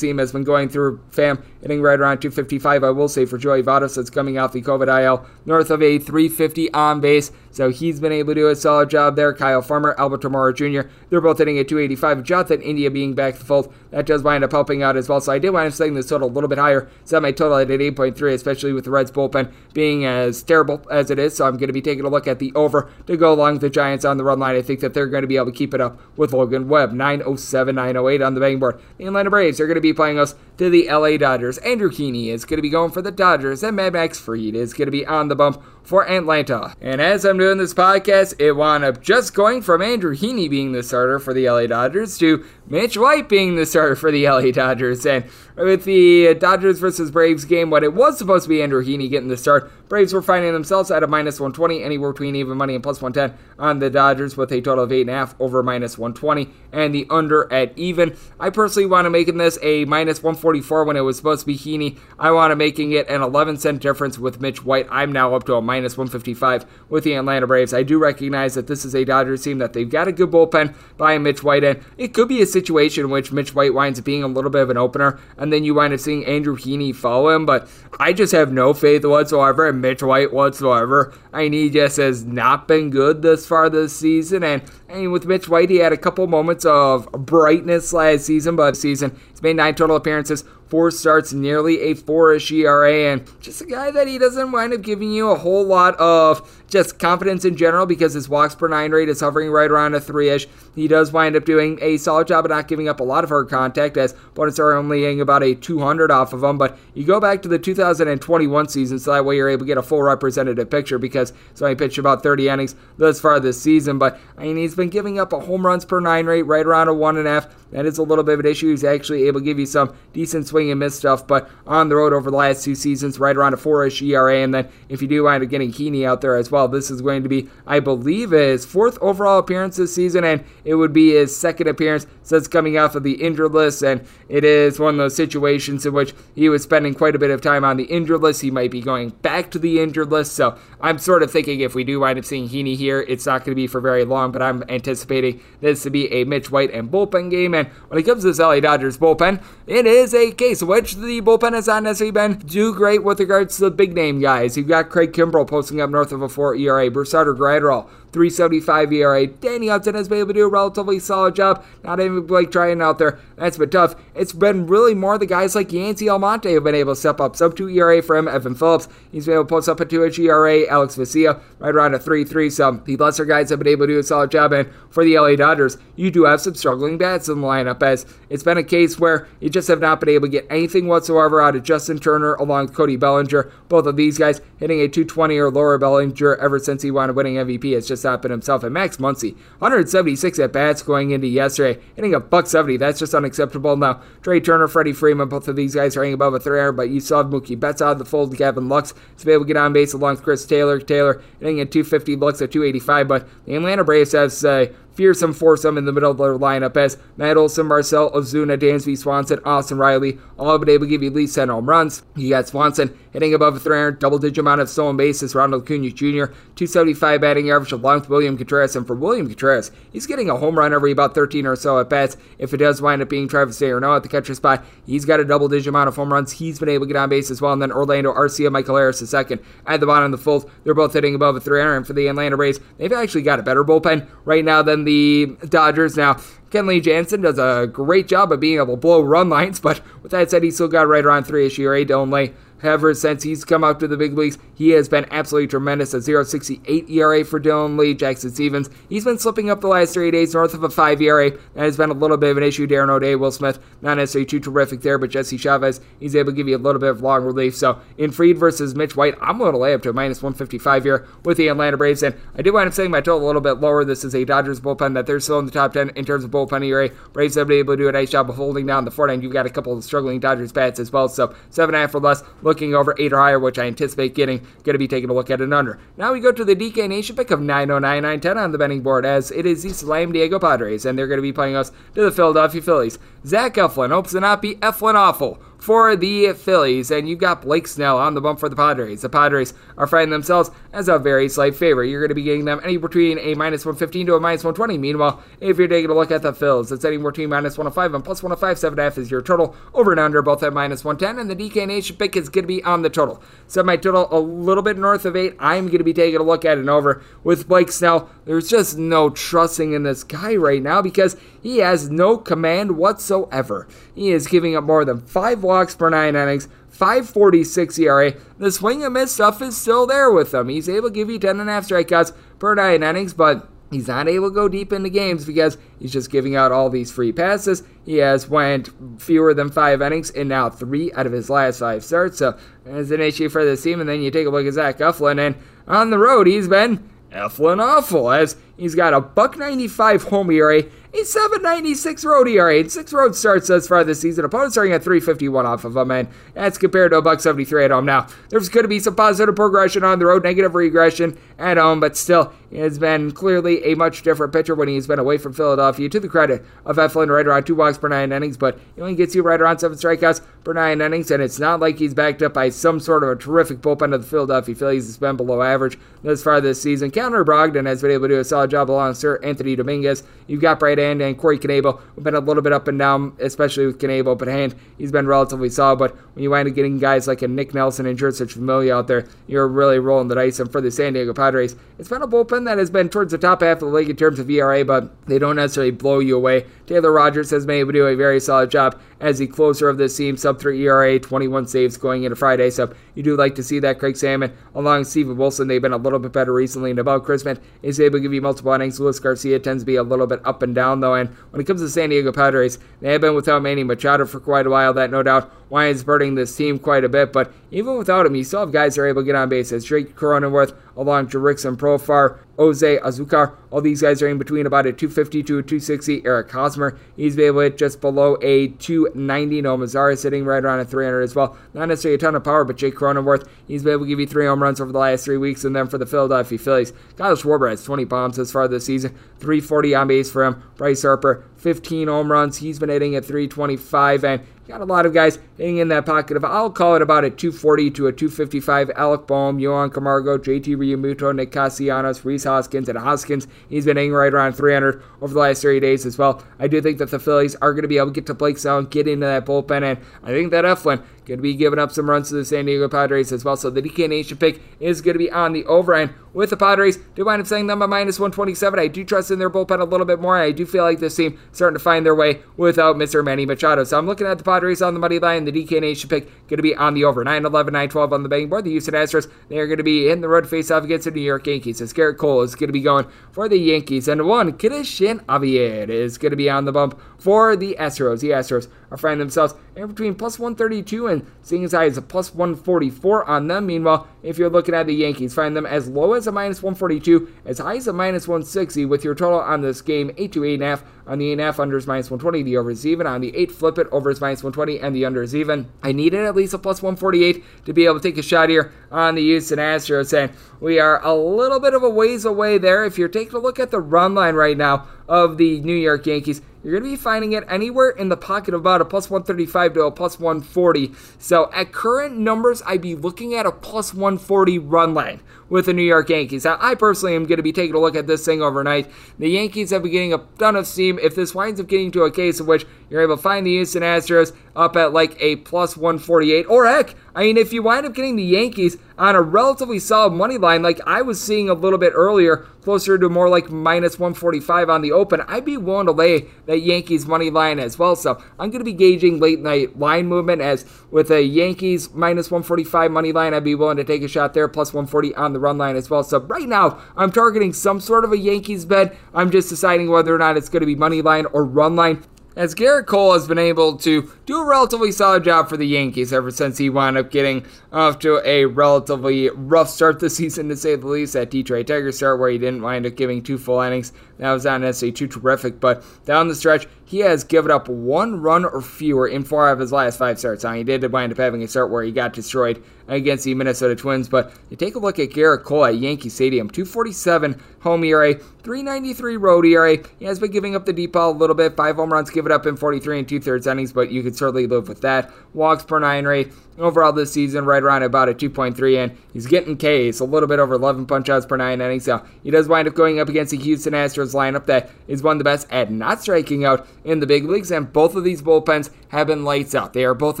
team 0.00 0.18
has 0.18 0.32
been 0.32 0.44
going 0.44 0.68
through. 0.68 1.00
Pham, 1.10 1.42
hitting 1.60 1.82
right 1.82 1.98
around 1.98 2.20
255, 2.20 2.84
I 2.84 2.90
will 2.90 3.08
say, 3.08 3.24
for 3.24 3.38
Joey 3.38 3.62
Votto 3.62 3.94
that's 3.94 4.10
coming 4.10 4.38
off 4.38 4.52
the 4.52 4.62
COVID 4.62 4.88
IL, 5.02 5.26
north 5.44 5.70
of 5.70 5.82
a 5.82 5.98
350 5.98 6.72
on 6.72 7.00
base. 7.00 7.30
So 7.50 7.70
he's 7.70 8.00
been 8.00 8.12
able 8.12 8.34
to 8.34 8.40
do 8.40 8.48
a 8.48 8.56
solid 8.56 8.90
job 8.90 9.16
there. 9.16 9.34
Kyle 9.34 9.62
Farmer, 9.62 9.94
Albert 9.98 10.22
Almora 10.22 10.54
Jr., 10.54 10.88
they're 11.10 11.20
both 11.20 11.38
hitting 11.38 11.58
at 11.58 11.68
285. 11.68 12.22
Jonathan 12.22 12.62
India 12.62 12.90
being 12.90 13.14
back 13.14 13.36
the 13.36 13.44
fold, 13.44 13.72
that 13.90 14.06
does 14.06 14.22
wind 14.22 14.44
up 14.44 14.52
helping 14.52 14.82
out 14.82 14.96
as 14.96 15.08
well. 15.08 15.20
So 15.20 15.32
I 15.32 15.38
did 15.38 15.50
wind 15.50 15.68
up 15.68 15.72
setting 15.72 15.94
this 15.94 16.08
total 16.08 16.28
a 16.28 16.30
little 16.30 16.48
bit 16.48 16.58
higher. 16.58 16.88
Set 17.04 17.22
my 17.22 17.32
total 17.32 17.58
at 17.58 17.68
8.3, 17.68 18.32
especially 18.32 18.72
with 18.72 18.84
the 18.84 18.90
Reds 18.90 19.10
bullpen 19.10 19.52
being 19.72 20.04
as 20.04 20.42
terrible 20.42 20.84
as 20.90 21.10
it 21.10 21.18
is. 21.18 21.36
So 21.36 21.46
I'm 21.46 21.56
going 21.56 21.68
to 21.68 21.72
be 21.72 21.82
taking 21.82 22.04
a 22.04 22.08
look 22.08 22.26
at 22.26 22.38
the 22.38 22.52
over 22.54 22.90
to 23.06 23.16
go 23.16 23.32
along 23.32 23.54
with 23.54 23.62
the 23.62 23.70
Giants 23.70 24.04
on 24.04 24.16
the 24.16 24.24
run 24.24 24.38
line. 24.38 24.56
I 24.56 24.62
think 24.62 24.80
that 24.80 24.94
they're 24.94 25.06
going 25.06 25.22
to 25.22 25.28
be 25.28 25.36
able 25.36 25.46
to 25.46 25.52
keep 25.52 25.74
it 25.74 25.80
up 25.80 25.98
with 26.16 26.32
Logan 26.32 26.68
Webb. 26.68 26.92
907, 26.92 27.74
908 27.74 28.22
on 28.22 28.34
the 28.34 28.40
betting 28.40 28.58
board. 28.58 28.80
The 28.98 29.06
Atlanta 29.06 29.30
Braves 29.30 29.60
are 29.60 29.66
going 29.66 29.76
to 29.76 29.80
be 29.80 29.92
playing 29.92 30.18
us 30.18 30.34
to 30.58 30.68
the 30.70 30.88
LA 30.88 31.16
Dodgers. 31.16 31.58
Andrew 31.58 31.90
Heaney 31.90 32.28
is 32.28 32.44
going 32.44 32.58
to 32.58 32.62
be 32.62 32.70
going 32.70 32.90
for 32.90 33.02
the 33.02 33.10
Dodgers, 33.10 33.62
and 33.62 33.76
Mad 33.76 33.92
Max 33.92 34.18
Fried 34.18 34.54
is 34.54 34.74
going 34.74 34.86
to 34.86 34.92
be 34.92 35.06
on 35.06 35.28
the 35.28 35.36
bump 35.36 35.62
for 35.88 36.06
Atlanta. 36.06 36.74
And 36.82 37.00
as 37.00 37.24
I'm 37.24 37.38
doing 37.38 37.56
this 37.56 37.72
podcast, 37.72 38.34
it 38.38 38.52
wound 38.52 38.84
up 38.84 39.00
just 39.00 39.32
going 39.32 39.62
from 39.62 39.80
Andrew 39.80 40.14
Heaney 40.14 40.50
being 40.50 40.72
the 40.72 40.82
starter 40.82 41.18
for 41.18 41.32
the 41.32 41.48
LA 41.48 41.66
Dodgers 41.66 42.18
to 42.18 42.44
Mitch 42.66 42.98
White 42.98 43.26
being 43.26 43.56
the 43.56 43.64
starter 43.64 43.96
for 43.96 44.12
the 44.12 44.28
LA 44.28 44.50
Dodgers. 44.50 45.06
And 45.06 45.24
with 45.58 45.84
the 45.84 46.34
Dodgers 46.34 46.78
versus 46.78 47.10
Braves 47.10 47.44
game, 47.44 47.70
what 47.70 47.84
it 47.84 47.92
was 47.92 48.16
supposed 48.16 48.44
to 48.44 48.48
be 48.48 48.62
Andrew 48.62 48.84
Heaney 48.84 49.10
getting 49.10 49.28
the 49.28 49.36
start, 49.36 49.70
Braves 49.88 50.12
were 50.12 50.22
finding 50.22 50.52
themselves 50.52 50.90
at 50.90 51.02
a 51.02 51.06
minus 51.06 51.40
120, 51.40 51.82
anywhere 51.82 52.12
between 52.12 52.36
even 52.36 52.58
money 52.58 52.74
and 52.74 52.82
plus 52.82 53.00
110 53.00 53.38
on 53.58 53.78
the 53.78 53.88
Dodgers 53.88 54.36
with 54.36 54.52
a 54.52 54.60
total 54.60 54.84
of 54.84 54.90
8.5 54.90 55.34
over 55.40 55.62
minus 55.62 55.96
120, 55.96 56.50
and 56.72 56.94
the 56.94 57.06
under 57.08 57.50
at 57.52 57.76
even. 57.76 58.16
I 58.38 58.50
personally 58.50 58.86
want 58.86 59.06
to 59.06 59.10
making 59.10 59.38
this 59.38 59.58
a 59.62 59.86
minus 59.86 60.22
144 60.22 60.84
when 60.84 60.96
it 60.96 61.00
was 61.00 61.16
supposed 61.16 61.40
to 61.40 61.46
be 61.46 61.56
Heaney. 61.56 61.98
I 62.18 62.30
want 62.30 62.50
to 62.50 62.56
making 62.56 62.92
it 62.92 63.08
an 63.08 63.22
11 63.22 63.56
cent 63.56 63.80
difference 63.80 64.18
with 64.18 64.40
Mitch 64.40 64.64
White. 64.64 64.86
I'm 64.90 65.10
now 65.10 65.34
up 65.34 65.44
to 65.44 65.54
a 65.54 65.62
minus 65.62 65.96
155 65.96 66.66
with 66.90 67.04
the 67.04 67.14
Atlanta 67.14 67.46
Braves. 67.46 67.72
I 67.72 67.82
do 67.82 67.98
recognize 67.98 68.54
that 68.54 68.66
this 68.66 68.84
is 68.84 68.94
a 68.94 69.04
Dodgers 69.04 69.42
team 69.42 69.58
that 69.58 69.72
they've 69.72 69.88
got 69.88 70.08
a 70.08 70.12
good 70.12 70.30
bullpen 70.30 70.74
by 70.98 71.16
Mitch 71.16 71.42
White, 71.42 71.64
and 71.64 71.82
it 71.96 72.12
could 72.12 72.28
be 72.28 72.42
a 72.42 72.46
situation 72.46 73.06
in 73.06 73.10
which 73.10 73.32
Mitch 73.32 73.54
White 73.54 73.72
winds 73.72 73.98
up 73.98 74.04
being 74.04 74.22
a 74.22 74.28
little 74.28 74.50
bit 74.50 74.62
of 74.62 74.70
an 74.70 74.76
opener, 74.76 75.18
and 75.38 75.47
then 75.52 75.64
you 75.64 75.74
wind 75.74 75.94
up 75.94 76.00
seeing 76.00 76.24
Andrew 76.24 76.56
Heaney 76.56 76.94
follow 76.94 77.30
him. 77.30 77.46
But 77.46 77.68
I 77.98 78.12
just 78.12 78.32
have 78.32 78.52
no 78.52 78.74
faith 78.74 79.04
whatsoever 79.04 79.68
in 79.68 79.80
Mitch 79.80 80.02
White 80.02 80.32
whatsoever. 80.32 81.12
I 81.32 81.42
mean, 81.42 81.52
he 81.52 81.70
just 81.70 81.96
has 81.96 82.24
not 82.24 82.68
been 82.68 82.90
good 82.90 83.22
this 83.22 83.46
far 83.46 83.68
this 83.70 83.94
season, 83.94 84.42
and 84.42 84.62
I 84.88 84.94
mean, 84.94 85.12
with 85.12 85.26
Mitch 85.26 85.48
White, 85.48 85.70
he 85.70 85.76
had 85.76 85.92
a 85.92 85.96
couple 85.96 86.26
moments 86.26 86.64
of 86.64 87.10
brightness 87.12 87.92
last 87.92 88.24
season, 88.24 88.56
but 88.56 88.76
season 88.76 89.18
he's 89.38 89.42
made 89.42 89.56
nine 89.56 89.76
total 89.76 89.94
appearances, 89.94 90.44
four 90.66 90.90
starts, 90.90 91.32
nearly 91.32 91.80
a 91.80 91.94
four-ish 91.94 92.50
ERA, 92.50 93.12
and 93.12 93.24
just 93.40 93.60
a 93.60 93.66
guy 93.66 93.90
that 93.90 94.08
he 94.08 94.18
doesn't 94.18 94.50
wind 94.50 94.72
up 94.72 94.82
giving 94.82 95.12
you 95.12 95.30
a 95.30 95.36
whole 95.36 95.64
lot 95.64 95.94
of 95.96 96.64
just 96.68 96.98
confidence 96.98 97.44
in 97.44 97.56
general 97.56 97.86
because 97.86 98.12
his 98.12 98.28
walks 98.28 98.54
per 98.54 98.68
nine 98.68 98.90
rate 98.90 99.08
is 99.08 99.20
hovering 99.20 99.50
right 99.50 99.70
around 99.70 99.94
a 99.94 100.00
three 100.00 100.28
ish. 100.28 100.46
He 100.74 100.86
does 100.86 101.12
wind 101.12 101.36
up 101.36 101.44
doing 101.44 101.78
a 101.80 101.96
solid 101.96 102.26
job 102.26 102.44
of 102.44 102.50
not 102.50 102.68
giving 102.68 102.88
up 102.88 103.00
a 103.00 103.04
lot 103.04 103.24
of 103.24 103.30
hard 103.30 103.48
contact 103.48 103.96
as 103.96 104.12
opponents 104.12 104.58
are 104.58 104.74
only 104.74 105.00
getting 105.00 105.20
about 105.20 105.42
a 105.42 105.54
200 105.54 106.10
off 106.10 106.32
of 106.32 106.44
him. 106.44 106.58
But 106.58 106.78
you 106.94 107.04
go 107.04 107.20
back 107.20 107.42
to 107.42 107.48
the 107.48 107.58
2021 107.58 108.68
season, 108.68 108.98
so 108.98 109.12
that 109.12 109.24
way 109.24 109.36
you're 109.36 109.48
able 109.48 109.60
to 109.60 109.66
get 109.66 109.78
a 109.78 109.82
full 109.82 110.02
representative 110.02 110.68
picture 110.68 110.98
because 110.98 111.32
he's 111.50 111.62
only 111.62 111.74
pitched 111.74 111.98
about 111.98 112.22
30 112.22 112.48
innings 112.48 112.74
thus 112.98 113.20
far 113.20 113.40
this 113.40 113.60
season. 113.60 113.98
But 113.98 114.20
I 114.36 114.42
mean, 114.42 114.56
he's 114.56 114.74
been 114.74 114.90
giving 114.90 115.18
up 115.18 115.32
a 115.32 115.40
home 115.40 115.64
runs 115.64 115.84
per 115.84 116.00
nine 116.00 116.26
rate 116.26 116.42
right 116.42 116.66
around 116.66 116.88
a 116.88 116.94
one 116.94 117.16
and 117.16 117.26
a 117.26 117.30
half. 117.30 117.70
That 117.70 117.86
is 117.86 117.98
a 117.98 118.02
little 118.02 118.24
bit 118.24 118.34
of 118.34 118.40
an 118.40 118.46
issue. 118.46 118.70
He's 118.70 118.84
actually 118.84 119.27
able 119.28 119.40
to 119.40 119.44
give 119.44 119.58
you 119.58 119.66
some 119.66 119.94
decent 120.12 120.46
swing 120.46 120.70
and 120.70 120.80
miss 120.80 120.96
stuff, 120.96 121.26
but 121.26 121.48
on 121.66 121.88
the 121.88 121.96
road 121.96 122.12
over 122.12 122.30
the 122.30 122.36
last 122.36 122.64
two 122.64 122.74
seasons, 122.74 123.18
right 123.18 123.36
around 123.36 123.54
a 123.54 123.56
four-ish 123.56 124.02
ERA. 124.02 124.38
And 124.38 124.52
then 124.52 124.68
if 124.88 125.00
you 125.00 125.08
do 125.08 125.24
wind 125.24 125.42
up 125.42 125.50
getting 125.50 125.72
Heaney 125.72 126.06
out 126.06 126.20
there 126.20 126.36
as 126.36 126.50
well, 126.50 126.68
this 126.68 126.90
is 126.90 127.00
going 127.00 127.22
to 127.22 127.28
be, 127.28 127.48
I 127.66 127.80
believe, 127.80 128.30
his 128.30 128.64
fourth 128.64 128.98
overall 129.00 129.38
appearance 129.38 129.76
this 129.76 129.94
season, 129.94 130.24
and 130.24 130.44
it 130.64 130.74
would 130.74 130.92
be 130.92 131.12
his 131.12 131.36
second 131.36 131.68
appearance 131.68 132.06
since 132.22 132.48
coming 132.48 132.78
off 132.78 132.94
of 132.94 133.02
the 133.02 133.22
injured 133.22 133.52
list. 133.52 133.82
And 133.82 134.06
it 134.28 134.44
is 134.44 134.78
one 134.78 134.94
of 134.94 134.98
those 134.98 135.16
situations 135.16 135.86
in 135.86 135.92
which 135.92 136.14
he 136.34 136.48
was 136.48 136.62
spending 136.62 136.94
quite 136.94 137.14
a 137.14 137.18
bit 137.18 137.30
of 137.30 137.40
time 137.40 137.64
on 137.64 137.76
the 137.76 137.84
injured 137.84 138.20
list. 138.20 138.42
He 138.42 138.50
might 138.50 138.70
be 138.70 138.80
going 138.80 139.10
back 139.10 139.50
to 139.52 139.58
the 139.58 139.80
injured 139.80 140.10
list. 140.10 140.32
So 140.32 140.58
I'm 140.80 140.98
sort 140.98 141.22
of 141.22 141.30
thinking 141.30 141.60
if 141.60 141.74
we 141.74 141.84
do 141.84 142.00
wind 142.00 142.18
up 142.18 142.24
seeing 142.24 142.48
Heaney 142.48 142.76
here, 142.76 143.00
it's 143.08 143.26
not 143.26 143.40
going 143.40 143.52
to 143.52 143.54
be 143.54 143.66
for 143.66 143.80
very 143.80 144.04
long, 144.04 144.32
but 144.32 144.42
I'm 144.42 144.62
anticipating 144.68 145.40
this 145.60 145.82
to 145.82 145.90
be 145.90 146.12
a 146.12 146.24
Mitch 146.24 146.50
White 146.50 146.72
and 146.72 146.90
bullpen 146.90 147.30
game. 147.30 147.54
And 147.54 147.68
when 147.88 147.98
it 147.98 148.04
comes 148.04 148.22
to 148.22 148.28
this 148.28 148.38
LA 148.38 148.60
Dodgers 148.60 148.98
bullpen, 148.98 149.17
it 149.20 149.86
is 149.86 150.14
a 150.14 150.32
case 150.32 150.62
which 150.62 150.94
the 150.94 151.20
bullpen 151.20 151.52
has 151.52 151.66
not 151.66 151.82
necessarily 151.82 152.12
been 152.12 152.40
too 152.40 152.74
great 152.74 153.04
with 153.04 153.20
regards 153.20 153.56
to 153.56 153.62
the 153.62 153.70
big 153.70 153.94
name 153.94 154.20
guys. 154.20 154.56
You've 154.56 154.68
got 154.68 154.90
Craig 154.90 155.12
Kimbrel 155.12 155.46
posting 155.46 155.80
up 155.80 155.90
north 155.90 156.12
of 156.12 156.22
a 156.22 156.28
4 156.28 156.54
ERA, 156.56 156.90
Brusdar 156.90 157.36
Graterol 157.36 157.88
375 158.12 158.92
ERA. 158.92 159.26
Danny 159.26 159.68
Hudson 159.68 159.94
has 159.94 160.08
been 160.08 160.18
able 160.18 160.28
to 160.28 160.34
do 160.34 160.46
a 160.46 160.48
relatively 160.48 160.98
solid 160.98 161.34
job. 161.34 161.64
Not 161.84 162.00
even 162.00 162.26
Blake 162.26 162.50
Treinen 162.50 162.82
out 162.82 162.98
there. 162.98 163.18
That's 163.36 163.58
been 163.58 163.70
tough. 163.70 163.94
It's 164.14 164.32
been 164.32 164.66
really 164.66 164.94
more 164.94 165.18
the 165.18 165.26
guys 165.26 165.54
like 165.54 165.68
Yency 165.68 166.10
Almonte 166.10 166.52
have 166.52 166.64
been 166.64 166.74
able 166.74 166.94
to 166.94 167.00
step 167.00 167.20
up. 167.20 167.36
Sub 167.36 167.56
2 167.56 167.68
ERA 167.68 168.02
for 168.02 168.16
him. 168.16 168.26
Evan 168.26 168.54
Phillips, 168.54 168.88
he's 169.12 169.26
been 169.26 169.34
able 169.34 169.44
to 169.44 169.48
post 169.48 169.68
up 169.68 169.80
a 169.80 169.84
2 169.84 170.04
inch 170.04 170.18
ERA. 170.18 170.66
Alex 170.68 170.96
Vesia, 170.96 171.40
right 171.58 171.74
around 171.74 171.94
a 171.94 171.98
3 171.98 172.24
3. 172.24 172.50
So 172.50 172.72
the 172.84 172.96
lesser 172.96 173.24
guys 173.24 173.50
have 173.50 173.58
been 173.58 173.68
able 173.68 173.86
to 173.86 173.92
do 173.92 173.98
a 173.98 174.02
solid 174.02 174.30
job. 174.30 174.52
And 174.52 174.70
for 174.90 175.04
the 175.04 175.18
LA 175.18 175.36
Dodgers, 175.36 175.76
you 175.96 176.10
do 176.10 176.24
have 176.24 176.40
some 176.40 176.54
struggling 176.54 176.98
bats 176.98 177.28
in 177.28 177.40
the 177.40 177.46
lineup 177.46 177.82
as 177.82 178.06
it's 178.30 178.42
been 178.42 178.58
a 178.58 178.64
case 178.64 178.98
where 178.98 179.07
you 179.40 179.50
just 179.50 179.68
have 179.68 179.80
not 179.80 180.00
been 180.00 180.08
able 180.10 180.26
to 180.26 180.32
get 180.32 180.46
anything 180.50 180.86
whatsoever 180.86 181.40
out 181.40 181.56
of 181.56 181.62
Justin 181.62 181.98
Turner 181.98 182.34
along 182.34 182.66
with 182.66 182.74
Cody 182.74 182.96
Bellinger. 182.96 183.50
Both 183.68 183.86
of 183.86 183.96
these 183.96 184.18
guys 184.18 184.40
hitting 184.58 184.80
a 184.80 184.88
220 184.88 185.36
or 185.38 185.50
lower 185.50 185.78
Bellinger 185.78 186.36
ever 186.36 186.58
since 186.58 186.82
he 186.82 186.90
won 186.90 187.10
a 187.10 187.12
winning 187.12 187.36
MVP. 187.36 187.74
has 187.74 187.88
just 187.88 188.04
not 188.04 188.22
been 188.22 188.30
himself. 188.30 188.62
And 188.64 188.74
Max 188.74 188.98
Muncy, 188.98 189.34
176 189.58 190.38
at 190.38 190.52
bats 190.52 190.82
going 190.82 191.10
into 191.10 191.26
yesterday, 191.26 191.80
hitting 191.94 192.14
a 192.14 192.20
buck 192.20 192.46
70. 192.46 192.76
That's 192.76 192.98
just 192.98 193.14
unacceptable. 193.14 193.76
Now, 193.76 194.00
Trea 194.22 194.40
Turner, 194.40 194.68
Freddie 194.68 194.92
Freeman, 194.92 195.28
both 195.28 195.48
of 195.48 195.56
these 195.56 195.74
guys 195.74 195.96
are 195.96 196.02
hitting 196.02 196.14
above 196.14 196.34
a 196.34 196.40
300, 196.40 196.72
but 196.72 196.90
you 196.90 197.00
saw 197.00 197.22
Mookie 197.22 197.58
Betts 197.58 197.82
out 197.82 197.92
of 197.92 197.98
the 197.98 198.04
fold. 198.04 198.36
Gavin 198.36 198.68
Lux 198.68 198.94
to 199.16 199.26
be 199.26 199.32
able 199.32 199.44
to 199.44 199.48
get 199.48 199.56
on 199.56 199.72
base 199.72 199.92
along 199.92 200.16
with 200.16 200.22
Chris 200.22 200.46
Taylor. 200.46 200.78
Taylor 200.80 201.22
hitting 201.40 201.60
at 201.60 201.70
250, 201.72 202.16
Lux 202.16 202.42
at 202.42 202.52
285, 202.52 203.08
but 203.08 203.28
the 203.44 203.54
Atlanta 203.54 203.84
Braves 203.84 204.12
have 204.12 204.32
uh, 204.44 204.66
fearsome 204.98 205.32
foursome 205.32 205.78
in 205.78 205.84
the 205.84 205.92
middle 205.92 206.10
of 206.10 206.18
their 206.18 206.36
lineup 206.36 206.76
as 206.76 206.98
Matt 207.16 207.36
Olson, 207.36 207.66
Marcell 207.66 208.10
Ozuna, 208.10 208.58
Dansby 208.58 208.98
Swanson, 208.98 209.38
Austin 209.44 209.78
Riley, 209.78 210.18
all 210.36 210.50
have 210.50 210.60
been 210.60 210.70
able 210.70 210.86
to 210.86 210.90
give 210.90 211.04
you 211.04 211.10
at 211.10 211.14
least 211.14 211.36
10 211.36 211.50
home 211.50 211.68
runs. 211.68 212.02
You 212.16 212.30
got 212.30 212.48
Swanson 212.48 212.98
hitting 213.12 213.32
above 213.32 213.54
a 213.54 213.60
300, 213.60 214.00
double 214.00 214.18
digit 214.18 214.38
amount 214.38 214.60
of 214.60 214.68
stolen 214.68 214.96
bases. 214.96 215.36
Ronald 215.36 215.62
Acuna 215.62 215.90
Jr., 215.90 216.32
275 216.56 217.20
batting 217.20 217.48
average 217.48 217.70
along 217.70 218.00
with 218.00 218.08
William 218.08 218.36
Contreras. 218.36 218.74
And 218.74 218.86
for 218.86 218.96
William 218.96 219.28
Contreras, 219.28 219.70
he's 219.92 220.06
getting 220.06 220.28
a 220.30 220.36
home 220.36 220.58
run 220.58 220.72
every 220.72 220.90
about 220.90 221.14
13 221.14 221.46
or 221.46 221.54
so 221.54 221.78
at 221.78 221.88
bats. 221.88 222.16
If 222.38 222.52
it 222.52 222.56
does 222.56 222.82
wind 222.82 223.00
up 223.00 223.08
being 223.08 223.28
Travis 223.28 223.58
d'Arnaud 223.58 223.96
at 223.96 224.02
the 224.02 224.08
catcher 224.08 224.34
spot, 224.34 224.64
he's 224.84 225.04
got 225.04 225.20
a 225.20 225.24
double 225.24 225.46
digit 225.46 225.68
amount 225.68 225.88
of 225.88 225.94
home 225.94 226.12
runs. 226.12 226.32
He's 226.32 226.58
been 226.58 226.68
able 226.68 226.86
to 226.86 226.92
get 226.92 226.98
on 226.98 227.08
base 227.08 227.30
as 227.30 227.40
well. 227.40 227.52
And 227.52 227.62
then 227.62 227.70
Orlando 227.70 228.12
Arcia, 228.12 228.50
Michael 228.50 228.76
Harris, 228.76 228.98
second 229.08 229.40
at 229.64 229.78
the 229.78 229.86
bottom 229.86 230.12
of 230.12 230.18
the 230.18 230.24
fold. 230.24 230.50
They're 230.64 230.74
both 230.74 230.92
hitting 230.92 231.14
above 231.14 231.36
a 231.36 231.40
300. 231.40 231.76
And 231.76 231.86
for 231.86 231.92
the 231.92 232.08
Atlanta 232.08 232.36
Braves, 232.36 232.58
they've 232.78 232.92
actually 232.92 233.22
got 233.22 233.38
a 233.38 233.44
better 233.44 233.64
bullpen 233.64 234.08
right 234.24 234.44
now 234.44 234.62
than 234.62 234.87
the 234.88 235.26
Dodgers. 235.46 235.96
Now, 235.98 236.14
Kenley 236.50 236.82
Jansen 236.82 237.20
does 237.20 237.38
a 237.38 237.68
great 237.70 238.08
job 238.08 238.32
of 238.32 238.40
being 238.40 238.56
able 238.56 238.74
to 238.74 238.80
blow 238.80 239.02
run 239.02 239.28
lines, 239.28 239.60
but 239.68 239.82
with 240.02 240.12
that 240.12 240.30
said, 240.30 240.42
he 240.42 240.50
still 240.50 240.68
got 240.68 240.88
right 240.88 241.04
around 241.04 241.24
3 241.24 241.46
ish 241.46 241.58
ERA. 241.58 241.84
Dylan 241.84 242.12
Lee 242.12 242.34
However, 242.60 242.94
since 242.94 243.22
he's 243.22 243.44
come 243.44 243.64
up 243.64 243.78
to 243.80 243.88
the 243.88 243.96
big 243.96 244.16
leagues, 244.16 244.38
he 244.54 244.70
has 244.70 244.88
been 244.88 245.06
absolutely 245.10 245.48
tremendous. 245.48 245.94
A 245.94 245.98
0.68 245.98 246.90
ERA 246.90 247.24
for 247.24 247.40
Dylan 247.40 247.78
Lee. 247.78 247.94
Jackson 247.94 248.30
Stephens. 248.30 248.70
he's 248.88 249.04
been 249.04 249.18
slipping 249.18 249.50
up 249.50 249.60
the 249.60 249.68
last 249.68 249.92
three 249.92 250.10
days 250.10 250.34
north 250.34 250.54
of 250.54 250.62
a 250.62 250.70
5 250.70 251.00
ERA. 251.00 251.30
That 251.30 251.40
has 251.64 251.76
been 251.76 251.90
a 251.90 251.94
little 251.94 252.16
bit 252.16 252.30
of 252.30 252.36
an 252.36 252.42
issue. 252.42 252.66
Darren 252.66 252.90
O'Day, 252.90 253.14
Will 253.16 253.30
Smith, 253.30 253.58
not 253.82 253.96
necessarily 253.96 254.26
too 254.26 254.40
terrific 254.40 254.80
there, 254.80 254.98
but 254.98 255.10
Jesse 255.10 255.36
Chavez, 255.36 255.80
he's 256.00 256.16
able 256.16 256.32
to 256.32 256.36
give 256.36 256.48
you 256.48 256.56
a 256.56 256.58
little 256.58 256.80
bit 256.80 256.90
of 256.90 257.02
long 257.02 257.24
relief. 257.24 257.56
So 257.56 257.80
in 257.96 258.10
Fried 258.10 258.38
versus 258.38 258.74
Mitch 258.74 258.96
White, 258.96 259.14
I'm 259.20 259.38
going 259.38 259.52
to 259.52 259.58
lay 259.58 259.74
up 259.74 259.82
to 259.82 259.90
a 259.90 259.92
minus 259.92 260.22
155 260.22 260.84
here 260.84 261.06
with 261.24 261.36
the 261.36 261.48
Atlanta 261.48 261.76
Braves. 261.76 262.02
And 262.02 262.14
I 262.36 262.42
do 262.42 262.52
wind 262.52 262.68
up 262.68 262.74
saying 262.74 262.90
my 262.90 263.00
total 263.00 263.24
a 263.24 263.26
little 263.26 263.40
bit 263.40 263.60
lower. 263.60 263.84
This 263.84 264.04
is 264.04 264.14
a 264.14 264.24
Dodgers 264.24 264.60
bullpen 264.60 264.94
that 264.94 265.06
they're 265.06 265.20
still 265.20 265.38
in 265.38 265.46
the 265.46 265.52
top 265.52 265.72
10 265.72 265.90
in 265.90 266.04
terms 266.04 266.24
of 266.24 266.30
bullpen 266.30 266.64
ERA. 266.66 266.90
Braves 267.12 267.34
have 267.36 267.48
been 267.48 267.58
able 267.58 267.74
to 267.74 267.82
do 267.82 267.88
a 267.88 267.92
nice 267.92 268.10
job 268.10 268.28
of 268.30 268.36
holding 268.36 268.66
down 268.66 268.84
the 268.84 268.90
front 268.90 269.12
end. 269.12 269.22
You've 269.22 269.32
got 269.32 269.46
a 269.46 269.50
couple 269.50 269.76
of 269.76 269.84
struggling 269.84 270.20
Dodgers 270.20 270.52
bats 270.52 270.78
as 270.78 270.92
well. 270.92 271.08
So 271.08 271.28
7.5 271.50 271.94
or 271.94 272.00
less, 272.00 272.22
looking 272.48 272.74
over 272.74 272.94
8 272.98 273.12
or 273.12 273.18
higher, 273.18 273.38
which 273.38 273.58
I 273.58 273.66
anticipate 273.66 274.14
getting. 274.14 274.38
Going 274.64 274.74
to 274.74 274.78
be 274.78 274.88
taking 274.88 275.10
a 275.10 275.12
look 275.12 275.30
at 275.30 275.40
an 275.40 275.52
under. 275.52 275.78
Now 275.96 276.12
we 276.12 276.20
go 276.20 276.32
to 276.32 276.44
the 276.44 276.56
DK 276.56 276.88
Nation 276.88 277.14
pick 277.14 277.30
of 277.30 277.40
909 277.40 278.02
910 278.02 278.38
on 278.38 278.52
the 278.52 278.58
betting 278.58 278.80
board 278.80 279.04
as 279.04 279.30
it 279.30 279.46
is 279.46 279.62
the 279.62 279.70
Slam 279.70 280.12
Diego 280.12 280.38
Padres, 280.38 280.84
and 280.84 280.98
they're 280.98 281.06
going 281.06 281.18
to 281.18 281.22
be 281.22 281.32
playing 281.32 281.56
us 281.56 281.70
to 281.94 282.02
the 282.02 282.10
Philadelphia 282.10 282.62
Phillies. 282.62 282.98
Zach 283.26 283.54
Eflin 283.54 283.90
hopes 283.90 284.12
to 284.12 284.20
not 284.20 284.40
be 284.40 284.56
Eflin 284.56 284.94
awful 284.94 285.42
for 285.58 285.96
the 285.96 286.32
Phillies, 286.32 286.90
and 286.90 287.08
you've 287.08 287.18
got 287.18 287.42
Blake 287.42 287.66
Snell 287.66 287.98
on 287.98 288.14
the 288.14 288.20
bump 288.20 288.40
for 288.40 288.48
the 288.48 288.56
Padres. 288.56 289.02
The 289.02 289.08
Padres 289.08 289.54
are 289.76 289.86
finding 289.86 290.10
themselves 290.10 290.50
as 290.72 290.88
a 290.88 290.98
very 290.98 291.28
slight 291.28 291.56
favorite. 291.56 291.88
You're 291.88 292.00
going 292.00 292.08
to 292.10 292.14
be 292.14 292.22
getting 292.22 292.44
them 292.44 292.60
anywhere 292.62 292.88
between 292.88 293.18
a 293.18 293.34
minus 293.34 293.66
115 293.66 294.06
to 294.06 294.14
a 294.14 294.20
minus 294.20 294.44
120. 294.44 294.78
Meanwhile, 294.78 295.22
if 295.40 295.58
you're 295.58 295.68
taking 295.68 295.90
a 295.90 295.94
look 295.94 296.10
at 296.10 296.22
the 296.22 296.32
Phils, 296.32 296.70
it's 296.70 296.84
anywhere 296.84 297.10
between 297.10 297.28
minus 297.28 297.58
105 297.58 297.94
and 297.94 298.04
plus 298.04 298.22
105. 298.22 298.56
7.5 298.56 298.98
is 298.98 299.10
your 299.10 299.20
total. 299.20 299.56
Over 299.74 299.90
and 299.90 300.00
under, 300.00 300.22
both 300.22 300.42
at 300.42 300.52
minus 300.52 300.84
110, 300.84 301.18
and 301.20 301.30
the 301.30 301.50
DK 301.50 301.66
Nation 301.66 301.96
pick 301.96 302.16
is 302.16 302.28
going 302.28 302.44
to 302.44 302.48
be 302.48 302.62
on 302.62 302.82
the 302.82 302.90
total. 302.90 303.22
Set 303.46 303.66
my 303.66 303.76
total 303.76 304.08
a 304.10 304.20
little 304.20 304.62
bit 304.62 304.78
north 304.78 305.04
of 305.04 305.16
8. 305.16 305.34
I'm 305.38 305.66
going 305.66 305.78
to 305.78 305.84
be 305.84 305.92
taking 305.92 306.20
a 306.20 306.24
look 306.24 306.44
at 306.44 306.58
an 306.58 306.68
over 306.68 307.02
with 307.24 307.48
Blake 307.48 307.72
Snell. 307.72 308.08
There's 308.24 308.48
just 308.48 308.78
no 308.78 309.10
trusting 309.10 309.72
in 309.72 309.82
this 309.82 310.04
guy 310.04 310.36
right 310.36 310.62
now 310.62 310.82
because 310.82 311.16
he 311.42 311.58
has 311.58 311.90
no 311.90 312.16
command 312.16 312.76
whatsoever. 312.76 313.66
He 313.94 314.10
is 314.10 314.26
giving 314.26 314.54
up 314.54 314.64
more 314.64 314.84
than 314.84 315.00
5 315.00 315.42
walks 315.48 315.74
per 315.74 315.88
9 315.88 316.14
innings, 316.14 316.46
546 316.68 317.78
ERA. 317.78 318.12
The 318.38 318.52
swing 318.52 318.84
and 318.84 318.92
miss 318.92 319.14
stuff 319.14 319.40
is 319.40 319.56
still 319.56 319.86
there 319.86 320.12
with 320.12 320.32
him. 320.34 320.50
He's 320.50 320.68
able 320.68 320.90
to 320.90 320.94
give 320.94 321.08
you 321.10 321.18
10.5 321.18 321.86
strikeouts 321.86 322.12
per 322.38 322.54
9 322.54 322.82
innings, 322.82 323.14
but 323.14 323.48
he's 323.70 323.88
not 323.88 324.08
able 324.08 324.28
to 324.28 324.34
go 324.34 324.46
deep 324.46 324.74
into 324.74 324.90
games 324.90 325.24
because 325.24 325.56
he's 325.80 325.92
just 325.92 326.10
giving 326.10 326.36
out 326.36 326.52
all 326.52 326.68
these 326.68 326.92
free 326.92 327.12
passes. 327.12 327.62
He 327.86 327.96
has 327.96 328.28
went 328.28 328.68
fewer 329.00 329.32
than 329.32 329.50
five 329.50 329.80
innings 329.80 330.10
in 330.10 330.28
now 330.28 330.50
three 330.50 330.92
out 330.92 331.06
of 331.06 331.12
his 331.12 331.30
last 331.30 331.60
five 331.60 331.82
starts. 331.82 332.18
So 332.18 332.38
there's 332.64 332.90
an 332.90 333.00
issue 333.00 333.30
for 333.30 333.42
this 333.42 333.62
team. 333.62 333.80
And 333.80 333.88
then 333.88 334.02
you 334.02 334.10
take 334.10 334.26
a 334.26 334.30
look 334.30 334.46
at 334.46 334.52
Zach 334.52 334.78
Eflin, 334.78 335.18
and 335.18 335.34
on 335.66 335.90
the 335.90 335.98
road 335.98 336.26
he's 336.26 336.46
been 336.46 336.88
Eflin 337.10 337.58
awful 337.58 338.10
as 338.10 338.36
he's 338.58 338.74
got 338.74 338.92
a 338.92 339.00
buck 339.00 339.38
95 339.38 340.04
home 340.04 340.30
ERA 340.30 340.64
a 340.94 341.04
796 341.04 342.02
road 342.04 342.28
ERA 342.28 342.60
and 342.60 342.72
six 342.72 342.94
road 342.94 343.14
starts 343.14 343.48
thus 343.48 343.68
far 343.68 343.84
this 343.84 344.00
season. 344.00 344.24
Opponents 344.24 344.54
starting 344.54 344.72
at 344.72 344.82
351 344.82 345.44
off 345.44 345.64
of 345.64 345.76
him, 345.76 345.90
and 345.90 346.08
that's 346.32 346.56
compared 346.56 346.92
to 346.92 346.98
a 346.98 347.02
buck 347.02 347.20
73 347.20 347.66
at 347.66 347.70
home. 347.70 347.84
Now, 347.84 348.06
there's 348.30 348.48
going 348.48 348.64
to 348.64 348.68
be 348.68 348.80
some 348.80 348.96
positive 348.96 349.36
progression 349.36 349.84
on 349.84 349.98
the 349.98 350.06
road, 350.06 350.24
negative 350.24 350.54
regression 350.54 351.18
at 351.38 351.58
home, 351.58 351.80
but 351.80 351.96
still, 351.96 352.32
it 352.50 352.60
has 352.60 352.78
been 352.78 353.12
clearly 353.12 353.62
a 353.64 353.74
much 353.74 354.02
different 354.02 354.32
pitcher 354.32 354.54
when 354.54 354.68
he's 354.68 354.86
been 354.86 354.98
away 354.98 355.18
from 355.18 355.34
Philadelphia. 355.34 355.90
To 355.90 356.00
the 356.00 356.08
credit 356.08 356.42
of 356.64 356.76
Eflin, 356.76 357.08
right 357.08 357.26
around 357.26 357.44
two 357.44 357.54
walks 357.54 357.76
per 357.76 357.88
nine 357.88 358.10
innings, 358.10 358.38
but 358.38 358.58
he 358.74 358.80
only 358.80 358.94
gets 358.94 359.14
you 359.14 359.22
right 359.22 359.40
around 359.40 359.58
seven 359.58 359.76
strikeouts 359.76 360.22
per 360.42 360.54
nine 360.54 360.80
innings, 360.80 361.10
and 361.10 361.22
it's 361.22 361.38
not 361.38 361.60
like 361.60 361.78
he's 361.78 361.92
backed 361.92 362.22
up 362.22 362.32
by 362.32 362.48
some 362.48 362.80
sort 362.80 363.04
of 363.04 363.10
a 363.10 363.16
terrific 363.16 363.58
bullpen 363.58 363.94
of 363.94 364.02
the 364.02 364.08
Philadelphia 364.08 364.54
Phillies. 364.54 364.88
It's 364.88 364.96
been 364.96 365.16
below 365.16 365.42
average 365.42 365.78
thus 366.02 366.22
far 366.22 366.40
this 366.40 366.62
season. 366.62 366.90
Connor 366.90 367.24
Brogdon 367.24 367.66
has 367.66 367.82
been 367.82 367.90
able 367.90 368.08
to 368.08 368.14
do 368.14 368.20
a 368.20 368.24
solid 368.24 368.47
along 368.54 368.92
Seranthony 368.92 369.56
Dominguez. 369.56 370.02
You've 370.26 370.40
got 370.40 370.58
Brad 370.58 370.78
Hand 370.78 371.00
and 371.00 371.16
Corey 371.16 371.38
Knebel, 371.38 371.80
We've 371.96 372.04
been 372.04 372.14
a 372.14 372.20
little 372.20 372.42
bit 372.42 372.52
up 372.52 372.68
and 372.68 372.78
down, 372.78 373.16
especially 373.18 373.66
with 373.66 373.78
Knebel, 373.78 374.16
but 374.16 374.28
Hand, 374.28 374.54
he's 374.76 374.92
been 374.92 375.06
relatively 375.06 375.48
solid. 375.48 375.78
But 375.78 375.96
when 376.14 376.22
you 376.22 376.30
wind 376.30 376.48
up 376.48 376.54
getting 376.54 376.78
guys 376.78 377.08
like 377.08 377.22
a 377.22 377.28
Nick 377.28 377.54
Nelson 377.54 377.86
and 377.86 377.98
Jeurys 377.98 378.30
Familia 378.30 378.76
out 378.76 378.86
there, 378.86 379.06
you're 379.26 379.48
really 379.48 379.78
rolling 379.78 380.08
the 380.08 380.14
dice. 380.14 380.38
And 380.38 380.50
for 380.52 380.60
the 380.60 380.70
San 380.70 380.92
Diego 380.92 381.12
Padres, 381.12 381.56
it's 381.78 381.88
been 381.88 382.02
a 382.02 382.06
bullpen 382.06 382.44
that 382.44 382.58
has 382.58 382.70
been 382.70 382.88
towards 382.88 383.12
the 383.12 383.18
top 383.18 383.40
half 383.40 383.56
of 383.56 383.60
the 383.60 383.66
league 383.66 383.90
in 383.90 383.96
terms 383.96 384.18
of 384.18 384.30
ERA, 384.30 384.64
but 384.64 385.06
they 385.06 385.18
don't 385.18 385.36
necessarily 385.36 385.70
blow 385.70 385.98
you 385.98 386.16
away. 386.16 386.46
Taylor 386.66 386.92
Rogers 386.92 387.30
has 387.30 387.46
been 387.46 387.56
able 387.56 387.72
to 387.72 387.78
do 387.78 387.86
a 387.86 387.96
very 387.96 388.20
solid 388.20 388.50
job 388.50 388.78
as 389.00 389.18
the 389.18 389.26
closer 389.26 389.68
of 389.68 389.78
this 389.78 389.96
team, 389.96 390.16
sub 390.16 390.40
3 390.40 390.60
ERA, 390.62 390.98
21 390.98 391.46
saves 391.46 391.76
going 391.76 392.04
into 392.04 392.16
Friday. 392.16 392.50
So 392.50 392.72
you 392.98 393.04
do 393.04 393.16
like 393.16 393.36
to 393.36 393.44
see 393.44 393.60
that. 393.60 393.78
Craig 393.78 393.94
Stammen, 393.94 394.32
along 394.56 394.80
with 394.80 394.88
Steven 394.88 395.16
Wilson, 395.16 395.46
they've 395.46 395.62
been 395.62 395.72
a 395.72 395.76
little 395.76 396.00
bit 396.00 396.10
better 396.10 396.32
recently. 396.32 396.72
And 396.72 396.80
Nabil 396.80 397.00
Crismatt 397.06 397.40
is 397.62 397.78
able 397.78 397.98
to 397.98 398.02
give 398.02 398.12
you 398.12 398.20
multiple 398.20 398.52
innings. 398.52 398.80
Luis 398.80 398.98
Garcia 398.98 399.38
tends 399.38 399.62
to 399.62 399.66
be 399.66 399.76
a 399.76 399.84
little 399.84 400.08
bit 400.08 400.20
up 400.26 400.42
and 400.42 400.52
down, 400.52 400.80
though. 400.80 400.94
And 400.94 401.08
when 401.30 401.40
it 401.40 401.44
comes 401.44 401.60
to 401.60 401.68
San 401.68 401.90
Diego 401.90 402.10
Padres, 402.10 402.58
they 402.80 402.90
have 402.90 403.00
been 403.00 403.14
without 403.14 403.40
Manny 403.40 403.62
Machado 403.62 404.04
for 404.04 404.18
quite 404.18 404.48
a 404.48 404.50
while. 404.50 404.74
That 404.74 404.90
no 404.90 405.04
doubt 405.04 405.32
why 405.48 405.68
is 405.68 405.84
burning 405.84 406.16
this 406.16 406.34
team 406.34 406.58
quite 406.58 406.82
a 406.82 406.88
bit. 406.88 407.12
But 407.12 407.32
even 407.52 407.78
without 407.78 408.04
him, 408.04 408.16
you 408.16 408.24
still 408.24 408.40
have 408.40 408.50
guys 408.50 408.74
that 408.74 408.82
are 408.82 408.88
able 408.88 409.02
to 409.02 409.06
get 409.06 409.14
on 409.14 409.28
base. 409.28 409.52
As 409.52 409.64
Jake 409.64 409.94
Cronenworth, 409.94 410.56
along 410.76 411.06
Jurickson 411.06 411.56
Profar, 411.56 412.18
Jose 412.38 412.78
Azocar. 412.78 413.34
All 413.50 413.60
these 413.60 413.82
guys 413.82 414.00
are 414.00 414.08
in 414.08 414.16
between 414.16 414.46
about 414.46 414.66
a 414.66 414.72
250 414.72 415.22
to 415.24 415.38
a 415.38 415.42
260. 415.42 416.06
Eric 416.06 416.30
Hosmer, 416.30 416.78
he's 416.96 417.18
able 417.18 417.40
to 417.40 417.44
hit 417.44 417.58
just 417.58 417.80
below 417.80 418.16
a 418.22 418.48
290. 418.48 419.42
Nomar 419.42 419.58
Mazara 419.58 419.98
sitting 419.98 420.24
right 420.24 420.44
around 420.44 420.60
a 420.60 420.64
300 420.64 421.02
as 421.02 421.14
well. 421.14 421.36
Not 421.52 421.68
necessarily 421.68 421.96
a 421.96 421.98
ton 421.98 422.14
of 422.14 422.24
power, 422.24 422.44
but 422.44 422.56
Jake 422.56 422.76
Cronenworth, 422.76 423.28
he's 423.48 423.64
been 423.64 423.72
able 423.72 423.84
to 423.84 423.88
give 423.88 424.00
you 424.00 424.06
three 424.06 424.26
home 424.26 424.42
runs 424.42 424.60
over 424.60 424.70
the 424.70 424.78
last 424.78 425.04
three 425.04 425.16
weeks. 425.16 425.44
And 425.44 425.56
then 425.56 425.66
for 425.66 425.78
the 425.78 425.86
Philadelphia 425.86 426.38
Phillies, 426.38 426.72
Kyle 426.96 427.16
Schwarber 427.16 427.50
has 427.50 427.64
20 427.64 427.84
bombs 427.84 428.18
as 428.18 428.30
far 428.30 428.42
as 428.42 428.50
this 428.50 428.66
season, 428.66 428.96
340 429.18 429.74
on 429.74 429.88
base 429.88 430.10
for 430.10 430.24
him. 430.24 430.42
Bryce 430.56 430.82
Harper, 430.82 431.24
15 431.38 431.88
home 431.88 432.12
runs. 432.12 432.38
He's 432.38 432.58
been 432.58 432.68
hitting 432.68 432.94
at 432.94 433.04
325, 433.04 434.04
and 434.04 434.22
got 434.48 434.62
a 434.62 434.64
lot 434.64 434.86
of 434.86 434.94
guys 434.94 435.18
hitting 435.36 435.58
in 435.58 435.68
that 435.68 435.84
pocket 435.84 436.16
of, 436.16 436.24
I'll 436.24 436.50
call 436.50 436.74
it 436.74 436.82
about 436.82 437.04
a 437.04 437.10
240 437.10 437.70
to 437.72 437.86
a 437.86 437.92
255. 437.92 438.70
Alec 438.74 439.06
Bohm, 439.06 439.38
Johan 439.38 439.70
Camargo, 439.70 440.16
JT 440.16 440.56
Realmuto, 440.56 441.14
Nick 441.14 441.30
Castellanos, 441.30 442.04
Rhys 442.04 442.24
Hoskins, 442.24 442.68
and 442.68 442.78
Hoskins. 442.78 443.28
He's 443.50 443.66
been 443.66 443.76
hitting 443.76 443.92
right 443.92 444.12
around 444.12 444.32
300 444.32 444.82
over 445.02 445.12
the 445.12 445.20
last 445.20 445.42
30 445.42 445.60
days 445.60 445.84
as 445.84 445.98
well. 445.98 446.24
I 446.38 446.48
do 446.48 446.62
think 446.62 446.78
that 446.78 446.90
the 446.90 446.98
Phillies 446.98 447.36
are 447.36 447.52
going 447.52 447.62
to 447.62 447.68
be 447.68 447.76
able 447.76 447.88
to 447.88 447.92
get 447.92 448.06
to 448.06 448.14
Blake 448.14 448.42
and 448.44 448.70
get 448.70 448.88
into 448.88 449.06
that 449.06 449.26
bullpen, 449.26 449.62
and 449.62 449.78
I 450.02 450.08
think 450.08 450.30
that 450.30 450.44
Eflin 450.44 450.82
going 451.08 451.18
to 451.18 451.22
be 451.22 451.34
giving 451.34 451.58
up 451.58 451.72
some 451.72 451.90
runs 451.90 452.10
to 452.10 452.14
the 452.14 452.24
San 452.24 452.44
Diego 452.44 452.68
Padres 452.68 453.10
as 453.12 453.24
well. 453.24 453.36
So 453.36 453.50
the 453.50 453.62
DK 453.62 453.88
Nation 453.88 454.18
pick 454.18 454.40
is 454.60 454.80
going 454.80 454.94
to 454.94 454.98
be 454.98 455.10
on 455.10 455.32
the 455.32 455.44
over 455.46 455.74
end 455.74 455.94
with 456.12 456.30
the 456.30 456.36
Padres. 456.36 456.76
Do 456.94 457.04
wind 457.04 457.20
up 457.20 457.26
saying 457.26 457.46
them 457.46 457.62
at 457.62 457.68
minus 457.68 457.98
127. 457.98 458.58
I 458.58 458.68
do 458.68 458.84
trust 458.84 459.10
in 459.10 459.18
their 459.18 459.30
bullpen 459.30 459.60
a 459.60 459.64
little 459.64 459.86
bit 459.86 460.00
more. 460.00 460.18
I 460.18 460.30
do 460.32 460.46
feel 460.46 460.64
like 460.64 460.78
this 460.78 460.96
team 460.96 461.18
starting 461.32 461.56
to 461.56 461.62
find 461.62 461.84
their 461.84 461.94
way 461.94 462.20
without 462.36 462.76
Mr. 462.76 463.04
Manny 463.04 463.26
Machado. 463.26 463.64
So 463.64 463.78
I'm 463.78 463.86
looking 463.86 464.06
at 464.06 464.18
the 464.18 464.24
Padres 464.24 464.62
on 464.62 464.74
the 464.74 464.80
money 464.80 464.98
line. 464.98 465.24
The 465.24 465.32
DK 465.32 465.60
Nation 465.60 465.88
pick 465.88 466.06
going 466.28 466.36
to 466.38 466.42
be 466.42 466.54
on 466.54 466.74
the 466.74 466.84
over 466.84 467.02
9 467.02 467.24
11, 467.24 467.52
9 467.52 467.68
12 467.68 467.92
on 467.92 468.02
the 468.02 468.08
betting 468.08 468.28
board. 468.28 468.44
The 468.44 468.50
Houston 468.50 468.74
Astros, 468.74 469.10
they 469.28 469.38
are 469.38 469.46
going 469.46 469.58
to 469.58 469.64
be 469.64 469.88
in 469.88 470.02
the 470.02 470.08
road 470.08 470.28
face 470.28 470.50
off 470.50 470.64
against 470.64 470.84
the 470.84 470.90
New 470.90 471.00
York 471.00 471.26
Yankees. 471.26 471.60
As 471.60 471.72
Gerrit 471.72 471.96
Cole 471.96 472.22
is 472.22 472.34
going 472.34 472.48
to 472.48 472.52
be 472.52 472.60
going 472.60 472.86
for 473.10 473.28
the 473.28 473.38
Yankees. 473.38 473.88
And 473.88 474.06
one, 474.06 474.34
Cristian 474.34 475.04
Javier 475.06 475.68
is 475.68 475.96
going 475.96 476.10
to 476.10 476.16
be 476.16 476.28
on 476.28 476.44
the 476.44 476.52
bump 476.52 476.78
for 476.98 477.36
the 477.36 477.56
Astros. 477.58 478.00
The 478.00 478.10
Astros 478.10 478.48
are 478.70 478.76
finding 478.76 478.98
themselves 478.98 479.34
in 479.56 479.66
between 479.66 479.94
plus 479.94 480.18
132 480.18 480.88
and 480.88 481.06
seeing 481.22 481.44
as 481.44 481.52
high 481.52 481.66
as 481.66 481.76
a 481.76 481.82
plus 481.82 482.14
144 482.14 483.04
on 483.04 483.28
them. 483.28 483.46
Meanwhile, 483.46 483.88
if 484.02 484.18
you're 484.18 484.28
looking 484.28 484.54
at 484.54 484.66
the 484.66 484.74
Yankees, 484.74 485.14
find 485.14 485.36
them 485.36 485.46
as 485.46 485.68
low 485.68 485.94
as 485.94 486.06
a 486.06 486.12
minus 486.12 486.42
142, 486.42 487.10
as 487.24 487.38
high 487.38 487.56
as 487.56 487.66
a 487.66 487.72
minus 487.72 488.06
160, 488.06 488.64
with 488.66 488.84
your 488.84 488.94
total 488.94 489.20
on 489.20 489.40
this 489.40 489.62
game 489.62 489.90
8 489.96 490.12
to 490.12 490.20
8.5. 490.20 490.62
On 490.86 490.98
the 490.98 491.14
8.5, 491.16 491.38
under 491.40 491.56
is 491.56 491.66
minus 491.66 491.90
120, 491.90 492.22
the 492.22 492.36
over 492.36 492.50
is 492.50 492.66
even. 492.66 492.86
On 492.86 493.00
the 493.00 493.14
8, 493.14 493.30
flip 493.30 493.58
it, 493.58 493.66
over 493.70 493.90
is 493.90 494.00
minus 494.00 494.22
120, 494.22 494.58
and 494.60 494.74
the 494.74 494.84
under 494.84 495.02
is 495.02 495.14
even. 495.14 495.50
I 495.62 495.72
needed 495.72 496.00
at 496.00 496.16
least 496.16 496.34
a 496.34 496.38
plus 496.38 496.62
148 496.62 497.44
to 497.44 497.52
be 497.52 497.66
able 497.66 497.80
to 497.80 497.88
take 497.88 497.98
a 497.98 498.02
shot 498.02 498.28
here 498.28 498.52
on 498.70 498.94
the 498.94 499.02
Houston 499.02 499.38
Astros, 499.38 499.96
and 499.96 500.12
we 500.40 500.58
are 500.58 500.82
a 500.84 500.94
little 500.94 501.40
bit 501.40 501.54
of 501.54 501.62
a 501.62 501.68
ways 501.68 502.04
away 502.04 502.38
there. 502.38 502.64
If 502.64 502.78
you're 502.78 502.88
taking 502.88 503.14
a 503.14 503.18
look 503.18 503.38
at 503.38 503.50
the 503.50 503.60
run 503.60 503.94
line 503.94 504.14
right 504.14 504.36
now 504.36 504.66
of 504.88 505.18
the 505.18 505.40
New 505.40 505.54
York 505.54 505.86
Yankees, 505.86 506.22
you're 506.42 506.52
going 506.52 506.64
to 506.64 506.70
be 506.70 506.76
finding 506.76 507.12
it 507.12 507.24
anywhere 507.28 507.70
in 507.70 507.88
the 507.88 507.96
pocket 507.96 508.34
of 508.34 508.40
about 508.40 508.60
a 508.60 508.64
plus 508.64 508.88
135 508.88 509.54
to 509.54 509.62
a 509.62 509.70
plus 509.70 509.98
140. 509.98 510.72
So 510.98 511.30
at 511.34 511.52
current 511.52 511.96
numbers, 511.96 512.42
I'd 512.46 512.62
be 512.62 512.74
looking 512.74 513.14
at 513.14 513.26
a 513.26 513.32
plus 513.32 513.74
140 513.74 514.38
run 514.38 514.74
line 514.74 515.00
with 515.28 515.46
the 515.46 515.52
New 515.52 515.62
York 515.62 515.88
Yankees. 515.90 516.24
Now, 516.24 516.38
I 516.40 516.54
personally 516.54 516.94
am 516.94 517.04
going 517.04 517.18
to 517.18 517.22
be 517.22 517.32
taking 517.32 517.54
a 517.54 517.58
look 517.58 517.76
at 517.76 517.86
this 517.86 518.04
thing 518.04 518.22
overnight. 518.22 518.70
The 518.98 519.08
Yankees 519.08 519.50
have 519.50 519.62
been 519.62 519.72
getting 519.72 519.94
a 519.94 519.98
ton 520.18 520.36
of 520.36 520.46
steam. 520.46 520.78
If 520.80 520.94
this 520.94 521.14
winds 521.14 521.40
up 521.40 521.46
getting 521.46 521.70
to 521.72 521.82
a 521.82 521.90
case 521.90 522.20
of 522.20 522.26
which 522.26 522.46
you're 522.70 522.82
able 522.82 522.96
to 522.96 523.02
find 523.02 523.26
the 523.26 523.32
Houston 523.32 523.62
Astros 523.62 524.14
up 524.36 524.56
at 524.56 524.72
like 524.72 524.96
a 525.00 525.16
plus 525.16 525.56
148, 525.56 526.24
or 526.24 526.46
heck, 526.46 526.74
I 526.94 527.02
mean, 527.02 527.16
if 527.16 527.32
you 527.32 527.42
wind 527.42 527.66
up 527.66 527.74
getting 527.74 527.96
the 527.96 528.02
Yankees 528.02 528.56
on 528.76 528.96
a 528.96 529.02
relatively 529.02 529.58
solid 529.58 529.92
money 529.92 530.18
line, 530.18 530.42
like 530.42 530.60
I 530.66 530.82
was 530.82 531.02
seeing 531.02 531.28
a 531.28 531.34
little 531.34 531.58
bit 531.58 531.72
earlier, 531.74 532.26
closer 532.42 532.78
to 532.78 532.88
more 532.88 533.08
like 533.08 533.30
minus 533.30 533.78
145 533.78 534.48
on 534.48 534.62
the 534.62 534.72
open, 534.72 535.02
I'd 535.06 535.24
be 535.24 535.36
willing 535.36 535.66
to 535.66 535.72
lay 535.72 536.06
that 536.26 536.40
Yankees 536.40 536.86
money 536.86 537.10
line 537.10 537.38
as 537.38 537.58
well. 537.58 537.76
So 537.76 538.02
I'm 538.18 538.30
going 538.30 538.40
to 538.40 538.44
be 538.44 538.52
gauging 538.52 539.00
late 539.00 539.20
night 539.20 539.58
line 539.58 539.86
movement 539.86 540.22
as 540.22 540.44
with 540.70 540.90
a 540.90 541.02
Yankees 541.02 541.72
minus 541.72 542.10
145 542.10 542.70
money 542.70 542.92
line, 542.92 543.14
I'd 543.14 543.24
be 543.24 543.34
willing 543.34 543.58
to 543.58 543.64
take 543.64 543.82
a 543.82 543.88
shot 543.88 544.14
there, 544.14 544.28
plus 544.28 544.52
140 544.52 544.94
on 544.94 545.12
the 545.12 545.17
run 545.18 545.38
line 545.38 545.56
as 545.56 545.68
well. 545.70 545.82
So 545.82 546.00
right 546.00 546.28
now, 546.28 546.60
I'm 546.76 546.92
targeting 546.92 547.32
some 547.32 547.60
sort 547.60 547.84
of 547.84 547.92
a 547.92 547.98
Yankees 547.98 548.44
bet. 548.44 548.74
I'm 548.94 549.10
just 549.10 549.28
deciding 549.28 549.70
whether 549.70 549.94
or 549.94 549.98
not 549.98 550.16
it's 550.16 550.28
going 550.28 550.40
to 550.40 550.46
be 550.46 550.54
money 550.54 550.82
line 550.82 551.06
or 551.06 551.24
run 551.24 551.56
line 551.56 551.84
as 552.18 552.34
Gerrit 552.34 552.66
Cole 552.66 552.94
has 552.94 553.06
been 553.06 553.18
able 553.18 553.56
to 553.58 553.90
do 554.08 554.22
a 554.22 554.24
relatively 554.24 554.72
solid 554.72 555.04
job 555.04 555.28
for 555.28 555.36
the 555.36 555.46
Yankees 555.46 555.92
ever 555.92 556.10
since 556.10 556.38
he 556.38 556.48
wound 556.48 556.78
up 556.78 556.90
getting 556.90 557.26
off 557.52 557.78
to 557.78 558.00
a 558.08 558.24
relatively 558.24 559.10
rough 559.10 559.50
start 559.50 559.80
this 559.80 559.96
season, 559.98 560.30
to 560.30 560.36
say 560.36 560.56
the 560.56 560.66
least. 560.66 560.94
That 560.94 561.10
Detroit 561.10 561.46
Tigers 561.46 561.76
start 561.76 562.00
where 562.00 562.08
he 562.08 562.16
didn't 562.16 562.40
wind 562.40 562.64
up 562.64 562.74
giving 562.74 563.02
two 563.02 563.18
full 563.18 563.42
innings. 563.42 563.70
That 563.98 564.12
was 564.12 564.24
not 564.24 564.40
necessarily 564.40 564.72
too 564.72 564.86
terrific, 564.86 565.40
but 565.40 565.62
down 565.84 566.08
the 566.08 566.14
stretch, 566.14 566.46
he 566.64 566.78
has 566.78 567.04
given 567.04 567.30
up 567.30 567.48
one 567.48 568.00
run 568.00 568.24
or 568.24 568.40
fewer 568.40 568.86
in 568.86 569.04
four 569.04 569.28
of 569.28 569.40
his 569.40 569.52
last 569.52 569.78
five 569.78 569.98
starts. 569.98 570.24
Now, 570.24 570.34
he 570.34 570.44
did 570.44 570.70
wind 570.72 570.92
up 570.92 570.98
having 570.98 571.22
a 571.22 571.28
start 571.28 571.50
where 571.50 571.62
he 571.62 571.72
got 571.72 571.92
destroyed 571.92 572.42
against 572.68 573.04
the 573.04 573.14
Minnesota 573.14 573.56
Twins, 573.56 573.88
but 573.88 574.12
you 574.30 574.36
take 574.36 574.54
a 574.54 574.58
look 574.58 574.78
at 574.78 574.90
Gerrit 574.90 575.24
Cole 575.24 575.46
at 575.46 575.56
Yankee 575.56 575.88
Stadium 575.88 576.28
247 576.28 577.20
home 577.40 577.64
ERA, 577.64 577.94
393 577.94 578.96
road 578.98 579.24
ERA. 579.24 579.56
He 579.78 579.86
has 579.86 579.98
been 579.98 580.10
giving 580.10 580.36
up 580.36 580.44
the 580.44 580.52
deep 580.52 580.72
ball 580.72 580.90
a 580.90 580.92
little 580.92 581.16
bit, 581.16 581.34
five 581.34 581.56
home 581.56 581.72
runs 581.72 581.90
given 581.90 582.12
up 582.12 582.26
in 582.26 582.36
43 582.36 582.80
and 582.80 582.88
two 582.88 583.00
thirds 583.00 583.26
innings, 583.26 583.52
but 583.52 583.70
you 583.70 583.82
could 583.82 583.96
certainly 583.98 584.26
live 584.26 584.48
with 584.48 584.60
that. 584.62 584.90
Walks 585.12 585.44
per 585.44 585.58
nine 585.58 585.84
rate 585.84 586.12
overall 586.38 586.72
this 586.72 586.92
season, 586.92 587.24
right 587.24 587.42
around 587.42 587.62
about 587.62 587.88
a 587.88 587.94
2.3, 587.94 588.56
and 588.56 588.76
he's 588.92 589.06
getting 589.06 589.36
Ks, 589.36 589.80
a 589.80 589.84
little 589.84 590.08
bit 590.08 590.18
over 590.18 590.34
11 590.34 590.66
punch 590.66 590.88
outs 590.88 591.06
per 591.06 591.16
nine 591.16 591.40
innings. 591.40 591.64
So 591.64 591.84
he 592.02 592.10
does 592.10 592.28
wind 592.28 592.48
up 592.48 592.54
going 592.54 592.80
up 592.80 592.88
against 592.88 593.10
the 593.10 593.18
Houston 593.18 593.52
Astros 593.52 593.94
lineup 593.94 594.26
that 594.26 594.50
is 594.66 594.82
one 594.82 594.92
of 594.92 594.98
the 594.98 595.04
best 595.04 595.26
at 595.30 595.50
not 595.50 595.82
striking 595.82 596.24
out 596.24 596.46
in 596.64 596.80
the 596.80 596.86
big 596.86 597.04
leagues, 597.04 597.30
and 597.30 597.52
both 597.52 597.74
of 597.74 597.84
these 597.84 598.02
bullpens 598.02 598.50
have 598.68 598.86
been 598.86 599.04
lights 599.04 599.34
out. 599.34 599.52
They 599.52 599.64
are 599.64 599.74
both 599.74 600.00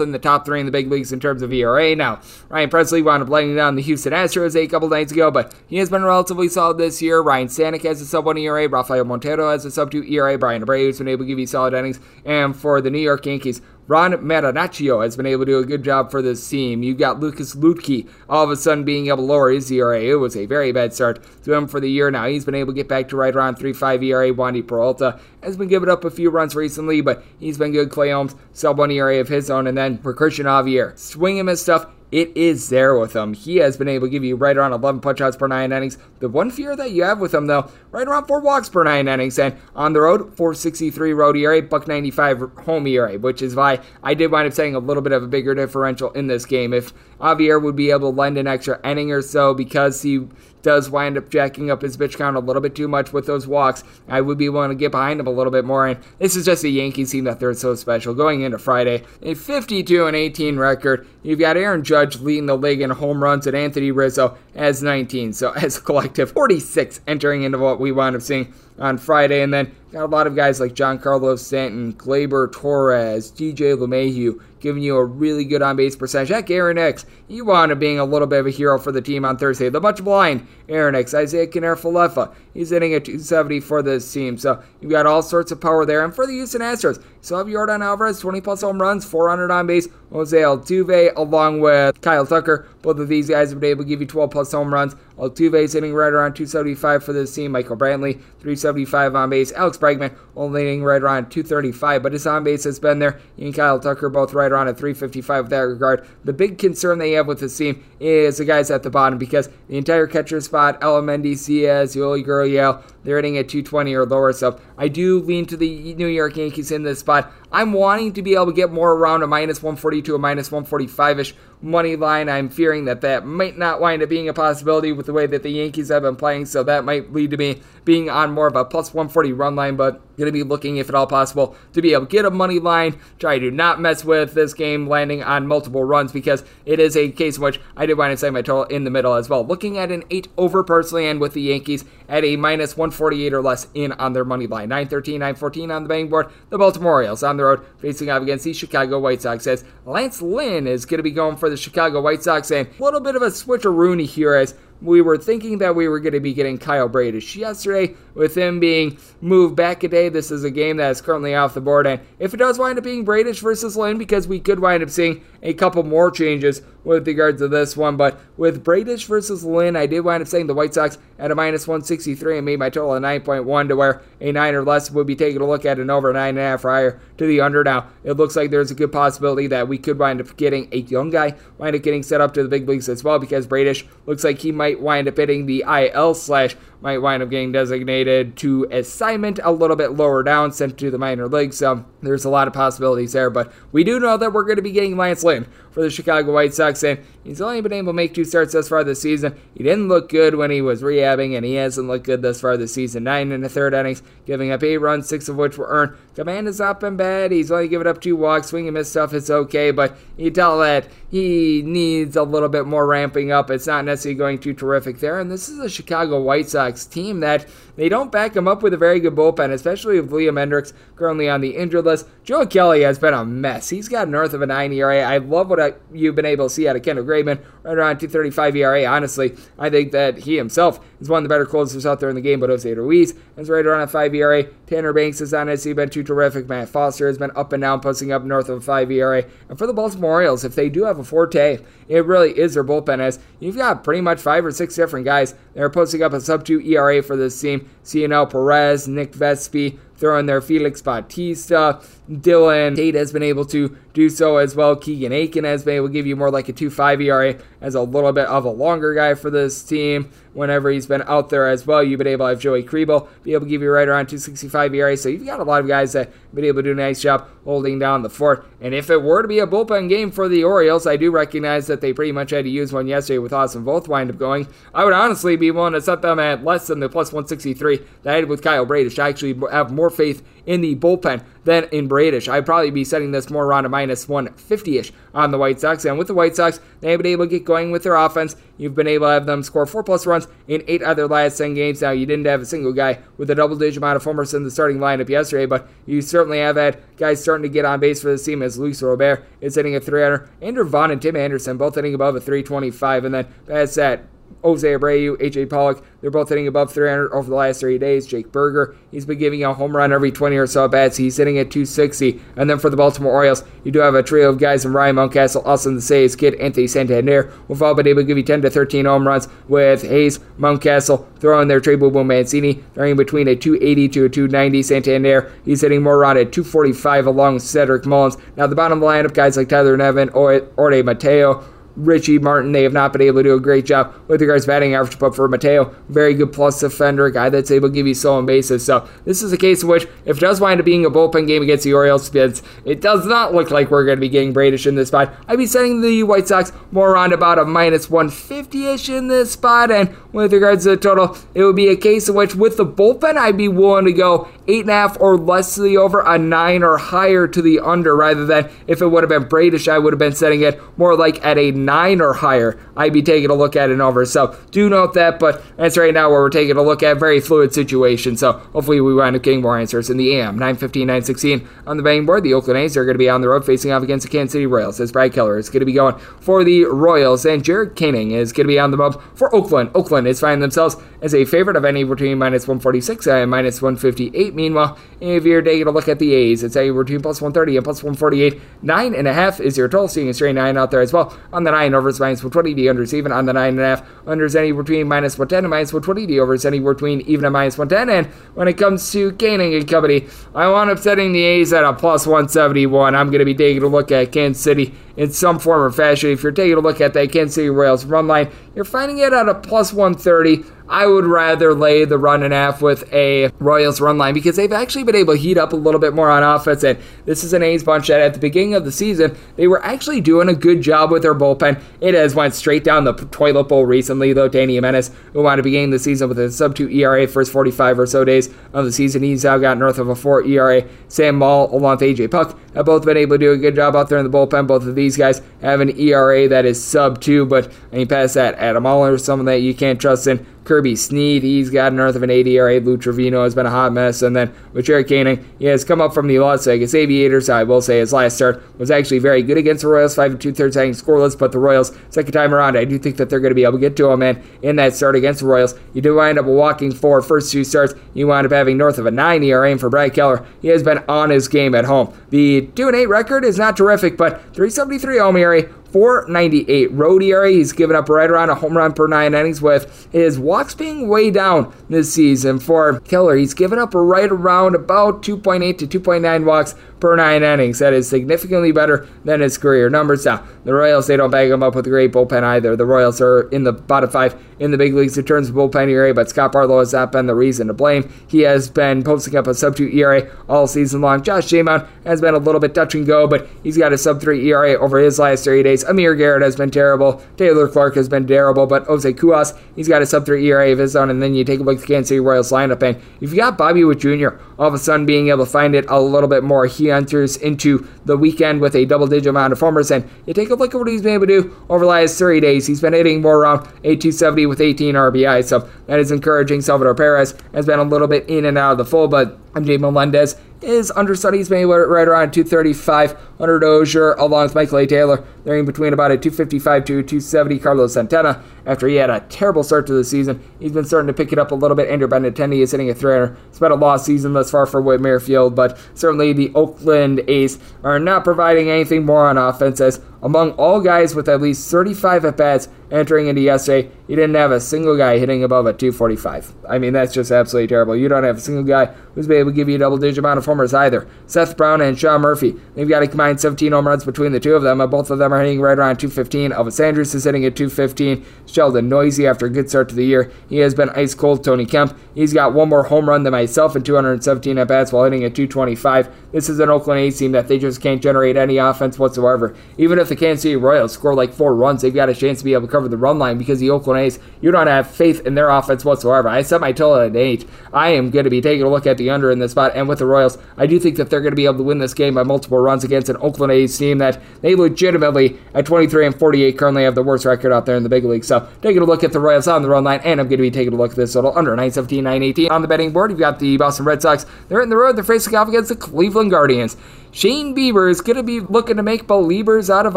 in 0.00 0.12
the 0.12 0.18
top 0.18 0.44
three 0.44 0.60
in 0.60 0.66
the 0.66 0.72
big 0.72 0.90
leagues 0.90 1.12
in 1.12 1.20
terms 1.20 1.42
of 1.42 1.52
ERA. 1.52 1.94
Now, 1.96 2.20
Ryan 2.48 2.70
Pressly 2.70 3.04
wound 3.04 3.22
up 3.22 3.28
laying 3.28 3.56
down 3.56 3.76
the 3.76 3.82
Houston 3.82 4.12
Astros 4.12 4.56
a 4.56 4.66
couple 4.66 4.88
nights 4.88 5.12
ago, 5.12 5.30
but 5.30 5.54
he 5.66 5.78
has 5.78 5.90
been 5.90 6.04
relatively 6.04 6.48
solid 6.48 6.78
this 6.78 7.00
year. 7.02 7.20
Ryan 7.20 7.48
Stanek 7.48 7.82
has 7.82 8.00
a 8.00 8.06
sub 8.06 8.26
1 8.26 8.38
ERA, 8.38 8.68
Rafael 8.68 9.04
Montero 9.04 9.50
has 9.50 9.64
a 9.64 9.70
sub 9.70 9.90
2 9.90 10.04
ERA, 10.04 10.38
Bryan 10.38 10.64
Abreu 10.64 10.86
has 10.86 10.98
been 10.98 11.08
able 11.08 11.24
to 11.24 11.28
give 11.28 11.38
you 11.38 11.46
solid 11.46 11.74
innings, 11.74 12.00
and 12.24 12.56
for 12.56 12.80
the 12.80 12.90
New 12.90 12.98
York 12.98 13.24
Yankees, 13.26 13.60
Ron 13.88 14.12
Marinaccio 14.12 15.02
has 15.02 15.16
been 15.16 15.24
able 15.24 15.46
to 15.46 15.52
do 15.52 15.58
a 15.60 15.64
good 15.64 15.82
job 15.82 16.10
for 16.10 16.20
this 16.28 16.48
team. 16.48 16.82
You've 16.82 16.98
got 16.98 17.20
Lucas 17.20 17.54
Luetge 17.54 18.08
all 18.28 18.44
of 18.44 18.50
a 18.50 18.56
sudden 18.56 18.84
being 18.84 19.08
able 19.08 19.18
to 19.18 19.22
lower 19.22 19.50
his 19.50 19.70
ERA. 19.70 20.00
It 20.00 20.14
was 20.14 20.36
a 20.36 20.46
very 20.46 20.72
bad 20.72 20.92
start 20.92 21.24
to 21.44 21.52
him 21.52 21.66
for 21.66 21.80
the 21.80 21.90
year 21.90 22.10
now. 22.10 22.26
He's 22.26 22.44
been 22.44 22.54
able 22.54 22.72
to 22.72 22.76
get 22.76 22.88
back 22.88 23.08
to 23.08 23.16
right 23.16 23.34
around 23.34 23.56
3.5 23.56 24.04
ERA. 24.04 24.30
Wandy 24.30 24.66
Peralta 24.66 25.18
has 25.42 25.56
been 25.56 25.68
giving 25.68 25.88
up 25.88 26.04
a 26.04 26.10
few 26.10 26.30
runs 26.30 26.54
recently, 26.54 27.00
but 27.00 27.24
he's 27.38 27.58
been 27.58 27.72
good. 27.72 27.90
Clay 27.90 28.10
Holmes, 28.10 28.34
sub 28.52 28.78
1 28.78 28.90
ERA 28.90 29.20
of 29.20 29.28
his 29.28 29.50
own. 29.50 29.66
And 29.66 29.76
then 29.76 29.98
for 29.98 30.14
Cristian 30.14 30.44
Javier, 30.44 30.96
swing 30.98 31.38
him 31.38 31.46
his 31.46 31.62
stuff 31.62 31.86
it 32.10 32.34
is 32.34 32.70
there 32.70 32.98
with 32.98 33.14
him. 33.14 33.34
He 33.34 33.56
has 33.56 33.76
been 33.76 33.88
able 33.88 34.06
to 34.06 34.10
give 34.10 34.24
you 34.24 34.36
right 34.36 34.56
around 34.56 34.72
11 34.72 35.00
punch 35.00 35.20
outs 35.20 35.36
per 35.36 35.46
nine 35.46 35.72
innings. 35.72 35.98
The 36.20 36.28
one 36.28 36.50
fear 36.50 36.74
that 36.74 36.92
you 36.92 37.04
have 37.04 37.20
with 37.20 37.34
him, 37.34 37.46
though, 37.46 37.70
right 37.90 38.06
around 38.06 38.26
four 38.26 38.40
walks 38.40 38.68
per 38.68 38.82
nine 38.82 39.08
innings. 39.08 39.38
And 39.38 39.56
on 39.76 39.92
the 39.92 40.00
road, 40.00 40.34
463 40.36 41.12
road 41.12 41.36
ERA, 41.36 41.60
buck 41.60 41.86
95 41.86 42.52
home 42.64 42.86
ERA, 42.86 43.18
which 43.18 43.42
is 43.42 43.54
why 43.54 43.80
I 44.02 44.14
did 44.14 44.30
wind 44.30 44.48
up 44.48 44.54
saying 44.54 44.74
a 44.74 44.78
little 44.78 45.02
bit 45.02 45.12
of 45.12 45.22
a 45.22 45.26
bigger 45.26 45.54
differential 45.54 46.10
in 46.12 46.28
this 46.28 46.46
game. 46.46 46.72
If 46.72 46.92
Javier 47.20 47.62
would 47.62 47.76
be 47.76 47.90
able 47.90 48.12
to 48.12 48.16
lend 48.16 48.38
an 48.38 48.46
extra 48.46 48.80
inning 48.88 49.12
or 49.12 49.22
so 49.22 49.54
because 49.54 50.02
he 50.02 50.26
does 50.62 50.90
wind 50.90 51.16
up 51.16 51.30
jacking 51.30 51.70
up 51.70 51.82
his 51.82 51.96
pitch 51.96 52.16
count 52.16 52.36
a 52.36 52.40
little 52.40 52.62
bit 52.62 52.74
too 52.74 52.88
much 52.88 53.12
with 53.12 53.26
those 53.26 53.46
walks, 53.46 53.84
I 54.08 54.20
would 54.20 54.38
be 54.38 54.48
willing 54.48 54.70
to 54.70 54.74
get 54.74 54.92
behind 54.92 55.20
him 55.20 55.26
a 55.26 55.30
little 55.30 55.50
bit 55.50 55.64
more. 55.64 55.86
And 55.86 55.98
this 56.18 56.36
is 56.36 56.44
just 56.44 56.64
a 56.64 56.68
Yankees 56.68 57.12
team 57.12 57.24
that 57.24 57.40
they're 57.40 57.54
so 57.54 57.74
special. 57.74 58.14
Going 58.14 58.42
into 58.42 58.58
Friday, 58.58 59.04
a 59.22 59.34
52 59.34 60.06
and 60.06 60.16
18 60.16 60.58
record. 60.58 61.06
You've 61.22 61.38
got 61.38 61.56
Aaron 61.56 61.84
Judge 61.84 62.18
leading 62.20 62.46
the 62.46 62.56
league 62.56 62.80
in 62.80 62.90
home 62.90 63.22
runs, 63.22 63.46
and 63.46 63.56
Anthony 63.56 63.90
Rizzo 63.90 64.36
has 64.54 64.82
19. 64.82 65.32
So 65.32 65.52
as 65.52 65.78
a 65.78 65.80
collective, 65.80 66.32
46 66.32 67.00
entering 67.06 67.42
into 67.42 67.58
what 67.58 67.80
we 67.80 67.92
wound 67.92 68.16
up 68.16 68.22
seeing 68.22 68.52
on 68.78 68.98
Friday. 68.98 69.42
And 69.42 69.52
then 69.52 69.74
got 69.92 70.04
a 70.04 70.06
lot 70.06 70.26
of 70.26 70.36
guys 70.36 70.60
like 70.60 70.74
Giancarlo 70.74 71.38
Stanton, 71.38 71.92
Gleyber 71.94 72.52
Torres, 72.52 73.30
DJ 73.30 73.76
LeMahieu 73.76 74.40
giving 74.60 74.82
you 74.82 74.96
a 74.96 75.04
really 75.04 75.44
good 75.44 75.62
on 75.62 75.76
base 75.76 75.96
percentage. 75.96 76.28
Heck, 76.28 76.50
Aaron 76.50 76.76
Hicks, 76.76 77.06
he 77.28 77.42
wound 77.42 77.72
up 77.72 77.78
being 77.78 77.98
a 77.98 78.04
little 78.04 78.26
bit 78.26 78.40
of 78.40 78.46
a 78.46 78.50
hero 78.50 78.78
for 78.78 78.92
the 78.92 79.02
team 79.02 79.24
on 79.24 79.36
Thursday. 79.36 79.68
The 79.68 79.80
much 79.80 80.02
blind 80.02 80.46
Aaron 80.68 80.94
Hicks, 80.94 81.14
Isiah 81.14 81.46
Kiner-Falefa, 81.46 82.34
he's 82.54 82.70
hitting 82.70 82.94
a 82.94 83.00
270 83.00 83.60
for 83.60 83.82
this 83.82 84.12
team. 84.12 84.36
So 84.38 84.62
you've 84.80 84.90
got 84.90 85.06
all 85.06 85.22
sorts 85.22 85.52
of 85.52 85.60
power 85.60 85.84
there. 85.86 86.04
And 86.04 86.14
for 86.14 86.26
the 86.26 86.32
Houston 86.32 86.60
Astros, 86.60 87.02
so 87.20 87.36
have 87.38 87.46
Yordan 87.46 87.82
Alvarez, 87.82 88.20
20 88.20 88.40
plus 88.40 88.60
home 88.60 88.80
runs, 88.80 89.04
400 89.04 89.50
on 89.50 89.66
base. 89.66 89.88
Jose 90.12 90.38
Altuve, 90.38 91.12
along 91.16 91.60
with 91.60 92.00
Kyle 92.00 92.24
Tucker, 92.24 92.66
both 92.80 92.98
of 92.98 93.08
these 93.08 93.28
guys 93.28 93.50
have 93.50 93.60
been 93.60 93.70
able 93.70 93.84
to 93.84 93.88
give 93.88 94.00
you 94.00 94.06
12 94.06 94.30
plus 94.30 94.52
home 94.52 94.72
runs. 94.72 94.94
Altuve's 95.18 95.74
hitting 95.74 95.92
right 95.92 96.12
around 96.12 96.34
275 96.34 97.04
for 97.04 97.12
this 97.12 97.34
team. 97.34 97.52
Michael 97.52 97.76
Brantley, 97.76 98.14
375 98.14 99.14
on 99.14 99.30
base. 99.30 99.52
Alex 99.52 99.76
Bregman 99.76 100.16
only 100.36 100.62
hitting 100.62 100.82
right 100.82 101.02
around 101.02 101.28
235, 101.30 102.02
but 102.02 102.12
his 102.12 102.26
on 102.26 102.44
base 102.44 102.64
has 102.64 102.78
been 102.78 103.00
there. 103.00 103.20
He 103.36 103.44
and 103.46 103.54
Kyle 103.54 103.78
Tucker 103.78 104.08
both 104.08 104.32
right 104.32 104.50
around 104.50 104.68
at 104.68 104.78
355 104.78 105.44
with 105.44 105.50
that 105.50 105.58
regard. 105.58 106.06
The 106.24 106.32
big 106.32 106.56
concern 106.56 106.98
they 106.98 107.12
have 107.12 107.26
with 107.26 107.40
this 107.40 107.56
team 107.56 107.84
is 108.00 108.38
the 108.38 108.44
guys 108.44 108.70
at 108.70 108.82
the 108.82 108.90
bottom 108.90 109.18
because 109.18 109.50
the 109.68 109.76
entire 109.76 110.06
catcher 110.06 110.40
spot, 110.40 110.80
Aledmys, 110.80 111.44
Diaz, 111.44 111.94
Yuli 111.94 112.24
Gurriel, 112.24 112.82
they're 113.04 113.16
hitting 113.16 113.38
at 113.38 113.48
220 113.48 113.94
or 113.94 114.06
lower. 114.06 114.32
So 114.32 114.58
I 114.78 114.86
do 114.86 115.20
lean 115.20 115.44
to 115.46 115.56
the 115.56 115.94
New 115.94 116.06
York 116.06 116.36
Yankees 116.36 116.70
in 116.70 116.84
this 116.84 117.00
spot. 117.00 117.32
I'm 117.50 117.72
wanting 117.72 118.12
to 118.12 118.22
be 118.22 118.34
able 118.34 118.46
to 118.46 118.52
get 118.52 118.70
more 118.70 118.92
around 118.92 119.22
a 119.22 119.26
minus 119.26 119.62
140 119.62 120.02
to 120.02 120.14
a 120.14 120.18
minus 120.18 120.52
145 120.52 121.20
ish 121.20 121.34
money 121.62 121.96
line. 121.96 122.28
I'm 122.28 122.48
fearing 122.48 122.84
that 122.84 123.00
that 123.00 123.26
might 123.26 123.56
not 123.56 123.80
wind 123.80 124.02
up 124.02 124.08
being 124.08 124.28
a 124.28 124.34
possibility 124.34 124.92
with 124.92 125.06
the 125.06 125.12
way 125.12 125.26
that 125.26 125.42
the 125.42 125.50
Yankees 125.50 125.88
have 125.88 126.02
been 126.02 126.16
playing, 126.16 126.46
so 126.46 126.62
that 126.62 126.84
might 126.84 127.12
lead 127.12 127.30
to 127.30 127.36
me 127.36 127.62
being 127.84 128.10
on 128.10 128.32
more 128.32 128.46
of 128.46 128.54
a 128.54 128.64
plus 128.64 128.92
140 128.92 129.32
run 129.32 129.56
line, 129.56 129.76
but 129.76 130.02
going 130.18 130.26
to 130.26 130.32
be 130.32 130.42
looking, 130.42 130.76
if 130.76 130.88
at 130.88 130.94
all 130.94 131.06
possible, 131.06 131.56
to 131.72 131.80
be 131.80 131.92
able 131.92 132.04
to 132.04 132.10
get 132.10 132.24
a 132.24 132.30
money 132.30 132.58
line. 132.58 132.98
Try 133.18 133.38
to 133.38 133.50
not 133.50 133.80
mess 133.80 134.04
with 134.04 134.34
this 134.34 134.52
game 134.52 134.86
landing 134.86 135.22
on 135.22 135.46
multiple 135.46 135.84
runs 135.84 136.12
because 136.12 136.44
it 136.66 136.80
is 136.80 136.96
a 136.96 137.10
case 137.10 137.36
in 137.36 137.42
which 137.44 137.60
I 137.76 137.86
did 137.86 137.96
wind 137.96 138.12
up 138.12 138.18
setting 138.18 138.34
my 138.34 138.42
total 138.42 138.64
in 138.64 138.84
the 138.84 138.90
middle 138.90 139.14
as 139.14 139.28
well. 139.28 139.46
Looking 139.46 139.78
at 139.78 139.90
an 139.90 140.04
8 140.10 140.28
over 140.36 140.62
personally 140.62 141.06
and 141.06 141.20
with 141.20 141.32
the 141.32 141.42
Yankees 141.42 141.84
at 142.08 142.24
a 142.24 142.36
minus 142.36 142.76
148 142.76 143.32
or 143.32 143.42
less 143.42 143.68
in 143.74 143.92
on 143.92 144.12
their 144.12 144.24
money 144.24 144.46
line. 144.46 144.68
913, 144.68 145.20
914 145.20 145.70
on 145.70 145.82
the 145.84 145.88
betting 145.88 146.08
board. 146.08 146.26
The 146.50 146.58
Baltimore 146.58 146.94
Orioles 146.94 147.22
on 147.22 147.37
the 147.38 147.44
road 147.44 147.64
facing 147.78 148.10
off 148.10 148.22
against 148.22 148.44
the 148.44 148.52
Chicago 148.52 148.98
White 148.98 149.22
Sox 149.22 149.46
as 149.46 149.64
Lance 149.86 150.20
Lynn 150.20 150.66
is 150.66 150.84
going 150.84 150.98
to 150.98 151.02
be 151.02 151.10
going 151.10 151.36
for 151.36 151.48
the 151.48 151.56
Chicago 151.56 152.00
White 152.00 152.22
Sox 152.22 152.50
and 152.50 152.68
a 152.68 152.82
little 152.82 153.00
bit 153.00 153.16
of 153.16 153.22
a 153.22 153.26
switcheroonie 153.26 154.06
here 154.06 154.34
as 154.34 154.54
we 154.80 155.00
were 155.00 155.18
thinking 155.18 155.58
that 155.58 155.74
we 155.74 155.88
were 155.88 156.00
going 156.00 156.12
to 156.12 156.20
be 156.20 156.34
getting 156.34 156.58
Kyle 156.58 156.88
Bradish 156.88 157.34
yesterday. 157.36 157.94
With 158.18 158.36
him 158.36 158.58
being 158.58 158.98
moved 159.20 159.54
back 159.54 159.84
a 159.84 159.88
day, 159.88 160.08
this 160.08 160.32
is 160.32 160.42
a 160.42 160.50
game 160.50 160.78
that 160.78 160.90
is 160.90 161.00
currently 161.00 161.36
off 161.36 161.54
the 161.54 161.60
board. 161.60 161.86
And 161.86 162.00
if 162.18 162.34
it 162.34 162.38
does 162.38 162.58
wind 162.58 162.76
up 162.76 162.82
being 162.82 163.04
Bradish 163.04 163.38
versus 163.38 163.76
Lynn, 163.76 163.96
because 163.96 164.26
we 164.26 164.40
could 164.40 164.58
wind 164.58 164.82
up 164.82 164.90
seeing 164.90 165.24
a 165.40 165.54
couple 165.54 165.84
more 165.84 166.10
changes 166.10 166.60
with 166.82 167.06
regards 167.06 167.40
to 167.40 167.46
this 167.46 167.76
one. 167.76 167.96
But 167.96 168.18
with 168.36 168.64
Bradish 168.64 169.06
versus 169.06 169.44
Lynn, 169.44 169.76
I 169.76 169.86
did 169.86 170.00
wind 170.00 170.22
up 170.22 170.28
saying 170.28 170.48
the 170.48 170.54
White 170.54 170.74
Sox 170.74 170.98
at 171.16 171.30
a 171.30 171.34
minus 171.36 171.68
163 171.68 172.38
and 172.38 172.44
made 172.44 172.58
my 172.58 172.70
total 172.70 172.94
a 172.94 173.00
9.1 173.00 173.68
to 173.68 173.76
where 173.76 174.02
a 174.20 174.32
9 174.32 174.54
or 174.54 174.64
less 174.64 174.90
would 174.90 175.06
be 175.06 175.14
taking 175.14 175.40
a 175.40 175.46
look 175.46 175.64
at 175.64 175.78
an 175.78 175.88
over 175.88 176.12
9.5 176.12 176.64
or 176.64 176.70
higher 176.70 177.00
to 177.18 177.26
the 177.26 177.40
under. 177.40 177.62
Now, 177.62 177.86
it 178.02 178.14
looks 178.14 178.34
like 178.34 178.50
there's 178.50 178.72
a 178.72 178.74
good 178.74 178.90
possibility 178.90 179.46
that 179.46 179.68
we 179.68 179.78
could 179.78 179.98
wind 179.98 180.20
up 180.20 180.36
getting 180.36 180.68
a 180.72 180.78
young 180.78 181.10
guy, 181.10 181.36
wind 181.58 181.76
up 181.76 181.82
getting 181.82 182.02
set 182.02 182.20
up 182.20 182.34
to 182.34 182.42
the 182.42 182.48
big 182.48 182.68
leagues 182.68 182.88
as 182.88 183.04
well, 183.04 183.20
because 183.20 183.46
Bradish 183.46 183.86
looks 184.06 184.24
like 184.24 184.40
he 184.40 184.50
might 184.50 184.80
wind 184.80 185.06
up 185.06 185.16
hitting 185.16 185.46
the 185.46 185.64
IL 185.68 186.14
slash 186.14 186.56
might 186.80 186.98
wind 186.98 187.22
up 187.22 187.30
getting 187.30 187.52
designated 187.52 188.36
to 188.36 188.66
assignment 188.70 189.40
a 189.42 189.50
little 189.50 189.76
bit 189.76 189.92
lower 189.92 190.22
down, 190.22 190.52
sent 190.52 190.78
to 190.78 190.90
the 190.90 190.98
minor 190.98 191.28
leagues. 191.28 191.56
So 191.58 191.84
there's 192.02 192.24
a 192.24 192.30
lot 192.30 192.46
of 192.46 192.54
possibilities 192.54 193.12
there. 193.12 193.30
But 193.30 193.52
we 193.72 193.84
do 193.84 193.98
know 193.98 194.16
that 194.16 194.32
we're 194.32 194.44
going 194.44 194.56
to 194.56 194.62
be 194.62 194.72
getting 194.72 194.96
Lance 194.96 195.24
Lynn 195.24 195.46
for 195.78 195.84
the 195.84 195.90
Chicago 195.90 196.32
White 196.32 196.52
Sox, 196.54 196.82
and 196.82 196.98
he's 197.22 197.40
only 197.40 197.60
been 197.60 197.72
able 197.72 197.90
to 197.90 197.96
make 197.96 198.12
two 198.12 198.24
starts 198.24 198.52
thus 198.52 198.68
far 198.68 198.82
this 198.82 199.00
season. 199.00 199.38
He 199.54 199.62
didn't 199.62 199.86
look 199.86 200.08
good 200.08 200.34
when 200.34 200.50
he 200.50 200.60
was 200.60 200.82
rehabbing, 200.82 201.36
and 201.36 201.46
he 201.46 201.54
hasn't 201.54 201.86
looked 201.86 202.04
good 202.04 202.20
thus 202.20 202.40
far 202.40 202.56
this 202.56 202.74
season. 202.74 203.04
Nine 203.04 203.30
in 203.30 203.42
the 203.42 203.48
third 203.48 203.74
innings, 203.74 204.02
giving 204.26 204.50
up 204.50 204.64
eight 204.64 204.78
runs, 204.78 205.08
six 205.08 205.28
of 205.28 205.36
which 205.36 205.56
were 205.56 205.68
earned. 205.68 205.96
Command 206.16 206.48
is 206.48 206.60
up 206.60 206.82
and 206.82 206.98
bad. 206.98 207.30
He's 207.30 207.52
only 207.52 207.68
given 207.68 207.86
up 207.86 208.00
two 208.00 208.16
walks. 208.16 208.48
Swing 208.48 208.66
and 208.66 208.74
miss 208.74 208.90
stuff 208.90 209.14
is 209.14 209.30
okay, 209.30 209.70
but 209.70 209.96
you 210.16 210.32
tell 210.32 210.58
that 210.58 210.88
he 211.08 211.62
needs 211.62 212.16
a 212.16 212.24
little 212.24 212.48
bit 212.48 212.66
more 212.66 212.84
ramping 212.84 213.30
up. 213.30 213.48
It's 213.48 213.68
not 213.68 213.84
necessarily 213.84 214.18
going 214.18 214.38
too 214.40 214.54
terrific 214.54 214.98
there. 214.98 215.20
And 215.20 215.30
this 215.30 215.48
is 215.48 215.60
a 215.60 215.68
Chicago 215.68 216.20
White 216.20 216.48
Sox 216.48 216.86
team 216.86 217.20
that 217.20 217.46
they 217.78 217.88
don't 217.88 218.10
back 218.10 218.34
him 218.34 218.48
up 218.48 218.60
with 218.60 218.74
a 218.74 218.76
very 218.76 218.98
good 218.98 219.14
bullpen, 219.14 219.52
especially 219.52 220.00
with 220.00 220.10
Liam 220.10 220.34
Hendriks 220.34 220.72
currently 220.96 221.28
on 221.28 221.40
the 221.40 221.50
injured 221.50 221.84
list. 221.84 222.08
Joe 222.24 222.44
Kelly 222.44 222.82
has 222.82 222.98
been 222.98 223.14
a 223.14 223.24
mess. 223.24 223.68
He's 223.68 223.88
got 223.88 224.08
north 224.08 224.34
of 224.34 224.42
a 224.42 224.46
9 224.46 224.72
ERA. 224.72 225.02
I 225.02 225.18
love 225.18 225.48
what 225.48 225.60
I, 225.60 225.74
you've 225.92 226.16
been 226.16 226.26
able 226.26 226.48
to 226.48 226.50
see 226.54 226.66
out 226.66 226.74
of 226.74 226.82
Kendall 226.82 227.04
Graveman, 227.04 227.38
right 227.62 227.78
around 227.78 228.00
235 228.00 228.56
ERA. 228.56 228.84
Honestly, 228.84 229.36
I 229.60 229.70
think 229.70 229.92
that 229.92 230.18
he 230.18 230.36
himself 230.36 230.80
is 231.00 231.08
one 231.08 231.18
of 231.18 231.28
the 231.28 231.32
better 231.32 231.46
closers 231.46 231.86
out 231.86 232.00
there 232.00 232.08
in 232.08 232.14
the 232.14 232.20
game, 232.20 232.40
but 232.40 232.50
Jose 232.50 232.72
Ruiz 232.72 233.14
is 233.36 233.48
right 233.48 233.64
around 233.64 233.82
a 233.82 233.86
5 233.86 234.14
ERA. 234.14 234.44
Tanner 234.66 234.92
Banks 234.92 235.18
has 235.20 235.32
necessarily 235.32 235.74
been 235.74 235.90
too 235.90 236.02
terrific. 236.02 236.48
Matt 236.48 236.68
Foster 236.68 237.06
has 237.06 237.18
been 237.18 237.30
up 237.36 237.52
and 237.52 237.60
down, 237.60 237.80
posting 237.80 238.12
up 238.12 238.24
north 238.24 238.48
of 238.48 238.58
a 238.58 238.60
5 238.60 238.90
ERA. 238.90 239.24
And 239.48 239.58
for 239.58 239.66
the 239.66 239.72
Baltimore 239.72 240.12
Orioles, 240.12 240.44
if 240.44 240.54
they 240.54 240.68
do 240.68 240.84
have 240.84 240.98
a 240.98 241.04
forte, 241.04 241.58
it 241.88 242.04
really 242.04 242.38
is 242.38 242.54
their 242.54 242.64
bullpen 242.64 243.00
as 243.00 243.18
you've 243.40 243.56
got 243.56 243.84
pretty 243.84 244.00
much 244.00 244.20
five 244.20 244.44
or 244.44 244.50
six 244.50 244.74
different 244.74 245.04
guys 245.04 245.34
that 245.54 245.62
are 245.62 245.70
posting 245.70 246.02
up 246.02 246.12
a 246.12 246.20
sub 246.20 246.44
2 246.44 246.60
ERA 246.60 247.02
for 247.02 247.16
this 247.16 247.40
team. 247.40 247.68
Cionel 247.82 248.26
Perez, 248.26 248.88
Nick 248.88 249.12
Vespi, 249.12 249.78
throwing 249.98 250.26
their 250.26 250.40
Felix 250.40 250.80
Bautista. 250.80 251.80
Dylan 252.10 252.76
Tate 252.76 252.94
has 252.94 253.12
been 253.12 253.22
able 253.22 253.44
to 253.46 253.76
do 253.92 254.08
so 254.08 254.38
as 254.38 254.54
well. 254.54 254.76
Keegan 254.76 255.12
Akin 255.12 255.44
has 255.44 255.64
been 255.64 255.74
able 255.74 255.88
to 255.88 255.92
give 255.92 256.06
you 256.06 256.16
more 256.16 256.30
like 256.30 256.48
a 256.48 256.52
2-5 256.52 257.04
ERA 257.04 257.38
as 257.60 257.74
a 257.74 257.82
little 257.82 258.12
bit 258.12 258.26
of 258.26 258.44
a 258.44 258.50
longer 258.50 258.94
guy 258.94 259.14
for 259.14 259.30
this 259.30 259.62
team. 259.62 260.10
Whenever 260.32 260.70
he's 260.70 260.86
been 260.86 261.02
out 261.02 261.30
there 261.30 261.48
as 261.48 261.66
well, 261.66 261.82
you've 261.82 261.98
been 261.98 262.06
able 262.06 262.26
to 262.26 262.30
have 262.30 262.40
Joey 262.40 262.62
Krehbiel 262.62 263.08
be 263.24 263.32
able 263.32 263.44
to 263.44 263.50
give 263.50 263.60
you 263.60 263.70
right 263.70 263.88
around 263.88 264.06
265 264.06 264.74
ERA. 264.74 264.96
So 264.96 265.08
you've 265.08 265.26
got 265.26 265.40
a 265.40 265.44
lot 265.44 265.60
of 265.60 265.66
guys 265.66 265.92
that 265.92 266.06
have 266.06 266.34
been 266.34 266.44
able 266.44 266.62
to 266.62 266.62
do 266.62 266.72
a 266.72 266.74
nice 266.74 267.02
job 267.02 267.28
holding 267.48 267.78
down 267.78 268.02
the 268.02 268.10
fort. 268.10 268.46
And 268.60 268.74
if 268.74 268.90
it 268.90 269.02
were 269.02 269.22
to 269.22 269.26
be 269.26 269.38
a 269.38 269.46
bullpen 269.46 269.88
game 269.88 270.10
for 270.10 270.28
the 270.28 270.44
Orioles, 270.44 270.86
I 270.86 270.98
do 270.98 271.10
recognize 271.10 271.66
that 271.68 271.80
they 271.80 271.94
pretty 271.94 272.12
much 272.12 272.28
had 272.28 272.44
to 272.44 272.50
use 272.50 272.74
one 272.74 272.86
yesterday 272.86 273.16
with 273.16 273.32
Austin 273.32 273.64
Voth 273.64 273.88
wind 273.88 274.10
up 274.10 274.18
going. 274.18 274.46
I 274.74 274.84
would 274.84 274.92
honestly 274.92 275.34
be 275.34 275.50
willing 275.50 275.72
to 275.72 275.80
set 275.80 276.02
them 276.02 276.18
at 276.18 276.44
less 276.44 276.66
than 276.66 276.80
the 276.80 276.90
plus 276.90 277.10
163 277.10 277.78
that 278.02 278.12
I 278.12 278.16
had 278.16 278.28
with 278.28 278.42
Kyle 278.42 278.66
Bradish. 278.66 278.98
I 278.98 279.08
actually 279.08 279.34
have 279.50 279.72
more 279.72 279.88
faith 279.88 280.22
in 280.44 280.60
the 280.60 280.76
bullpen 280.76 281.24
than 281.48 281.64
in 281.72 281.88
Bradish. 281.88 282.28
I'd 282.28 282.44
probably 282.44 282.70
be 282.70 282.84
setting 282.84 283.10
this 283.10 283.30
more 283.30 283.46
around 283.46 283.64
a 283.64 283.70
minus 283.70 284.06
150 284.06 284.78
ish 284.78 284.92
on 285.14 285.30
the 285.30 285.38
White 285.38 285.58
Sox. 285.58 285.86
And 285.86 285.96
with 285.96 286.06
the 286.06 286.14
White 286.14 286.36
Sox, 286.36 286.60
they've 286.80 286.98
been 286.98 287.06
able 287.06 287.24
to 287.24 287.30
get 287.30 287.46
going 287.46 287.70
with 287.70 287.84
their 287.84 287.94
offense. 287.94 288.36
You've 288.58 288.74
been 288.74 288.86
able 288.86 289.06
to 289.06 289.12
have 289.12 289.24
them 289.24 289.42
score 289.42 289.64
four 289.64 289.82
plus 289.82 290.06
runs 290.06 290.28
in 290.46 290.62
eight 290.68 290.82
other 290.82 291.08
last 291.08 291.38
10 291.38 291.54
games. 291.54 291.80
Now, 291.80 291.92
you 291.92 292.04
didn't 292.04 292.26
have 292.26 292.42
a 292.42 292.46
single 292.46 292.74
guy 292.74 292.98
with 293.16 293.30
a 293.30 293.34
double 293.34 293.56
digit 293.56 293.78
amount 293.78 293.96
of 293.96 294.04
homers 294.04 294.34
in 294.34 294.44
the 294.44 294.50
starting 294.50 294.76
lineup 294.76 295.08
yesterday, 295.08 295.46
but 295.46 295.66
you 295.86 296.02
certainly 296.02 296.38
have 296.40 296.56
had 296.56 296.82
guys 296.98 297.22
starting 297.22 297.44
to 297.44 297.48
get 297.48 297.64
on 297.64 297.80
base 297.80 298.02
for 298.02 298.08
this 298.08 298.26
team 298.26 298.42
as 298.42 298.58
Luis 298.58 298.82
Robert 298.82 299.24
is 299.40 299.54
hitting 299.54 299.74
a 299.74 299.80
300. 299.80 300.28
Andrew 300.42 300.64
Vaughn 300.64 300.90
and 300.90 301.00
Tim 301.00 301.16
Anderson 301.16 301.56
both 301.56 301.76
hitting 301.76 301.94
above 301.94 302.14
a 302.14 302.20
325. 302.20 303.06
And 303.06 303.14
then 303.14 303.26
that's 303.46 303.74
that, 303.76 304.04
Jose 304.42 304.66
Abreu, 304.66 305.16
AJ 305.20 305.50
Pollock, 305.50 305.84
they're 306.00 306.10
both 306.10 306.28
hitting 306.28 306.46
above 306.46 306.72
300 306.72 307.12
over 307.12 307.28
the 307.28 307.34
last 307.34 307.60
three 307.60 307.78
days. 307.78 308.06
Jake 308.06 308.30
Burger, 308.30 308.76
he's 308.90 309.04
been 309.04 309.18
giving 309.18 309.40
you 309.40 309.48
a 309.48 309.54
home 309.54 309.76
run 309.76 309.92
every 309.92 310.12
20 310.12 310.36
or 310.36 310.46
so 310.46 310.64
at 310.64 310.70
bats. 310.70 310.96
He's 310.96 311.16
hitting 311.16 311.38
at 311.38 311.50
260. 311.50 312.20
And 312.36 312.48
then 312.48 312.58
for 312.58 312.70
the 312.70 312.76
Baltimore 312.76 313.12
Orioles, 313.12 313.42
you 313.64 313.72
do 313.72 313.80
have 313.80 313.94
a 313.94 314.02
trio 314.02 314.30
of 314.30 314.38
guys 314.38 314.64
in 314.64 314.72
Ryan 314.72 314.96
Mountcastle, 314.96 315.44
Austin 315.44 315.74
the 315.74 315.82
Saves 315.82 316.14
kid, 316.14 316.34
Anthony 316.36 316.66
Santander. 316.66 317.32
We've 317.48 317.62
all 317.62 317.74
been 317.74 317.86
able 317.86 318.02
to 318.02 318.06
give 318.06 318.16
you 318.16 318.22
10 318.22 318.42
to 318.42 318.50
13 318.50 318.84
home 318.84 319.06
runs 319.06 319.28
with 319.48 319.82
Hayes, 319.82 320.18
Mountcastle 320.38 321.06
throwing 321.20 321.48
their 321.48 321.60
Trey 321.60 321.74
Boo 321.74 321.90
Mancini, 322.04 322.62
throwing 322.74 322.96
between 322.96 323.28
a 323.28 323.36
280 323.36 323.88
to 323.88 324.04
a 324.04 324.08
290. 324.08 324.62
Santander, 324.62 325.32
he's 325.44 325.60
hitting 325.60 325.82
more 325.82 325.96
around 325.96 326.18
at 326.18 326.32
245 326.32 327.06
along 327.06 327.34
with 327.34 327.42
Cedric 327.42 327.86
Mullins. 327.86 328.16
Now, 328.36 328.46
the 328.46 328.54
bottom 328.54 328.82
of 328.82 328.82
the 328.82 328.86
lineup, 328.86 329.14
guys 329.14 329.36
like 329.36 329.48
Tyler 329.48 329.76
Nevin, 329.76 330.08
Jorge 330.08 330.82
Mateo, 330.82 331.44
Richie 331.78 332.18
Martin. 332.18 332.52
They 332.52 332.64
have 332.64 332.72
not 332.72 332.92
been 332.92 333.02
able 333.02 333.20
to 333.20 333.28
do 333.28 333.34
a 333.34 333.40
great 333.40 333.64
job 333.64 333.94
with 334.08 334.20
regards 334.20 334.44
to 334.44 334.48
batting 334.48 334.74
average, 334.74 334.98
but 334.98 335.14
for 335.14 335.28
Mateo, 335.28 335.74
very 335.88 336.14
good 336.14 336.32
plus 336.32 336.60
defender, 336.60 337.06
a 337.06 337.12
guy 337.12 337.28
that's 337.28 337.50
able 337.50 337.68
to 337.68 337.74
give 337.74 337.86
you 337.86 337.94
stolen 337.94 338.26
bases. 338.26 338.64
So 338.64 338.88
this 339.04 339.22
is 339.22 339.32
a 339.32 339.36
case 339.36 339.62
in 339.62 339.68
which, 339.68 339.86
if 340.04 340.16
it 340.16 340.20
does 340.20 340.40
wind 340.40 340.60
up 340.60 340.66
being 340.66 340.84
a 340.84 340.90
bullpen 340.90 341.26
game 341.26 341.42
against 341.42 341.64
the 341.64 341.74
Orioles, 341.74 342.14
it 342.14 342.80
does 342.80 343.06
not 343.06 343.34
look 343.34 343.50
like 343.50 343.70
we're 343.70 343.84
going 343.84 343.96
to 343.96 344.00
be 344.00 344.08
getting 344.08 344.32
Bradish 344.32 344.66
in 344.66 344.74
this 344.74 344.88
spot. 344.88 345.14
I'd 345.28 345.38
be 345.38 345.46
setting 345.46 345.80
the 345.80 346.02
White 346.02 346.28
Sox 346.28 346.52
more 346.72 346.90
around 346.90 347.12
about 347.12 347.38
a 347.38 347.44
minus 347.44 347.88
150 347.88 348.66
ish 348.66 348.88
in 348.88 349.08
this 349.08 349.32
spot, 349.32 349.70
and 349.70 349.94
with 350.12 350.32
regards 350.32 350.64
to 350.64 350.70
the 350.70 350.76
total, 350.76 351.16
it 351.34 351.44
would 351.44 351.56
be 351.56 351.68
a 351.68 351.76
case 351.76 352.08
in 352.08 352.14
which, 352.14 352.34
with 352.34 352.56
the 352.56 352.66
bullpen, 352.66 353.16
I'd 353.16 353.36
be 353.36 353.48
willing 353.48 353.84
to 353.84 353.92
go 353.92 354.28
eight 354.46 354.62
and 354.62 354.70
a 354.70 354.74
half 354.74 355.00
or 355.00 355.16
less 355.16 355.54
to 355.54 355.60
the 355.60 355.76
over, 355.76 356.00
a 356.00 356.18
nine 356.18 356.62
or 356.62 356.78
higher 356.78 357.28
to 357.28 357.42
the 357.42 357.60
under, 357.60 357.94
rather 357.94 358.26
than 358.26 358.50
if 358.66 358.80
it 358.80 358.88
would 358.88 359.02
have 359.02 359.10
been 359.10 359.28
Bradish, 359.28 359.68
I 359.68 359.78
would 359.78 359.92
have 359.92 359.98
been 359.98 360.14
setting 360.14 360.40
it 360.40 360.60
more 360.78 360.96
like 360.96 361.24
at 361.24 361.38
a 361.38 361.52
nine 361.68 362.00
or 362.00 362.14
higher. 362.14 362.58
I'd 362.78 362.94
be 362.94 363.02
taking 363.02 363.28
a 363.28 363.34
look 363.34 363.54
at 363.54 363.68
an 363.68 363.82
over. 363.82 364.06
So 364.06 364.34
do 364.50 364.70
note 364.70 364.94
that, 364.94 365.18
but 365.18 365.44
that's 365.58 365.76
right 365.76 365.92
now 365.92 366.08
where 366.08 366.20
we're 366.20 366.30
taking 366.30 366.56
a 366.56 366.62
look 366.62 366.82
at 366.82 366.96
very 366.96 367.20
fluid 367.20 367.52
situation. 367.52 368.16
So 368.16 368.32
hopefully 368.32 368.80
we 368.80 368.94
wind 368.94 369.16
up 369.16 369.22
getting 369.22 369.42
more 369.42 369.58
answers 369.58 369.90
in 369.90 369.98
the 369.98 370.14
AM. 370.14 370.38
915, 370.38 370.86
916 370.86 371.46
on 371.66 371.76
the 371.76 371.82
betting 371.82 372.06
board. 372.06 372.24
The 372.24 372.32
Oakland 372.32 372.58
A's 372.58 372.74
are 372.78 372.86
going 372.86 372.94
to 372.94 372.98
be 372.98 373.10
on 373.10 373.20
the 373.20 373.28
road 373.28 373.44
facing 373.44 373.70
off 373.70 373.82
against 373.82 374.06
the 374.06 374.10
Kansas 374.10 374.32
City 374.32 374.46
Royals 374.46 374.80
as 374.80 374.92
Brad 374.92 375.12
Keller 375.12 375.36
is 375.36 375.50
going 375.50 375.60
to 375.60 375.66
be 375.66 375.74
going 375.74 375.98
for 376.20 376.42
the 376.42 376.64
Royals, 376.64 377.26
and 377.26 377.44
Jared 377.44 377.76
Koenig 377.76 378.12
is 378.12 378.32
going 378.32 378.46
to 378.46 378.52
be 378.52 378.58
on 378.58 378.70
the 378.70 378.78
bump 378.78 379.02
for 379.14 379.34
Oakland. 379.34 379.70
Oakland 379.74 380.06
is 380.06 380.20
finding 380.20 380.40
themselves 380.40 380.76
as 381.02 381.14
a 381.14 381.26
favorite 381.26 381.56
of 381.56 381.64
any 381.66 381.84
between 381.84 382.16
minus 382.16 382.48
146 382.48 383.06
and 383.06 383.30
minus 383.30 383.60
158. 383.60 384.34
Meanwhile, 384.34 384.78
if 385.00 385.24
you're 385.24 385.42
taking 385.42 385.66
a 385.66 385.70
look 385.70 385.88
at 385.88 385.98
the 385.98 386.14
A's, 386.14 386.42
it's 386.42 386.56
a 386.56 386.70
between 386.70 387.02
plus 387.02 387.20
130 387.20 387.56
and 387.56 387.64
plus 387.64 387.82
148. 387.82 388.40
Nine 388.62 388.94
and 388.94 389.06
a 389.06 389.12
half 389.12 389.40
is 389.40 389.56
your 389.56 389.68
total, 389.68 389.88
seeing 389.88 390.08
a 390.08 390.14
straight 390.14 390.34
nine 390.34 390.56
out 390.56 390.70
there 390.70 390.80
as 390.80 390.92
well. 390.92 391.16
On 391.32 391.44
the 391.44 391.47
nine, 391.50 391.74
overs 391.74 392.00
minus 392.00 392.22
120, 392.22 392.54
the 392.54 392.66
unders 392.66 392.92
even. 392.92 393.12
On 393.12 393.26
the 393.26 393.32
nine 393.32 393.54
and 393.54 393.60
a 393.60 393.64
half, 393.64 394.04
unders 394.04 394.34
any 394.34 394.52
between 394.52 394.88
minus 394.88 395.18
110 395.18 395.44
and 395.44 395.50
minus 395.50 395.72
120, 395.72 396.06
the 396.06 396.20
overs 396.20 396.44
any 396.44 396.60
between 396.60 397.00
even 397.02 397.24
and 397.24 397.32
minus 397.32 397.58
110. 397.58 398.04
And 398.04 398.06
when 398.34 398.48
it 398.48 398.54
comes 398.54 398.90
to 398.92 399.12
gaining 399.12 399.54
a 399.54 399.64
company, 399.64 400.06
I 400.34 400.48
wound 400.48 400.70
up 400.70 400.78
setting 400.78 401.12
the 401.12 401.22
A's 401.22 401.52
at 401.52 401.64
a 401.64 401.72
plus 401.72 402.06
171. 402.06 402.94
I'm 402.94 403.10
going 403.10 403.20
to 403.20 403.24
be 403.24 403.34
taking 403.34 403.62
a 403.62 403.68
look 403.68 403.92
at 403.92 404.12
Kansas 404.12 404.42
City 404.42 404.74
in 404.96 405.12
some 405.12 405.38
form 405.38 405.62
or 405.62 405.70
fashion. 405.70 406.10
If 406.10 406.22
you're 406.22 406.32
taking 406.32 406.56
a 406.56 406.60
look 406.60 406.80
at 406.80 406.94
that 406.94 407.12
Kansas 407.12 407.36
City 407.36 407.50
Royals 407.50 407.84
run 407.84 408.06
line, 408.08 408.30
you're 408.54 408.64
finding 408.64 408.98
it 408.98 409.12
at 409.12 409.28
a 409.28 409.34
plus 409.34 409.72
130. 409.72 410.44
I 410.68 410.86
would 410.86 411.06
rather 411.06 411.54
lay 411.54 411.84
the 411.84 411.98
run 411.98 412.22
and 412.22 412.34
half 412.34 412.60
with 412.60 412.92
a 412.92 413.30
Royals 413.38 413.80
run 413.80 413.96
line 413.96 414.14
because 414.14 414.36
they've 414.36 414.52
actually 414.52 414.84
been 414.84 414.94
able 414.94 415.14
to 415.14 415.18
heat 415.18 415.38
up 415.38 415.52
a 415.52 415.56
little 415.56 415.80
bit 415.80 415.94
more 415.94 416.10
on 416.10 416.22
offense. 416.22 416.62
And 416.62 416.78
this 417.06 417.24
is 417.24 417.32
an 417.32 417.42
A's 417.42 417.64
bunch 417.64 417.88
that 417.88 418.00
at 418.00 418.12
the 418.12 418.20
beginning 418.20 418.54
of 418.54 418.64
the 418.64 418.72
season, 418.72 419.16
they 419.36 419.46
were 419.46 419.64
actually 419.64 420.00
doing 420.00 420.28
a 420.28 420.34
good 420.34 420.60
job 420.60 420.90
with 420.90 421.02
their 421.02 421.14
bullpen. 421.14 421.60
It 421.80 421.94
has 421.94 422.14
went 422.14 422.34
straight 422.34 422.64
down 422.64 422.84
the 422.84 422.92
toilet 422.92 423.44
bowl 423.44 423.64
recently, 423.64 424.12
though. 424.12 424.28
Danny 424.28 424.54
Jimenez, 424.54 424.90
who 425.12 425.22
wanted 425.22 425.38
to 425.38 425.42
begin 425.44 425.70
the 425.70 425.78
season 425.78 426.08
with 426.08 426.18
a 426.18 426.30
sub 426.30 426.54
2 426.54 426.68
ERA 426.68 427.06
first 427.06 427.32
45 427.32 427.78
or 427.78 427.86
so 427.86 428.04
days 428.04 428.28
of 428.52 428.64
the 428.64 428.72
season, 428.72 429.02
he's 429.02 429.24
now 429.24 429.38
got 429.38 429.56
north 429.56 429.78
of 429.78 429.88
a 429.88 429.94
4 429.94 430.24
ERA. 430.24 430.64
Sam 430.88 431.16
Moll, 431.16 431.54
along 431.54 431.78
with 431.78 431.96
AJ 431.96 432.10
Puk, 432.10 432.38
have 432.54 432.66
both 432.66 432.84
been 432.84 432.96
able 432.96 433.14
to 433.14 433.18
do 433.18 433.32
a 433.32 433.36
good 433.36 433.54
job 433.54 433.74
out 433.74 433.88
there 433.88 433.98
in 433.98 434.10
the 434.10 434.16
bullpen. 434.16 434.46
Both 434.46 434.66
of 434.66 434.74
these 434.74 434.96
guys 434.96 435.22
have 435.40 435.60
an 435.60 435.78
ERA 435.78 436.28
that 436.28 436.44
is 436.44 436.62
sub 436.62 437.00
2, 437.00 437.24
but 437.26 437.50
I 437.72 437.76
mean, 437.76 437.88
past 437.88 438.14
that, 438.14 438.34
Adam 438.34 438.66
Oller, 438.66 438.98
someone 438.98 439.26
that 439.26 439.40
you 439.40 439.54
can't 439.54 439.80
trust 439.80 440.06
in. 440.06 440.26
Kirby 440.48 440.76
Snead, 440.76 441.22
he's 441.22 441.50
got 441.50 441.74
north 441.74 441.94
of 441.94 442.02
an 442.02 442.08
80 442.08 442.38
ERA. 442.38 442.58
Lou 442.58 442.78
Trivino 442.78 443.22
has 443.22 443.34
been 443.34 443.44
a 443.44 443.50
hot 443.50 443.70
mess. 443.74 444.00
And 444.00 444.16
then 444.16 444.34
with 444.54 444.64
Jared 444.64 444.88
Koenig, 444.88 445.22
he 445.38 445.44
has 445.44 445.62
come 445.62 445.82
up 445.82 445.92
from 445.92 446.06
the 446.06 446.18
Las 446.18 446.46
Vegas 446.46 446.74
Aviators. 446.74 447.28
I 447.28 447.42
will 447.44 447.60
say 447.60 447.80
his 447.80 447.92
last 447.92 448.16
start 448.16 448.42
was 448.58 448.70
actually 448.70 448.98
very 448.98 449.22
good 449.22 449.36
against 449.36 449.60
the 449.60 449.68
Royals, 449.68 449.94
5 449.94 450.12
and 450.12 450.20
2 450.20 450.32
thirds 450.32 450.56
hanging 450.56 450.72
scoreless. 450.72 451.18
But 451.18 451.32
the 451.32 451.38
Royals, 451.38 451.76
second 451.90 452.12
time 452.12 452.32
around, 452.32 452.56
I 452.56 452.64
do 452.64 452.78
think 452.78 452.96
that 452.96 453.10
they're 453.10 453.20
going 453.20 453.30
to 453.30 453.34
be 453.34 453.44
able 453.44 453.52
to 453.52 453.58
get 453.58 453.76
to 453.76 453.90
him. 453.90 454.02
And 454.02 454.22
in 454.40 454.56
that 454.56 454.74
start 454.74 454.96
against 454.96 455.20
the 455.20 455.26
Royals, 455.26 455.54
you 455.74 455.82
do 455.82 455.96
wind 455.96 456.18
up 456.18 456.24
walking 456.24 456.72
for 456.72 457.02
first 457.02 457.30
two 457.30 457.44
starts. 457.44 457.74
You 457.92 458.06
wind 458.06 458.24
up 458.24 458.32
having 458.32 458.56
north 458.56 458.78
of 458.78 458.86
a 458.86 458.90
9 458.90 459.22
ERA. 459.22 459.50
And 459.50 459.60
for 459.60 459.68
Brad 459.68 459.92
Keller, 459.92 460.24
he 460.40 460.48
has 460.48 460.62
been 460.62 460.78
on 460.88 461.10
his 461.10 461.28
game 461.28 461.54
at 461.54 461.66
home. 461.66 461.92
The 462.08 462.46
2 462.54 462.68
and 462.68 462.76
8 462.76 462.86
record 462.86 463.22
is 463.22 463.38
not 463.38 463.54
terrific, 463.54 463.98
but 463.98 464.22
373 464.34 464.98
home 464.98 465.16
ERA, 465.18 465.42
498 465.72 466.72
road 466.72 467.02
ERA. 467.02 467.30
He's 467.30 467.52
given 467.52 467.76
up 467.76 467.88
right 467.88 468.10
around 468.10 468.30
a 468.30 468.34
home 468.34 468.56
run 468.56 468.72
per 468.72 468.86
nine 468.86 469.14
innings 469.14 469.42
with 469.42 469.88
his 469.92 470.18
walks 470.18 470.54
being 470.54 470.88
way 470.88 471.10
down 471.10 471.52
this 471.68 471.92
season. 471.92 472.38
For 472.38 472.80
Keller, 472.80 473.16
he's 473.16 473.34
given 473.34 473.58
up 473.58 473.74
right 473.74 474.10
around 474.10 474.54
about 474.54 475.02
2.8 475.02 475.58
to 475.58 475.80
2.9 475.80 476.24
walks 476.24 476.54
per 476.80 476.96
nine 476.96 477.22
innings. 477.22 477.58
That 477.58 477.72
is 477.72 477.88
significantly 477.88 478.52
better 478.52 478.88
than 479.04 479.20
his 479.20 479.38
career 479.38 479.70
numbers. 479.70 480.04
Now, 480.04 480.24
the 480.44 480.54
Royals, 480.54 480.86
they 480.86 480.96
don't 480.96 481.10
bag 481.10 481.30
him 481.30 481.42
up 481.42 481.54
with 481.54 481.66
a 481.66 481.70
great 481.70 481.92
bullpen 481.92 482.22
either. 482.22 482.56
The 482.56 482.66
Royals 482.66 483.00
are 483.00 483.28
in 483.30 483.44
the 483.44 483.52
bottom 483.52 483.90
five 483.90 484.16
in 484.38 484.50
the 484.50 484.58
big 484.58 484.74
leagues 484.74 484.96
in 484.96 485.04
terms 485.04 485.28
of 485.28 485.34
bullpen 485.34 485.68
ERA, 485.68 485.92
but 485.92 486.08
Scott 486.08 486.32
Barlow 486.32 486.60
has 486.60 486.72
not 486.72 486.92
been 486.92 487.06
the 487.06 487.14
reason 487.14 487.48
to 487.48 487.52
blame. 487.52 487.90
He 488.08 488.20
has 488.20 488.48
been 488.48 488.82
posting 488.84 489.16
up 489.16 489.26
a 489.26 489.34
sub 489.34 489.56
2 489.56 489.68
ERA 489.68 490.08
all 490.28 490.46
season 490.46 490.80
long. 490.80 491.02
Josh 491.02 491.26
Jaymon 491.26 491.66
has 491.84 492.00
been 492.00 492.14
a 492.14 492.18
little 492.18 492.40
bit 492.40 492.54
touch 492.54 492.74
and 492.74 492.86
go, 492.86 493.06
but 493.06 493.28
he's 493.42 493.58
got 493.58 493.72
a 493.72 493.78
sub 493.78 494.00
3 494.00 494.30
ERA 494.30 494.52
over 494.54 494.78
his 494.78 494.98
last 494.98 495.24
30 495.24 495.42
days. 495.42 495.64
Amir 495.64 495.94
Garrett 495.94 496.22
has 496.22 496.36
been 496.36 496.50
terrible. 496.50 497.02
Taylor 497.16 497.48
Clarke 497.48 497.74
has 497.74 497.88
been 497.88 498.06
terrible, 498.06 498.46
but 498.46 498.64
Jose 498.66 498.92
Cuas, 498.92 499.36
he's 499.56 499.68
got 499.68 499.82
a 499.82 499.86
sub 499.86 500.06
3 500.06 500.24
ERA 500.26 500.52
of 500.52 500.58
his 500.58 500.76
own. 500.76 500.90
And 500.90 501.02
then 501.02 501.14
you 501.14 501.24
take 501.24 501.40
a 501.40 501.42
look 501.42 501.56
at 501.56 501.62
the 501.62 501.66
Kansas 501.66 501.88
City 501.88 502.00
Royals 502.00 502.30
lineup, 502.30 502.62
and 502.62 502.76
if 503.00 503.10
you've 503.10 503.16
got 503.16 503.38
Bobby 503.38 503.64
Witt 503.64 503.80
Jr. 503.80 504.10
all 504.38 504.48
of 504.48 504.54
a 504.54 504.58
sudden 504.58 504.86
being 504.86 505.08
able 505.08 505.24
to 505.24 505.30
find 505.30 505.54
it 505.54 505.66
a 505.68 505.80
little 505.80 506.08
bit 506.08 506.22
more. 506.22 506.46
He 506.46 506.67
enters 506.70 507.16
into 507.16 507.66
the 507.84 507.96
weekend 507.96 508.40
with 508.40 508.54
a 508.54 508.64
double 508.64 508.86
digit 508.86 509.08
amount 509.08 509.32
of 509.32 509.40
homers, 509.40 509.70
and 509.70 509.88
you 510.06 510.14
take 510.14 510.30
a 510.30 510.34
look 510.34 510.54
at 510.54 510.58
what 510.58 510.68
he's 510.68 510.82
been 510.82 510.94
able 510.94 511.06
to 511.06 511.22
do 511.22 511.36
over 511.48 511.64
the 511.64 511.70
last 511.70 511.98
30 511.98 512.20
days. 512.20 512.46
He's 512.46 512.60
been 512.60 512.72
hitting 512.72 513.02
more 513.02 513.18
around 513.18 513.46
a 513.64 513.76
270 513.76 514.26
with 514.26 514.40
18 514.40 514.74
RBI, 514.74 515.24
so 515.24 515.48
that 515.66 515.78
is 515.78 515.90
encouraging. 515.90 516.40
Salvador 516.40 516.74
Perez 516.74 517.14
has 517.32 517.46
been 517.46 517.58
a 517.58 517.64
little 517.64 517.88
bit 517.88 518.08
in 518.08 518.24
and 518.24 518.38
out 518.38 518.52
of 518.52 518.58
the 518.58 518.64
fold, 518.64 518.90
but 518.90 519.18
MJ 519.34 519.58
Melendez 519.58 520.16
is 520.40 520.70
understudy. 520.72 521.18
He's 521.18 521.30
maybe 521.30 521.44
right 521.44 521.88
around 521.88 522.12
235. 522.12 522.96
Hunter 523.18 523.38
Dozier, 523.38 523.92
along 523.94 524.24
with 524.24 524.34
Michael 524.34 524.58
A. 524.58 524.66
Taylor, 524.66 525.04
they're 525.24 525.38
in 525.38 525.44
between 525.44 525.72
about 525.72 525.90
a 525.90 525.96
255 525.96 526.64
to 526.64 526.82
270. 526.82 527.38
Carlos 527.38 527.74
Santana, 527.74 528.22
after 528.46 528.68
he 528.68 528.76
had 528.76 528.90
a 528.90 529.00
terrible 529.08 529.42
start 529.42 529.66
to 529.66 529.72
the 529.72 529.84
season, 529.84 530.22
he's 530.38 530.52
been 530.52 530.64
starting 530.64 530.86
to 530.86 530.92
pick 530.92 531.12
it 531.12 531.18
up 531.18 531.32
a 531.32 531.34
little 531.34 531.56
bit. 531.56 531.68
Andrew 531.68 531.88
Benintendi 531.88 532.40
is 532.40 532.52
hitting 532.52 532.70
a 532.70 532.74
300. 532.74 533.16
It's 533.28 533.38
been 533.38 533.52
a 533.52 533.56
lost 533.56 533.86
season 533.86 534.12
thus 534.12 534.30
far 534.30 534.46
for 534.46 534.62
Whit 534.62 534.80
Merrifield, 534.80 535.34
but 535.34 535.58
certainly 535.74 536.12
the 536.12 536.32
Oakland 536.34 537.00
A's 537.08 537.38
are 537.64 537.78
not 537.78 538.04
providing 538.04 538.48
anything 538.48 538.84
more 538.84 539.08
on 539.08 539.18
offense 539.18 539.60
as 539.60 539.80
among 540.02 540.32
all 540.32 540.60
guys 540.60 540.94
with 540.94 541.08
at 541.08 541.20
least 541.20 541.50
35 541.50 542.04
at 542.04 542.16
bats 542.16 542.48
entering 542.70 543.08
into 543.08 543.20
yesterday, 543.20 543.70
you 543.86 543.96
didn't 543.96 544.14
have 544.16 544.30
a 544.30 544.40
single 544.40 544.76
guy 544.76 544.98
hitting 544.98 545.24
above 545.24 545.46
a 545.46 545.52
245. 545.52 546.34
I 546.48 546.58
mean, 546.58 546.72
that's 546.72 546.92
just 546.92 547.10
absolutely 547.10 547.48
terrible. 547.48 547.76
You 547.76 547.88
don't 547.88 548.04
have 548.04 548.18
a 548.18 548.20
single 548.20 548.44
guy 548.44 548.66
who's 548.94 549.06
been 549.06 549.18
able 549.18 549.30
to 549.30 549.36
give 549.36 549.48
you 549.48 549.56
a 549.56 549.58
double 549.58 549.78
digit 549.78 549.98
amount 549.98 550.18
of 550.18 550.26
homers 550.26 550.52
either. 550.52 550.86
Seth 551.06 551.36
Brown 551.36 551.60
and 551.60 551.78
Sean 551.78 552.00
Murphy, 552.00 552.36
they've 552.54 552.68
got 552.68 552.82
a 552.82 552.86
combined 552.86 553.20
17 553.20 553.52
home 553.52 553.66
runs 553.66 553.84
between 553.84 554.12
the 554.12 554.20
two 554.20 554.34
of 554.34 554.42
them. 554.42 554.58
Both 554.70 554.90
of 554.90 554.98
them 554.98 555.12
are 555.12 555.20
hitting 555.20 555.40
right 555.40 555.58
around 555.58 555.78
215. 555.78 556.32
Elvis 556.32 556.62
Andrus 556.62 556.94
is 556.94 557.04
hitting 557.04 557.24
at 557.24 557.36
215. 557.36 558.04
Sheldon 558.26 558.68
Neuse, 558.68 559.00
after 559.00 559.26
a 559.26 559.30
good 559.30 559.48
start 559.48 559.68
to 559.70 559.74
the 559.74 559.84
year, 559.84 560.10
he 560.28 560.38
has 560.38 560.54
been 560.54 560.70
ice 560.70 560.94
cold. 560.94 561.24
Tony 561.24 561.46
Kemp, 561.46 561.76
he's 561.94 562.12
got 562.12 562.34
one 562.34 562.48
more 562.48 562.64
home 562.64 562.88
run 562.88 563.02
than 563.02 563.12
myself 563.12 563.56
in 563.56 563.62
217 563.62 564.38
at 564.38 564.48
bats 564.48 564.72
while 564.72 564.84
hitting 564.84 565.04
at 565.04 565.14
225. 565.14 565.88
This 566.12 566.28
is 566.28 566.38
an 566.40 566.50
Oakland 566.50 566.80
A's 566.80 566.98
team 566.98 567.12
that 567.12 567.28
they 567.28 567.38
just 567.38 567.60
can't 567.60 567.82
generate 567.82 568.16
any 568.16 568.36
offense 568.38 568.78
whatsoever. 568.78 569.34
Even 569.56 569.78
if 569.78 569.88
the 569.88 569.96
Kansas 569.96 570.22
City 570.22 570.36
Royals 570.36 570.72
score 570.72 570.94
like 570.94 571.12
four 571.12 571.34
runs, 571.34 571.62
they've 571.62 571.74
got 571.74 571.88
a 571.88 571.94
chance 571.94 572.18
to 572.18 572.24
be 572.24 572.32
able 572.34 572.46
to 572.46 572.52
cover 572.58 572.68
the 572.68 572.76
run 572.76 572.98
line 572.98 573.18
because 573.18 573.38
the 573.38 573.50
Oakland 573.50 573.80
A's, 573.80 574.00
you 574.20 574.32
don't 574.32 574.48
have 574.48 574.68
faith 574.68 575.06
in 575.06 575.14
their 575.14 575.30
offense 575.30 575.64
whatsoever. 575.64 576.08
I 576.08 576.22
set 576.22 576.40
my 576.40 576.50
total 576.50 576.76
at 576.76 576.96
eight. 576.96 577.28
I 577.52 577.70
am 577.70 577.90
going 577.90 578.04
to 578.04 578.10
be 578.10 578.20
taking 578.20 578.44
a 578.44 578.48
look 578.48 578.66
at 578.66 578.78
the 578.78 578.90
under 578.90 579.10
in 579.10 579.20
this 579.20 579.30
spot, 579.30 579.52
and 579.54 579.68
with 579.68 579.78
the 579.78 579.86
Royals, 579.86 580.18
I 580.36 580.46
do 580.46 580.58
think 580.58 580.76
that 580.76 580.90
they're 580.90 581.00
going 581.00 581.12
to 581.12 581.16
be 581.16 581.24
able 581.24 581.38
to 581.38 581.42
win 581.44 581.58
this 581.58 581.72
game 581.72 581.94
by 581.94 582.02
multiple 582.02 582.38
runs 582.38 582.64
against 582.64 582.88
an 582.88 582.96
Oakland 583.00 583.32
A's 583.32 583.56
team 583.56 583.78
that 583.78 584.00
they 584.22 584.34
legitimately, 584.34 585.18
at 585.34 585.46
23 585.46 585.86
and 585.86 585.98
48, 585.98 586.36
currently 586.36 586.64
have 586.64 586.74
the 586.74 586.82
worst 586.82 587.04
record 587.04 587.32
out 587.32 587.46
there 587.46 587.56
in 587.56 587.62
the 587.62 587.68
big 587.68 587.84
league. 587.84 588.04
So 588.04 588.28
taking 588.42 588.62
a 588.62 588.64
look 588.64 588.82
at 588.82 588.92
the 588.92 589.00
Royals 589.00 589.28
on 589.28 589.42
the 589.42 589.48
run 589.48 589.62
line, 589.64 589.80
and 589.84 590.00
I'm 590.00 590.08
going 590.08 590.18
to 590.18 590.22
be 590.22 590.30
taking 590.30 590.52
a 590.52 590.56
look 590.56 590.72
at 590.72 590.76
this 590.76 590.94
total 590.94 591.16
under 591.16 591.30
917, 591.30 591.84
918 591.84 592.30
on 592.32 592.42
the 592.42 592.48
betting 592.48 592.72
board. 592.72 592.90
You've 592.90 593.00
got 593.00 593.20
the 593.20 593.36
Boston 593.36 593.66
Red 593.66 593.82
Sox. 593.82 594.04
They're 594.28 594.42
in 594.42 594.48
the 594.48 594.56
road. 594.56 594.76
They're 594.76 594.84
facing 594.84 595.14
off 595.14 595.28
against 595.28 595.48
the 595.48 595.56
Cleveland 595.56 596.10
Guardians. 596.10 596.56
Shane 596.90 597.34
Bieber 597.34 597.70
is 597.70 597.80
going 597.80 597.96
to 597.96 598.02
be 598.02 598.20
looking 598.20 598.56
to 598.56 598.62
make 598.62 598.86
believers 598.86 599.50
out 599.50 599.66
of 599.66 599.76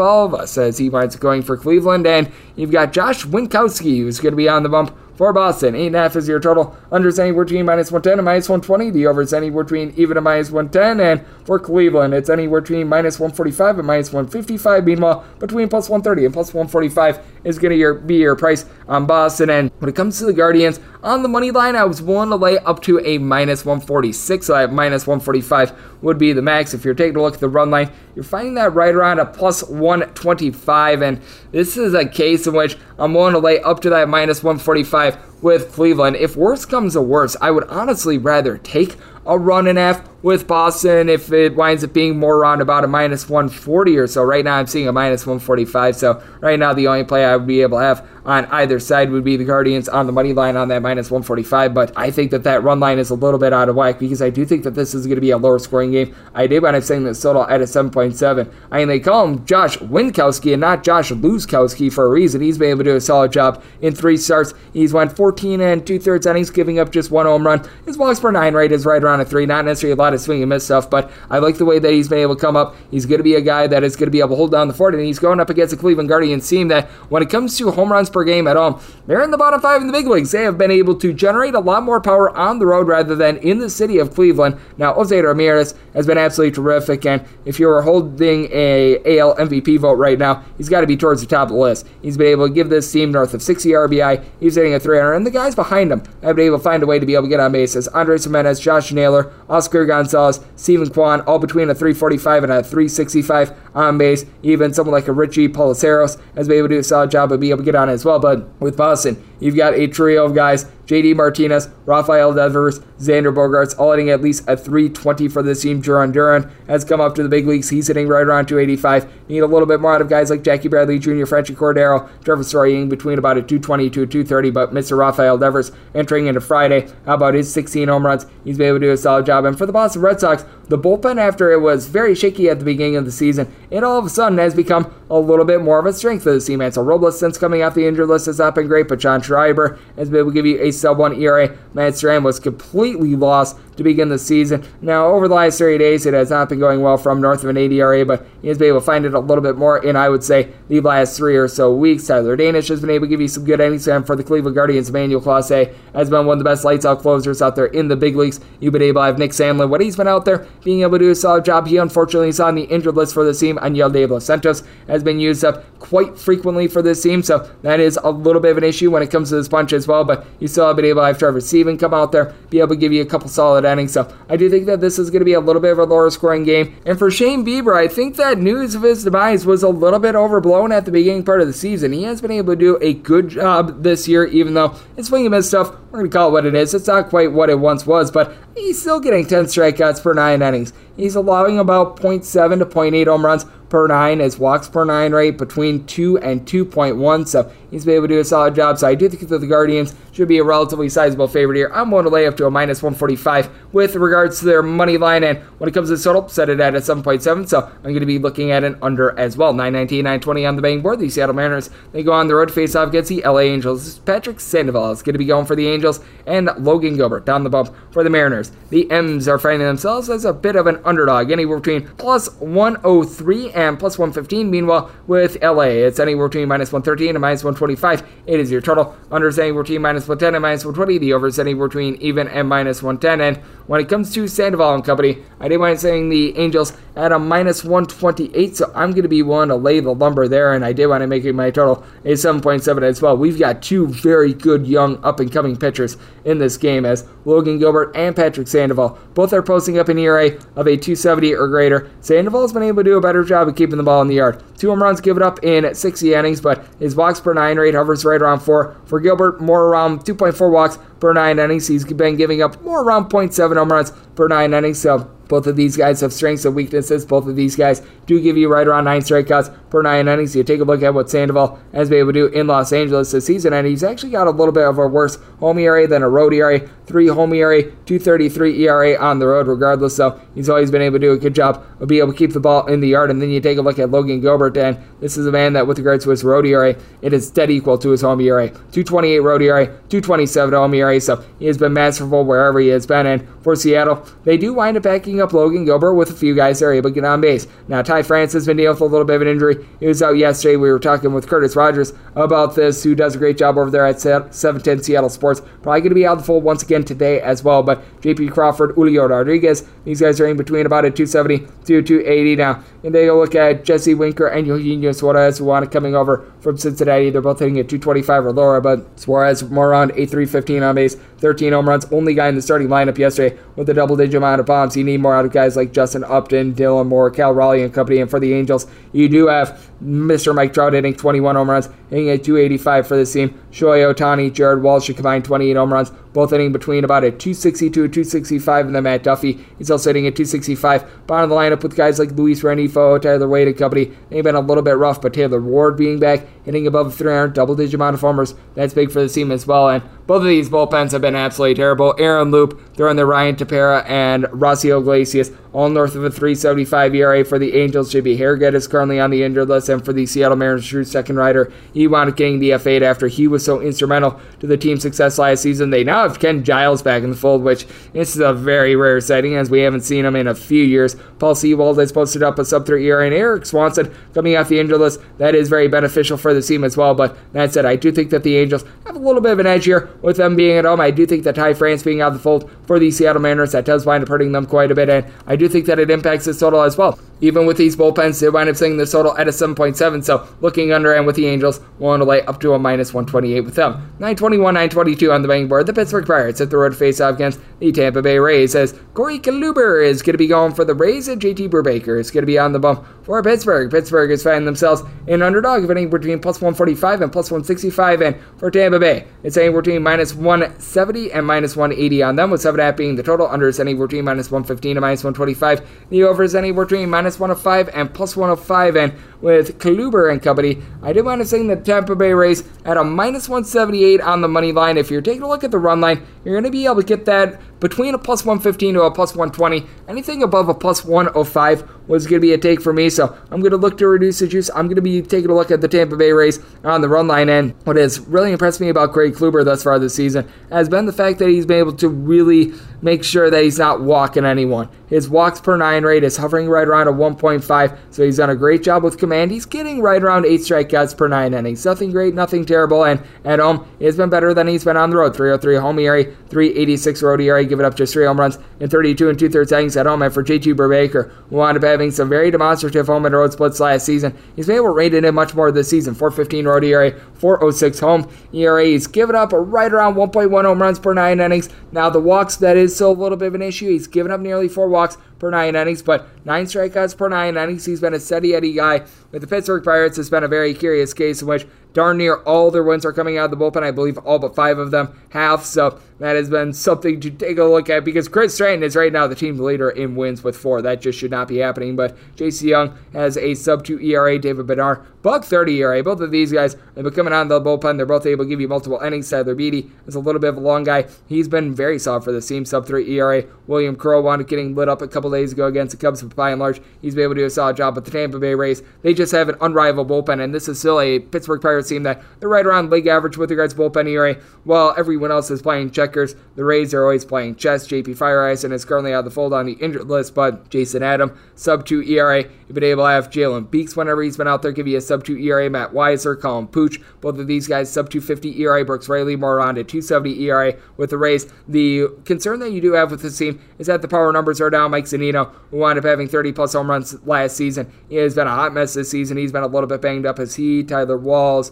all 0.00 0.26
of 0.26 0.34
us 0.34 0.56
as 0.56 0.78
he 0.78 0.88
winds 0.88 1.14
up 1.14 1.20
going 1.20 1.42
for 1.42 1.56
Cleveland. 1.56 2.06
And 2.06 2.30
you've 2.56 2.70
got 2.70 2.92
Josh 2.92 3.24
Winkowski, 3.24 3.98
who's 3.98 4.20
going 4.20 4.32
to 4.32 4.36
be 4.36 4.48
on 4.48 4.62
the 4.62 4.68
bump 4.68 4.96
For 5.14 5.30
Boston, 5.34 5.74
8.5 5.74 6.16
is 6.16 6.28
your 6.28 6.40
total. 6.40 6.74
Under 6.90 7.08
is 7.08 7.18
anywhere 7.18 7.44
between 7.44 7.66
minus 7.66 7.92
110 7.92 8.18
and 8.18 8.24
minus 8.24 8.48
120. 8.48 8.90
The 8.90 9.06
over 9.06 9.20
is 9.20 9.34
anywhere 9.34 9.62
between 9.62 9.92
even 9.94 10.16
and 10.16 10.24
minus 10.24 10.50
110. 10.50 11.00
And 11.00 11.26
for 11.44 11.58
Cleveland, 11.58 12.14
it's 12.14 12.30
anywhere 12.30 12.62
between 12.62 12.88
minus 12.88 13.20
145 13.20 13.78
and 13.78 13.86
minus 13.86 14.10
155. 14.10 14.86
Meanwhile, 14.86 15.24
between 15.38 15.68
plus 15.68 15.90
130 15.90 16.24
and 16.24 16.32
plus 16.32 16.54
145 16.54 17.20
is 17.44 17.58
going 17.58 17.78
to 17.78 18.00
be 18.00 18.16
your 18.16 18.36
price 18.36 18.64
on 18.88 19.04
Boston. 19.04 19.50
And 19.50 19.70
when 19.80 19.90
it 19.90 19.96
comes 19.96 20.18
to 20.18 20.24
the 20.24 20.32
Guardians, 20.32 20.80
on 21.02 21.22
the 21.22 21.28
money 21.28 21.50
line, 21.50 21.76
I 21.76 21.84
was 21.84 22.00
willing 22.00 22.30
to 22.30 22.36
lay 22.36 22.58
up 22.58 22.80
to 22.82 22.98
a 23.00 23.18
minus 23.18 23.66
146. 23.66 24.46
So 24.46 24.54
at 24.54 24.72
minus 24.72 25.06
145 25.06 25.72
would 26.00 26.16
be 26.16 26.32
the 26.32 26.42
max. 26.42 26.72
If 26.72 26.86
you're 26.86 26.94
taking 26.94 27.16
a 27.16 27.22
look 27.22 27.34
at 27.34 27.40
the 27.40 27.48
run 27.48 27.70
line, 27.70 27.90
you're 28.14 28.24
finding 28.24 28.54
that 28.54 28.72
right 28.74 28.94
around 28.94 29.18
a 29.18 29.26
plus 29.26 29.62
125. 29.64 31.02
And 31.02 31.20
this 31.50 31.76
is 31.76 31.92
a 31.92 32.06
case 32.06 32.46
in 32.46 32.54
which 32.54 32.78
I'm 32.98 33.12
willing 33.12 33.34
to 33.34 33.40
lay 33.40 33.60
up 33.60 33.80
to 33.80 33.90
that 33.90 34.08
minus 34.08 34.42
145 34.42 35.01
with 35.40 35.72
Cleveland. 35.72 36.16
If 36.16 36.36
worse 36.36 36.64
comes 36.64 36.92
to 36.92 37.02
worse, 37.02 37.36
I 37.40 37.50
would 37.50 37.64
honestly 37.64 38.18
rather 38.18 38.58
take 38.58 38.96
a 39.26 39.38
run 39.38 39.66
and 39.66 39.78
half 39.78 40.02
with 40.22 40.46
Boston 40.46 41.08
if 41.08 41.32
it 41.32 41.54
winds 41.56 41.82
up 41.82 41.92
being 41.92 42.18
more 42.18 42.36
around 42.36 42.60
about 42.60 42.84
a 42.84 42.86
minus 42.86 43.28
140 43.28 43.96
or 43.98 44.06
so. 44.06 44.22
Right 44.22 44.44
now, 44.44 44.56
I'm 44.56 44.66
seeing 44.66 44.88
a 44.88 44.92
minus 44.92 45.26
145. 45.26 45.96
So, 45.96 46.22
right 46.40 46.58
now, 46.58 46.72
the 46.72 46.86
only 46.86 47.04
play 47.04 47.24
I 47.24 47.36
would 47.36 47.46
be 47.46 47.62
able 47.62 47.78
to 47.78 47.84
have 47.84 48.08
on 48.24 48.46
either 48.46 48.78
side 48.78 49.10
would 49.10 49.24
be 49.24 49.36
the 49.36 49.44
Guardians 49.44 49.88
on 49.88 50.06
the 50.06 50.12
money 50.12 50.32
line 50.32 50.56
on 50.56 50.68
that 50.68 50.80
minus 50.82 51.10
145. 51.10 51.74
But 51.74 51.92
I 51.96 52.10
think 52.10 52.30
that 52.30 52.44
that 52.44 52.62
run 52.62 52.80
line 52.80 52.98
is 52.98 53.10
a 53.10 53.14
little 53.14 53.38
bit 53.38 53.52
out 53.52 53.68
of 53.68 53.76
whack 53.76 53.98
because 53.98 54.22
I 54.22 54.30
do 54.30 54.44
think 54.44 54.64
that 54.64 54.74
this 54.74 54.94
is 54.94 55.06
going 55.06 55.16
to 55.16 55.20
be 55.20 55.30
a 55.30 55.38
lower 55.38 55.58
scoring 55.58 55.92
game. 55.92 56.14
I 56.34 56.46
did 56.46 56.62
when 56.62 56.74
I'm 56.74 56.82
saying 56.82 57.04
this 57.04 57.20
total 57.20 57.46
at 57.46 57.60
a 57.60 57.64
7.7. 57.64 58.52
I 58.70 58.78
mean, 58.78 58.88
they 58.88 59.00
call 59.00 59.26
him 59.26 59.44
Josh 59.44 59.78
Winkowski 59.78 60.52
and 60.52 60.60
not 60.60 60.84
Josh 60.84 61.10
Luzkowski 61.10 61.92
for 61.92 62.06
a 62.06 62.08
reason. 62.08 62.40
He's 62.40 62.58
been 62.58 62.70
able 62.70 62.84
to 62.84 62.90
do 62.90 62.96
a 62.96 63.00
solid 63.00 63.32
job 63.32 63.62
in 63.80 63.94
three 63.94 64.16
starts. 64.16 64.54
He's 64.72 64.92
went 64.92 65.16
14 65.16 65.60
and 65.60 65.86
two 65.86 65.98
thirds 65.98 66.26
innings, 66.26 66.50
giving 66.50 66.78
up 66.78 66.92
just 66.92 67.10
one 67.10 67.26
home 67.26 67.44
run. 67.44 67.68
His 67.86 67.98
walks 67.98 68.20
per 68.20 68.30
nine 68.30 68.54
rate 68.54 68.72
is 68.72 68.86
right 68.86 69.02
around 69.02 69.20
a 69.20 69.24
three. 69.24 69.46
Not 69.46 69.64
necessarily 69.64 69.94
a 69.94 69.96
lot 69.96 70.11
of 70.14 70.20
swing 70.20 70.42
and 70.42 70.48
miss 70.48 70.64
stuff, 70.64 70.88
but 70.88 71.10
I 71.30 71.38
like 71.38 71.58
the 71.58 71.64
way 71.64 71.78
that 71.78 71.92
he's 71.92 72.08
been 72.08 72.18
able 72.18 72.34
to 72.34 72.40
come 72.40 72.56
up. 72.56 72.74
He's 72.90 73.06
going 73.06 73.18
to 73.18 73.24
be 73.24 73.34
a 73.34 73.40
guy 73.40 73.66
that 73.66 73.82
is 73.82 73.96
going 73.96 74.06
to 74.06 74.10
be 74.10 74.20
able 74.20 74.30
to 74.30 74.36
hold 74.36 74.52
down 74.52 74.68
the 74.68 74.74
fort, 74.74 74.94
and 74.94 75.04
he's 75.04 75.18
going 75.18 75.40
up 75.40 75.50
against 75.50 75.72
the 75.72 75.76
Cleveland 75.76 76.08
Guardians 76.08 76.48
team 76.48 76.68
that, 76.68 76.88
when 77.08 77.22
it 77.22 77.30
comes 77.30 77.56
to 77.58 77.70
home 77.70 77.92
runs 77.92 78.10
per 78.10 78.24
game 78.24 78.46
at 78.46 78.56
home, 78.56 78.80
they're 79.06 79.22
in 79.22 79.30
the 79.30 79.38
bottom 79.38 79.60
five 79.60 79.80
in 79.80 79.86
the 79.86 79.92
big 79.92 80.06
leagues. 80.06 80.30
They 80.30 80.44
have 80.44 80.58
been 80.58 80.70
able 80.70 80.94
to 80.96 81.12
generate 81.12 81.54
a 81.54 81.60
lot 81.60 81.82
more 81.82 82.00
power 82.00 82.30
on 82.36 82.58
the 82.58 82.66
road 82.66 82.86
rather 82.86 83.14
than 83.14 83.38
in 83.38 83.58
the 83.58 83.70
city 83.70 83.98
of 83.98 84.14
Cleveland. 84.14 84.58
Now, 84.76 84.94
Jose 84.94 85.18
Ramirez 85.20 85.74
has 85.94 86.06
been 86.06 86.18
absolutely 86.18 86.54
terrific, 86.54 87.04
and 87.06 87.24
if 87.44 87.58
you 87.58 87.66
were 87.66 87.82
holding 87.82 88.48
a 88.52 89.18
AL 89.18 89.36
MVP 89.36 89.78
vote 89.78 89.94
right 89.94 90.18
now, 90.18 90.42
he's 90.56 90.68
got 90.68 90.80
to 90.80 90.86
be 90.86 90.96
towards 90.96 91.20
the 91.20 91.26
top 91.26 91.48
of 91.48 91.54
the 91.54 91.60
list. 91.60 91.86
He's 92.02 92.16
been 92.16 92.28
able 92.28 92.48
to 92.48 92.54
give 92.54 92.68
this 92.68 92.90
team 92.90 93.12
north 93.12 93.34
of 93.34 93.42
60 93.42 93.68
RBI. 93.70 94.24
He's 94.40 94.54
hitting 94.54 94.74
a 94.74 94.80
300, 94.80 95.14
and 95.14 95.26
the 95.26 95.30
guys 95.30 95.54
behind 95.54 95.92
him 95.92 96.02
have 96.22 96.36
been 96.36 96.46
able 96.46 96.58
to 96.58 96.64
find 96.64 96.82
a 96.82 96.86
way 96.86 96.98
to 96.98 97.06
be 97.06 97.14
able 97.14 97.24
to 97.24 97.28
get 97.28 97.40
on 97.40 97.52
bases. 97.52 97.88
Andres 97.88 98.24
Gimenez, 98.24 98.60
Josh 98.60 98.92
Naylor, 98.92 99.32
Oscar 99.48 99.84
Gonzalez, 99.84 100.01
Steven 100.08 100.90
Kwan, 100.90 101.20
all 101.22 101.38
between 101.38 101.70
a 101.70 101.74
345 101.74 102.44
and 102.44 102.52
a 102.52 102.62
365 102.62 103.52
on 103.74 103.98
base. 103.98 104.24
Even 104.42 104.72
someone 104.72 104.92
like 104.92 105.08
a 105.08 105.12
Richie 105.12 105.48
Palacios 105.48 106.18
has 106.34 106.48
been 106.48 106.58
able 106.58 106.68
to 106.68 106.74
do 106.74 106.80
a 106.80 106.84
solid 106.84 107.10
job 107.10 107.32
of 107.32 107.40
being 107.40 107.50
able 107.50 107.58
to 107.58 107.64
get 107.64 107.74
on 107.74 107.88
as 107.88 108.04
well. 108.04 108.18
But 108.18 108.48
with 108.60 108.76
Boston, 108.76 109.22
you've 109.40 109.56
got 109.56 109.74
a 109.74 109.86
trio 109.86 110.24
of 110.24 110.34
guys 110.34 110.66
JD 110.86 111.16
Martinez, 111.16 111.68
Rafael 111.86 112.34
Devers, 112.34 112.80
Xander 112.98 113.34
Bogaerts, 113.34 113.78
all 113.78 113.92
hitting 113.92 114.10
at 114.10 114.20
least 114.20 114.48
a 114.48 114.56
320 114.56 115.28
for 115.28 115.42
this 115.42 115.62
team. 115.62 115.82
Jarren 115.82 116.12
Duran 116.12 116.50
has 116.66 116.84
come 116.84 117.00
up 117.00 117.14
to 117.14 117.22
the 117.22 117.28
big 117.28 117.46
leagues. 117.46 117.70
He's 117.70 117.88
hitting 117.88 118.08
right 118.08 118.26
around 118.26 118.46
285. 118.46 119.28
Need 119.28 119.38
a 119.40 119.46
little 119.46 119.66
bit 119.66 119.80
more 119.80 119.94
out 119.94 120.00
of 120.00 120.08
guys 120.08 120.30
like 120.30 120.42
Jackie 120.42 120.68
Bradley 120.68 120.98
Jr., 120.98 121.24
Franchy 121.24 121.54
Cordero, 121.54 122.10
Trevor 122.24 122.44
Story 122.44 122.84
between 122.86 123.18
about 123.18 123.36
a 123.36 123.42
220 123.42 123.90
to 123.90 124.02
a 124.02 124.06
230. 124.06 124.50
But 124.50 124.72
Mr. 124.72 124.96
Rafael 124.96 125.38
Devers 125.38 125.72
entering 125.94 126.26
into 126.26 126.40
Friday, 126.40 126.88
how 127.06 127.14
about 127.14 127.34
his 127.34 127.52
16 127.52 127.88
home 127.88 128.06
runs? 128.06 128.26
He's 128.44 128.58
been 128.58 128.68
able 128.68 128.80
to 128.80 128.86
do 128.86 128.92
a 128.92 128.96
solid 128.96 129.26
job. 129.26 129.44
And 129.44 129.56
for 129.56 129.66
the 129.66 129.72
Boston 129.72 130.02
Red 130.02 130.20
Sox, 130.20 130.44
the 130.68 130.78
bullpen, 130.78 131.18
after 131.18 131.52
it 131.52 131.60
was 131.60 131.86
very 131.86 132.14
shaky 132.14 132.48
at 132.48 132.58
the 132.58 132.64
beginning 132.64 132.96
of 132.96 133.04
the 133.04 133.12
season, 133.12 133.52
it 133.70 133.84
all 133.84 133.98
of 133.98 134.06
a 134.06 134.10
sudden 134.10 134.38
has 134.38 134.54
become 134.54 134.92
a 135.10 135.18
little 135.18 135.44
bit 135.44 135.60
more 135.60 135.78
of 135.78 135.86
a 135.86 135.92
strength 135.92 136.22
for 136.22 136.32
the 136.32 136.40
team. 136.40 136.62
Ansel 136.62 136.84
Robles, 136.84 137.18
since 137.18 137.36
coming 137.36 137.62
off 137.62 137.74
the 137.74 137.86
injured 137.86 138.08
list, 138.08 138.26
has 138.26 138.38
not 138.38 138.54
been 138.54 138.68
great, 138.68 138.88
but 138.88 138.98
John 138.98 139.20
Schreiber 139.20 139.78
has 139.96 140.08
been 140.08 140.20
able 140.20 140.30
to 140.30 140.34
give 140.34 140.46
you 140.46 140.58
a 140.60 140.71
sub 140.72 140.98
1 140.98 141.20
ERA. 141.20 141.56
Matt 141.74 141.94
Strahm 141.94 142.22
was 142.22 142.40
completely 142.40 143.16
lost 143.16 143.56
to 143.76 143.82
begin 143.82 144.08
the 144.08 144.18
season. 144.18 144.66
Now, 144.80 145.06
over 145.06 145.28
the 145.28 145.34
last 145.34 145.58
30 145.58 145.78
days, 145.78 146.06
it 146.06 146.14
has 146.14 146.30
not 146.30 146.48
been 146.48 146.58
going 146.58 146.82
well 146.82 146.98
from 146.98 147.20
north 147.20 147.42
of 147.42 147.50
an 147.50 147.56
80 147.56 147.80
ERA, 147.80 148.04
but 148.04 148.26
he 148.42 148.48
has 148.48 148.58
been 148.58 148.68
able 148.68 148.80
to 148.80 148.86
find 148.86 149.04
it 149.04 149.14
a 149.14 149.18
little 149.18 149.42
bit 149.42 149.56
more 149.56 149.78
in, 149.78 149.96
I 149.96 150.08
would 150.08 150.22
say, 150.22 150.52
the 150.68 150.80
last 150.80 151.16
three 151.16 151.36
or 151.36 151.48
so 151.48 151.74
weeks. 151.74 152.06
Tyler 152.06 152.36
Danish 152.36 152.68
has 152.68 152.80
been 152.80 152.90
able 152.90 153.06
to 153.06 153.10
give 153.10 153.20
you 153.20 153.28
some 153.28 153.44
good 153.44 153.60
innings, 153.60 153.88
and 153.88 154.06
for 154.06 154.16
the 154.16 154.24
Cleveland 154.24 154.54
Guardians, 154.54 154.88
Emmanuel 154.90 155.20
Clase 155.20 155.72
has 155.94 156.10
been 156.10 156.26
one 156.26 156.38
of 156.38 156.38
the 156.38 156.48
best 156.48 156.64
lights 156.64 156.84
out 156.84 157.00
closers 157.00 157.40
out 157.40 157.56
there 157.56 157.66
in 157.66 157.88
the 157.88 157.96
big 157.96 158.16
leagues. 158.16 158.40
You've 158.60 158.72
been 158.72 158.82
able 158.82 159.00
to 159.00 159.06
have 159.06 159.18
Nick 159.18 159.30
Sandlin, 159.30 159.68
what 159.68 159.80
he's 159.80 159.96
been 159.96 160.08
out 160.08 160.24
there, 160.24 160.46
being 160.64 160.82
able 160.82 160.98
to 160.98 161.04
do 161.04 161.10
a 161.10 161.14
solid 161.14 161.44
job. 161.44 161.66
He 161.66 161.78
unfortunately 161.78 162.28
is 162.28 162.40
on 162.40 162.54
the 162.54 162.64
injured 162.64 162.94
list 162.94 163.14
for 163.14 163.24
the 163.24 163.34
team, 163.34 163.58
and 163.62 163.76
Yel 163.76 163.90
De 163.90 164.06
Los 164.06 164.24
Santos 164.24 164.62
has 164.86 165.02
been 165.02 165.18
used 165.18 165.44
up 165.44 165.64
quite 165.78 166.18
frequently 166.18 166.68
for 166.68 166.82
this 166.82 167.02
team, 167.02 167.22
so 167.22 167.50
that 167.62 167.80
is 167.80 167.98
a 168.02 168.10
little 168.10 168.40
bit 168.40 168.52
of 168.52 168.58
an 168.58 168.64
issue 168.64 168.90
when 168.90 169.02
it 169.02 169.10
comes 169.10 169.30
to 169.30 169.36
this 169.36 169.48
bunch 169.48 169.72
as 169.72 169.88
well, 169.88 170.04
but 170.04 170.26
you 170.40 170.48
still 170.48 170.61
have 170.68 170.76
been 170.76 170.84
able 170.84 171.14
Trevor 171.14 171.40
Stephan 171.40 171.78
come 171.78 171.94
out 171.94 172.12
there, 172.12 172.34
be 172.50 172.58
able 172.58 172.70
to 172.70 172.76
give 172.76 172.92
you 172.92 173.02
a 173.02 173.06
couple 173.06 173.28
solid 173.28 173.64
innings, 173.64 173.92
so 173.92 174.12
I 174.28 174.36
do 174.36 174.48
think 174.48 174.66
that 174.66 174.80
this 174.80 174.98
is 174.98 175.10
going 175.10 175.20
to 175.20 175.24
be 175.24 175.32
a 175.32 175.40
little 175.40 175.62
bit 175.62 175.72
of 175.72 175.78
a 175.78 175.84
lower 175.84 176.10
scoring 176.10 176.44
game. 176.44 176.74
And 176.86 176.98
for 176.98 177.10
Shane 177.10 177.44
Bieber, 177.44 177.76
I 177.76 177.88
think 177.88 178.16
that 178.16 178.38
news 178.38 178.74
of 178.74 178.82
his 178.82 179.04
demise 179.04 179.44
was 179.46 179.62
a 179.62 179.68
little 179.68 179.98
bit 179.98 180.14
overblown 180.14 180.72
at 180.72 180.84
the 180.84 180.90
beginning 180.90 181.24
part 181.24 181.40
of 181.40 181.46
the 181.46 181.52
season. 181.52 181.92
He 181.92 182.04
has 182.04 182.20
been 182.20 182.30
able 182.30 182.54
to 182.54 182.58
do 182.58 182.78
a 182.80 182.94
good 182.94 183.28
job 183.28 183.82
this 183.82 184.08
year, 184.08 184.24
even 184.24 184.54
though 184.54 184.76
it's 184.96 185.08
swing 185.08 185.26
and 185.26 185.32
miss 185.32 185.48
stuff. 185.48 185.70
We're 185.90 186.00
going 186.00 186.10
to 186.10 186.16
call 186.16 186.28
it 186.28 186.32
what 186.32 186.46
it 186.46 186.54
is. 186.54 186.72
It's 186.72 186.86
not 186.86 187.08
quite 187.08 187.32
what 187.32 187.50
it 187.50 187.58
once 187.58 187.86
was, 187.86 188.10
but 188.10 188.34
he's 188.56 188.80
still 188.80 189.00
getting 189.00 189.26
10 189.26 189.44
strikeouts 189.44 190.02
per 190.02 190.14
nine 190.14 190.40
innings. 190.40 190.72
He's 190.96 191.14
allowing 191.14 191.58
about 191.58 191.96
0.7 191.96 192.58
to 192.58 192.66
0.8 192.66 193.06
home 193.06 193.24
runs 193.24 193.44
per 193.72 193.86
nine. 193.86 194.20
His 194.20 194.38
walks 194.38 194.68
per 194.68 194.84
nine 194.84 195.12
rate 195.12 195.38
between 195.38 195.86
2 195.86 196.18
and 196.18 196.44
2.1. 196.46 197.26
So 197.26 197.50
he's 197.70 197.86
been 197.86 197.94
able 197.94 198.06
to 198.06 198.14
do 198.14 198.20
a 198.20 198.24
solid 198.24 198.54
job. 198.54 198.76
So 198.76 198.86
I 198.86 198.94
do 198.94 199.08
think 199.08 199.26
that 199.26 199.38
the 199.38 199.46
Guardians 199.46 199.94
should 200.12 200.28
be 200.28 200.36
a 200.36 200.44
relatively 200.44 200.90
sizable 200.90 201.26
favorite 201.26 201.56
here. 201.56 201.70
I'm 201.72 201.88
going 201.88 202.04
to 202.04 202.10
lay 202.10 202.26
up 202.26 202.36
to 202.36 202.46
a 202.46 202.50
minus 202.50 202.82
145 202.82 203.46
with 203.72 203.94
regards 203.96 204.40
to 204.40 204.44
their 204.44 204.62
money 204.62 204.96
line. 204.96 205.24
And 205.24 205.38
when 205.58 205.68
it 205.68 205.72
comes 205.72 205.88
to 205.88 206.02
total, 206.02 206.28
set 206.28 206.48
it 206.48 206.60
at 206.60 206.74
a 206.74 206.78
7.7. 206.78 207.48
So 207.48 207.62
I'm 207.62 207.82
going 207.82 208.00
to 208.00 208.06
be 208.06 208.18
looking 208.18 208.50
at 208.50 208.64
an 208.64 208.76
under 208.82 209.18
as 209.18 209.36
well. 209.36 209.52
919, 209.52 210.04
920 210.04 210.46
on 210.46 210.56
the 210.56 210.62
betting 210.62 210.82
board. 210.82 211.00
The 211.00 211.08
Seattle 211.08 211.34
Mariners, 211.34 211.70
they 211.92 212.02
go 212.02 212.12
on 212.12 212.28
the 212.28 212.34
road 212.34 212.52
face 212.52 212.74
off 212.74 212.88
against 212.88 213.08
the 213.08 213.22
LA 213.22 213.40
Angels. 213.40 213.98
Patrick 214.00 214.40
Sandoval 214.40 214.92
is 214.92 215.02
going 215.02 215.14
to 215.14 215.18
be 215.18 215.24
going 215.24 215.46
for 215.46 215.56
the 215.56 215.68
Angels 215.68 216.00
and 216.26 216.50
Logan 216.58 216.96
Gilbert 216.96 217.24
down 217.24 217.44
the 217.44 217.50
bump 217.50 217.74
for 217.90 218.04
the 218.04 218.10
Mariners. 218.10 218.52
The 218.70 218.90
M's 218.90 219.28
are 219.28 219.38
finding 219.38 219.66
themselves 219.66 220.08
as 220.08 220.24
a 220.24 220.32
bit 220.32 220.56
of 220.56 220.66
an 220.66 220.80
underdog, 220.84 221.30
anywhere 221.30 221.58
between 221.58 221.86
plus 221.96 222.32
103 222.40 223.52
and 223.52 223.78
plus 223.78 223.98
115. 223.98 224.50
Meanwhile, 224.50 224.90
with 225.06 225.42
LA, 225.42 225.62
it's 225.62 226.00
anywhere 226.00 226.28
between 226.28 226.48
minus 226.48 226.72
113 226.72 227.10
and 227.10 227.20
minus 227.20 227.44
125. 227.44 228.02
It 228.26 228.40
is 228.40 228.50
your 228.50 228.60
total. 228.60 228.96
Under 229.10 229.28
is 229.28 229.38
anywhere 229.38 229.62
between 229.62 229.82
minus 229.82 230.08
110 230.08 230.34
and 230.34 230.42
minus 230.42 230.64
120. 230.64 230.98
The 230.98 231.12
over 231.12 231.26
is 231.26 231.38
anywhere 231.38 231.68
between 231.68 231.96
even 231.96 232.28
and 232.28 232.48
minus 232.48 232.82
110. 232.82 233.20
And 233.20 233.42
when 233.66 233.80
it 233.80 233.88
comes 233.88 234.12
to 234.14 234.28
Sandoval 234.28 234.74
and 234.74 234.84
company, 234.84 235.18
I 235.40 235.48
didn't 235.48 235.60
mind 235.60 235.80
saying 235.80 236.08
the 236.08 236.36
Angels 236.38 236.72
at 236.96 237.12
a 237.12 237.18
minus 237.18 237.64
128, 237.64 238.56
so 238.56 238.70
I'm 238.74 238.90
going 238.90 239.02
to 239.02 239.08
be 239.08 239.22
willing 239.22 239.48
to 239.48 239.56
lay 239.56 239.80
the 239.80 239.94
lumber 239.94 240.28
there, 240.28 240.52
and 240.52 240.64
I 240.64 240.72
did 240.72 240.86
want 240.86 241.02
to 241.02 241.06
make 241.06 241.24
it 241.24 241.32
my 241.32 241.50
total 241.50 241.84
a 242.04 242.12
7.7 242.12 242.82
as 242.82 243.00
well. 243.00 243.16
We've 243.16 243.38
got 243.38 243.62
two 243.62 243.86
very 243.86 244.34
good 244.34 244.66
young 244.66 245.02
up 245.04 245.20
and 245.20 245.32
coming 245.32 245.56
pitchers 245.56 245.96
in 246.24 246.38
this 246.38 246.56
game 246.56 246.84
as 246.84 247.06
Logan 247.24 247.58
Gilbert 247.58 247.96
and 247.96 248.14
Patrick 248.14 248.48
Sandoval. 248.48 248.98
Both 249.14 249.32
are 249.32 249.42
posting 249.42 249.78
up 249.78 249.88
an 249.88 249.98
ERA 249.98 250.32
of 250.56 250.66
a 250.66 250.76
270 250.76 251.34
or 251.34 251.48
greater. 251.48 251.90
Sandoval's 252.00 252.52
been 252.52 252.62
able 252.62 252.82
to 252.82 252.90
do 252.90 252.98
a 252.98 253.00
better 253.00 253.24
job 253.24 253.48
of 253.48 253.56
keeping 253.56 253.76
the 253.76 253.82
ball 253.82 254.02
in 254.02 254.08
the 254.08 254.16
yard. 254.16 254.42
Two 254.58 254.70
home 254.70 254.82
runs 254.82 255.00
given 255.00 255.22
up 255.22 255.42
in 255.42 255.74
60 255.74 256.14
innings, 256.14 256.40
but 256.40 256.64
his 256.78 256.94
walks 256.94 257.20
per 257.20 257.34
nine 257.34 257.56
rate 257.56 257.74
hovers 257.74 258.04
right 258.04 258.20
around 258.20 258.40
four. 258.40 258.76
For 258.84 259.00
Gilbert, 259.00 259.40
more 259.40 259.64
around 259.64 260.00
2.4 260.00 260.50
walks 260.50 260.78
per 261.02 261.12
nine 261.12 261.40
innings. 261.40 261.66
He's 261.66 261.84
been 261.84 262.16
giving 262.16 262.40
up 262.42 262.62
more 262.62 262.82
around 262.82 263.06
0.7 263.10 263.56
home 263.56 263.72
runs 263.72 263.90
per 264.14 264.28
nine 264.28 264.54
innings. 264.54 264.80
So 264.80 265.10
both 265.32 265.46
of 265.46 265.56
these 265.56 265.78
guys 265.78 266.02
have 266.02 266.12
strengths 266.12 266.44
and 266.44 266.54
weaknesses. 266.54 267.06
Both 267.06 267.26
of 267.26 267.36
these 267.36 267.56
guys 267.56 267.80
do 268.04 268.20
give 268.20 268.36
you 268.36 268.52
right 268.52 268.68
around 268.68 268.84
nine 268.84 269.00
strikeouts 269.00 269.70
per 269.70 269.80
nine 269.80 270.06
innings. 270.06 270.36
You 270.36 270.44
take 270.44 270.60
a 270.60 270.64
look 270.64 270.82
at 270.82 270.92
what 270.92 271.08
Sandoval 271.08 271.58
has 271.72 271.88
been 271.88 272.00
able 272.00 272.12
to 272.12 272.28
do 272.28 272.38
in 272.38 272.46
Los 272.46 272.70
Angeles 272.70 273.12
this 273.12 273.24
season, 273.24 273.54
and 273.54 273.66
he's 273.66 273.82
actually 273.82 274.10
got 274.12 274.26
a 274.26 274.30
little 274.30 274.52
bit 274.52 274.64
of 274.64 274.76
a 274.76 274.86
worse 274.86 275.16
home 275.40 275.58
ERA 275.58 275.86
than 275.86 276.02
a 276.02 276.08
road 276.10 276.34
ERA. 276.34 276.60
three 276.84 277.06
home 277.06 277.32
ERA, 277.32 277.62
2.33 277.62 278.58
ERA 278.58 279.00
on 279.00 279.20
the 279.20 279.26
road. 279.26 279.46
Regardless, 279.46 279.96
so 279.96 280.20
he's 280.34 280.50
always 280.50 280.70
been 280.70 280.82
able 280.82 280.98
to 280.98 281.06
do 281.06 281.12
a 281.12 281.16
good 281.16 281.34
job 281.34 281.64
of 281.80 281.88
being 281.88 282.02
able 282.02 282.12
to 282.12 282.18
keep 282.18 282.34
the 282.34 282.40
ball 282.40 282.66
in 282.66 282.80
the 282.80 282.88
yard. 282.88 283.10
And 283.10 283.22
then 283.22 283.30
you 283.30 283.40
take 283.40 283.56
a 283.56 283.62
look 283.62 283.78
at 283.78 283.90
Logan 283.90 284.20
Gilbert, 284.20 284.58
and 284.58 284.78
this 285.00 285.16
is 285.16 285.26
a 285.26 285.32
man 285.32 285.54
that, 285.54 285.66
with 285.66 285.78
regards 285.78 286.04
to 286.04 286.10
his 286.10 286.22
road 286.22 286.44
ERA, 286.44 286.76
it 287.00 287.14
is 287.14 287.30
dead 287.30 287.50
equal 287.50 287.78
to 287.78 287.88
his 287.88 288.02
home 288.02 288.20
ERA. 288.20 288.48
228 288.48 289.20
road 289.20 289.40
ERA, 289.40 289.64
227 289.64 290.52
home 290.52 290.74
ERA. 290.74 291.00
So 291.00 291.24
he 291.38 291.46
has 291.46 291.56
been 291.56 291.72
masterful 291.72 292.26
wherever 292.26 292.60
he 292.60 292.68
has 292.68 292.84
been. 292.84 293.06
And 293.06 293.26
for 293.40 293.56
Seattle, 293.56 294.06
they 294.24 294.36
do 294.36 294.52
wind 294.52 294.76
up 294.76 294.82
backing 294.82 295.21
up 295.22 295.32
Logan 295.32 295.64
Gilbert 295.64 295.94
with 295.94 296.10
a 296.10 296.14
few 296.14 296.34
guys 296.34 296.60
that 296.60 296.66
are 296.66 296.72
able 296.72 296.90
to 296.90 296.94
get 296.94 297.04
on 297.04 297.20
base. 297.20 297.46
Now, 297.68 297.80
Ty 297.80 298.02
France 298.02 298.32
has 298.34 298.46
been 298.46 298.56
dealing 298.58 298.74
with 298.74 298.80
a 298.80 298.84
little 298.84 299.06
bit 299.06 299.16
of 299.16 299.22
an 299.22 299.28
injury. 299.28 299.66
He 299.80 299.86
was 299.86 300.02
out 300.02 300.16
yesterday. 300.16 300.56
We 300.56 300.70
were 300.70 300.78
talking 300.78 301.14
with 301.14 301.28
Curtis 301.28 301.56
Rogers 301.56 301.92
about 302.14 302.54
this, 302.54 302.82
who 302.82 302.94
does 302.94 303.14
a 303.14 303.18
great 303.18 303.38
job 303.38 303.56
over 303.56 303.70
there 303.70 303.86
at 303.86 304.00
710 304.00 304.82
Seattle 304.82 305.08
Sports. 305.08 305.40
Probably 305.62 305.80
going 305.80 305.90
to 305.90 305.94
be 305.94 306.06
out 306.06 306.18
the 306.18 306.24
fold 306.24 306.44
once 306.44 306.62
again 306.62 306.84
today 306.84 307.20
as 307.20 307.42
well. 307.42 307.62
But 307.62 307.82
JP 308.02 308.32
Crawford, 308.32 308.74
Julio 308.74 309.06
Rodriguez, 309.06 309.66
these 309.84 310.00
guys 310.00 310.20
are 310.20 310.26
in 310.26 310.36
between 310.36 310.66
about 310.66 310.84
a 310.84 310.90
270 310.90 311.38
to 311.66 311.82
280 311.82 312.36
now. 312.36 312.62
And 312.82 312.94
they 312.94 313.06
go 313.06 313.18
look 313.18 313.34
at 313.34 313.64
Jesse 313.64 313.94
Winker 313.94 314.26
and 314.26 314.46
Eugenio 314.46 314.92
Suarez, 314.92 315.38
who 315.38 315.44
want 315.44 315.70
coming 315.70 315.94
over 315.94 316.30
from 316.40 316.58
Cincinnati. 316.58 317.10
They're 317.10 317.22
both 317.22 317.38
hitting 317.38 317.58
at 317.58 317.68
225 317.68 318.26
or 318.26 318.32
lower, 318.32 318.60
but 318.60 318.98
Suarez 318.98 319.42
more 319.50 319.68
around 319.70 319.92
a 319.92 320.06
315 320.06 320.62
on 320.62 320.74
base, 320.74 320.96
13 321.18 321.52
home 321.52 321.68
runs. 321.68 321.84
Only 321.92 322.14
guy 322.14 322.28
in 322.28 322.34
the 322.34 322.42
starting 322.42 322.68
lineup 322.68 322.98
yesterday 322.98 323.38
with 323.56 323.68
a 323.68 323.74
double 323.74 323.96
digit 323.96 324.16
amount 324.16 324.40
of 324.40 324.46
bombs. 324.46 324.76
You 324.76 324.84
need 324.84 325.00
more 325.00 325.11
out 325.12 325.24
of 325.24 325.32
guys 325.32 325.56
like 325.56 325.72
Justin 325.72 326.04
Upton, 326.04 326.54
Dylan 326.54 326.86
Moore, 326.86 327.10
Cal 327.10 327.32
Raleigh, 327.32 327.62
and 327.62 327.72
company. 327.72 328.00
And 328.00 328.10
for 328.10 328.20
the 328.20 328.32
Angels, 328.32 328.66
you 328.92 329.08
do 329.08 329.28
have 329.28 329.70
Mr. 329.82 330.34
Mike 330.34 330.54
Trout 330.54 330.72
hitting 330.72 330.94
21 330.94 331.34
home 331.34 331.50
runs, 331.50 331.68
hitting 331.90 332.08
at 332.08 332.22
285 332.22 332.86
for 332.86 332.96
the 332.96 333.04
team. 333.04 333.38
Shohei 333.50 333.92
Ohtani, 333.92 334.32
Jared 334.32 334.62
Walsh 334.62 334.86
should 334.86 334.96
combine 334.96 335.22
28 335.22 335.56
home 335.56 335.72
runs, 335.72 335.90
both 336.12 336.30
hitting 336.30 336.52
between 336.52 336.84
about 336.84 337.04
a 337.04 337.10
260 337.10 337.70
to 337.70 337.84
a 337.84 337.88
265, 337.88 338.66
and 338.66 338.74
then 338.74 338.84
Matt 338.84 339.02
Duffy, 339.02 339.44
he's 339.58 339.70
also 339.70 339.90
hitting 339.90 340.06
at 340.06 340.14
265. 340.14 341.06
Bottom 341.06 341.24
of 341.24 341.30
the 341.30 341.36
lineup 341.36 341.62
with 341.62 341.76
guys 341.76 341.98
like 341.98 342.12
Luis 342.12 342.42
Rengifo, 342.42 343.00
Tyler 343.00 343.28
Wade, 343.28 343.48
and 343.48 343.56
company. 343.56 343.90
They've 344.10 344.22
been 344.22 344.34
a 344.34 344.40
little 344.40 344.62
bit 344.62 344.76
rough, 344.76 345.00
but 345.02 345.14
Taylor 345.14 345.40
Ward 345.40 345.76
being 345.76 345.98
back, 345.98 346.26
hitting 346.44 346.66
above 346.66 346.94
300, 346.94 347.32
double 347.32 347.54
digit 347.54 347.74
amount 347.74 347.94
of 347.94 348.00
homers, 348.00 348.34
that's 348.54 348.74
big 348.74 348.90
for 348.90 349.02
the 349.02 349.08
team 349.08 349.32
as 349.32 349.46
well. 349.46 349.68
And 349.68 349.82
both 350.06 350.22
of 350.22 350.28
these 350.28 350.50
bullpens 350.50 350.92
have 350.92 351.00
been 351.00 351.16
absolutely 351.16 351.54
terrible. 351.54 351.94
Aaron 351.98 352.30
Loup, 352.30 352.60
throwing 352.76 352.96
the 352.96 353.06
Ryan 353.06 353.36
Tepera 353.36 353.88
and 353.88 354.24
Raisel 354.24 354.80
Iglesias, 354.80 355.30
all 355.52 355.68
north 355.68 355.94
of 355.94 356.04
a 356.04 356.10
375 356.10 356.94
ERA 356.94 357.24
for 357.24 357.38
the 357.38 357.54
Angels. 357.54 357.92
JB 357.92 358.16
Harrigan 358.16 358.54
is 358.54 358.66
currently 358.66 358.98
on 358.98 359.10
the 359.10 359.22
injured 359.22 359.48
list, 359.48 359.68
and 359.68 359.84
for 359.84 359.92
the 359.92 360.06
Seattle 360.06 360.36
Mariners, 360.36 360.68
Drew 360.68 360.82
Steckenrider, 360.82 361.52
he 361.74 361.86
wound 361.86 362.10
up 362.10 362.16
getting 362.16 362.38
the 362.38 362.50
F8 362.50 362.82
after 362.82 363.08
he 363.08 363.28
was 363.28 363.44
so 363.44 363.60
instrumental 363.60 364.20
to 364.40 364.46
the 364.46 364.56
team's 364.56 364.82
success 364.82 365.18
last 365.18 365.42
season. 365.42 365.70
They 365.70 365.84
now 365.84 366.02
have 366.02 366.20
Ken 366.20 366.44
Giles 366.44 366.82
back 366.82 367.02
in 367.02 367.10
the 367.10 367.16
fold, 367.16 367.42
which 367.42 367.66
this 367.92 368.14
is 368.14 368.20
a 368.20 368.32
very 368.32 368.74
rare 368.76 369.00
sighting 369.00 369.36
as 369.36 369.50
we 369.50 369.60
haven't 369.60 369.82
seen 369.82 370.04
him 370.04 370.16
in 370.16 370.26
a 370.26 370.34
few 370.34 370.62
years. 370.62 370.96
Paul 371.18 371.34
Sewald 371.34 371.78
has 371.78 371.92
posted 371.92 372.22
up 372.22 372.38
a 372.38 372.44
sub 372.44 372.66
3 372.66 372.86
ERA, 372.86 373.04
and 373.06 373.14
Erik 373.14 373.46
Swanson 373.46 373.94
coming 374.14 374.36
off 374.36 374.48
the 374.48 374.58
injured 374.58 374.80
list. 374.80 375.00
That 375.18 375.34
is 375.34 375.48
very 375.48 375.68
beneficial 375.68 376.16
for 376.16 376.32
the 376.32 376.42
team 376.42 376.64
as 376.64 376.76
well. 376.76 376.94
But 376.94 377.16
that 377.32 377.52
said, 377.52 377.66
I 377.66 377.76
do 377.76 377.92
think 377.92 378.10
that 378.10 378.22
the 378.22 378.36
Angels 378.36 378.64
have 378.86 378.96
a 378.96 378.98
little 378.98 379.20
bit 379.20 379.32
of 379.32 379.38
an 379.38 379.46
edge 379.46 379.66
here 379.66 379.90
with 380.00 380.16
them 380.16 380.36
being 380.36 380.56
at 380.56 380.64
home. 380.64 380.80
I 380.80 380.90
do 380.90 381.06
think 381.06 381.24
that 381.24 381.34
Ty 381.34 381.54
France 381.54 381.82
being 381.82 382.00
out 382.00 382.08
of 382.08 382.14
the 382.14 382.20
fold 382.20 382.50
for 382.66 382.78
the 382.78 382.90
Seattle 382.90 383.22
Mariners, 383.22 383.52
that 383.52 383.64
does 383.64 383.84
wind 383.84 384.02
up 384.02 384.08
hurting 384.08 384.32
them 384.32 384.46
quite 384.46 384.70
a 384.70 384.74
bit, 384.74 384.88
and 384.88 385.06
I 385.26 385.36
do 385.42 385.48
think 385.48 385.66
that 385.66 385.78
it 385.78 385.90
impacts 385.90 386.24
this 386.24 386.40
total 386.40 386.62
as 386.62 386.76
well. 386.76 386.98
Even 387.20 387.46
with 387.46 387.56
these 387.56 387.76
bullpens, 387.76 388.20
they 388.20 388.28
wind 388.28 388.50
up 388.50 388.56
seeing 388.56 388.76
the 388.76 388.86
total 388.86 389.16
at 389.16 389.28
a 389.28 389.30
7.7. 389.30 390.04
So 390.04 390.26
looking 390.40 390.72
under 390.72 390.92
and 390.92 391.06
with 391.06 391.14
the 391.14 391.26
Angels, 391.26 391.60
willing 391.78 392.00
to 392.00 392.04
lay 392.04 392.22
up 392.22 392.40
to 392.40 392.52
a 392.52 392.58
minus 392.58 392.92
128 392.92 393.42
with 393.42 393.54
them. 393.54 393.74
921, 394.00 394.54
922 394.54 395.12
on 395.12 395.22
the 395.22 395.28
betting 395.28 395.46
board. 395.46 395.66
The 395.66 395.72
Pittsburgh 395.72 396.04
Pirates 396.04 396.40
hit 396.40 396.50
the 396.50 396.56
road 396.56 396.76
face 396.76 397.00
off 397.00 397.14
against 397.14 397.38
the 397.60 397.70
Tampa 397.70 398.02
Bay 398.02 398.18
Rays 398.18 398.56
as 398.56 398.78
Corey 398.94 399.20
Kluber 399.20 399.84
is 399.84 400.02
going 400.02 400.14
to 400.14 400.18
be 400.18 400.26
going 400.26 400.52
for 400.52 400.64
the 400.64 400.74
Rays 400.74 401.06
and 401.06 401.22
JT 401.22 401.48
Brubaker 401.48 402.00
is 402.00 402.10
going 402.10 402.22
to 402.22 402.26
be 402.26 402.38
on 402.38 402.52
the 402.52 402.58
bump 402.58 402.84
for 403.04 403.22
Pittsburgh. 403.22 403.70
Pittsburgh 403.70 404.10
is 404.10 404.22
finding 404.24 404.44
themselves 404.44 404.82
an 405.06 405.22
underdog, 405.22 405.66
hitting 405.66 405.90
between 405.90 406.18
plus 406.18 406.40
145 406.40 407.02
and 407.02 407.12
plus 407.12 407.30
165. 407.30 408.02
And 408.02 408.16
for 408.36 408.50
Tampa 408.50 408.80
Bay, 408.80 409.06
it's 409.22 409.36
anywhere 409.36 409.62
between 409.62 409.82
minus 409.82 410.14
170 410.14 411.12
and 411.12 411.26
minus 411.26 411.56
180 411.56 412.02
on 412.02 412.16
them, 412.16 412.30
with 412.30 412.42
7.5 412.42 412.76
being 412.76 412.96
the 412.96 413.02
total. 413.02 413.28
Under 413.28 413.48
is 413.48 413.60
anywhere 413.60 413.86
between 413.86 414.04
minus 414.04 414.30
115 414.30 414.76
and 414.76 414.80
minus 414.80 415.04
125. 415.34 415.90
The 415.90 416.04
over 416.04 416.22
is 416.22 416.34
anywhere 416.34 416.64
between 416.64 416.90
minus 416.90 417.18
105 417.18 417.68
and 417.70 417.92
plus 417.92 418.16
105. 418.16 418.76
And 418.76 418.92
with 419.22 419.58
Kluber 419.58 420.10
and 420.10 420.20
company, 420.20 420.58
I 420.82 420.92
did 420.92 421.04
want 421.04 421.22
to 421.22 421.26
say 421.26 421.46
the 421.46 421.56
Tampa 421.56 421.94
Bay 421.94 422.12
Rays 422.12 422.44
at 422.64 422.76
a 422.76 422.84
minus 422.84 423.28
178 423.28 424.00
on 424.00 424.20
the 424.20 424.28
money 424.28 424.52
line. 424.52 424.76
If 424.76 424.90
you're 424.90 425.00
taking 425.00 425.22
a 425.22 425.28
look 425.28 425.44
at 425.44 425.50
the 425.50 425.58
run 425.58 425.80
line, 425.80 426.04
you're 426.24 426.34
going 426.34 426.44
to 426.44 426.50
be 426.50 426.66
able 426.66 426.76
to 426.76 426.86
get 426.86 427.04
that 427.06 427.40
between 427.60 427.94
a 427.94 427.98
plus 427.98 428.24
115 428.24 428.74
to 428.74 428.82
a 428.82 428.90
plus 428.90 429.14
120. 429.14 429.64
Anything 429.88 430.22
above 430.24 430.48
a 430.48 430.54
plus 430.54 430.84
105 430.84 431.88
was 431.88 432.06
going 432.06 432.20
to 432.20 432.26
be 432.26 432.32
a 432.32 432.38
take 432.38 432.60
for 432.60 432.72
me, 432.72 432.90
so 432.90 433.16
I'm 433.30 433.40
going 433.40 433.52
to 433.52 433.56
look 433.56 433.78
to 433.78 433.86
reduce 433.86 434.18
the 434.18 434.26
juice. 434.26 434.50
I'm 434.54 434.66
going 434.66 434.76
to 434.76 434.82
be 434.82 435.00
taking 435.00 435.30
a 435.30 435.34
look 435.34 435.52
at 435.52 435.60
the 435.60 435.68
Tampa 435.68 435.96
Bay 435.96 436.10
Rays 436.10 436.40
on 436.64 436.80
the 436.80 436.88
run 436.88 437.06
line 437.06 437.28
end. 437.28 437.54
What 437.64 437.76
has 437.76 438.00
really 438.00 438.32
impressed 438.32 438.60
me 438.60 438.68
about 438.68 438.92
Corey 438.92 439.12
Kluber 439.12 439.44
thus 439.44 439.62
far 439.62 439.78
this 439.78 439.94
season 439.94 440.28
has 440.50 440.68
been 440.68 440.86
the 440.86 440.92
fact 440.92 441.20
that 441.20 441.28
he's 441.28 441.46
been 441.46 441.58
able 441.58 441.74
to 441.74 441.88
really 441.88 442.52
make 442.80 443.04
sure 443.04 443.30
that 443.30 443.44
he's 443.44 443.58
not 443.58 443.80
walking 443.80 444.24
anyone. 444.24 444.68
His 444.88 445.08
walks 445.08 445.40
per 445.40 445.56
nine 445.56 445.84
rate 445.84 446.02
is 446.02 446.16
hovering 446.16 446.48
right 446.48 446.66
around 446.66 446.88
a 446.88 446.92
1.5, 446.92 447.78
so 447.90 448.04
he's 448.04 448.16
done 448.16 448.30
a 448.30 448.36
great 448.36 448.64
job 448.64 448.82
with 448.82 448.98
command. 448.98 449.11
And 449.12 449.30
he's 449.30 449.46
getting 449.46 449.80
right 449.80 450.02
around 450.02 450.26
eight 450.26 450.40
strikeouts 450.40 450.96
per 450.96 451.08
nine 451.08 451.34
innings. 451.34 451.64
Nothing 451.64 451.90
great, 451.90 452.14
nothing 452.14 452.44
terrible, 452.44 452.84
and 452.84 453.02
at 453.24 453.38
home, 453.38 453.68
he's 453.78 453.96
been 453.96 454.10
better 454.10 454.34
than 454.34 454.46
he's 454.48 454.64
been 454.64 454.76
on 454.76 454.90
the 454.90 454.96
road. 454.96 455.14
303 455.14 455.56
home 455.56 455.78
ERA, 455.78 456.04
386 456.04 457.02
road 457.02 457.20
ERA, 457.20 457.44
give 457.44 457.60
it 457.60 457.64
up 457.64 457.76
just 457.76 457.92
three 457.92 458.04
home 458.04 458.18
runs 458.18 458.38
in 458.60 458.68
32 458.68 459.08
and 459.08 459.18
two 459.18 459.28
thirds 459.28 459.52
innings 459.52 459.76
at 459.76 459.86
home. 459.86 460.02
And 460.02 460.12
for 460.12 460.22
JT 460.22 460.54
Brubaker, 460.54 461.10
who 461.28 461.36
wound 461.36 461.56
up 461.56 461.62
having 461.62 461.90
some 461.90 462.08
very 462.08 462.30
demonstrative 462.30 462.86
home 462.86 463.06
and 463.06 463.14
road 463.14 463.32
splits 463.32 463.60
last 463.60 463.86
season, 463.86 464.16
he's 464.36 464.46
been 464.46 464.56
able 464.56 464.66
to 464.66 464.72
rate 464.72 464.94
it 464.94 465.04
in 465.04 465.14
much 465.14 465.34
more 465.34 465.52
this 465.52 465.68
season. 465.68 465.94
415 465.94 466.46
road 466.46 466.64
ERA, 466.64 466.92
406 467.14 467.78
home 467.80 468.08
ERA. 468.32 468.64
He's 468.64 468.86
given 468.86 469.16
up 469.16 469.30
right 469.32 469.72
around 469.72 469.94
1.1 469.94 470.44
home 470.44 470.62
runs 470.62 470.78
per 470.78 470.94
nine 470.94 471.20
innings. 471.20 471.48
Now 471.70 471.90
the 471.90 472.00
walks, 472.00 472.36
that 472.36 472.56
is 472.56 472.74
still 472.74 472.92
a 472.92 472.92
little 472.92 473.18
bit 473.18 473.28
of 473.28 473.34
an 473.34 473.42
issue. 473.42 473.68
He's 473.70 473.86
given 473.86 474.12
up 474.12 474.20
nearly 474.20 474.48
four 474.48 474.68
walks 474.68 474.96
per 475.22 475.30
nine 475.30 475.54
innings, 475.54 475.82
but 475.82 476.08
nine 476.24 476.46
strikeouts 476.46 476.96
per 476.96 477.08
nine 477.08 477.36
innings. 477.36 477.64
He's 477.64 477.80
been 477.80 477.94
a 477.94 478.00
steady 478.00 478.34
Eddie 478.34 478.54
guy. 478.54 478.82
With 479.12 479.20
the 479.20 479.28
Pittsburgh 479.28 479.62
Pirates, 479.62 479.96
it's 479.96 480.10
been 480.10 480.24
a 480.24 480.28
very 480.28 480.52
curious 480.52 480.92
case 480.92 481.22
in 481.22 481.28
which 481.28 481.46
darn 481.72 481.98
near 481.98 482.16
all 482.16 482.50
their 482.50 482.62
wins 482.62 482.84
are 482.84 482.92
coming 482.92 483.18
out 483.18 483.32
of 483.32 483.38
the 483.38 483.44
bullpen. 483.44 483.62
I 483.62 483.70
believe 483.70 483.98
all 483.98 484.18
but 484.18 484.34
five 484.34 484.58
of 484.58 484.70
them 484.70 484.98
have. 485.10 485.44
So 485.44 485.80
that 485.98 486.16
has 486.16 486.28
been 486.28 486.52
something 486.52 487.00
to 487.00 487.10
take 487.10 487.38
a 487.38 487.44
look 487.44 487.70
at 487.70 487.84
because 487.84 488.08
Chris 488.08 488.34
Stratton 488.34 488.62
is 488.62 488.74
right 488.74 488.92
now 488.92 489.06
the 489.06 489.14
team 489.14 489.38
leader 489.38 489.70
in 489.70 489.94
wins 489.94 490.24
with 490.24 490.36
four. 490.36 490.60
That 490.60 490.80
just 490.80 490.98
should 490.98 491.10
not 491.10 491.28
be 491.28 491.38
happening. 491.38 491.76
But 491.76 491.96
J.C. 492.16 492.48
Young 492.48 492.76
has 492.92 493.16
a 493.16 493.34
sub 493.34 493.64
two 493.64 493.80
ERA. 493.80 494.18
David 494.18 494.46
Bednar, 494.46 494.84
buck 495.02 495.24
30 495.24 495.60
ERA. 495.60 495.82
Both 495.82 496.00
of 496.00 496.10
these 496.10 496.32
guys 496.32 496.54
have 496.74 496.84
been 496.84 496.92
coming 496.92 497.12
out 497.12 497.22
of 497.22 497.28
the 497.28 497.40
bullpen. 497.40 497.76
They're 497.76 497.86
both 497.86 498.06
able 498.06 498.24
to 498.24 498.28
give 498.28 498.40
you 498.40 498.48
multiple 498.48 498.80
innings. 498.80 499.08
Tyler 499.08 499.34
Beede 499.34 499.70
is 499.86 499.94
a 499.94 500.00
little 500.00 500.20
bit 500.20 500.30
of 500.30 500.36
a 500.38 500.40
long 500.40 500.64
guy. 500.64 500.86
He's 501.08 501.28
been 501.28 501.54
very 501.54 501.78
solid 501.78 502.04
for 502.04 502.12
the 502.12 502.20
team. 502.20 502.44
Sub 502.44 502.66
three 502.66 502.90
ERA. 502.98 503.24
William 503.46 503.76
Crowe 503.76 504.00
wound 504.00 504.22
up 504.22 504.28
getting 504.28 504.54
lit 504.54 504.68
up 504.68 504.82
a 504.82 504.88
couple 504.88 505.10
days 505.10 505.32
ago 505.32 505.46
against 505.46 505.76
the 505.76 505.84
Cubs, 505.84 506.02
but 506.02 506.16
by 506.16 506.30
and 506.30 506.40
large, 506.40 506.60
he's 506.80 506.94
been 506.94 507.04
able 507.04 507.14
to 507.14 507.20
do 507.20 507.26
a 507.26 507.30
solid 507.30 507.56
job. 507.56 507.74
But 507.74 507.84
the 507.84 507.90
Tampa 507.90 508.18
Bay 508.18 508.34
Rays, 508.34 508.62
they 508.82 508.94
just 508.94 509.12
have 509.12 509.28
an 509.28 509.36
unrivaled 509.40 509.88
bullpen, 509.88 510.22
and 510.22 510.34
this 510.34 510.48
is 510.48 510.58
still 510.58 510.80
a 510.80 510.98
Pittsburgh 510.98 511.40
Pirates 511.40 511.61
team 511.68 511.82
that 511.84 512.02
they're 512.20 512.28
right 512.28 512.46
around 512.46 512.70
league 512.70 512.86
average 512.86 513.16
with 513.16 513.30
regards 513.30 513.54
to 513.54 513.60
bullpen 513.60 513.88
ERA. 513.88 514.14
While 514.44 514.74
everyone 514.76 515.10
else 515.10 515.30
is 515.30 515.42
playing 515.42 515.70
checkers, 515.70 516.14
the 516.34 516.44
Rays 516.44 516.74
are 516.74 516.82
always 516.82 517.04
playing 517.04 517.36
chess. 517.36 517.66
JP 517.66 517.96
Feyereisen 517.96 518.52
is 518.52 518.64
currently 518.64 518.92
out 518.92 519.00
of 519.00 519.04
the 519.06 519.10
fold 519.10 519.32
on 519.32 519.46
the 519.46 519.52
injured 519.54 519.88
list, 519.88 520.14
but 520.14 520.48
Jason 520.50 520.82
Adam, 520.82 521.16
sub 521.34 521.66
2 521.66 521.82
ERA. 521.82 522.22
You've 522.22 522.54
been 522.54 522.64
able 522.64 522.84
to 522.84 522.90
have 522.90 523.10
Jalen 523.10 523.50
Beeks 523.50 523.76
whenever 523.76 524.02
he's 524.02 524.16
been 524.16 524.28
out 524.28 524.42
there, 524.42 524.52
give 524.52 524.66
you 524.66 524.78
a 524.78 524.80
sub 524.80 525.04
2 525.04 525.18
ERA. 525.18 525.48
Matt 525.50 525.72
Wisler, 525.72 526.20
Colin 526.20 526.46
Poche, 526.46 526.78
both 527.00 527.18
of 527.18 527.26
these 527.26 527.46
guys 527.46 527.72
sub 527.72 527.90
250 527.90 528.40
ERA. 528.42 528.64
Brooks 528.64 528.88
Raley 528.88 529.16
more 529.16 529.36
around 529.36 529.58
a 529.58 529.64
270 529.64 530.22
ERA 530.24 530.54
with 530.76 530.90
the 530.90 530.98
Rays. 530.98 531.32
The 531.48 531.88
concern 532.04 532.40
that 532.40 532.52
you 532.52 532.60
do 532.60 532.72
have 532.72 532.90
with 532.90 533.02
this 533.02 533.18
team 533.18 533.40
is 533.58 533.66
that 533.66 533.82
the 533.82 533.88
power 533.88 534.12
numbers 534.12 534.40
are 534.40 534.50
down. 534.50 534.70
Mike 534.70 534.84
Zunino, 534.84 535.32
who 535.50 535.58
wound 535.58 535.78
up 535.78 535.84
having 535.84 536.08
30 536.08 536.32
plus 536.32 536.52
home 536.52 536.70
runs 536.70 537.00
last 537.06 537.36
season, 537.36 537.70
he 537.88 537.96
has 537.96 538.14
been 538.14 538.26
a 538.26 538.30
hot 538.30 538.52
mess 538.52 538.74
this 538.74 538.90
season. 538.90 539.16
He's 539.16 539.32
been 539.32 539.42
a 539.42 539.46
little 539.46 539.66
bit 539.66 539.80
banged 539.80 540.06
up 540.06 540.18
as 540.18 540.34
he, 540.34 540.62
Tyler 540.62 540.96
Walls, 540.96 541.51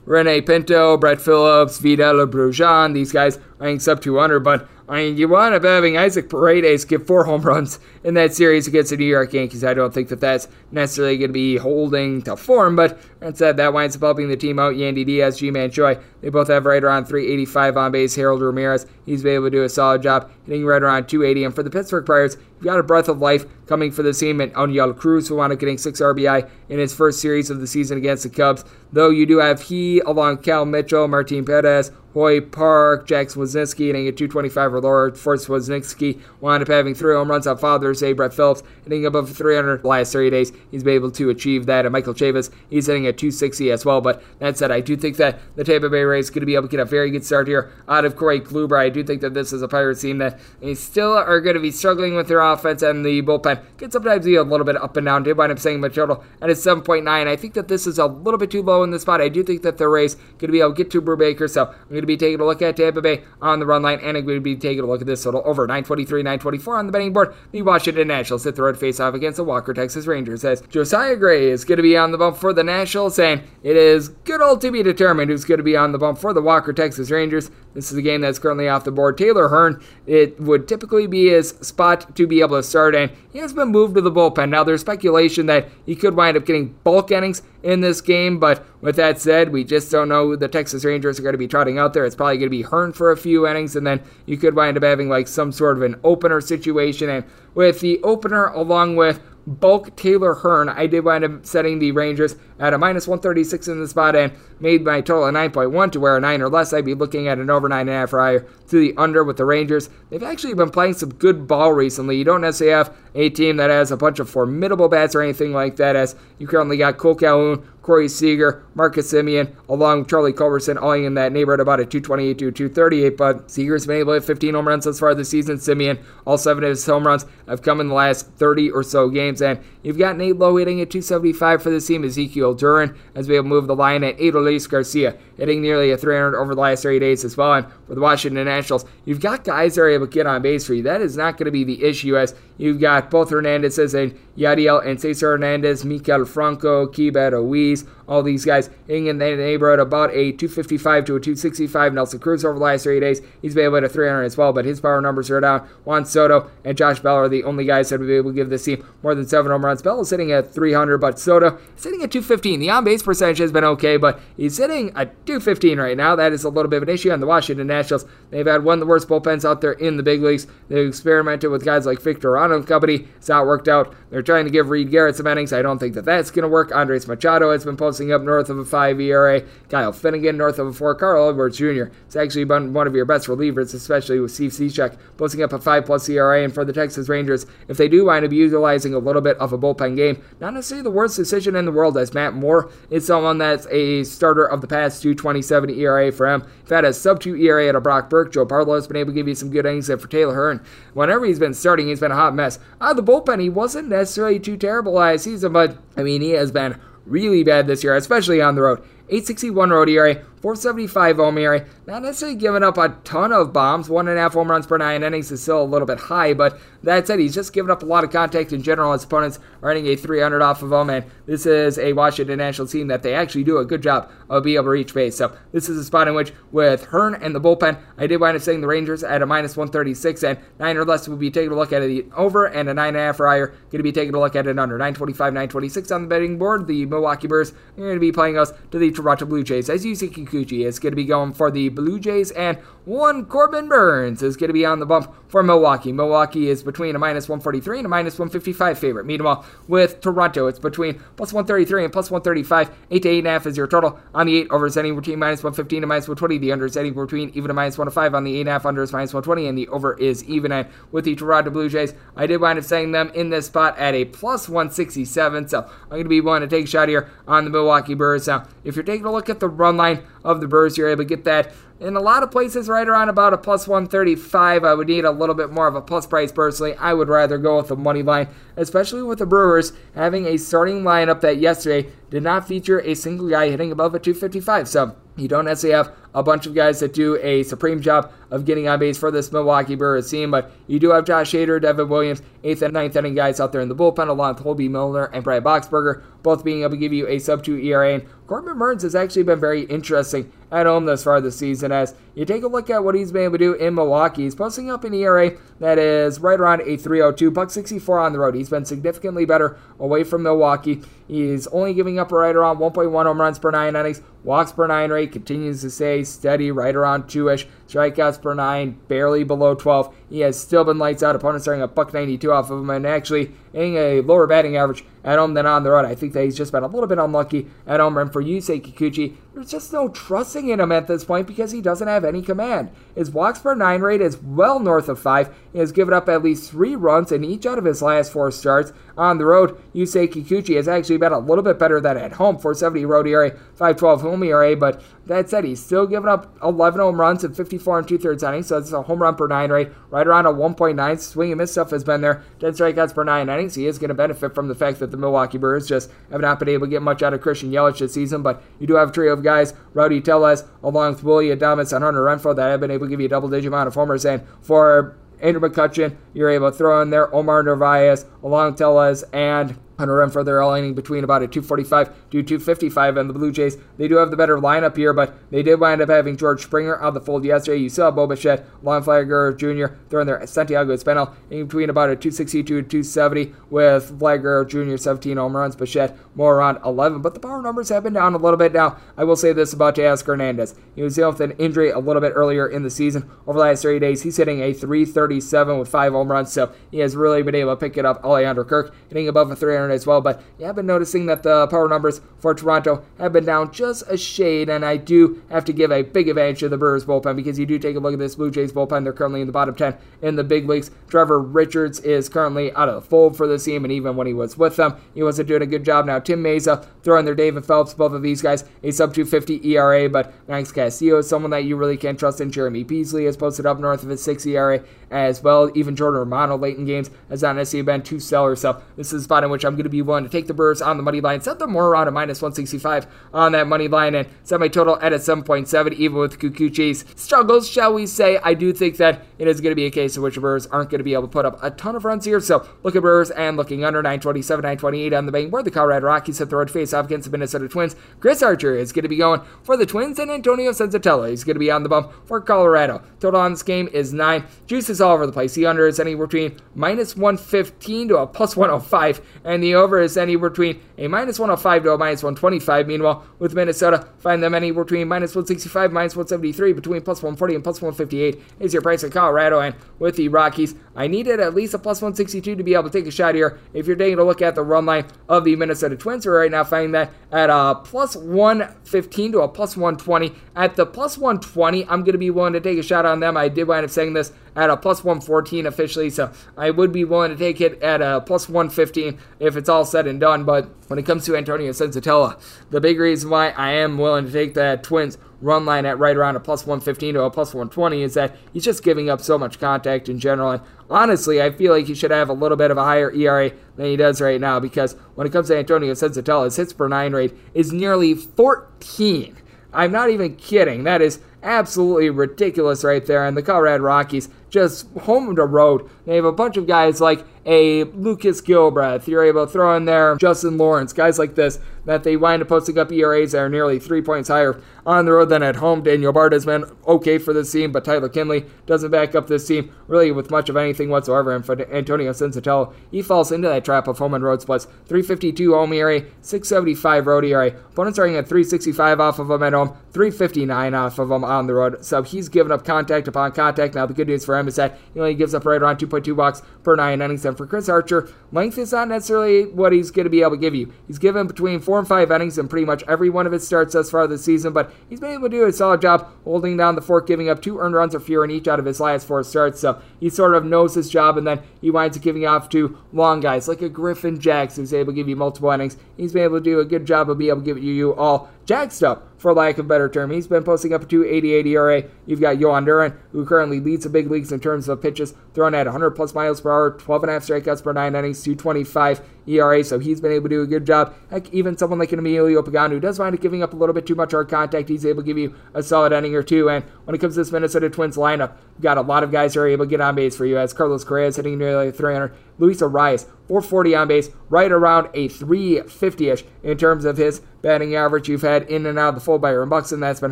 Rene 0.11 0.41
Pinto, 0.41 0.97
Brett 0.97 1.21
Phillips, 1.21 1.77
Vidal 1.77 2.27
Brujan, 2.27 2.93
these 2.93 3.13
guys 3.13 3.39
ranking 3.59 3.79
sub 3.79 4.01
200, 4.01 4.41
but 4.41 4.67
I 4.89 4.95
mean, 4.95 5.17
you 5.17 5.29
wind 5.29 5.55
up 5.55 5.63
having 5.63 5.97
Isaac 5.97 6.29
Paredes 6.29 6.83
give 6.83 7.07
four 7.07 7.23
home 7.23 7.43
runs 7.43 7.79
in 8.03 8.15
that 8.15 8.33
series 8.33 8.67
against 8.67 8.89
the 8.89 8.97
New 8.97 9.05
York 9.05 9.31
Yankees. 9.31 9.63
I 9.63 9.73
don't 9.73 9.93
think 9.93 10.09
that 10.09 10.19
that's 10.19 10.49
necessarily 10.69 11.17
going 11.17 11.29
to 11.29 11.33
be 11.33 11.55
holding 11.55 12.21
to 12.23 12.35
form, 12.35 12.75
but 12.75 12.99
that 13.21 13.37
said, 13.37 13.55
that 13.55 13.71
winds 13.71 13.95
up 13.95 14.01
helping 14.01 14.27
the 14.27 14.35
team 14.35 14.59
out. 14.59 14.75
Yandy 14.75 15.05
Diaz, 15.05 15.37
Ji-Man 15.39 15.71
Choi, 15.71 15.97
they 16.19 16.27
both 16.27 16.49
have 16.49 16.65
right 16.65 16.83
around 16.83 17.05
385 17.05 17.77
on 17.77 17.91
base. 17.93 18.15
Harold 18.15 18.41
Ramirez, 18.41 18.85
he's 19.05 19.23
been 19.23 19.35
able 19.35 19.45
to 19.45 19.51
do 19.51 19.63
a 19.63 19.69
solid 19.69 20.01
job, 20.01 20.29
hitting 20.45 20.65
right 20.65 20.83
around 20.83 21.07
280. 21.07 21.45
And 21.45 21.55
for 21.55 21.63
the 21.63 21.69
Pittsburgh 21.69 22.05
Pirates, 22.05 22.35
you've 22.55 22.65
got 22.65 22.77
a 22.77 22.83
breath 22.83 23.07
of 23.07 23.19
life 23.19 23.45
coming 23.67 23.93
for 23.93 24.03
the 24.03 24.11
team, 24.11 24.41
and 24.41 24.53
Oneil 24.55 24.97
Cruz, 24.97 25.29
who 25.29 25.35
wound 25.35 25.53
up 25.53 25.59
getting 25.59 25.77
six 25.77 26.01
RBI 26.01 26.49
in 26.67 26.79
his 26.79 26.93
first 26.93 27.21
series 27.21 27.49
of 27.49 27.61
the 27.61 27.67
season 27.67 27.97
against 27.97 28.23
the 28.23 28.29
Cubs. 28.29 28.65
Though 28.91 29.09
you 29.09 29.25
do 29.25 29.37
have 29.37 29.61
he, 29.61 30.00
along 30.05 30.37
Cal 30.39 30.65
Mitchell, 30.65 31.07
Martin 31.07 31.45
Perez, 31.45 31.91
Hoy 32.13 32.41
Park. 32.41 33.07
Jackson 33.07 33.41
Suwinski 33.41 33.87
hitting 33.87 34.07
at 34.07 34.17
225 34.17 34.73
or 34.73 34.81
lower. 34.81 35.11
Forrest 35.11 35.47
Suwinski 35.47 36.19
wound 36.39 36.61
up 36.61 36.67
having 36.67 36.93
three 36.93 37.15
home 37.15 37.29
runs 37.29 37.47
on 37.47 37.57
Father's 37.57 38.01
Day. 38.01 38.13
Brett 38.13 38.33
Phillips 38.33 38.63
hitting 38.83 39.05
above 39.05 39.35
300 39.35 39.81
the 39.81 39.87
last 39.87 40.13
30 40.13 40.29
days. 40.29 40.51
He's 40.71 40.83
been 40.83 40.95
able 40.95 41.11
to 41.11 41.29
achieve 41.29 41.65
that. 41.67 41.85
And 41.85 41.93
Michael 41.93 42.13
Chavis, 42.13 42.49
he's 42.69 42.87
hitting 42.87 43.07
at 43.07 43.17
260 43.17 43.71
as 43.71 43.85
well. 43.85 44.01
But 44.01 44.23
that 44.39 44.57
said, 44.57 44.71
I 44.71 44.81
do 44.81 44.97
think 44.97 45.17
that 45.17 45.39
the 45.55 45.63
Tampa 45.63 45.89
Bay 45.89 46.03
Rays 46.03 46.29
going 46.29 46.41
to 46.41 46.45
be 46.45 46.55
able 46.55 46.67
to 46.67 46.71
get 46.71 46.79
a 46.79 46.85
very 46.85 47.11
good 47.11 47.25
start 47.25 47.47
here 47.47 47.71
out 47.87 48.05
of 48.05 48.15
Corey 48.15 48.41
Kluber. 48.41 48.77
I 48.77 48.89
do 48.89 49.03
think 49.03 49.21
that 49.21 49.33
this 49.33 49.53
is 49.53 49.61
a 49.61 49.67
Pirates 49.67 50.01
team 50.01 50.17
that 50.17 50.39
they 50.59 50.75
still 50.75 51.13
are 51.13 51.39
going 51.39 51.55
to 51.55 51.61
be 51.61 51.71
struggling 51.71 52.15
with 52.15 52.27
their 52.27 52.41
offense 52.41 52.81
and 52.81 53.05
the 53.05 53.21
bullpen. 53.21 53.61
Can 53.77 53.91
sometimes 53.91 54.25
be 54.25 54.35
a 54.35 54.43
little 54.43 54.65
bit 54.65 54.75
up 54.75 54.97
and 54.97 55.05
down. 55.05 55.23
Did 55.23 55.37
wind 55.37 55.51
up 55.51 55.59
saying 55.59 55.79
my 55.79 55.87
total 55.87 56.23
at 56.41 56.49
a 56.49 56.53
7.9. 56.53 57.07
I 57.07 57.35
think 57.35 57.53
that 57.53 57.67
this 57.67 57.87
is 57.87 57.99
a 57.99 58.05
little 58.05 58.37
bit 58.37 58.51
too 58.51 58.61
low 58.61 58.83
in 58.83 58.91
this 58.91 59.03
spot. 59.03 59.21
I 59.21 59.29
do 59.29 59.43
think 59.43 59.61
that 59.61 59.77
the 59.77 59.87
Rays 59.87 60.15
going 60.15 60.39
to 60.39 60.47
be 60.49 60.59
able 60.59 60.71
to 60.71 60.75
get 60.75 60.91
to 60.91 61.01
Brubaker. 61.01 61.49
So 61.49 61.73
I'm 61.89 62.00
going 62.01 62.17
to 62.17 62.25
be 62.25 62.25
taking 62.25 62.39
a 62.39 62.45
look 62.45 62.61
at 62.61 62.77
Tampa 62.77 63.01
Bay 63.01 63.23
on 63.41 63.59
the 63.59 63.65
run 63.65 63.81
line, 63.81 63.99
and 63.99 64.17
I'm 64.17 64.25
going 64.25 64.37
to 64.37 64.41
be 64.41 64.55
taking 64.55 64.83
a 64.83 64.87
look 64.87 65.01
at 65.01 65.07
this 65.07 65.23
total 65.23 65.41
over 65.45 65.67
923, 65.67 66.23
924 66.23 66.77
on 66.77 66.85
the 66.87 66.91
betting 66.91 67.13
board. 67.13 67.33
The 67.51 67.61
Washington 67.61 68.07
Nationals 68.07 68.43
hit 68.43 68.55
the 68.55 68.63
road 68.63 68.77
face 68.77 68.99
off 68.99 69.13
against 69.13 69.37
the 69.37 69.43
Walker 69.43 69.73
Texas 69.73 70.07
Rangers 70.07 70.43
as 70.43 70.61
Josiah 70.61 71.15
Gray 71.15 71.49
is 71.49 71.63
going 71.63 71.77
to 71.77 71.83
be 71.83 71.97
on 71.97 72.11
the 72.11 72.17
bump 72.17 72.37
for 72.37 72.53
the 72.53 72.63
Nationals, 72.63 73.19
and 73.19 73.43
it 73.63 73.75
is 73.75 74.09
good 74.09 74.41
old 74.41 74.61
to 74.61 74.71
be 74.71 74.83
determined 74.83 75.29
who's 75.29 75.45
going 75.45 75.59
to 75.59 75.63
be 75.63 75.77
on 75.77 75.91
the 75.91 75.97
bump 75.97 76.17
for 76.17 76.33
the 76.33 76.41
Walker 76.41 76.73
Texas 76.73 77.11
Rangers. 77.11 77.51
This 77.73 77.91
is 77.91 77.97
a 77.97 78.01
game 78.01 78.21
that's 78.21 78.39
currently 78.39 78.67
off 78.67 78.83
the 78.83 78.91
board. 78.91 79.17
Taylor 79.17 79.47
Hearn, 79.47 79.81
it 80.05 80.39
would 80.39 80.67
typically 80.67 81.07
be 81.07 81.29
his 81.29 81.49
spot 81.61 82.15
to 82.15 82.27
be 82.27 82.41
able 82.41 82.57
to 82.57 82.63
start, 82.63 82.95
and 82.95 83.11
he 83.31 83.39
has 83.39 83.53
been 83.53 83.69
moved 83.69 83.95
to 83.95 84.01
the 84.01 84.11
bullpen. 84.11 84.49
Now, 84.49 84.63
there's 84.63 84.81
speculation 84.81 85.45
that 85.45 85.69
he 85.85 85.95
could 85.95 86.15
wind 86.15 86.35
up 86.35 86.45
getting 86.45 86.75
bulk 86.83 87.11
innings 87.11 87.41
in 87.63 87.81
this 87.81 88.01
game, 88.01 88.39
but 88.39 88.65
with 88.81 88.95
that 88.95 89.19
said, 89.19 89.51
we 89.51 89.63
just 89.63 89.91
don't 89.91 90.09
know 90.09 90.27
who 90.27 90.37
the 90.37 90.47
Texas 90.47 90.83
Rangers 90.83 91.19
are 91.19 91.23
going 91.23 91.33
to 91.33 91.37
be 91.37 91.47
trotting 91.47 91.77
out 91.77 91.90
there. 91.93 92.05
It's 92.05 92.15
probably 92.15 92.37
going 92.37 92.47
to 92.47 92.49
be 92.49 92.61
Hearn 92.61 92.93
for 92.93 93.11
a 93.11 93.17
few 93.17 93.47
innings, 93.47 93.75
and 93.75 93.85
then 93.85 94.01
you 94.25 94.37
could 94.37 94.55
wind 94.55 94.77
up 94.77 94.83
having 94.83 95.09
like 95.09 95.27
some 95.27 95.51
sort 95.51 95.77
of 95.77 95.83
an 95.83 95.99
opener 96.03 96.41
situation. 96.41 97.09
And 97.09 97.25
with 97.53 97.79
the 97.79 98.01
opener, 98.03 98.47
along 98.47 98.95
with 98.95 99.21
bulk 99.45 99.95
Taylor 99.95 100.35
Hearn, 100.35 100.69
I 100.69 100.87
did 100.87 101.03
wind 101.03 101.23
up 101.23 101.45
setting 101.45 101.79
the 101.79 101.91
Rangers 101.91 102.35
at 102.61 102.73
a 102.73 102.77
minus 102.77 103.07
136 103.07 103.67
in 103.67 103.81
the 103.81 103.87
spot 103.87 104.15
and 104.15 104.31
made 104.59 104.85
my 104.85 105.01
total 105.01 105.25
a 105.25 105.31
9.1 105.31 105.91
to 105.91 105.99
where 105.99 106.15
a 106.15 106.21
9 106.21 106.41
or 106.41 106.49
less. 106.49 106.71
I'd 106.71 106.85
be 106.85 106.93
looking 106.93 107.27
at 107.27 107.39
an 107.39 107.49
over 107.49 107.67
9.5 107.67 108.13
or 108.13 108.19
higher 108.19 108.39
to 108.69 108.79
the 108.79 108.93
under 108.95 109.23
with 109.23 109.37
the 109.37 109.45
Rangers. 109.45 109.89
They've 110.09 110.23
actually 110.23 110.53
been 110.53 110.69
playing 110.69 110.93
some 110.93 111.13
good 111.15 111.47
ball 111.47 111.73
recently. 111.73 112.17
You 112.17 112.23
don't 112.23 112.41
necessarily 112.41 112.77
have 112.77 112.95
a 113.15 113.29
team 113.29 113.57
that 113.57 113.69
has 113.69 113.91
a 113.91 113.97
bunch 113.97 114.19
of 114.19 114.29
formidable 114.29 114.87
bats 114.87 115.15
or 115.15 115.21
anything 115.21 115.51
like 115.51 115.75
that, 115.77 115.95
as 115.95 116.15
you 116.37 116.47
currently 116.47 116.77
got 116.77 116.97
Cole 116.97 117.15
Calhoun, 117.15 117.67
Corey 117.81 118.07
Seager, 118.07 118.63
Marcus 118.75 119.11
Semien, 119.11 119.53
along 119.67 119.99
with 119.99 120.09
Charlie 120.09 120.33
Culberson, 120.33 120.81
all 120.81 120.91
in 120.91 121.15
that 121.15 121.31
neighborhood 121.31 121.59
about 121.59 121.79
a 121.79 121.85
228 121.85 122.37
to 122.37 122.51
238. 122.51 123.17
But 123.17 123.49
Seager's 123.49 123.87
been 123.87 123.97
able 123.97 124.13
to 124.13 124.19
hit 124.19 124.27
15 124.27 124.53
home 124.53 124.67
runs 124.67 124.85
thus 124.85 124.99
far 124.99 125.15
this 125.15 125.29
season. 125.29 125.57
Semien, 125.57 125.99
all 126.25 126.37
seven 126.37 126.63
of 126.63 126.69
his 126.69 126.85
home 126.85 127.07
runs 127.07 127.25
have 127.47 127.63
come 127.63 127.81
in 127.81 127.87
the 127.87 127.95
last 127.95 128.27
30 128.33 128.71
or 128.71 128.83
so 128.83 129.09
games. 129.09 129.41
And 129.41 129.59
you've 129.81 129.97
got 129.97 130.15
Nate 130.15 130.37
Lowe 130.37 130.57
hitting 130.57 130.79
at 130.79 130.91
275 130.91 131.63
for 131.63 131.69
the 131.69 131.81
team. 131.81 132.03
Ezekiel 132.03 132.50
Duran 132.53 132.95
as 133.15 133.27
we 133.27 133.35
have 133.35 133.45
moved 133.45 133.67
the 133.67 133.75
line 133.75 134.03
at 134.03 134.17
Adolis 134.17 134.69
Garcia, 134.69 135.17
hitting 135.37 135.61
nearly 135.61 135.91
a 135.91 135.97
300 135.97 136.37
over 136.37 136.55
the 136.55 136.61
last 136.61 136.83
30 136.83 136.99
days 136.99 137.25
as 137.25 137.37
well. 137.37 137.53
And 137.53 137.67
the 137.95 138.01
Washington 138.01 138.45
Nationals, 138.45 138.85
you've 139.05 139.19
got 139.19 139.43
guys 139.43 139.75
that 139.75 139.81
are 139.81 139.89
able 139.89 140.07
to 140.07 140.11
get 140.11 140.27
on 140.27 140.41
base 140.41 140.65
for 140.65 140.73
you. 140.73 140.83
That 140.83 141.01
is 141.01 141.17
not 141.17 141.37
going 141.37 141.45
to 141.45 141.51
be 141.51 141.63
the 141.63 141.83
issue 141.83 142.17
as 142.17 142.35
you've 142.57 142.79
got 142.79 143.11
both 143.11 143.29
Hernandez's 143.29 143.93
and 143.93 144.17
Yadiel 144.37 144.85
and 144.85 144.99
Cesar 144.99 145.31
Hernandez, 145.31 145.83
Maikel 145.83 146.27
Franco, 146.27 146.87
Keibert 146.87 147.33
Ruiz, 147.33 147.85
all 148.07 148.23
these 148.23 148.45
guys 148.45 148.69
hitting 148.87 149.07
in 149.07 149.17
the 149.17 149.35
neighborhood 149.35 149.79
about 149.79 150.09
a 150.11 150.31
255 150.31 151.05
to 151.05 151.15
a 151.15 151.19
265. 151.19 151.93
Nelson 151.93 152.19
Cruz 152.19 152.45
over 152.45 152.55
the 152.55 152.63
last 152.63 152.83
three 152.83 152.99
days, 152.99 153.21
he's 153.41 153.55
been 153.55 153.65
able 153.65 153.81
to 153.81 153.89
300 153.89 154.23
as 154.23 154.37
well, 154.37 154.53
but 154.53 154.65
his 154.65 154.79
power 154.79 155.01
numbers 155.01 155.29
are 155.29 155.39
down. 155.39 155.67
Juan 155.83 156.05
Soto 156.05 156.49
and 156.63 156.77
Josh 156.77 156.99
Bell 156.99 157.15
are 157.15 157.29
the 157.29 157.43
only 157.43 157.65
guys 157.65 157.89
that 157.89 157.99
would 157.99 158.07
be 158.07 158.15
able 158.15 158.31
to 158.31 158.35
give 158.35 158.49
this 158.49 158.65
team 158.65 158.85
more 159.03 159.15
than 159.15 159.27
seven 159.27 159.51
home 159.51 159.65
runs. 159.65 159.81
Bell 159.81 160.01
is 160.01 160.09
sitting 160.09 160.31
at 160.31 160.53
300, 160.53 160.97
but 160.97 161.19
Soto 161.19 161.57
is 161.75 161.81
sitting 161.81 162.03
at 162.03 162.11
215. 162.11 162.59
The 162.59 162.69
on 162.69 162.83
base 162.83 163.03
percentage 163.03 163.39
has 163.39 163.51
been 163.51 163.63
okay, 163.63 163.97
but 163.97 164.19
he's 164.37 164.55
sitting 164.55 164.91
at 164.95 165.25
215 165.25 165.79
right 165.79 165.97
now. 165.97 166.15
That 166.15 166.33
is 166.33 166.43
a 166.43 166.49
little 166.49 166.69
bit 166.69 166.77
of 166.77 166.89
an 166.89 166.93
issue 166.93 167.11
on 167.11 167.19
the 167.19 167.27
Washington 167.27 167.67
Nationals. 167.67 167.80
They've 168.29 168.45
had 168.45 168.63
one 168.63 168.75
of 168.75 168.79
the 168.79 168.85
worst 168.85 169.07
bullpens 169.07 169.43
out 169.43 169.61
there 169.61 169.73
in 169.73 169.97
the 169.97 170.03
big 170.03 170.21
leagues. 170.21 170.47
They've 170.69 170.87
experimented 170.87 171.51
with 171.51 171.65
guys 171.65 171.85
like 171.85 172.01
Victor 172.01 172.31
Arano 172.31 172.65
Company. 172.65 173.07
It's 173.17 173.29
not 173.29 173.45
worked 173.45 173.67
out. 173.67 173.93
They're 174.09 174.21
trying 174.21 174.45
to 174.45 174.51
give 174.51 174.69
Reed 174.69 174.91
Garrett 174.91 175.15
some 175.15 175.27
innings. 175.27 175.53
I 175.53 175.61
don't 175.61 175.79
think 175.79 175.95
that 175.95 176.05
that's 176.05 176.31
going 176.31 176.43
to 176.43 176.49
work. 176.49 176.73
Andres 176.73 177.07
Machado 177.07 177.51
has 177.51 177.65
been 177.65 177.77
posting 177.77 178.11
up 178.11 178.21
north 178.21 178.49
of 178.49 178.57
a 178.57 178.65
5 178.65 178.99
ERA. 178.99 179.41
Kyle 179.69 179.91
Finnegan 179.91 180.37
north 180.37 180.59
of 180.59 180.67
a 180.67 180.73
4. 180.73 180.95
Carl 180.95 181.29
Edwards 181.29 181.57
Jr. 181.57 181.85
It's 182.05 182.15
actually 182.15 182.43
been 182.43 182.73
one 182.73 182.87
of 182.87 182.95
your 182.95 183.05
best 183.05 183.27
relievers, 183.27 183.73
especially 183.73 184.19
with 184.19 184.31
Steve 184.31 184.51
Cishek 184.51 184.97
posting 185.17 185.43
up 185.43 185.53
a 185.53 185.59
5 185.59 185.85
plus 185.85 186.07
ERA. 186.09 186.43
And 186.43 186.53
for 186.53 186.65
the 186.65 186.73
Texas 186.73 187.09
Rangers, 187.09 187.45
if 187.67 187.77
they 187.77 187.87
do 187.87 188.05
wind 188.05 188.25
up 188.25 188.31
utilizing 188.31 188.93
a 188.93 188.99
little 188.99 189.21
bit 189.21 189.37
of 189.37 189.53
a 189.53 189.57
bullpen 189.57 189.95
game, 189.95 190.23
not 190.39 190.53
necessarily 190.53 190.83
the 190.83 190.91
worst 190.91 191.15
decision 191.15 191.55
in 191.55 191.65
the 191.65 191.71
world, 191.71 191.97
as 191.97 192.13
Matt 192.13 192.33
Moore 192.33 192.69
is 192.89 193.05
someone 193.05 193.37
that's 193.37 193.67
a 193.67 194.03
starter 194.03 194.45
of 194.45 194.61
the 194.61 194.67
past 194.67 195.01
227 195.01 195.69
ERA 195.71 196.11
for 196.11 196.27
him. 196.27 196.43
You've 196.61 196.69
had 196.69 196.85
a 196.85 196.93
sub 196.93 197.19
2 197.19 197.35
ERA 197.37 197.70
at 197.71 197.75
a 197.75 197.81
Brock 197.81 198.09
Burke. 198.09 198.33
Joe 198.33 198.45
Barlow 198.45 198.75
has 198.75 198.87
been 198.87 198.97
able 198.97 199.11
to 199.11 199.15
give 199.15 199.27
you 199.27 199.35
some 199.35 199.49
good 199.49 199.65
innings. 199.65 199.89
And 199.89 199.99
for 199.99 200.07
Taylor 200.07 200.35
Hearn, 200.35 200.63
whenever 200.93 201.25
he's 201.25 201.39
been 201.39 201.53
starting, 201.53 201.87
he's 201.87 201.99
been 201.99 202.11
a 202.11 202.15
hot 202.15 202.35
mess. 202.35 202.59
Out 202.79 202.97
of 202.97 203.05
the 203.05 203.11
bullpen, 203.11 203.41
he 203.41 203.49
wasn't 203.49 203.89
necessarily 203.89 204.39
too 204.39 204.57
terrible 204.57 204.93
last 204.93 205.23
season, 205.23 205.53
but 205.53 205.77
I 205.97 206.03
mean, 206.03 206.21
he 206.21 206.31
has 206.31 206.51
been 206.51 206.79
really 207.05 207.43
bad 207.43 207.67
this 207.67 207.83
year, 207.83 207.95
especially 207.95 208.41
on 208.41 208.55
the 208.55 208.61
road. 208.61 208.83
861 209.11 209.71
road 209.71 209.89
ERA, 209.89 210.15
475 210.41 211.17
home 211.17 211.37
ERA. 211.37 211.65
Not 211.85 212.01
necessarily 212.01 212.37
giving 212.37 212.63
up 212.63 212.77
a 212.77 212.97
ton 213.03 213.33
of 213.33 213.51
bombs. 213.51 213.89
One 213.89 214.07
and 214.07 214.17
a 214.17 214.21
half 214.21 214.33
home 214.33 214.49
runs 214.49 214.65
per 214.65 214.77
nine 214.77 215.03
innings 215.03 215.31
is 215.31 215.41
still 215.41 215.61
a 215.61 215.63
little 215.63 215.85
bit 215.85 215.99
high, 215.99 216.33
but 216.33 216.57
that 216.83 217.05
said, 217.05 217.19
he's 217.19 217.35
just 217.35 217.53
giving 217.53 217.69
up 217.69 217.83
a 217.83 217.85
lot 217.85 218.03
of 218.03 218.11
contact 218.11 218.53
in 218.53 218.63
general. 218.63 218.93
His 218.93 219.03
opponents 219.03 219.39
are 219.61 219.69
hitting 219.69 219.87
a 219.87 219.95
300 219.95 220.41
off 220.41 220.63
of 220.63 220.71
him, 220.71 220.89
and 220.89 221.05
this 221.25 221.45
is 221.45 221.77
a 221.77 221.93
Washington 221.93 222.37
National 222.37 222.67
team 222.67 222.87
that 222.87 223.03
they 223.03 223.13
actually 223.13 223.43
do 223.43 223.57
a 223.57 223.65
good 223.65 223.83
job 223.83 224.09
of 224.29 224.43
being 224.43 224.55
able 224.55 224.65
to 224.65 224.69
reach 224.69 224.93
base. 224.93 225.17
So 225.17 225.35
this 225.51 225.67
is 225.67 225.77
a 225.77 225.83
spot 225.83 226.07
in 226.07 226.15
which, 226.15 226.31
with 226.51 226.85
Hearn 226.85 227.15
and 227.15 227.35
the 227.35 227.41
bullpen, 227.41 227.77
I 227.97 228.07
did 228.07 228.21
wind 228.21 228.37
up 228.37 228.41
saying 228.41 228.61
the 228.61 228.67
Rangers 228.67 229.03
at 229.03 229.21
a 229.21 229.25
minus 229.25 229.57
136, 229.57 230.23
and 230.23 230.39
nine 230.57 230.77
or 230.77 230.85
less 230.85 231.07
will 231.07 231.17
be 231.17 231.29
taking 231.29 231.51
a 231.51 231.55
look 231.55 231.73
at 231.73 231.83
it 231.83 232.05
over, 232.15 232.45
and 232.45 232.69
a 232.69 232.73
nine 232.73 232.89
and 232.89 232.97
a 232.97 233.01
half 233.01 233.19
or 233.19 233.27
higher 233.27 233.47
going 233.47 233.79
to 233.79 233.83
be 233.83 233.91
taking 233.91 234.15
a 234.15 234.19
look 234.19 234.35
at 234.35 234.47
it 234.47 234.57
under 234.57 234.77
925, 234.77 235.33
926 235.33 235.91
on 235.91 236.03
the 236.03 236.07
betting 236.07 236.37
board. 236.39 236.65
The 236.65 236.85
Milwaukee 236.85 237.27
Brewers 237.27 237.51
are 237.51 237.55
going 237.77 237.93
to 237.93 237.99
be 237.99 238.11
playing 238.11 238.37
us 238.37 238.53
to 238.71 238.79
the 238.79 238.91
Toronto 239.01 239.25
Blue 239.25 239.43
Jays. 239.43 239.69
As 239.69 239.81
see, 239.81 239.93
Kikuchi 239.93 240.65
is 240.65 240.79
going 240.79 240.91
to 240.91 240.95
be 240.95 241.05
going 241.05 241.33
for 241.33 241.49
the 241.49 241.69
Blue 241.69 241.99
Jays, 241.99 242.31
and 242.31 242.57
one 242.85 243.25
Corbin 243.25 243.67
Burnes 243.67 244.21
is 244.21 244.37
going 244.37 244.49
to 244.49 244.53
be 244.53 244.65
on 244.65 244.79
the 244.79 244.85
bump 244.85 245.13
for 245.27 245.43
Milwaukee. 245.43 245.91
Milwaukee 245.91 246.49
is 246.49 246.63
between 246.63 246.95
a 246.95 246.99
minus 246.99 247.29
143 247.29 247.79
and 247.79 247.85
a 247.85 247.89
minus 247.89 248.19
155 248.19 248.77
favorite. 248.77 249.05
Meanwhile, 249.05 249.45
with 249.67 250.01
Toronto, 250.01 250.47
it's 250.47 250.59
between 250.59 250.95
plus 251.15 251.33
133 251.33 251.85
and 251.85 251.93
plus 251.93 252.11
135. 252.11 252.75
8 252.91 253.03
to 253.03 253.09
8.5 253.09 253.45
is 253.47 253.57
your 253.57 253.67
total. 253.67 253.99
On 254.13 254.25
the 254.25 254.37
8 254.37 254.47
over 254.51 254.65
is 254.65 254.77
anywhere 254.77 255.01
between 255.01 255.19
minus 255.19 255.43
115 255.43 255.83
and 255.83 255.89
minus 255.89 256.07
120. 256.07 256.37
The 256.37 256.51
under 256.51 256.65
is 256.65 256.77
anywhere 256.77 257.05
between 257.05 257.29
even 257.33 257.51
a 257.51 257.53
minus 257.53 257.77
105. 257.77 258.15
On 258.15 258.23
the 258.23 258.43
8.5 258.43 258.65
under 258.65 258.83
is 258.83 258.93
minus 258.93 259.13
120, 259.13 259.47
and 259.47 259.57
the 259.57 259.67
over 259.69 259.97
is 259.97 260.23
even. 260.25 260.51
And 260.51 260.67
with 260.91 261.05
the 261.05 261.15
Toronto 261.15 261.49
Blue 261.49 261.69
Jays, 261.69 261.93
I 262.15 262.27
did 262.27 262.41
wind 262.41 262.59
up 262.59 262.65
saying 262.65 262.91
them 262.91 263.11
in 263.13 263.29
this 263.29 263.45
spot 263.47 263.77
at 263.77 263.93
a 263.93 264.05
plus 264.05 264.49
167. 264.49 265.47
So 265.47 265.61
I'm 265.83 265.89
going 265.89 266.03
to 266.03 266.09
be 266.09 266.21
willing 266.21 266.41
to 266.41 266.47
take 266.47 266.65
a 266.65 266.67
shot 266.67 266.89
here 266.89 267.09
on 267.27 267.45
the 267.45 267.49
Milwaukee 267.49 267.93
Brewers. 267.93 268.27
Now, 268.27 268.47
if 268.63 268.75
you're 268.75 268.83
taking 268.91 269.05
a 269.05 269.11
look 269.11 269.29
at 269.29 269.39
the 269.39 269.47
run 269.47 269.77
line 269.77 270.03
of 270.23 270.41
the 270.41 270.47
Brewers, 270.47 270.77
you're 270.77 270.89
able 270.89 271.03
to 271.03 271.07
get 271.07 271.23
that 271.23 271.51
in 271.79 271.95
a 271.95 271.99
lot 271.99 272.23
of 272.23 272.29
places 272.29 272.67
right 272.67 272.87
around 272.87 273.09
about 273.09 273.33
a 273.33 273.37
plus 273.37 273.67
135. 273.67 274.63
I 274.63 274.73
would 274.73 274.87
need 274.87 275.05
a 275.05 275.11
little 275.11 275.33
bit 275.33 275.49
more 275.49 275.67
of 275.67 275.75
a 275.75 275.81
plus 275.81 276.05
price 276.05 276.31
personally. 276.31 276.75
I 276.75 276.93
would 276.93 277.07
rather 277.07 277.37
go 277.37 277.57
with 277.57 277.69
the 277.69 277.75
money 277.75 278.03
line, 278.03 278.27
especially 278.55 279.01
with 279.01 279.19
the 279.19 279.25
Brewers 279.25 279.73
having 279.95 280.25
a 280.25 280.37
starting 280.37 280.83
lineup 280.83 281.21
that 281.21 281.37
yesterday 281.37 281.89
did 282.09 282.23
not 282.23 282.47
feature 282.47 282.81
a 282.81 282.93
single 282.93 283.29
guy 283.29 283.49
hitting 283.49 283.71
above 283.71 283.95
a 283.95 283.99
255. 283.99 284.67
So 284.67 284.95
you 285.17 285.27
don't 285.27 285.45
necessarily 285.45 285.77
have 285.77 285.95
a 286.13 286.23
bunch 286.23 286.45
of 286.45 286.53
guys 286.53 286.79
that 286.79 286.93
do 286.93 287.17
a 287.21 287.43
supreme 287.43 287.81
job 287.81 288.11
of 288.31 288.45
getting 288.45 288.67
on 288.67 288.79
base 288.79 288.97
for 288.97 289.11
this 289.11 289.31
Milwaukee 289.31 289.75
Brewers 289.75 290.09
team, 290.09 290.31
but 290.31 290.51
you 290.67 290.79
do 290.79 290.91
have 290.91 291.05
Josh 291.05 291.31
Hader, 291.31 291.61
Devin 291.61 291.89
Williams, 291.89 292.21
eighth 292.43 292.61
and 292.61 292.73
ninth 292.73 292.95
inning 292.95 293.15
guys 293.15 293.39
out 293.39 293.51
there 293.51 293.61
in 293.61 293.69
the 293.69 293.75
bullpen, 293.75 294.07
along 294.07 294.35
with 294.35 294.43
Hoby 294.43 294.69
Milner 294.69 295.05
and 295.05 295.23
Brad 295.23 295.43
Boxberger, 295.43 296.01
both 296.23 296.43
being 296.43 296.61
able 296.61 296.71
to 296.71 296.77
give 296.77 296.93
you 296.93 297.07
a 297.07 297.19
sub 297.19 297.43
2 297.43 297.57
ERA. 297.57 297.95
And 297.95 298.05
Corbin 298.27 298.57
Burnes 298.57 298.83
has 298.83 298.95
actually 298.95 299.23
been 299.23 299.39
very 299.39 299.63
interesting 299.63 300.31
at 300.51 300.65
home 300.65 300.85
thus 300.85 301.03
far 301.03 301.19
this 301.21 301.37
season 301.37 301.71
as 301.71 301.95
you 302.15 302.25
take 302.25 302.43
a 302.43 302.47
look 302.47 302.69
at 302.69 302.83
what 302.83 302.95
he's 302.95 303.11
been 303.11 303.23
able 303.23 303.33
to 303.33 303.37
do 303.37 303.53
in 303.53 303.75
Milwaukee. 303.75 304.23
He's 304.23 304.35
posting 304.35 304.69
up 304.69 304.83
an 304.83 304.93
ERA 304.93 305.31
that 305.59 305.77
is 305.77 306.19
right 306.19 306.39
around 306.39 306.61
a 306.61 306.77
302, 306.77 307.31
buck 307.31 307.49
64 307.49 307.99
on 307.99 308.13
the 308.13 308.19
road. 308.19 308.35
He's 308.35 308.49
been 308.49 308.65
significantly 308.65 309.25
better 309.25 309.57
away 309.79 310.03
from 310.03 310.23
Milwaukee. 310.23 310.81
He's 311.11 311.45
only 311.47 311.73
giving 311.73 311.99
up 311.99 312.09
right 312.13 312.33
around 312.33 312.59
1.1 312.59 313.05
home 313.05 313.19
runs 313.19 313.37
per 313.37 313.51
nine 313.51 313.75
innings. 313.75 314.01
Walks 314.23 314.53
per 314.53 314.65
nine 314.65 314.91
rate 314.91 315.11
continues 315.11 315.59
to 315.59 315.69
stay 315.69 316.05
steady 316.05 316.51
right 316.51 316.73
around 316.73 317.09
two 317.09 317.27
ish. 317.27 317.47
strikeouts 317.67 318.21
per 318.21 318.33
nine, 318.33 318.79
barely 318.87 319.25
below 319.25 319.53
12. 319.53 319.93
He 320.09 320.19
has 320.21 320.39
still 320.39 320.63
been 320.63 320.77
lights 320.77 321.03
out. 321.03 321.15
Opponents 321.15 321.43
starting 321.43 321.63
a 321.63 321.67
buck 321.67 321.93
92 321.93 322.31
off 322.31 322.49
of 322.49 322.59
him, 322.59 322.69
and 322.69 322.87
actually 322.87 323.33
hitting 323.51 323.75
a 323.75 324.01
lower 324.01 324.27
batting 324.27 324.55
average 324.55 324.85
at 325.03 325.17
home 325.17 325.33
than 325.33 325.45
on 325.45 325.63
the 325.63 325.71
road. 325.71 325.85
I 325.85 325.95
think 325.95 326.13
that 326.13 326.23
he's 326.23 326.37
just 326.37 326.51
been 326.51 326.63
a 326.63 326.67
little 326.67 326.87
bit 326.87 326.99
unlucky 326.99 327.47
at 327.65 327.79
home. 327.79 327.97
And 327.97 328.13
for 328.13 328.23
Yusei 328.23 328.61
Kikuchi, 328.61 329.15
there's 329.33 329.49
just 329.49 329.73
no 329.73 329.89
trusting 329.89 330.49
in 330.49 330.59
him 330.59 330.71
at 330.71 330.87
this 330.87 331.03
point 331.03 331.27
because 331.27 331.51
he 331.51 331.61
doesn't 331.61 331.87
have 331.87 332.05
any 332.05 332.21
command. 332.21 332.69
His 332.95 333.09
walks 333.09 333.39
per 333.39 333.55
nine 333.55 333.81
rate 333.81 334.01
is 334.01 334.21
well 334.21 334.59
north 334.59 334.87
of 334.87 334.99
five. 334.99 335.35
He 335.51 335.59
has 335.59 335.71
given 335.71 335.93
up 335.93 336.07
at 336.07 336.23
least 336.23 336.51
three 336.51 336.75
runs 336.75 337.11
in 337.11 337.23
each 337.23 337.45
out 337.45 337.57
of 337.57 337.65
his 337.65 337.81
last 337.81 338.11
four 338.11 338.31
starts. 338.31 338.71
On 338.97 339.17
the 339.17 339.25
road, 339.25 339.59
Yusei 339.73 340.07
Kikuchi 340.07 340.55
has 340.57 340.67
actually 340.67 340.97
been 341.01 341.11
a 341.11 341.19
little 341.19 341.43
bit 341.43 341.59
better 341.59 341.81
than 341.81 341.97
at 341.97 342.13
home. 342.13 342.35
470 342.35 342.85
road 342.85 343.07
ERA, 343.07 343.31
512 343.31 344.01
home 344.01 344.23
ERA, 344.23 344.55
but 344.55 344.81
that 345.07 345.29
said, 345.29 345.43
he's 345.43 345.63
still 345.63 345.85
giving 345.85 346.07
up 346.07 346.37
11 346.41 346.79
home 346.79 347.01
runs 347.01 347.25
in 347.25 347.33
54 347.33 347.79
and 347.79 347.87
two 347.87 347.97
thirds 347.97 348.23
innings, 348.23 348.47
so 348.47 348.57
it's 348.57 348.71
a 348.71 348.83
home 348.83 349.01
run 349.01 349.15
per 349.15 349.27
nine 349.27 349.51
rate, 349.51 349.69
right 349.89 350.07
around 350.07 350.25
a 350.25 350.29
1.9. 350.29 350.99
Swing 350.99 351.31
and 351.31 351.39
miss 351.39 351.51
stuff 351.51 351.71
has 351.71 351.83
been 351.83 351.99
there. 351.99 352.23
10 352.39 352.53
strikeouts 352.53 352.95
per 352.95 353.03
nine 353.03 353.27
innings. 353.27 353.55
He 353.55 353.67
is 353.67 353.77
going 353.77 353.89
to 353.89 353.93
benefit 353.93 354.33
from 354.33 354.47
the 354.47 354.55
fact 354.55 354.79
that 354.79 354.91
the 354.91 354.97
Milwaukee 354.97 355.37
Brewers 355.37 355.67
just 355.67 355.91
have 356.11 356.21
not 356.21 356.39
been 356.39 356.49
able 356.49 356.67
to 356.67 356.71
get 356.71 356.81
much 356.81 357.03
out 357.03 357.13
of 357.13 357.19
Christian 357.19 357.51
Yelich 357.51 357.79
this 357.79 357.93
season, 357.93 358.21
but 358.21 358.41
you 358.59 358.67
do 358.67 358.75
have 358.75 358.89
a 358.89 358.91
trio 358.93 359.11
of 359.11 359.23
guys, 359.23 359.53
Rowdy 359.73 359.99
Tellez, 359.99 360.45
along 360.63 360.93
with 360.93 361.03
Willie 361.03 361.35
Adames 361.35 361.73
and 361.73 361.83
Hunter 361.83 362.01
Renfroe, 362.01 362.35
that 362.35 362.49
have 362.49 362.61
been 362.61 362.71
able 362.71 362.85
to 362.85 362.89
give 362.89 363.01
you 363.01 363.07
a 363.07 363.09
double 363.09 363.27
digit 363.27 363.47
amount 363.47 363.67
of 363.67 363.73
homers. 363.73 364.05
And 364.05 364.21
for 364.41 364.95
Andrew 365.19 365.47
McCutchen, 365.47 365.97
you're 366.13 366.29
able 366.29 366.51
to 366.51 366.57
throw 366.57 366.81
in 366.81 366.89
there 366.89 367.13
Omar 367.13 367.43
Narvaez, 367.43 368.05
along 368.23 368.55
Tellez, 368.55 369.03
and 369.13 369.57
Hunter 369.77 369.95
Renfroe, 369.95 370.23
they're 370.23 370.41
all 370.41 370.55
aiming 370.55 370.73
between 370.73 371.03
about 371.03 371.23
a 371.23 371.27
245 371.27 371.87
to 372.11 372.23
255. 372.23 372.97
And 372.97 373.09
the 373.09 373.13
Blue 373.13 373.31
Jays, 373.31 373.57
they 373.77 373.87
do 373.87 373.95
have 373.95 374.11
the 374.11 374.17
better 374.17 374.37
lineup 374.37 374.75
here, 374.75 374.93
but 374.93 375.13
they 375.31 375.43
did 375.43 375.59
wind 375.59 375.81
up 375.81 375.89
having 375.89 376.17
George 376.17 376.43
Springer 376.43 376.81
out 376.81 376.93
the 376.93 377.01
fold 377.01 377.25
yesterday. 377.25 377.59
You 377.59 377.69
saw 377.69 377.91
Bo 377.91 378.07
Bichette, 378.07 378.45
Lon 378.61 378.83
Flagler 378.83 379.33
Jr. 379.33 379.75
throwing 379.89 380.07
their 380.07 380.25
Santiago 380.27 380.75
Espinal 380.75 381.13
in 381.29 381.45
between 381.45 381.69
about 381.69 381.89
a 381.89 381.95
262 381.95 382.43
to 382.43 382.67
270 382.67 383.33
with 383.49 383.97
Flagler 383.99 384.45
Jr. 384.45 384.77
17 384.77 385.17
home 385.17 385.35
runs, 385.35 385.55
Bichette 385.55 385.97
more 386.15 386.35
around 386.35 386.59
11. 386.65 387.01
But 387.01 387.13
the 387.13 387.19
power 387.19 387.41
numbers 387.41 387.69
have 387.69 387.83
been 387.83 387.93
down 387.93 388.13
a 388.13 388.17
little 388.17 388.37
bit 388.37 388.53
now. 388.53 388.77
I 388.97 389.03
will 389.03 389.15
say 389.15 389.33
this 389.33 389.53
about 389.53 389.75
Teoscar 389.75 390.07
Hernandez. 390.07 390.55
He 390.75 390.81
was 390.81 390.95
dealing 390.95 391.13
with 391.13 391.21
an 391.21 391.31
injury 391.37 391.69
a 391.69 391.79
little 391.79 392.01
bit 392.01 392.13
earlier 392.15 392.47
in 392.47 392.63
the 392.63 392.69
season. 392.69 393.09
Over 393.27 393.39
the 393.39 393.45
last 393.45 393.63
30 393.63 393.79
days, 393.79 394.03
he's 394.03 394.17
hitting 394.17 394.41
a 394.41 394.53
337 394.53 395.59
with 395.59 395.69
five 395.69 395.93
home 395.93 396.11
runs, 396.11 396.31
so 396.31 396.53
he 396.69 396.79
has 396.79 396.95
really 396.95 397.23
been 397.23 397.35
able 397.35 397.53
to 397.53 397.59
pick 397.59 397.77
it 397.77 397.85
up. 397.85 398.03
Alejandro 398.03 398.43
Kirk 398.43 398.73
hitting 398.89 399.07
above 399.07 399.31
a 399.31 399.35
300 399.35 399.60
as 399.69 399.85
well. 399.85 400.01
But 400.01 400.23
yeah, 400.39 400.49
I've 400.49 400.55
been 400.55 400.65
noticing 400.65 401.05
that 401.07 401.23
the 401.23 401.45
power 401.47 401.67
numbers 401.67 402.01
for 402.17 402.33
Toronto 402.33 402.83
have 402.97 403.13
been 403.13 403.25
down 403.25 403.51
just 403.51 403.83
a 403.87 403.97
shade, 403.97 404.49
and 404.49 404.65
I 404.65 404.77
do 404.77 405.21
have 405.29 405.45
to 405.45 405.53
give 405.53 405.71
a 405.71 405.83
big 405.83 406.07
advantage 406.07 406.39
to 406.39 406.49
the 406.49 406.57
Brewers 406.57 406.85
bullpen 406.85 407.15
because 407.15 407.37
you 407.37 407.45
do 407.45 407.59
take 407.59 407.75
a 407.75 407.79
look 407.79 407.93
at 407.93 407.99
this 407.99 408.15
Blue 408.15 408.31
Jays 408.31 408.51
bullpen. 408.51 408.83
They're 408.83 408.93
currently 408.93 409.21
in 409.21 409.27
the 409.27 409.33
bottom 409.33 409.53
10 409.53 409.75
in 410.01 410.15
the 410.15 410.23
big 410.23 410.47
leagues. 410.47 410.71
Trevor 410.89 411.19
Richards 411.19 411.79
is 411.81 412.09
currently 412.09 412.51
out 412.53 412.69
of 412.69 412.75
the 412.75 412.89
fold 412.89 413.17
for 413.17 413.27
the 413.27 413.37
team, 413.37 413.65
and 413.65 413.71
even 413.71 413.95
when 413.95 414.07
he 414.07 414.13
was 414.13 414.37
with 414.37 414.55
them, 414.55 414.75
he 414.93 415.03
wasn't 415.03 415.27
doing 415.27 415.41
a 415.41 415.45
good 415.45 415.65
job. 415.65 415.85
Now, 415.85 415.99
Tim 415.99 416.23
Mayza 416.23 416.65
throwing 416.83 417.05
their 417.05 417.15
David 417.15 417.45
Phelps, 417.45 417.73
both 417.73 417.91
of 417.93 418.01
these 418.01 418.21
guys, 418.21 418.45
a 418.63 418.71
sub 418.71 418.93
250 418.93 419.47
ERA, 419.51 419.89
but 419.89 420.13
Max 420.27 420.51
Castillo 420.51 420.99
is 420.99 421.09
someone 421.09 421.31
that 421.31 421.43
you 421.43 421.55
really 421.55 421.77
can't 421.77 421.99
trust, 421.99 422.21
and 422.21 422.31
Jeremy 422.31 422.63
Beasley 422.63 423.05
has 423.05 423.17
posted 423.17 423.45
up 423.45 423.59
north 423.59 423.83
of 423.83 423.89
his 423.89 424.03
6 424.03 424.25
ERA 424.25 424.63
as 424.89 425.21
well. 425.21 425.51
Even 425.55 425.75
Jordan 425.75 425.99
Romano 425.99 426.37
late 426.37 426.57
in 426.57 426.65
games 426.65 426.89
has 427.09 427.21
not 427.21 427.35
necessarily 427.35 427.65
been 427.65 427.81
too 427.81 427.99
stellar, 427.99 428.35
so 428.35 428.61
this 428.75 428.93
is 428.93 429.01
a 429.01 429.03
spot 429.03 429.23
in 429.23 429.29
which 429.29 429.43
I'm 429.43 429.50
going 429.55 429.63
to 429.63 429.69
be 429.69 429.81
willing 429.81 430.03
to 430.03 430.09
take 430.09 430.27
the 430.27 430.33
Brewers 430.33 430.61
on 430.61 430.77
the 430.77 430.83
money 430.83 431.01
line, 431.01 431.21
set 431.21 431.39
the 431.39 431.47
more 431.47 431.69
around 431.69 431.87
a 431.87 431.91
minus 431.91 432.21
165 432.21 432.87
on 433.13 433.31
that 433.33 433.47
money 433.47 433.67
line, 433.67 433.95
and 433.95 434.07
set 434.23 434.39
my 434.39 434.47
total 434.47 434.79
at 434.81 434.93
a 434.93 434.97
7.7, 434.97 435.73
even 435.73 435.97
with 435.97 436.19
Kikuchi's 436.19 436.85
struggles, 436.95 437.49
shall 437.49 437.73
we 437.73 437.85
say. 437.85 438.17
I 438.23 438.33
do 438.33 438.53
think 438.53 438.77
that 438.77 439.05
it 439.17 439.27
is 439.27 439.41
going 439.41 439.51
to 439.51 439.55
be 439.55 439.65
a 439.65 439.71
case 439.71 439.95
in 439.95 440.03
which 440.03 440.15
the 440.15 440.21
Brewers 440.21 440.47
aren't 440.47 440.69
going 440.69 440.79
to 440.79 440.83
be 440.83 440.93
able 440.93 441.03
to 441.03 441.07
put 441.09 441.25
up 441.25 441.37
a 441.43 441.51
ton 441.51 441.75
of 441.75 441.85
runs 441.85 442.05
here, 442.05 442.19
so 442.19 442.47
look 442.63 442.75
at 442.75 442.81
Brewers 442.81 443.11
and 443.11 443.37
looking 443.37 443.63
under 443.63 443.81
927, 443.81 444.41
928 444.41 444.93
on 444.93 445.05
the 445.05 445.11
bank, 445.11 445.31
where 445.31 445.43
the 445.43 445.51
Colorado 445.51 445.87
Rockies 445.87 446.19
have 446.19 446.29
the 446.29 446.35
road 446.35 446.51
face 446.51 446.73
off 446.73 446.85
against 446.85 447.05
the 447.05 447.11
Minnesota 447.11 447.47
Twins. 447.47 447.75
Chris 447.99 448.23
Archer 448.23 448.55
is 448.55 448.71
going 448.71 448.83
to 448.83 448.89
be 448.89 448.97
going 448.97 449.21
for 449.43 449.57
the 449.57 449.65
Twins, 449.65 449.99
and 449.99 450.11
Antonio 450.11 450.51
Senzatela 450.51 451.11
is 451.11 451.23
going 451.23 451.35
to 451.35 451.39
be 451.39 451.51
on 451.51 451.63
the 451.63 451.69
bump 451.69 451.91
for 452.05 452.21
Colorado. 452.21 452.81
Total 452.99 453.19
on 453.19 453.31
this 453.31 453.43
game 453.43 453.69
is 453.73 453.93
9. 453.93 454.23
Juice 454.47 454.69
is 454.69 454.81
all 454.81 454.93
over 454.93 455.05
the 455.05 455.11
place. 455.11 455.33
The 455.33 455.45
under 455.45 455.67
is 455.67 455.79
anywhere 455.79 456.07
between 456.07 456.37
minus 456.55 456.95
115 456.95 457.89
to 457.89 457.97
a 457.97 458.07
plus 458.07 458.35
105, 458.35 459.01
and 459.23 459.40
the 459.41 459.55
over 459.55 459.79
is 459.79 459.97
anywhere 459.97 460.29
between 460.29 460.61
a 460.77 460.87
minus 460.87 461.19
105 461.19 461.63
to 461.63 461.71
a 461.73 461.77
minus 461.77 462.03
125. 462.03 462.67
Meanwhile, 462.67 463.05
with 463.19 463.33
Minnesota, 463.33 463.87
find 463.99 464.23
them 464.23 464.33
anywhere 464.33 464.63
between 464.63 464.87
minus 464.87 465.11
165, 465.11 465.71
minus 465.71 465.95
173, 465.95 466.53
between 466.53 466.81
plus 466.81 466.99
140 467.03 467.35
and 467.35 467.43
plus 467.43 467.61
158 467.61 468.21
is 468.39 468.53
your 468.53 468.61
price 468.61 468.83
in 468.83 468.91
Colorado. 468.91 469.39
And 469.39 469.55
with 469.79 469.95
the 469.95 470.07
Rockies, 470.07 470.55
I 470.75 470.87
needed 470.87 471.19
at 471.19 471.33
least 471.33 471.53
a 471.53 471.59
plus 471.59 471.81
162 471.81 472.35
to 472.35 472.43
be 472.43 472.53
able 472.53 472.63
to 472.63 472.69
take 472.69 472.87
a 472.87 472.91
shot 472.91 473.15
here. 473.15 473.39
If 473.53 473.67
you're 473.67 473.75
taking 473.75 473.99
a 473.99 474.03
look 474.03 474.21
at 474.21 474.35
the 474.35 474.43
run 474.43 474.65
line 474.65 474.85
of 475.09 475.25
the 475.25 475.35
Minnesota 475.35 475.75
Twins, 475.75 476.05
we're 476.05 476.21
right 476.21 476.31
now 476.31 476.43
finding 476.43 476.71
that 476.71 476.91
at 477.11 477.29
a 477.29 477.55
plus 477.55 477.95
115 477.95 479.11
to 479.13 479.21
a 479.21 479.27
plus 479.27 479.57
120. 479.57 480.13
At 480.35 480.55
the 480.55 480.65
plus 480.65 480.97
120, 480.97 481.65
I'm 481.65 481.81
going 481.81 481.93
to 481.93 481.97
be 481.97 482.09
willing 482.09 482.33
to 482.33 482.41
take 482.41 482.57
a 482.57 482.63
shot 482.63 482.85
on 482.85 482.99
them. 482.99 483.17
I 483.17 483.27
did 483.27 483.47
wind 483.47 483.65
up 483.65 483.71
saying 483.71 483.93
this 483.93 484.11
at 484.35 484.49
a 484.49 484.57
plus 484.57 484.83
114 484.83 485.45
officially, 485.45 485.89
so 485.89 486.11
I 486.37 486.51
would 486.51 486.71
be 486.71 486.85
willing 486.85 487.11
to 487.11 487.17
take 487.17 487.41
it 487.41 487.61
at 487.61 487.81
a 487.81 488.01
plus 488.01 488.29
115 488.29 488.97
if 489.19 489.35
it's 489.35 489.49
all 489.49 489.65
said 489.65 489.87
and 489.87 489.99
done. 489.99 490.23
But 490.23 490.49
when 490.67 490.79
it 490.79 490.85
comes 490.85 491.05
to 491.05 491.15
Antonio 491.15 491.51
Senzatela, 491.51 492.19
the 492.49 492.61
big 492.61 492.79
reason 492.79 493.09
why 493.09 493.29
I 493.29 493.51
am 493.51 493.77
willing 493.77 494.05
to 494.05 494.11
take 494.11 494.33
that 494.35 494.63
Twins 494.63 494.97
run 495.21 495.45
line 495.45 495.65
at 495.65 495.77
right 495.77 495.95
around 495.95 496.15
a 496.15 496.19
plus 496.19 496.45
115 496.45 496.95
to 496.95 497.03
a 497.03 497.11
plus 497.11 497.33
120 497.33 497.83
is 497.83 497.93
that 497.93 498.15
he's 498.33 498.43
just 498.43 498.63
giving 498.63 498.89
up 498.89 499.01
so 499.01 499.17
much 499.17 499.39
contact 499.39 499.87
in 499.87 499.99
general. 499.99 500.31
And 500.31 500.41
honestly, 500.69 501.21
I 501.21 501.31
feel 501.31 501.53
like 501.53 501.67
he 501.67 501.75
should 501.75 501.91
have 501.91 502.09
a 502.09 502.13
little 502.13 502.37
bit 502.37 502.51
of 502.51 502.57
a 502.57 502.63
higher 502.63 502.91
ERA 502.91 503.31
than 503.55 503.65
he 503.67 503.75
does 503.75 504.01
right 504.01 504.19
now 504.19 504.39
because 504.39 504.73
when 504.95 505.05
it 505.05 505.13
comes 505.13 505.27
to 505.27 505.37
Antonio 505.37 505.73
Senzatela, 505.73 506.25
his 506.25 506.37
hits 506.37 506.53
per 506.53 506.67
nine 506.67 506.93
rate 506.93 507.15
is 507.33 507.53
nearly 507.53 507.93
14. 507.93 509.17
I'm 509.53 509.71
not 509.71 509.89
even 509.89 510.15
kidding. 510.15 510.63
That 510.63 510.81
is 510.81 510.99
absolutely 511.23 511.89
ridiculous 511.89 512.63
right 512.63 512.85
there. 512.85 513.05
And 513.05 513.15
the 513.15 513.21
Colorado 513.21 513.63
Rockies 513.63 514.09
just 514.31 514.67
home 514.79 515.15
to 515.15 515.25
road. 515.25 515.69
They 515.85 515.95
have 515.97 516.05
a 516.05 516.11
bunch 516.11 516.37
of 516.37 516.47
guys 516.47 516.81
like 516.81 517.05
a 517.25 517.65
Lucas 517.65 518.21
Gilbreath. 518.21 518.87
You're 518.87 519.03
able 519.03 519.27
to 519.27 519.31
throw 519.31 519.55
in 519.55 519.65
there 519.65 519.95
Justin 519.97 520.37
Lawrence, 520.37 520.73
guys 520.73 520.97
like 520.97 521.13
this 521.13 521.37
that 521.65 521.83
they 521.83 521.95
wind 521.95 522.21
up 522.21 522.27
posting 522.27 522.57
up 522.57 522.71
ERAs 522.71 523.11
that 523.11 523.19
are 523.19 523.29
nearly 523.29 523.59
three 523.59 523.81
points 523.81 524.09
higher 524.09 524.41
on 524.65 524.85
the 524.85 524.91
road 524.91 525.09
than 525.09 525.23
at 525.23 525.37
home. 525.37 525.63
Daniel 525.63 525.93
Bard 525.93 526.13
has 526.13 526.25
been 526.25 526.45
okay 526.67 526.97
for 526.97 527.13
this 527.13 527.31
team, 527.31 527.51
but 527.51 527.65
Tyler 527.65 527.89
Kinley 527.89 528.25
doesn't 528.45 528.71
back 528.71 528.95
up 528.95 529.07
this 529.07 529.27
team 529.27 529.53
really 529.67 529.91
with 529.91 530.11
much 530.11 530.29
of 530.29 530.37
anything 530.37 530.69
whatsoever. 530.69 531.13
And 531.15 531.25
for 531.25 531.39
Antonio 531.53 531.91
Senzatela, 531.91 532.53
he 532.71 532.81
falls 532.81 533.11
into 533.11 533.27
that 533.27 533.45
trap 533.45 533.67
of 533.67 533.77
home 533.77 533.93
and 533.93 534.03
road 534.03 534.21
splits. 534.21 534.45
352 534.45 535.33
home 535.33 535.53
ERA, 535.53 535.81
675 536.01 536.87
road 536.87 537.05
ERA. 537.05 537.27
Opponents 537.27 537.75
starting 537.75 537.95
at 537.95 538.07
365 538.07 538.79
off 538.79 538.99
of 538.99 539.09
him 539.09 539.23
at 539.23 539.33
home, 539.33 539.55
359 539.71 540.53
off 540.53 540.79
of 540.79 540.91
him 540.91 541.03
on 541.03 541.27
the 541.27 541.33
road. 541.33 541.63
So 541.65 541.83
he's 541.83 542.09
given 542.09 542.31
up 542.31 542.45
contact 542.45 542.87
upon 542.87 543.11
contact. 543.11 543.55
Now 543.55 543.65
the 543.65 543.73
good 543.73 543.87
news 543.87 544.05
for 544.05 544.17
him 544.17 544.20
he 544.27 544.79
only 544.79 544.93
gives 544.93 545.13
up 545.13 545.25
right 545.25 545.41
around 545.41 545.57
2.2 545.57 545.95
walks 545.95 546.21
per 546.43 546.55
nine 546.55 546.81
innings. 546.81 547.05
And 547.05 547.17
for 547.17 547.25
Chris 547.25 547.49
Archer, 547.49 547.89
length 548.11 548.37
is 548.37 548.51
not 548.51 548.67
necessarily 548.67 549.25
what 549.25 549.53
he's 549.53 549.71
going 549.71 549.85
to 549.85 549.89
be 549.89 550.01
able 550.01 550.11
to 550.11 550.17
give 550.17 550.35
you. 550.35 550.53
He's 550.67 550.79
given 550.79 551.07
between 551.07 551.39
four 551.39 551.59
and 551.59 551.67
five 551.67 551.91
innings 551.91 552.17
in 552.17 552.27
pretty 552.27 552.45
much 552.45 552.63
every 552.67 552.89
one 552.89 553.05
of 553.05 553.11
his 553.11 553.25
starts 553.25 553.53
thus 553.53 553.71
far 553.71 553.87
this 553.87 554.03
season, 554.05 554.33
but 554.33 554.51
he's 554.69 554.79
been 554.79 554.91
able 554.91 555.09
to 555.09 555.09
do 555.09 555.25
a 555.25 555.33
solid 555.33 555.61
job 555.61 555.87
holding 556.03 556.37
down 556.37 556.55
the 556.55 556.61
fort, 556.61 556.87
giving 556.87 557.09
up 557.09 557.21
two 557.21 557.39
earned 557.39 557.55
runs 557.55 557.75
or 557.75 557.79
fewer 557.79 558.03
in 558.03 558.11
each 558.11 558.27
out 558.27 558.39
of 558.39 558.45
his 558.45 558.59
last 558.59 558.87
four 558.87 559.03
starts. 559.03 559.39
So 559.39 559.61
he 559.79 559.89
sort 559.89 560.15
of 560.15 560.25
knows 560.25 560.55
his 560.55 560.69
job, 560.69 560.97
and 560.97 561.07
then 561.07 561.21
he 561.39 561.51
winds 561.51 561.77
up 561.77 561.83
giving 561.83 562.05
off 562.05 562.29
to 562.29 562.57
long 562.73 562.99
guys 562.99 563.27
like 563.27 563.41
a 563.41 563.49
Griffin 563.49 563.99
Jax, 563.99 564.35
who's 564.35 564.53
able 564.53 564.73
to 564.73 564.75
give 564.75 564.89
you 564.89 564.95
multiple 564.95 565.31
innings. 565.31 565.57
He's 565.77 565.93
been 565.93 566.03
able 566.03 566.17
to 566.17 566.23
do 566.23 566.39
a 566.39 566.45
good 566.45 566.65
job 566.65 566.89
of 566.89 566.97
being 566.97 567.09
able 567.09 567.21
to 567.21 567.25
give 567.25 567.43
you 567.43 567.73
all 567.75 568.09
jacked 568.25 568.63
up 568.63 568.90
for 569.01 569.15
lack 569.15 569.39
of 569.39 569.45
a 569.45 569.49
better 569.49 569.67
term. 569.67 569.89
He's 569.89 570.05
been 570.05 570.23
posting 570.23 570.53
up 570.53 570.61
a 570.61 570.65
288 570.65 571.25
ERA. 571.25 571.63
You've 571.87 571.99
got 571.99 572.17
Jhoan 572.17 572.45
Duran, 572.45 572.77
who 572.91 573.03
currently 573.03 573.39
leads 573.39 573.63
the 573.63 573.69
big 573.69 573.89
leagues 573.89 574.11
in 574.11 574.19
terms 574.19 574.47
of 574.47 574.61
pitches 574.61 574.93
thrown 575.15 575.33
at 575.33 575.47
100 575.47 575.71
plus 575.71 575.95
miles 575.95 576.21
per 576.21 576.31
hour, 576.31 576.51
12 576.51 576.83
and 576.83 576.89
a 576.91 576.93
half 576.93 577.03
strikeouts 577.03 577.43
per 577.43 577.51
nine 577.51 577.75
innings, 577.75 578.03
225 578.03 578.81
ERA. 579.07 579.43
So 579.43 579.57
he's 579.57 579.81
been 579.81 579.91
able 579.91 580.07
to 580.07 580.15
do 580.15 580.21
a 580.21 580.27
good 580.27 580.45
job. 580.45 580.75
Heck, 580.91 581.11
even 581.11 581.35
someone 581.35 581.57
like 581.57 581.71
an 581.71 581.79
Emilio 581.79 582.21
Pagan, 582.21 582.51
who 582.51 582.59
does 582.59 582.77
wind 582.77 582.93
up 582.93 583.01
giving 583.01 583.23
up 583.23 583.33
a 583.33 583.35
little 583.35 583.55
bit 583.55 583.65
too 583.65 583.73
much 583.73 583.91
hard 583.91 584.07
contact, 584.07 584.49
he's 584.49 584.67
able 584.67 584.83
to 584.83 584.85
give 584.85 584.99
you 584.99 585.15
a 585.33 585.41
solid 585.41 585.73
inning 585.73 585.95
or 585.95 586.03
two. 586.03 586.29
And 586.29 586.45
when 586.65 586.75
it 586.75 586.77
comes 586.77 586.93
to 586.93 586.99
this 586.99 587.11
Minnesota 587.11 587.49
Twins 587.49 587.77
lineup, 587.77 588.17
you've 588.35 588.43
got 588.43 588.59
a 588.59 588.61
lot 588.61 588.83
of 588.83 588.91
guys 588.91 589.15
who 589.15 589.21
are 589.21 589.27
able 589.27 589.45
to 589.45 589.49
get 589.49 589.61
on 589.61 589.73
base 589.73 589.95
for 589.95 590.05
you, 590.05 590.19
as 590.19 590.31
Carlos 590.31 590.63
Correa 590.63 590.87
is 590.87 590.97
hitting 590.97 591.17
nearly 591.17 591.51
300. 591.51 591.91
Luis 592.17 592.41
Arraez, 592.41 592.85
440 593.07 593.55
on 593.55 593.67
base, 593.67 593.89
right 594.09 594.31
around 594.31 594.69
a 594.73 594.87
350 594.87 595.89
ish 595.89 596.03
in 596.23 596.37
terms 596.37 596.65
of 596.65 596.77
his 596.77 597.01
batting 597.21 597.55
average. 597.55 597.89
You've 597.89 598.01
had 598.01 598.23
in 598.23 598.45
and 598.45 598.57
out 598.57 598.69
of 598.69 598.75
the 598.75 598.81
fold 598.81 599.01
Byron 599.01 599.29
Buxton. 599.29 599.59
That's 599.59 599.79
been 599.79 599.91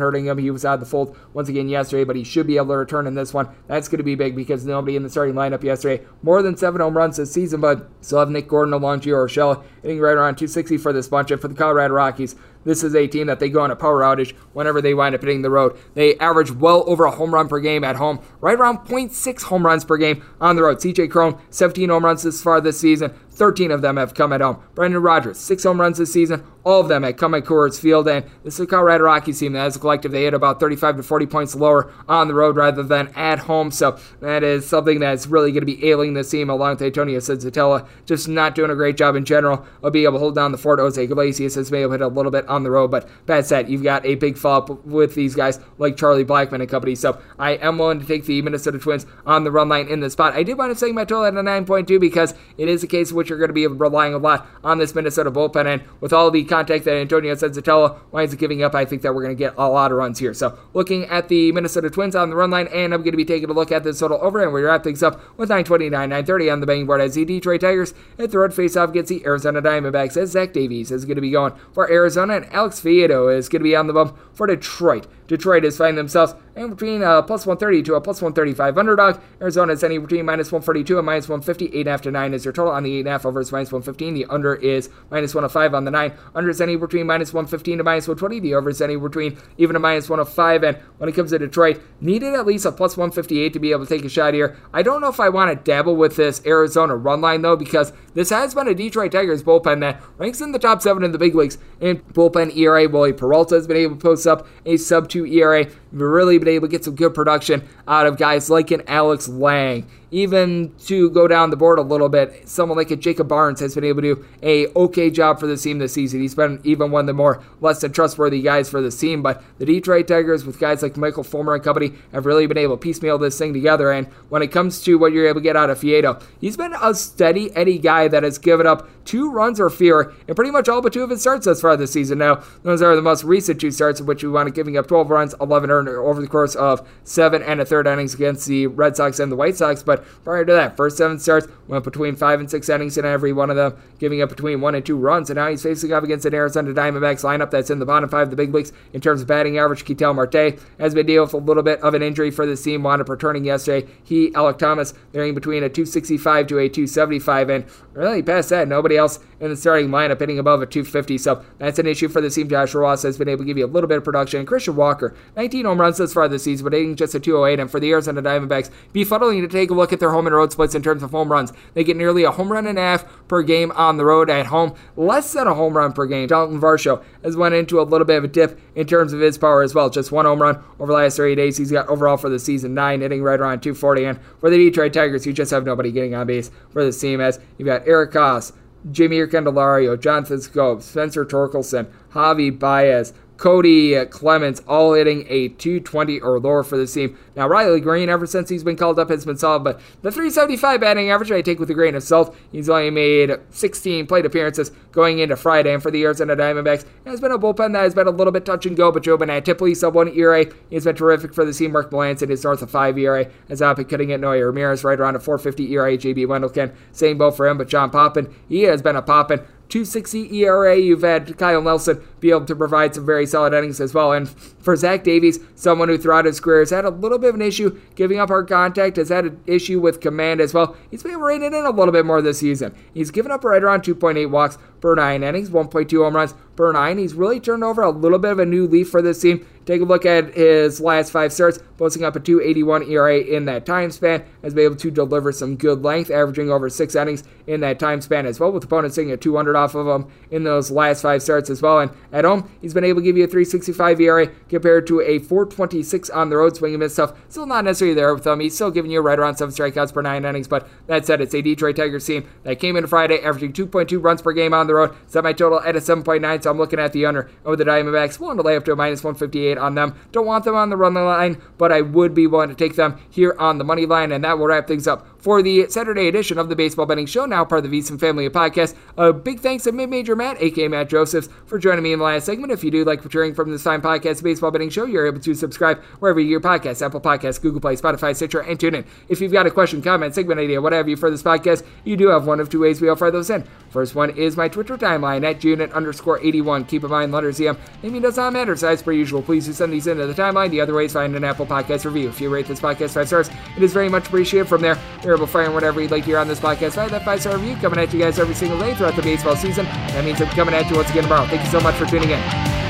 hurting 0.00 0.26
him. 0.26 0.38
He 0.38 0.50
was 0.50 0.64
out 0.64 0.74
of 0.74 0.80
the 0.80 0.86
fold 0.86 1.16
once 1.32 1.48
again 1.48 1.68
yesterday, 1.68 2.04
but 2.04 2.16
he 2.16 2.24
should 2.24 2.46
be 2.46 2.56
able 2.56 2.68
to 2.68 2.76
return 2.76 3.06
in 3.06 3.14
this 3.14 3.34
one. 3.34 3.48
That's 3.66 3.88
going 3.88 3.98
to 3.98 4.04
be 4.04 4.14
big 4.14 4.36
because 4.36 4.64
nobody 4.64 4.96
in 4.96 5.02
the 5.02 5.10
starting 5.10 5.34
lineup 5.34 5.62
yesterday. 5.62 6.04
More 6.22 6.42
than 6.42 6.56
seven 6.56 6.80
home 6.80 6.96
runs 6.96 7.16
this 7.16 7.32
season, 7.32 7.60
but 7.60 7.88
still 8.00 8.20
have 8.20 8.30
Nick 8.30 8.48
Gordon 8.48 8.74
along 8.74 9.00
Gio 9.00 9.14
Urshela 9.14 9.62
hitting 9.82 10.00
right 10.00 10.16
around 10.16 10.36
260 10.36 10.78
for 10.78 10.92
this 10.92 11.08
bunch. 11.08 11.30
And 11.30 11.40
for 11.40 11.48
the 11.48 11.54
Colorado 11.54 11.94
Rockies, 11.94 12.36
this 12.64 12.82
is 12.82 12.94
a 12.94 13.06
team 13.06 13.26
that 13.26 13.40
they 13.40 13.48
go 13.48 13.60
on 13.60 13.70
a 13.70 13.76
power 13.76 14.00
outage 14.00 14.34
whenever 14.52 14.80
they 14.80 14.94
wind 14.94 15.14
up 15.14 15.22
hitting 15.22 15.42
the 15.42 15.50
road. 15.50 15.78
They 15.94 16.16
average 16.18 16.50
well 16.50 16.84
over 16.86 17.04
a 17.04 17.10
home 17.10 17.32
run 17.32 17.48
per 17.48 17.60
game 17.60 17.84
at 17.84 17.96
home, 17.96 18.20
right 18.40 18.58
around 18.58 18.86
0.6 18.86 19.42
home 19.42 19.64
runs 19.64 19.84
per 19.84 19.96
game 19.96 20.22
on 20.40 20.56
the 20.56 20.62
road. 20.62 20.78
CJ 20.78 21.10
Cron, 21.10 21.40
17 21.50 21.88
home 21.88 22.04
runs 22.04 22.22
this 22.22 22.42
far 22.42 22.60
this 22.60 22.80
season. 22.80 23.14
13 23.40 23.70
of 23.70 23.80
them 23.80 23.96
have 23.96 24.12
come 24.12 24.34
at 24.34 24.42
home. 24.42 24.62
Brendan 24.74 25.00
Rodgers, 25.00 25.38
six 25.38 25.62
home 25.62 25.80
runs 25.80 25.96
this 25.96 26.12
season. 26.12 26.44
All 26.62 26.82
of 26.82 26.88
them 26.88 27.04
have 27.04 27.16
come 27.16 27.32
at 27.32 27.46
Coors 27.46 27.80
Field. 27.80 28.06
And 28.06 28.26
this 28.44 28.52
is 28.52 28.60
a 28.60 28.66
Colorado 28.66 29.04
Rockies 29.04 29.40
team 29.40 29.54
that, 29.54 29.64
as 29.64 29.76
a 29.76 29.78
collective, 29.78 30.12
they 30.12 30.24
hit 30.24 30.34
about 30.34 30.60
35 30.60 30.98
to 30.98 31.02
40 31.02 31.24
points 31.24 31.54
lower 31.54 31.90
on 32.06 32.28
the 32.28 32.34
road 32.34 32.56
rather 32.56 32.82
than 32.82 33.08
at 33.16 33.38
home. 33.38 33.70
So 33.70 33.98
that 34.20 34.42
is 34.42 34.68
something 34.68 35.00
that's 35.00 35.26
really 35.26 35.52
going 35.52 35.62
to 35.62 35.66
be 35.66 35.88
ailing 35.88 36.12
this 36.12 36.28
team, 36.28 36.50
along 36.50 36.72
with 36.72 36.82
Antonio 36.82 37.18
Senzatela, 37.18 37.88
just 38.04 38.28
not 38.28 38.54
doing 38.54 38.70
a 38.70 38.74
great 38.74 38.98
job 38.98 39.16
in 39.16 39.24
general 39.24 39.64
of 39.82 39.94
being 39.94 40.04
able 40.04 40.16
to 40.16 40.18
hold 40.18 40.34
down 40.34 40.52
the 40.52 40.58
fort. 40.58 40.78
Jose 40.78 41.02
Iglesias 41.02 41.54
has 41.54 41.70
to 41.70 41.90
hit 41.90 42.02
a 42.02 42.08
little 42.08 42.30
bit 42.30 42.46
on 42.46 42.62
the 42.62 42.70
road, 42.70 42.90
but 42.90 43.08
that 43.24 43.46
said, 43.46 43.70
you've 43.70 43.82
got 43.82 44.04
a 44.04 44.16
big 44.16 44.36
follow 44.36 44.58
up 44.58 44.84
with 44.84 45.14
these 45.14 45.34
guys 45.34 45.58
like 45.78 45.96
Charlie 45.96 46.26
Blackmon 46.26 46.60
and 46.60 46.68
company. 46.68 46.94
So 46.94 47.18
I 47.38 47.52
am 47.52 47.78
willing 47.78 48.00
to 48.00 48.06
take 48.06 48.26
the 48.26 48.42
Minnesota 48.42 48.78
Twins 48.78 49.06
on 49.24 49.44
the 49.44 49.50
run 49.50 49.70
line 49.70 49.88
in 49.88 50.00
this 50.00 50.12
spot. 50.12 50.34
I 50.34 50.42
did 50.42 50.58
want 50.58 50.76
to 50.76 50.92
my 50.92 51.06
total 51.06 51.24
at 51.24 51.32
a 51.32 51.42
9.2 51.42 51.98
because 51.98 52.34
it 52.58 52.68
is 52.68 52.84
a 52.84 52.86
case 52.86 53.12
which 53.12 53.29
you're 53.30 53.38
going 53.38 53.48
to 53.48 53.54
be 53.54 53.66
relying 53.66 54.12
a 54.12 54.18
lot 54.18 54.46
on 54.62 54.78
this 54.78 54.94
Minnesota 54.94 55.30
bullpen. 55.30 55.66
And 55.66 55.82
with 56.00 56.12
all 56.12 56.30
the 56.30 56.44
contact 56.44 56.84
that 56.84 56.94
Antonio 56.94 57.34
Senzatela 57.34 57.98
winds 58.12 58.34
up 58.34 58.40
giving 58.40 58.62
up, 58.62 58.74
I 58.74 58.84
think 58.84 59.02
that 59.02 59.14
we're 59.14 59.22
going 59.22 59.36
to 59.36 59.38
get 59.38 59.54
a 59.56 59.68
lot 59.68 59.90
of 59.90 59.96
runs 59.96 60.18
here. 60.18 60.34
So 60.34 60.58
looking 60.74 61.04
at 61.04 61.28
the 61.28 61.52
Minnesota 61.52 61.88
Twins 61.88 62.14
on 62.14 62.30
the 62.30 62.36
run 62.36 62.50
line, 62.50 62.68
and 62.68 62.92
I'm 62.92 63.00
going 63.00 63.12
to 63.12 63.16
be 63.16 63.24
taking 63.24 63.48
a 63.48 63.52
look 63.52 63.72
at 63.72 63.84
this 63.84 64.00
total 64.00 64.18
over, 64.20 64.42
and 64.42 64.52
we 64.52 64.62
wrap 64.62 64.84
things 64.84 65.02
up 65.02 65.14
with 65.38 65.48
929, 65.48 65.90
930 65.90 66.50
on 66.50 66.60
the 66.60 66.66
betting 66.66 66.86
board 66.86 67.00
as 67.00 67.14
the 67.14 67.24
Detroit 67.24 67.60
Tigers 67.60 67.94
hit 68.18 68.30
the 68.30 68.38
road 68.38 68.52
face 68.52 68.76
off 68.76 68.90
against 68.90 69.08
the 69.08 69.24
Arizona 69.24 69.62
Diamondbacks 69.62 70.16
as 70.16 70.32
Zach 70.32 70.52
Davies 70.52 70.90
is 70.90 71.04
going 71.04 71.16
to 71.16 71.22
be 71.22 71.30
going 71.30 71.54
for 71.72 71.90
Arizona, 71.90 72.36
and 72.36 72.46
Alex 72.52 72.80
Faedo 72.80 73.34
is 73.34 73.48
going 73.48 73.60
to 73.60 73.64
be 73.64 73.76
on 73.76 73.86
the 73.86 73.92
bump 73.92 74.16
for 74.34 74.46
Detroit. 74.46 75.06
Detroit 75.30 75.64
is 75.64 75.78
finding 75.78 75.94
themselves 75.94 76.34
in 76.56 76.70
between 76.70 77.04
a 77.04 77.22
plus 77.22 77.46
130 77.46 77.84
to 77.84 77.94
a 77.94 78.00
plus 78.00 78.20
135 78.20 78.76
underdog. 78.76 79.20
Arizona 79.40 79.72
is 79.72 79.84
anywhere 79.84 80.08
between 80.08 80.26
minus 80.26 80.50
142 80.50 80.98
and 80.98 81.06
minus 81.06 81.28
150. 81.28 81.68
8.5 81.84 82.00
to 82.00 82.10
9 82.10 82.34
is 82.34 82.42
their 82.42 82.52
total 82.52 82.72
on 82.72 82.82
the 82.82 83.04
8.5 83.04 83.24
over 83.26 83.40
is 83.40 83.52
minus 83.52 83.70
115. 83.70 84.14
The 84.14 84.26
under 84.26 84.56
is 84.56 84.90
minus 85.08 85.32
105 85.32 85.72
on 85.72 85.84
the 85.84 85.92
9. 85.92 86.12
Under 86.34 86.50
is 86.50 86.60
anywhere 86.60 86.88
between 86.88 87.06
minus 87.06 87.32
115 87.32 87.78
to 87.78 87.84
minus 87.84 88.08
120. 88.08 88.40
The 88.40 88.56
over 88.56 88.70
is 88.70 88.82
anywhere 88.82 89.08
between 89.08 89.38
even 89.56 89.76
a 89.76 89.78
minus 89.78 90.10
105. 90.10 90.64
And 90.64 90.76
when 90.98 91.08
it 91.08 91.14
comes 91.14 91.30
to 91.30 91.38
Detroit, 91.38 91.80
needed 92.00 92.34
at 92.34 92.44
least 92.44 92.64
a 92.64 92.72
plus 92.72 92.96
158 92.96 93.52
to 93.52 93.60
be 93.60 93.70
able 93.70 93.86
to 93.86 93.94
take 93.94 94.04
a 94.04 94.08
shot 94.08 94.34
here. 94.34 94.58
I 94.74 94.82
don't 94.82 95.00
know 95.00 95.10
if 95.10 95.20
I 95.20 95.28
want 95.28 95.56
to 95.56 95.64
dabble 95.64 95.94
with 95.94 96.16
this 96.16 96.42
Arizona 96.44 96.96
run 96.96 97.20
line 97.20 97.42
though, 97.42 97.54
because 97.54 97.92
this 98.14 98.30
has 98.30 98.52
been 98.52 98.66
a 98.66 98.74
Detroit 98.74 99.12
Tigers 99.12 99.44
bullpen 99.44 99.78
that 99.78 100.02
ranks 100.18 100.40
in 100.40 100.50
the 100.50 100.58
top 100.58 100.82
seven 100.82 101.04
in 101.04 101.12
the 101.12 101.18
big 101.18 101.36
leagues 101.36 101.56
in 101.80 101.98
bullpen 102.00 102.56
ERA. 102.56 102.88
Wily 102.88 103.12
Peralta 103.12 103.54
has 103.54 103.68
been 103.68 103.76
able 103.76 103.94
to 103.94 104.02
post 104.02 104.26
up 104.26 104.44
a 104.66 104.76
sub 104.76 105.08
2 105.08 105.19
ERA. 105.24 105.66
We've 105.92 106.02
really 106.02 106.38
been 106.38 106.48
able 106.48 106.68
to 106.68 106.70
get 106.70 106.84
some 106.84 106.94
good 106.94 107.14
production 107.14 107.68
out 107.88 108.06
of 108.06 108.16
guys 108.16 108.50
like 108.50 108.70
an 108.70 108.82
Alex 108.86 109.28
Lange. 109.28 109.86
Even 110.12 110.74
to 110.86 111.08
go 111.10 111.28
down 111.28 111.50
the 111.50 111.56
board 111.56 111.78
a 111.78 111.82
little 111.82 112.08
bit, 112.08 112.48
someone 112.48 112.76
like 112.76 112.90
a 112.90 112.96
Jacob 112.96 113.28
Barnes 113.28 113.60
has 113.60 113.76
been 113.76 113.84
able 113.84 114.02
to 114.02 114.16
do 114.16 114.24
a 114.42 114.66
okay 114.74 115.08
job 115.08 115.38
for 115.38 115.46
the 115.46 115.56
team 115.56 115.78
this 115.78 115.92
season. 115.92 116.20
He's 116.20 116.34
been 116.34 116.60
even 116.64 116.90
one 116.90 117.02
of 117.02 117.06
the 117.06 117.12
more 117.12 117.40
less 117.60 117.80
than 117.80 117.92
trustworthy 117.92 118.42
guys 118.42 118.68
for 118.68 118.80
the 118.80 118.90
team. 118.90 119.22
But 119.22 119.40
the 119.58 119.66
Detroit 119.66 120.08
Tigers, 120.08 120.44
with 120.44 120.58
guys 120.58 120.82
like 120.82 120.96
Michael 120.96 121.22
Fulmer 121.22 121.54
and 121.54 121.62
company, 121.62 121.92
have 122.12 122.26
really 122.26 122.48
been 122.48 122.58
able 122.58 122.76
to 122.76 122.80
piecemeal 122.80 123.18
this 123.18 123.38
thing 123.38 123.52
together. 123.52 123.92
And 123.92 124.08
when 124.30 124.42
it 124.42 124.48
comes 124.48 124.80
to 124.82 124.98
what 124.98 125.12
you're 125.12 125.28
able 125.28 125.40
to 125.40 125.44
get 125.44 125.56
out 125.56 125.70
of 125.70 125.78
Faedo, 125.78 126.20
he's 126.40 126.56
been 126.56 126.74
a 126.82 126.92
steady 126.92 127.54
Eddie 127.54 127.78
guy 127.78 128.08
that 128.08 128.24
has 128.24 128.38
given 128.38 128.66
up 128.66 128.88
two 129.04 129.30
runs 129.30 129.60
or 129.60 129.70
fewer 129.70 130.12
in 130.26 130.34
pretty 130.34 130.50
much 130.50 130.68
all 130.68 130.82
but 130.82 130.92
two 130.92 131.02
of 131.02 131.10
his 131.10 131.20
starts 131.20 131.44
thus 131.44 131.60
far 131.60 131.76
this 131.76 131.92
season. 131.92 132.18
Now, 132.18 132.42
those 132.62 132.82
are 132.82 132.96
the 132.96 133.02
most 133.02 133.22
recent 133.22 133.60
two 133.60 133.70
starts 133.70 134.00
in 134.00 134.06
which 134.06 134.22
we 134.22 134.28
wound 134.28 134.48
up 134.48 134.54
giving 134.54 134.76
up 134.76 134.88
12 134.88 135.10
runs, 135.10 135.34
11 135.40 135.70
earned 135.70 135.79
over 135.88 136.20
the 136.20 136.28
course 136.28 136.54
of 136.54 136.86
seven 137.04 137.42
and 137.42 137.60
a 137.60 137.64
third 137.64 137.86
innings 137.86 138.14
against 138.14 138.46
the 138.46 138.66
Red 138.66 138.96
Sox 138.96 139.18
and 139.18 139.30
the 139.30 139.36
White 139.36 139.56
Sox. 139.56 139.82
But 139.82 140.04
prior 140.24 140.44
to 140.44 140.52
that, 140.52 140.76
first 140.76 140.96
seven 140.96 141.18
starts 141.18 141.46
went 141.68 141.84
between 141.84 142.16
five 142.16 142.40
and 142.40 142.50
six 142.50 142.68
innings 142.68 142.98
in 142.98 143.04
every 143.04 143.32
one 143.32 143.50
of 143.50 143.56
them, 143.56 143.76
giving 143.98 144.22
up 144.22 144.28
between 144.28 144.60
one 144.60 144.74
and 144.74 144.84
two 144.84 144.96
runs. 144.96 145.30
And 145.30 145.36
now 145.36 145.48
he's 145.48 145.62
facing 145.62 145.92
up 145.92 146.02
against 146.04 146.26
an 146.26 146.34
Arizona 146.34 146.72
Diamondbacks 146.72 147.22
lineup 147.22 147.50
that's 147.50 147.70
in 147.70 147.78
the 147.78 147.86
bottom 147.86 148.08
five 148.08 148.22
of 148.22 148.30
the 148.30 148.36
big 148.36 148.54
leagues 148.54 148.72
in 148.92 149.00
terms 149.00 149.22
of 149.22 149.28
batting 149.28 149.58
average. 149.58 149.84
Ketel 149.84 150.14
Marte 150.14 150.58
has 150.78 150.94
been 150.94 151.06
dealing 151.06 151.26
with 151.26 151.34
a 151.34 151.38
little 151.38 151.62
bit 151.62 151.80
of 151.80 151.94
an 151.94 152.02
injury 152.02 152.30
for 152.30 152.46
this 152.46 152.62
team, 152.62 152.82
wound 152.82 153.00
up 153.00 153.08
returning 153.08 153.44
yesterday. 153.44 153.88
He, 154.02 154.30
Alek 154.32 154.58
Thomas, 154.58 154.94
they're 155.12 155.24
in 155.24 155.34
between 155.34 155.62
a 155.62 155.68
265 155.68 156.46
to 156.48 156.58
a 156.58 156.68
275, 156.68 157.50
and 157.50 157.64
really 157.92 158.22
past 158.22 158.50
that, 158.50 158.68
nobody 158.68 158.96
else 158.96 159.20
in 159.40 159.50
the 159.50 159.56
starting 159.56 159.88
lineup 159.88 160.20
hitting 160.20 160.38
above 160.38 160.62
a 160.62 160.66
250. 160.66 161.18
So 161.18 161.44
that's 161.58 161.78
an 161.78 161.86
issue 161.86 162.08
for 162.08 162.20
the 162.20 162.30
team. 162.30 162.48
Josh 162.48 162.74
Rojas 162.74 163.02
has 163.02 163.18
been 163.18 163.28
able 163.28 163.44
to 163.44 163.46
give 163.46 163.58
you 163.58 163.66
a 163.66 163.68
little 163.68 163.88
bit 163.88 163.98
of 163.98 164.04
production. 164.04 164.40
And 164.40 164.48
Christian 164.48 164.76
Walker, 164.76 165.14
19 165.36 165.66
home 165.70 165.80
runs 165.80 165.98
thus 165.98 166.12
far 166.12 166.28
this 166.28 166.44
season, 166.44 166.64
but 166.64 166.72
hitting 166.72 166.96
just 166.96 167.14
a 167.14 167.20
208. 167.20 167.60
And 167.60 167.70
for 167.70 167.80
the 167.80 167.90
Arizona 167.90 168.22
Diamondbacks, 168.22 168.70
befuddling 168.92 169.40
to 169.40 169.48
take 169.48 169.70
a 169.70 169.74
look 169.74 169.92
at 169.92 170.00
their 170.00 170.10
home 170.10 170.26
and 170.26 170.34
road 170.36 170.52
splits 170.52 170.74
in 170.74 170.82
terms 170.82 171.02
of 171.02 171.10
home 171.10 171.30
runs. 171.30 171.52
They 171.74 171.84
get 171.84 171.96
nearly 171.96 172.24
a 172.24 172.30
home 172.30 172.52
run 172.52 172.66
and 172.66 172.78
a 172.78 172.82
half 172.82 173.04
per 173.28 173.42
game 173.42 173.72
on 173.72 173.96
the 173.96 174.04
road 174.04 174.28
at 174.28 174.46
home, 174.46 174.74
less 174.96 175.32
than 175.32 175.46
a 175.46 175.54
home 175.54 175.76
run 175.76 175.92
per 175.92 176.06
game. 176.06 176.26
Dalton 176.26 176.60
Varsho 176.60 177.02
has 177.22 177.36
went 177.36 177.54
into 177.54 177.80
a 177.80 177.82
little 177.82 178.04
bit 178.04 178.18
of 178.18 178.24
a 178.24 178.28
dip 178.28 178.60
in 178.74 178.86
terms 178.86 179.12
of 179.12 179.20
his 179.20 179.38
power 179.38 179.62
as 179.62 179.74
well. 179.74 179.88
Just 179.88 180.12
one 180.12 180.26
home 180.26 180.42
run 180.42 180.62
over 180.78 180.92
the 180.92 180.98
last 180.98 181.16
30 181.16 181.34
days. 181.36 181.56
He's 181.56 181.72
got 181.72 181.88
overall 181.88 182.16
for 182.16 182.28
the 182.28 182.38
season 182.38 182.74
nine, 182.74 183.00
hitting 183.00 183.22
right 183.22 183.40
around 183.40 183.62
240. 183.62 184.04
And 184.04 184.20
for 184.38 184.50
the 184.50 184.56
Detroit 184.56 184.92
Tigers, 184.92 185.26
you 185.26 185.32
just 185.32 185.50
have 185.50 185.64
nobody 185.64 185.92
getting 185.92 186.14
on 186.14 186.26
base 186.26 186.50
for 186.70 186.84
this 186.84 187.00
team 187.00 187.20
as 187.20 187.38
you've 187.58 187.66
got 187.66 187.86
Eric 187.86 188.12
Haase, 188.12 188.52
Jimmy 188.90 189.18
Candelario, 189.26 190.00
Jonathan 190.00 190.38
Schoop, 190.38 190.82
Spencer 190.82 191.24
Torkelson, 191.24 191.86
Javi 192.12 192.56
Baez, 192.56 193.12
Cody 193.40 193.96
uh, 193.96 194.04
Clemens, 194.04 194.60
all 194.68 194.92
hitting 194.92 195.24
a 195.26 195.48
220 195.48 196.20
or 196.20 196.38
lower 196.38 196.62
for 196.62 196.76
this 196.76 196.92
team. 196.92 197.16
Now, 197.34 197.48
Riley 197.48 197.80
Greene, 197.80 198.10
ever 198.10 198.26
since 198.26 198.50
he's 198.50 198.62
been 198.62 198.76
called 198.76 198.98
up, 198.98 199.08
has 199.08 199.24
been 199.24 199.38
solid, 199.38 199.64
but 199.64 199.80
the 200.02 200.12
375 200.12 200.78
batting 200.78 201.10
average 201.10 201.32
I 201.32 201.40
take 201.40 201.58
with 201.58 201.70
a 201.70 201.74
grain 201.74 201.94
of 201.94 202.02
salt. 202.02 202.36
He's 202.52 202.68
only 202.68 202.90
made 202.90 203.30
16 203.48 204.06
plate 204.06 204.26
appearances 204.26 204.72
going 204.92 205.20
into 205.20 205.36
Friday, 205.36 205.72
and 205.72 205.82
for 205.82 205.90
the 205.90 206.02
Arizona 206.02 206.36
Diamondbacks, 206.36 206.84
has 207.06 207.18
been 207.18 207.32
a 207.32 207.38
bullpen 207.38 207.72
that 207.72 207.80
has 207.80 207.94
been 207.94 208.06
a 208.06 208.10
little 208.10 208.30
bit 208.30 208.44
touch 208.44 208.66
and 208.66 208.76
go, 208.76 208.92
but 208.92 209.04
Joe 209.04 209.16
Mantiply, 209.16 209.74
sub 209.74 209.94
1 209.94 210.08
ERA, 210.08 210.44
he's 210.68 210.84
been 210.84 210.94
terrific 210.94 211.32
for 211.32 211.46
the 211.46 211.54
team. 211.54 211.72
Mark 211.72 211.90
Melancon 211.90 212.28
is 212.28 212.44
north 212.44 212.60
of 212.60 212.70
5 212.70 212.98
ERA, 212.98 213.26
as 213.48 213.62
I've 213.62 213.76
been 213.76 213.86
cutting 213.86 214.10
it. 214.10 214.20
Noah 214.20 214.44
Ramirez 214.44 214.84
right 214.84 215.00
around 215.00 215.16
a 215.16 215.20
450 215.20 215.72
ERA. 215.72 215.96
JB 215.96 216.26
Wendelken, 216.26 216.74
same 216.92 217.16
boat 217.16 217.38
for 217.38 217.48
him, 217.48 217.56
but 217.56 217.70
Sean 217.70 217.90
Poppen, 217.90 218.34
he 218.50 218.64
has 218.64 218.82
been 218.82 218.96
a 218.96 219.02
poppin'. 219.02 219.40
260 219.70 220.36
ERA. 220.36 220.76
You've 220.76 221.02
had 221.02 221.38
Kyle 221.38 221.62
Nelson 221.62 222.02
be 222.20 222.30
able 222.30 222.44
to 222.44 222.56
provide 222.56 222.94
some 222.94 223.06
very 223.06 223.26
solid 223.26 223.54
innings 223.54 223.80
as 223.80 223.94
well. 223.94 224.12
And 224.12 224.28
for 224.28 224.76
Zach 224.76 225.04
Davies, 225.04 225.40
someone 225.54 225.88
who 225.88 225.96
throughout 225.96 226.26
his 226.26 226.40
career 226.40 226.60
has 226.60 226.70
had 226.70 226.84
a 226.84 226.90
little 226.90 227.18
bit 227.18 227.30
of 227.30 227.34
an 227.36 227.42
issue 227.42 227.80
giving 227.94 228.18
up 228.18 228.28
hard 228.28 228.48
contact, 228.48 228.96
has 228.96 229.08
had 229.08 229.24
an 229.24 229.40
issue 229.46 229.80
with 229.80 230.00
command 230.00 230.40
as 230.40 230.52
well. 230.52 230.76
He's 230.90 231.02
been 231.02 231.18
reining 231.18 231.54
in 231.54 231.64
a 231.64 231.70
little 231.70 231.92
bit 231.92 232.04
more 232.04 232.20
this 232.20 232.40
season. 232.40 232.74
He's 232.92 233.10
given 233.10 233.32
up 233.32 233.44
right 233.44 233.62
around 233.62 233.82
2.8 233.82 234.28
walks 234.30 234.58
per 234.80 234.94
nine 234.94 235.22
innings, 235.22 235.50
1.2 235.50 236.02
home 236.02 236.16
runs 236.16 236.34
per 236.56 236.72
nine. 236.72 236.98
He's 236.98 237.14
really 237.14 237.40
turned 237.40 237.64
over 237.64 237.82
a 237.82 237.90
little 237.90 238.18
bit 238.18 238.32
of 238.32 238.38
a 238.38 238.46
new 238.46 238.66
leaf 238.66 238.90
for 238.90 239.00
this 239.00 239.20
team. 239.20 239.46
Take 239.66 239.82
a 239.82 239.84
look 239.84 240.04
at 240.04 240.34
his 240.34 240.80
last 240.80 241.12
five 241.12 241.32
starts, 241.32 241.58
posting 241.78 242.02
up 242.02 242.16
a 242.16 242.20
281 242.20 242.90
ERA 242.90 243.18
in 243.18 243.44
that 243.44 243.64
time 243.64 243.90
span, 243.90 244.24
has 244.42 244.52
been 244.52 244.64
able 244.64 244.76
to 244.76 244.90
deliver 244.90 245.32
some 245.32 245.56
good 245.56 245.82
length, 245.82 246.10
averaging 246.10 246.50
over 246.50 246.68
six 246.68 246.94
innings 246.94 247.22
in 247.46 247.60
that 247.60 247.78
time 247.78 248.00
span 248.00 248.26
as 248.26 248.40
well, 248.40 248.50
with 248.50 248.64
opponents 248.64 248.96
sitting 248.96 249.12
a 249.12 249.16
200 249.16 249.54
off 249.56 249.74
of 249.74 249.86
him 249.86 250.10
in 250.30 250.44
those 250.44 250.70
last 250.70 251.02
five 251.02 251.22
starts 251.22 251.50
as 251.50 251.62
well. 251.62 251.78
And 251.78 251.90
at 252.10 252.24
home, 252.24 252.50
he's 252.60 252.74
been 252.74 252.84
able 252.84 253.00
to 253.00 253.04
give 253.04 253.16
you 253.16 253.24
a 253.24 253.28
365 253.28 254.00
ERA 254.00 254.26
compared 254.48 254.86
to 254.88 255.00
a 255.02 255.18
426 255.18 256.10
on 256.10 256.30
the 256.30 256.36
road, 256.36 256.56
swing 256.56 256.74
and 256.74 256.90
stuff. 256.90 257.12
Still 257.28 257.46
not 257.46 257.64
necessarily 257.64 257.94
there 257.94 258.14
with 258.14 258.26
him. 258.26 258.40
He's 258.40 258.54
still 258.54 258.70
giving 258.70 258.90
you 258.90 259.00
right 259.00 259.18
around 259.18 259.36
seven 259.36 259.54
strikeouts 259.54 259.92
per 259.92 260.02
nine 260.02 260.24
innings, 260.24 260.48
but 260.48 260.68
that 260.88 261.06
said, 261.06 261.20
it's 261.20 261.34
a 261.34 261.42
Detroit 261.42 261.76
Tigers 261.76 262.06
team 262.06 262.28
that 262.42 262.58
came 262.58 262.76
in 262.76 262.86
Friday, 262.86 263.20
averaging 263.22 263.52
2.2 263.52 264.02
runs 264.02 264.22
per 264.22 264.32
game 264.32 264.54
on 264.54 264.66
the 264.70 264.74
road, 264.76 264.94
Semi 265.06 265.32
total 265.32 265.60
at 265.60 265.76
a 265.76 265.80
7.9, 265.80 266.42
so 266.42 266.50
I'm 266.50 266.58
looking 266.58 266.78
at 266.78 266.92
the 266.92 267.04
under 267.04 267.30
over 267.44 267.56
the 267.56 267.64
Diamondbacks, 267.64 268.18
willing 268.18 268.36
to 268.36 268.42
lay 268.42 268.56
up 268.56 268.64
to 268.64 268.72
a 268.72 268.76
minus 268.76 269.04
158 269.04 269.58
on 269.58 269.74
them. 269.74 269.94
Don't 270.12 270.26
want 270.26 270.44
them 270.44 270.54
on 270.54 270.70
the 270.70 270.76
run 270.76 270.94
line, 270.94 271.40
but 271.58 271.72
I 271.72 271.80
would 271.80 272.14
be 272.14 272.26
willing 272.26 272.48
to 272.48 272.54
take 272.54 272.76
them 272.76 272.98
here 273.10 273.34
on 273.38 273.58
the 273.58 273.64
money 273.64 273.86
line, 273.86 274.12
and 274.12 274.24
that 274.24 274.38
will 274.38 274.46
wrap 274.46 274.66
things 274.66 274.86
up 274.86 275.19
for 275.20 275.42
the 275.42 275.68
Saturday 275.68 276.08
edition 276.08 276.38
of 276.38 276.48
the 276.48 276.56
Baseball 276.56 276.86
Betting 276.86 277.06
Show, 277.06 277.26
now 277.26 277.44
part 277.44 277.64
of 277.64 277.70
the 277.70 277.80
VSiN 277.80 277.98
Family 278.00 278.28
Podcast. 278.28 278.74
A 278.96 279.12
big 279.12 279.40
thanks 279.40 279.64
to 279.64 279.72
Mid 279.72 279.90
Major 279.90 280.16
Matt, 280.16 280.40
aka 280.40 280.68
Matt 280.68 280.88
Josephs, 280.88 281.28
for 281.46 281.58
joining 281.58 281.82
me 281.82 281.92
in 281.92 281.98
the 281.98 282.04
last 282.04 282.26
segment. 282.26 282.52
If 282.52 282.64
you 282.64 282.70
do 282.70 282.84
like 282.84 283.10
hearing 283.10 283.34
from 283.34 283.50
this 283.50 283.62
fine 283.62 283.80
podcast, 283.80 284.22
Baseball 284.22 284.50
Betting 284.50 284.70
Show, 284.70 284.84
you're 284.84 285.06
able 285.06 285.20
to 285.20 285.34
subscribe 285.34 285.82
wherever 285.98 286.20
you 286.20 286.26
get 286.26 286.30
your 286.30 286.40
podcasts, 286.40 286.84
Apple 286.84 287.00
Podcasts, 287.00 287.40
Google 287.40 287.60
Play, 287.60 287.76
Spotify, 287.76 288.14
Stitcher, 288.14 288.40
and 288.40 288.58
TuneIn. 288.58 288.86
If 289.08 289.20
you've 289.20 289.32
got 289.32 289.46
a 289.46 289.50
question, 289.50 289.82
comment, 289.82 290.14
segment 290.14 290.40
idea, 290.40 290.60
whatever 290.60 290.88
you 290.88 290.96
for 290.96 291.10
this 291.10 291.22
podcast, 291.22 291.64
you 291.84 291.96
do 291.96 292.08
have 292.08 292.26
one 292.26 292.40
of 292.40 292.48
two 292.48 292.60
ways 292.60 292.80
we 292.80 292.88
offer 292.88 293.10
those 293.10 293.30
in. 293.30 293.44
First 293.70 293.94
one 293.94 294.10
is 294.10 294.36
my 294.36 294.48
Twitter 294.48 294.76
timeline 294.76 295.24
at 295.24 295.44
unit 295.44 295.72
underscore 295.72 296.18
81. 296.20 296.64
Keep 296.64 296.84
in 296.84 296.90
mind, 296.90 297.12
letters 297.12 297.40
EM. 297.40 297.56
Naming 297.82 298.02
does 298.02 298.16
not 298.16 298.32
matter, 298.32 298.52
as 298.52 298.82
per 298.82 298.92
usual, 298.92 299.22
please 299.22 299.46
do 299.46 299.52
send 299.52 299.72
these 299.72 299.86
into 299.86 300.06
the 300.06 300.14
timeline. 300.14 300.50
The 300.50 300.60
other 300.60 300.74
way 300.74 300.86
is 300.86 300.92
find 300.92 301.14
an 301.14 301.24
Apple 301.24 301.46
Podcast 301.46 301.84
review. 301.84 302.08
If 302.08 302.20
you 302.20 302.30
rate 302.30 302.46
this 302.46 302.60
podcast 302.60 302.94
five 302.94 303.06
stars, 303.06 303.30
it 303.56 303.62
is 303.62 303.72
very 303.72 303.88
much 303.88 304.06
appreciated. 304.06 304.48
From 304.48 304.62
there, 304.62 304.78
Terrible 305.10 305.26
Fire, 305.26 305.50
whatever 305.50 305.80
you'd 305.80 305.90
like 305.90 306.04
hear 306.04 306.18
on 306.18 306.28
this 306.28 306.38
podcast. 306.38 306.78
I 306.78 306.82
have 306.82 306.92
that 306.92 307.04
five 307.04 307.20
star 307.20 307.36
review 307.36 307.56
coming 307.56 307.80
at 307.80 307.92
you 307.92 307.98
guys 307.98 308.20
every 308.20 308.32
single 308.36 308.60
day 308.60 308.74
throughout 308.74 308.94
the 308.94 309.02
baseball 309.02 309.34
season. 309.34 309.64
That 309.64 310.04
means 310.04 310.22
I'm 310.22 310.28
coming 310.28 310.54
at 310.54 310.70
you 310.70 310.76
once 310.76 310.88
again 310.90 311.02
tomorrow. 311.02 311.26
Thank 311.26 311.42
you 311.42 311.50
so 311.50 311.58
much 311.58 311.74
for 311.74 311.84
tuning 311.84 312.10
in. 312.10 312.69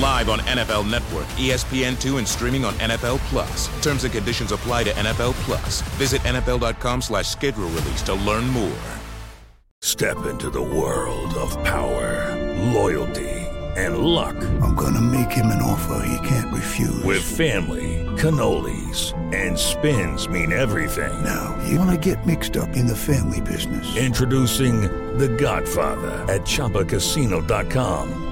Live 0.00 0.28
on 0.28 0.40
NFL 0.40 0.90
Network, 0.90 1.26
E 1.38 1.50
ESPN2, 1.50 2.18
and 2.18 2.28
streaming 2.28 2.64
on 2.64 2.74
NFL 2.74 3.18
Plus. 3.30 3.68
Terms 3.82 4.04
and 4.04 4.12
conditions 4.12 4.52
apply 4.52 4.84
to 4.84 4.90
NFL 4.90 5.32
Plus. 5.44 5.80
Visit 5.96 6.20
NFL.com 6.22 7.00
slash 7.00 7.28
schedule 7.28 7.68
release 7.70 8.02
to 8.02 8.14
learn 8.14 8.46
more. 8.48 8.76
Step 9.84 10.26
into 10.26 10.48
the 10.48 10.62
world 10.62 11.34
of 11.34 11.50
power, 11.64 12.36
loyalty, 12.72 13.28
and 13.76 13.98
luck. 13.98 14.36
I'm 14.62 14.76
gonna 14.76 15.00
make 15.00 15.32
him 15.32 15.46
an 15.46 15.60
offer 15.60 16.06
he 16.06 16.28
can't 16.28 16.52
refuse. 16.54 17.02
With 17.02 17.22
family, 17.22 18.06
cannolis, 18.16 19.12
and 19.34 19.58
spins 19.58 20.28
mean 20.28 20.52
everything. 20.52 21.12
Now, 21.24 21.58
you 21.68 21.80
wanna 21.80 21.96
get 21.98 22.24
mixed 22.26 22.56
up 22.56 22.76
in 22.76 22.86
the 22.86 22.96
family 22.96 23.40
business. 23.40 23.96
Introducing 23.96 24.82
The 25.18 25.28
Godfather 25.28 26.12
at 26.32 26.42
ChumbaCasino.com. 26.42 28.31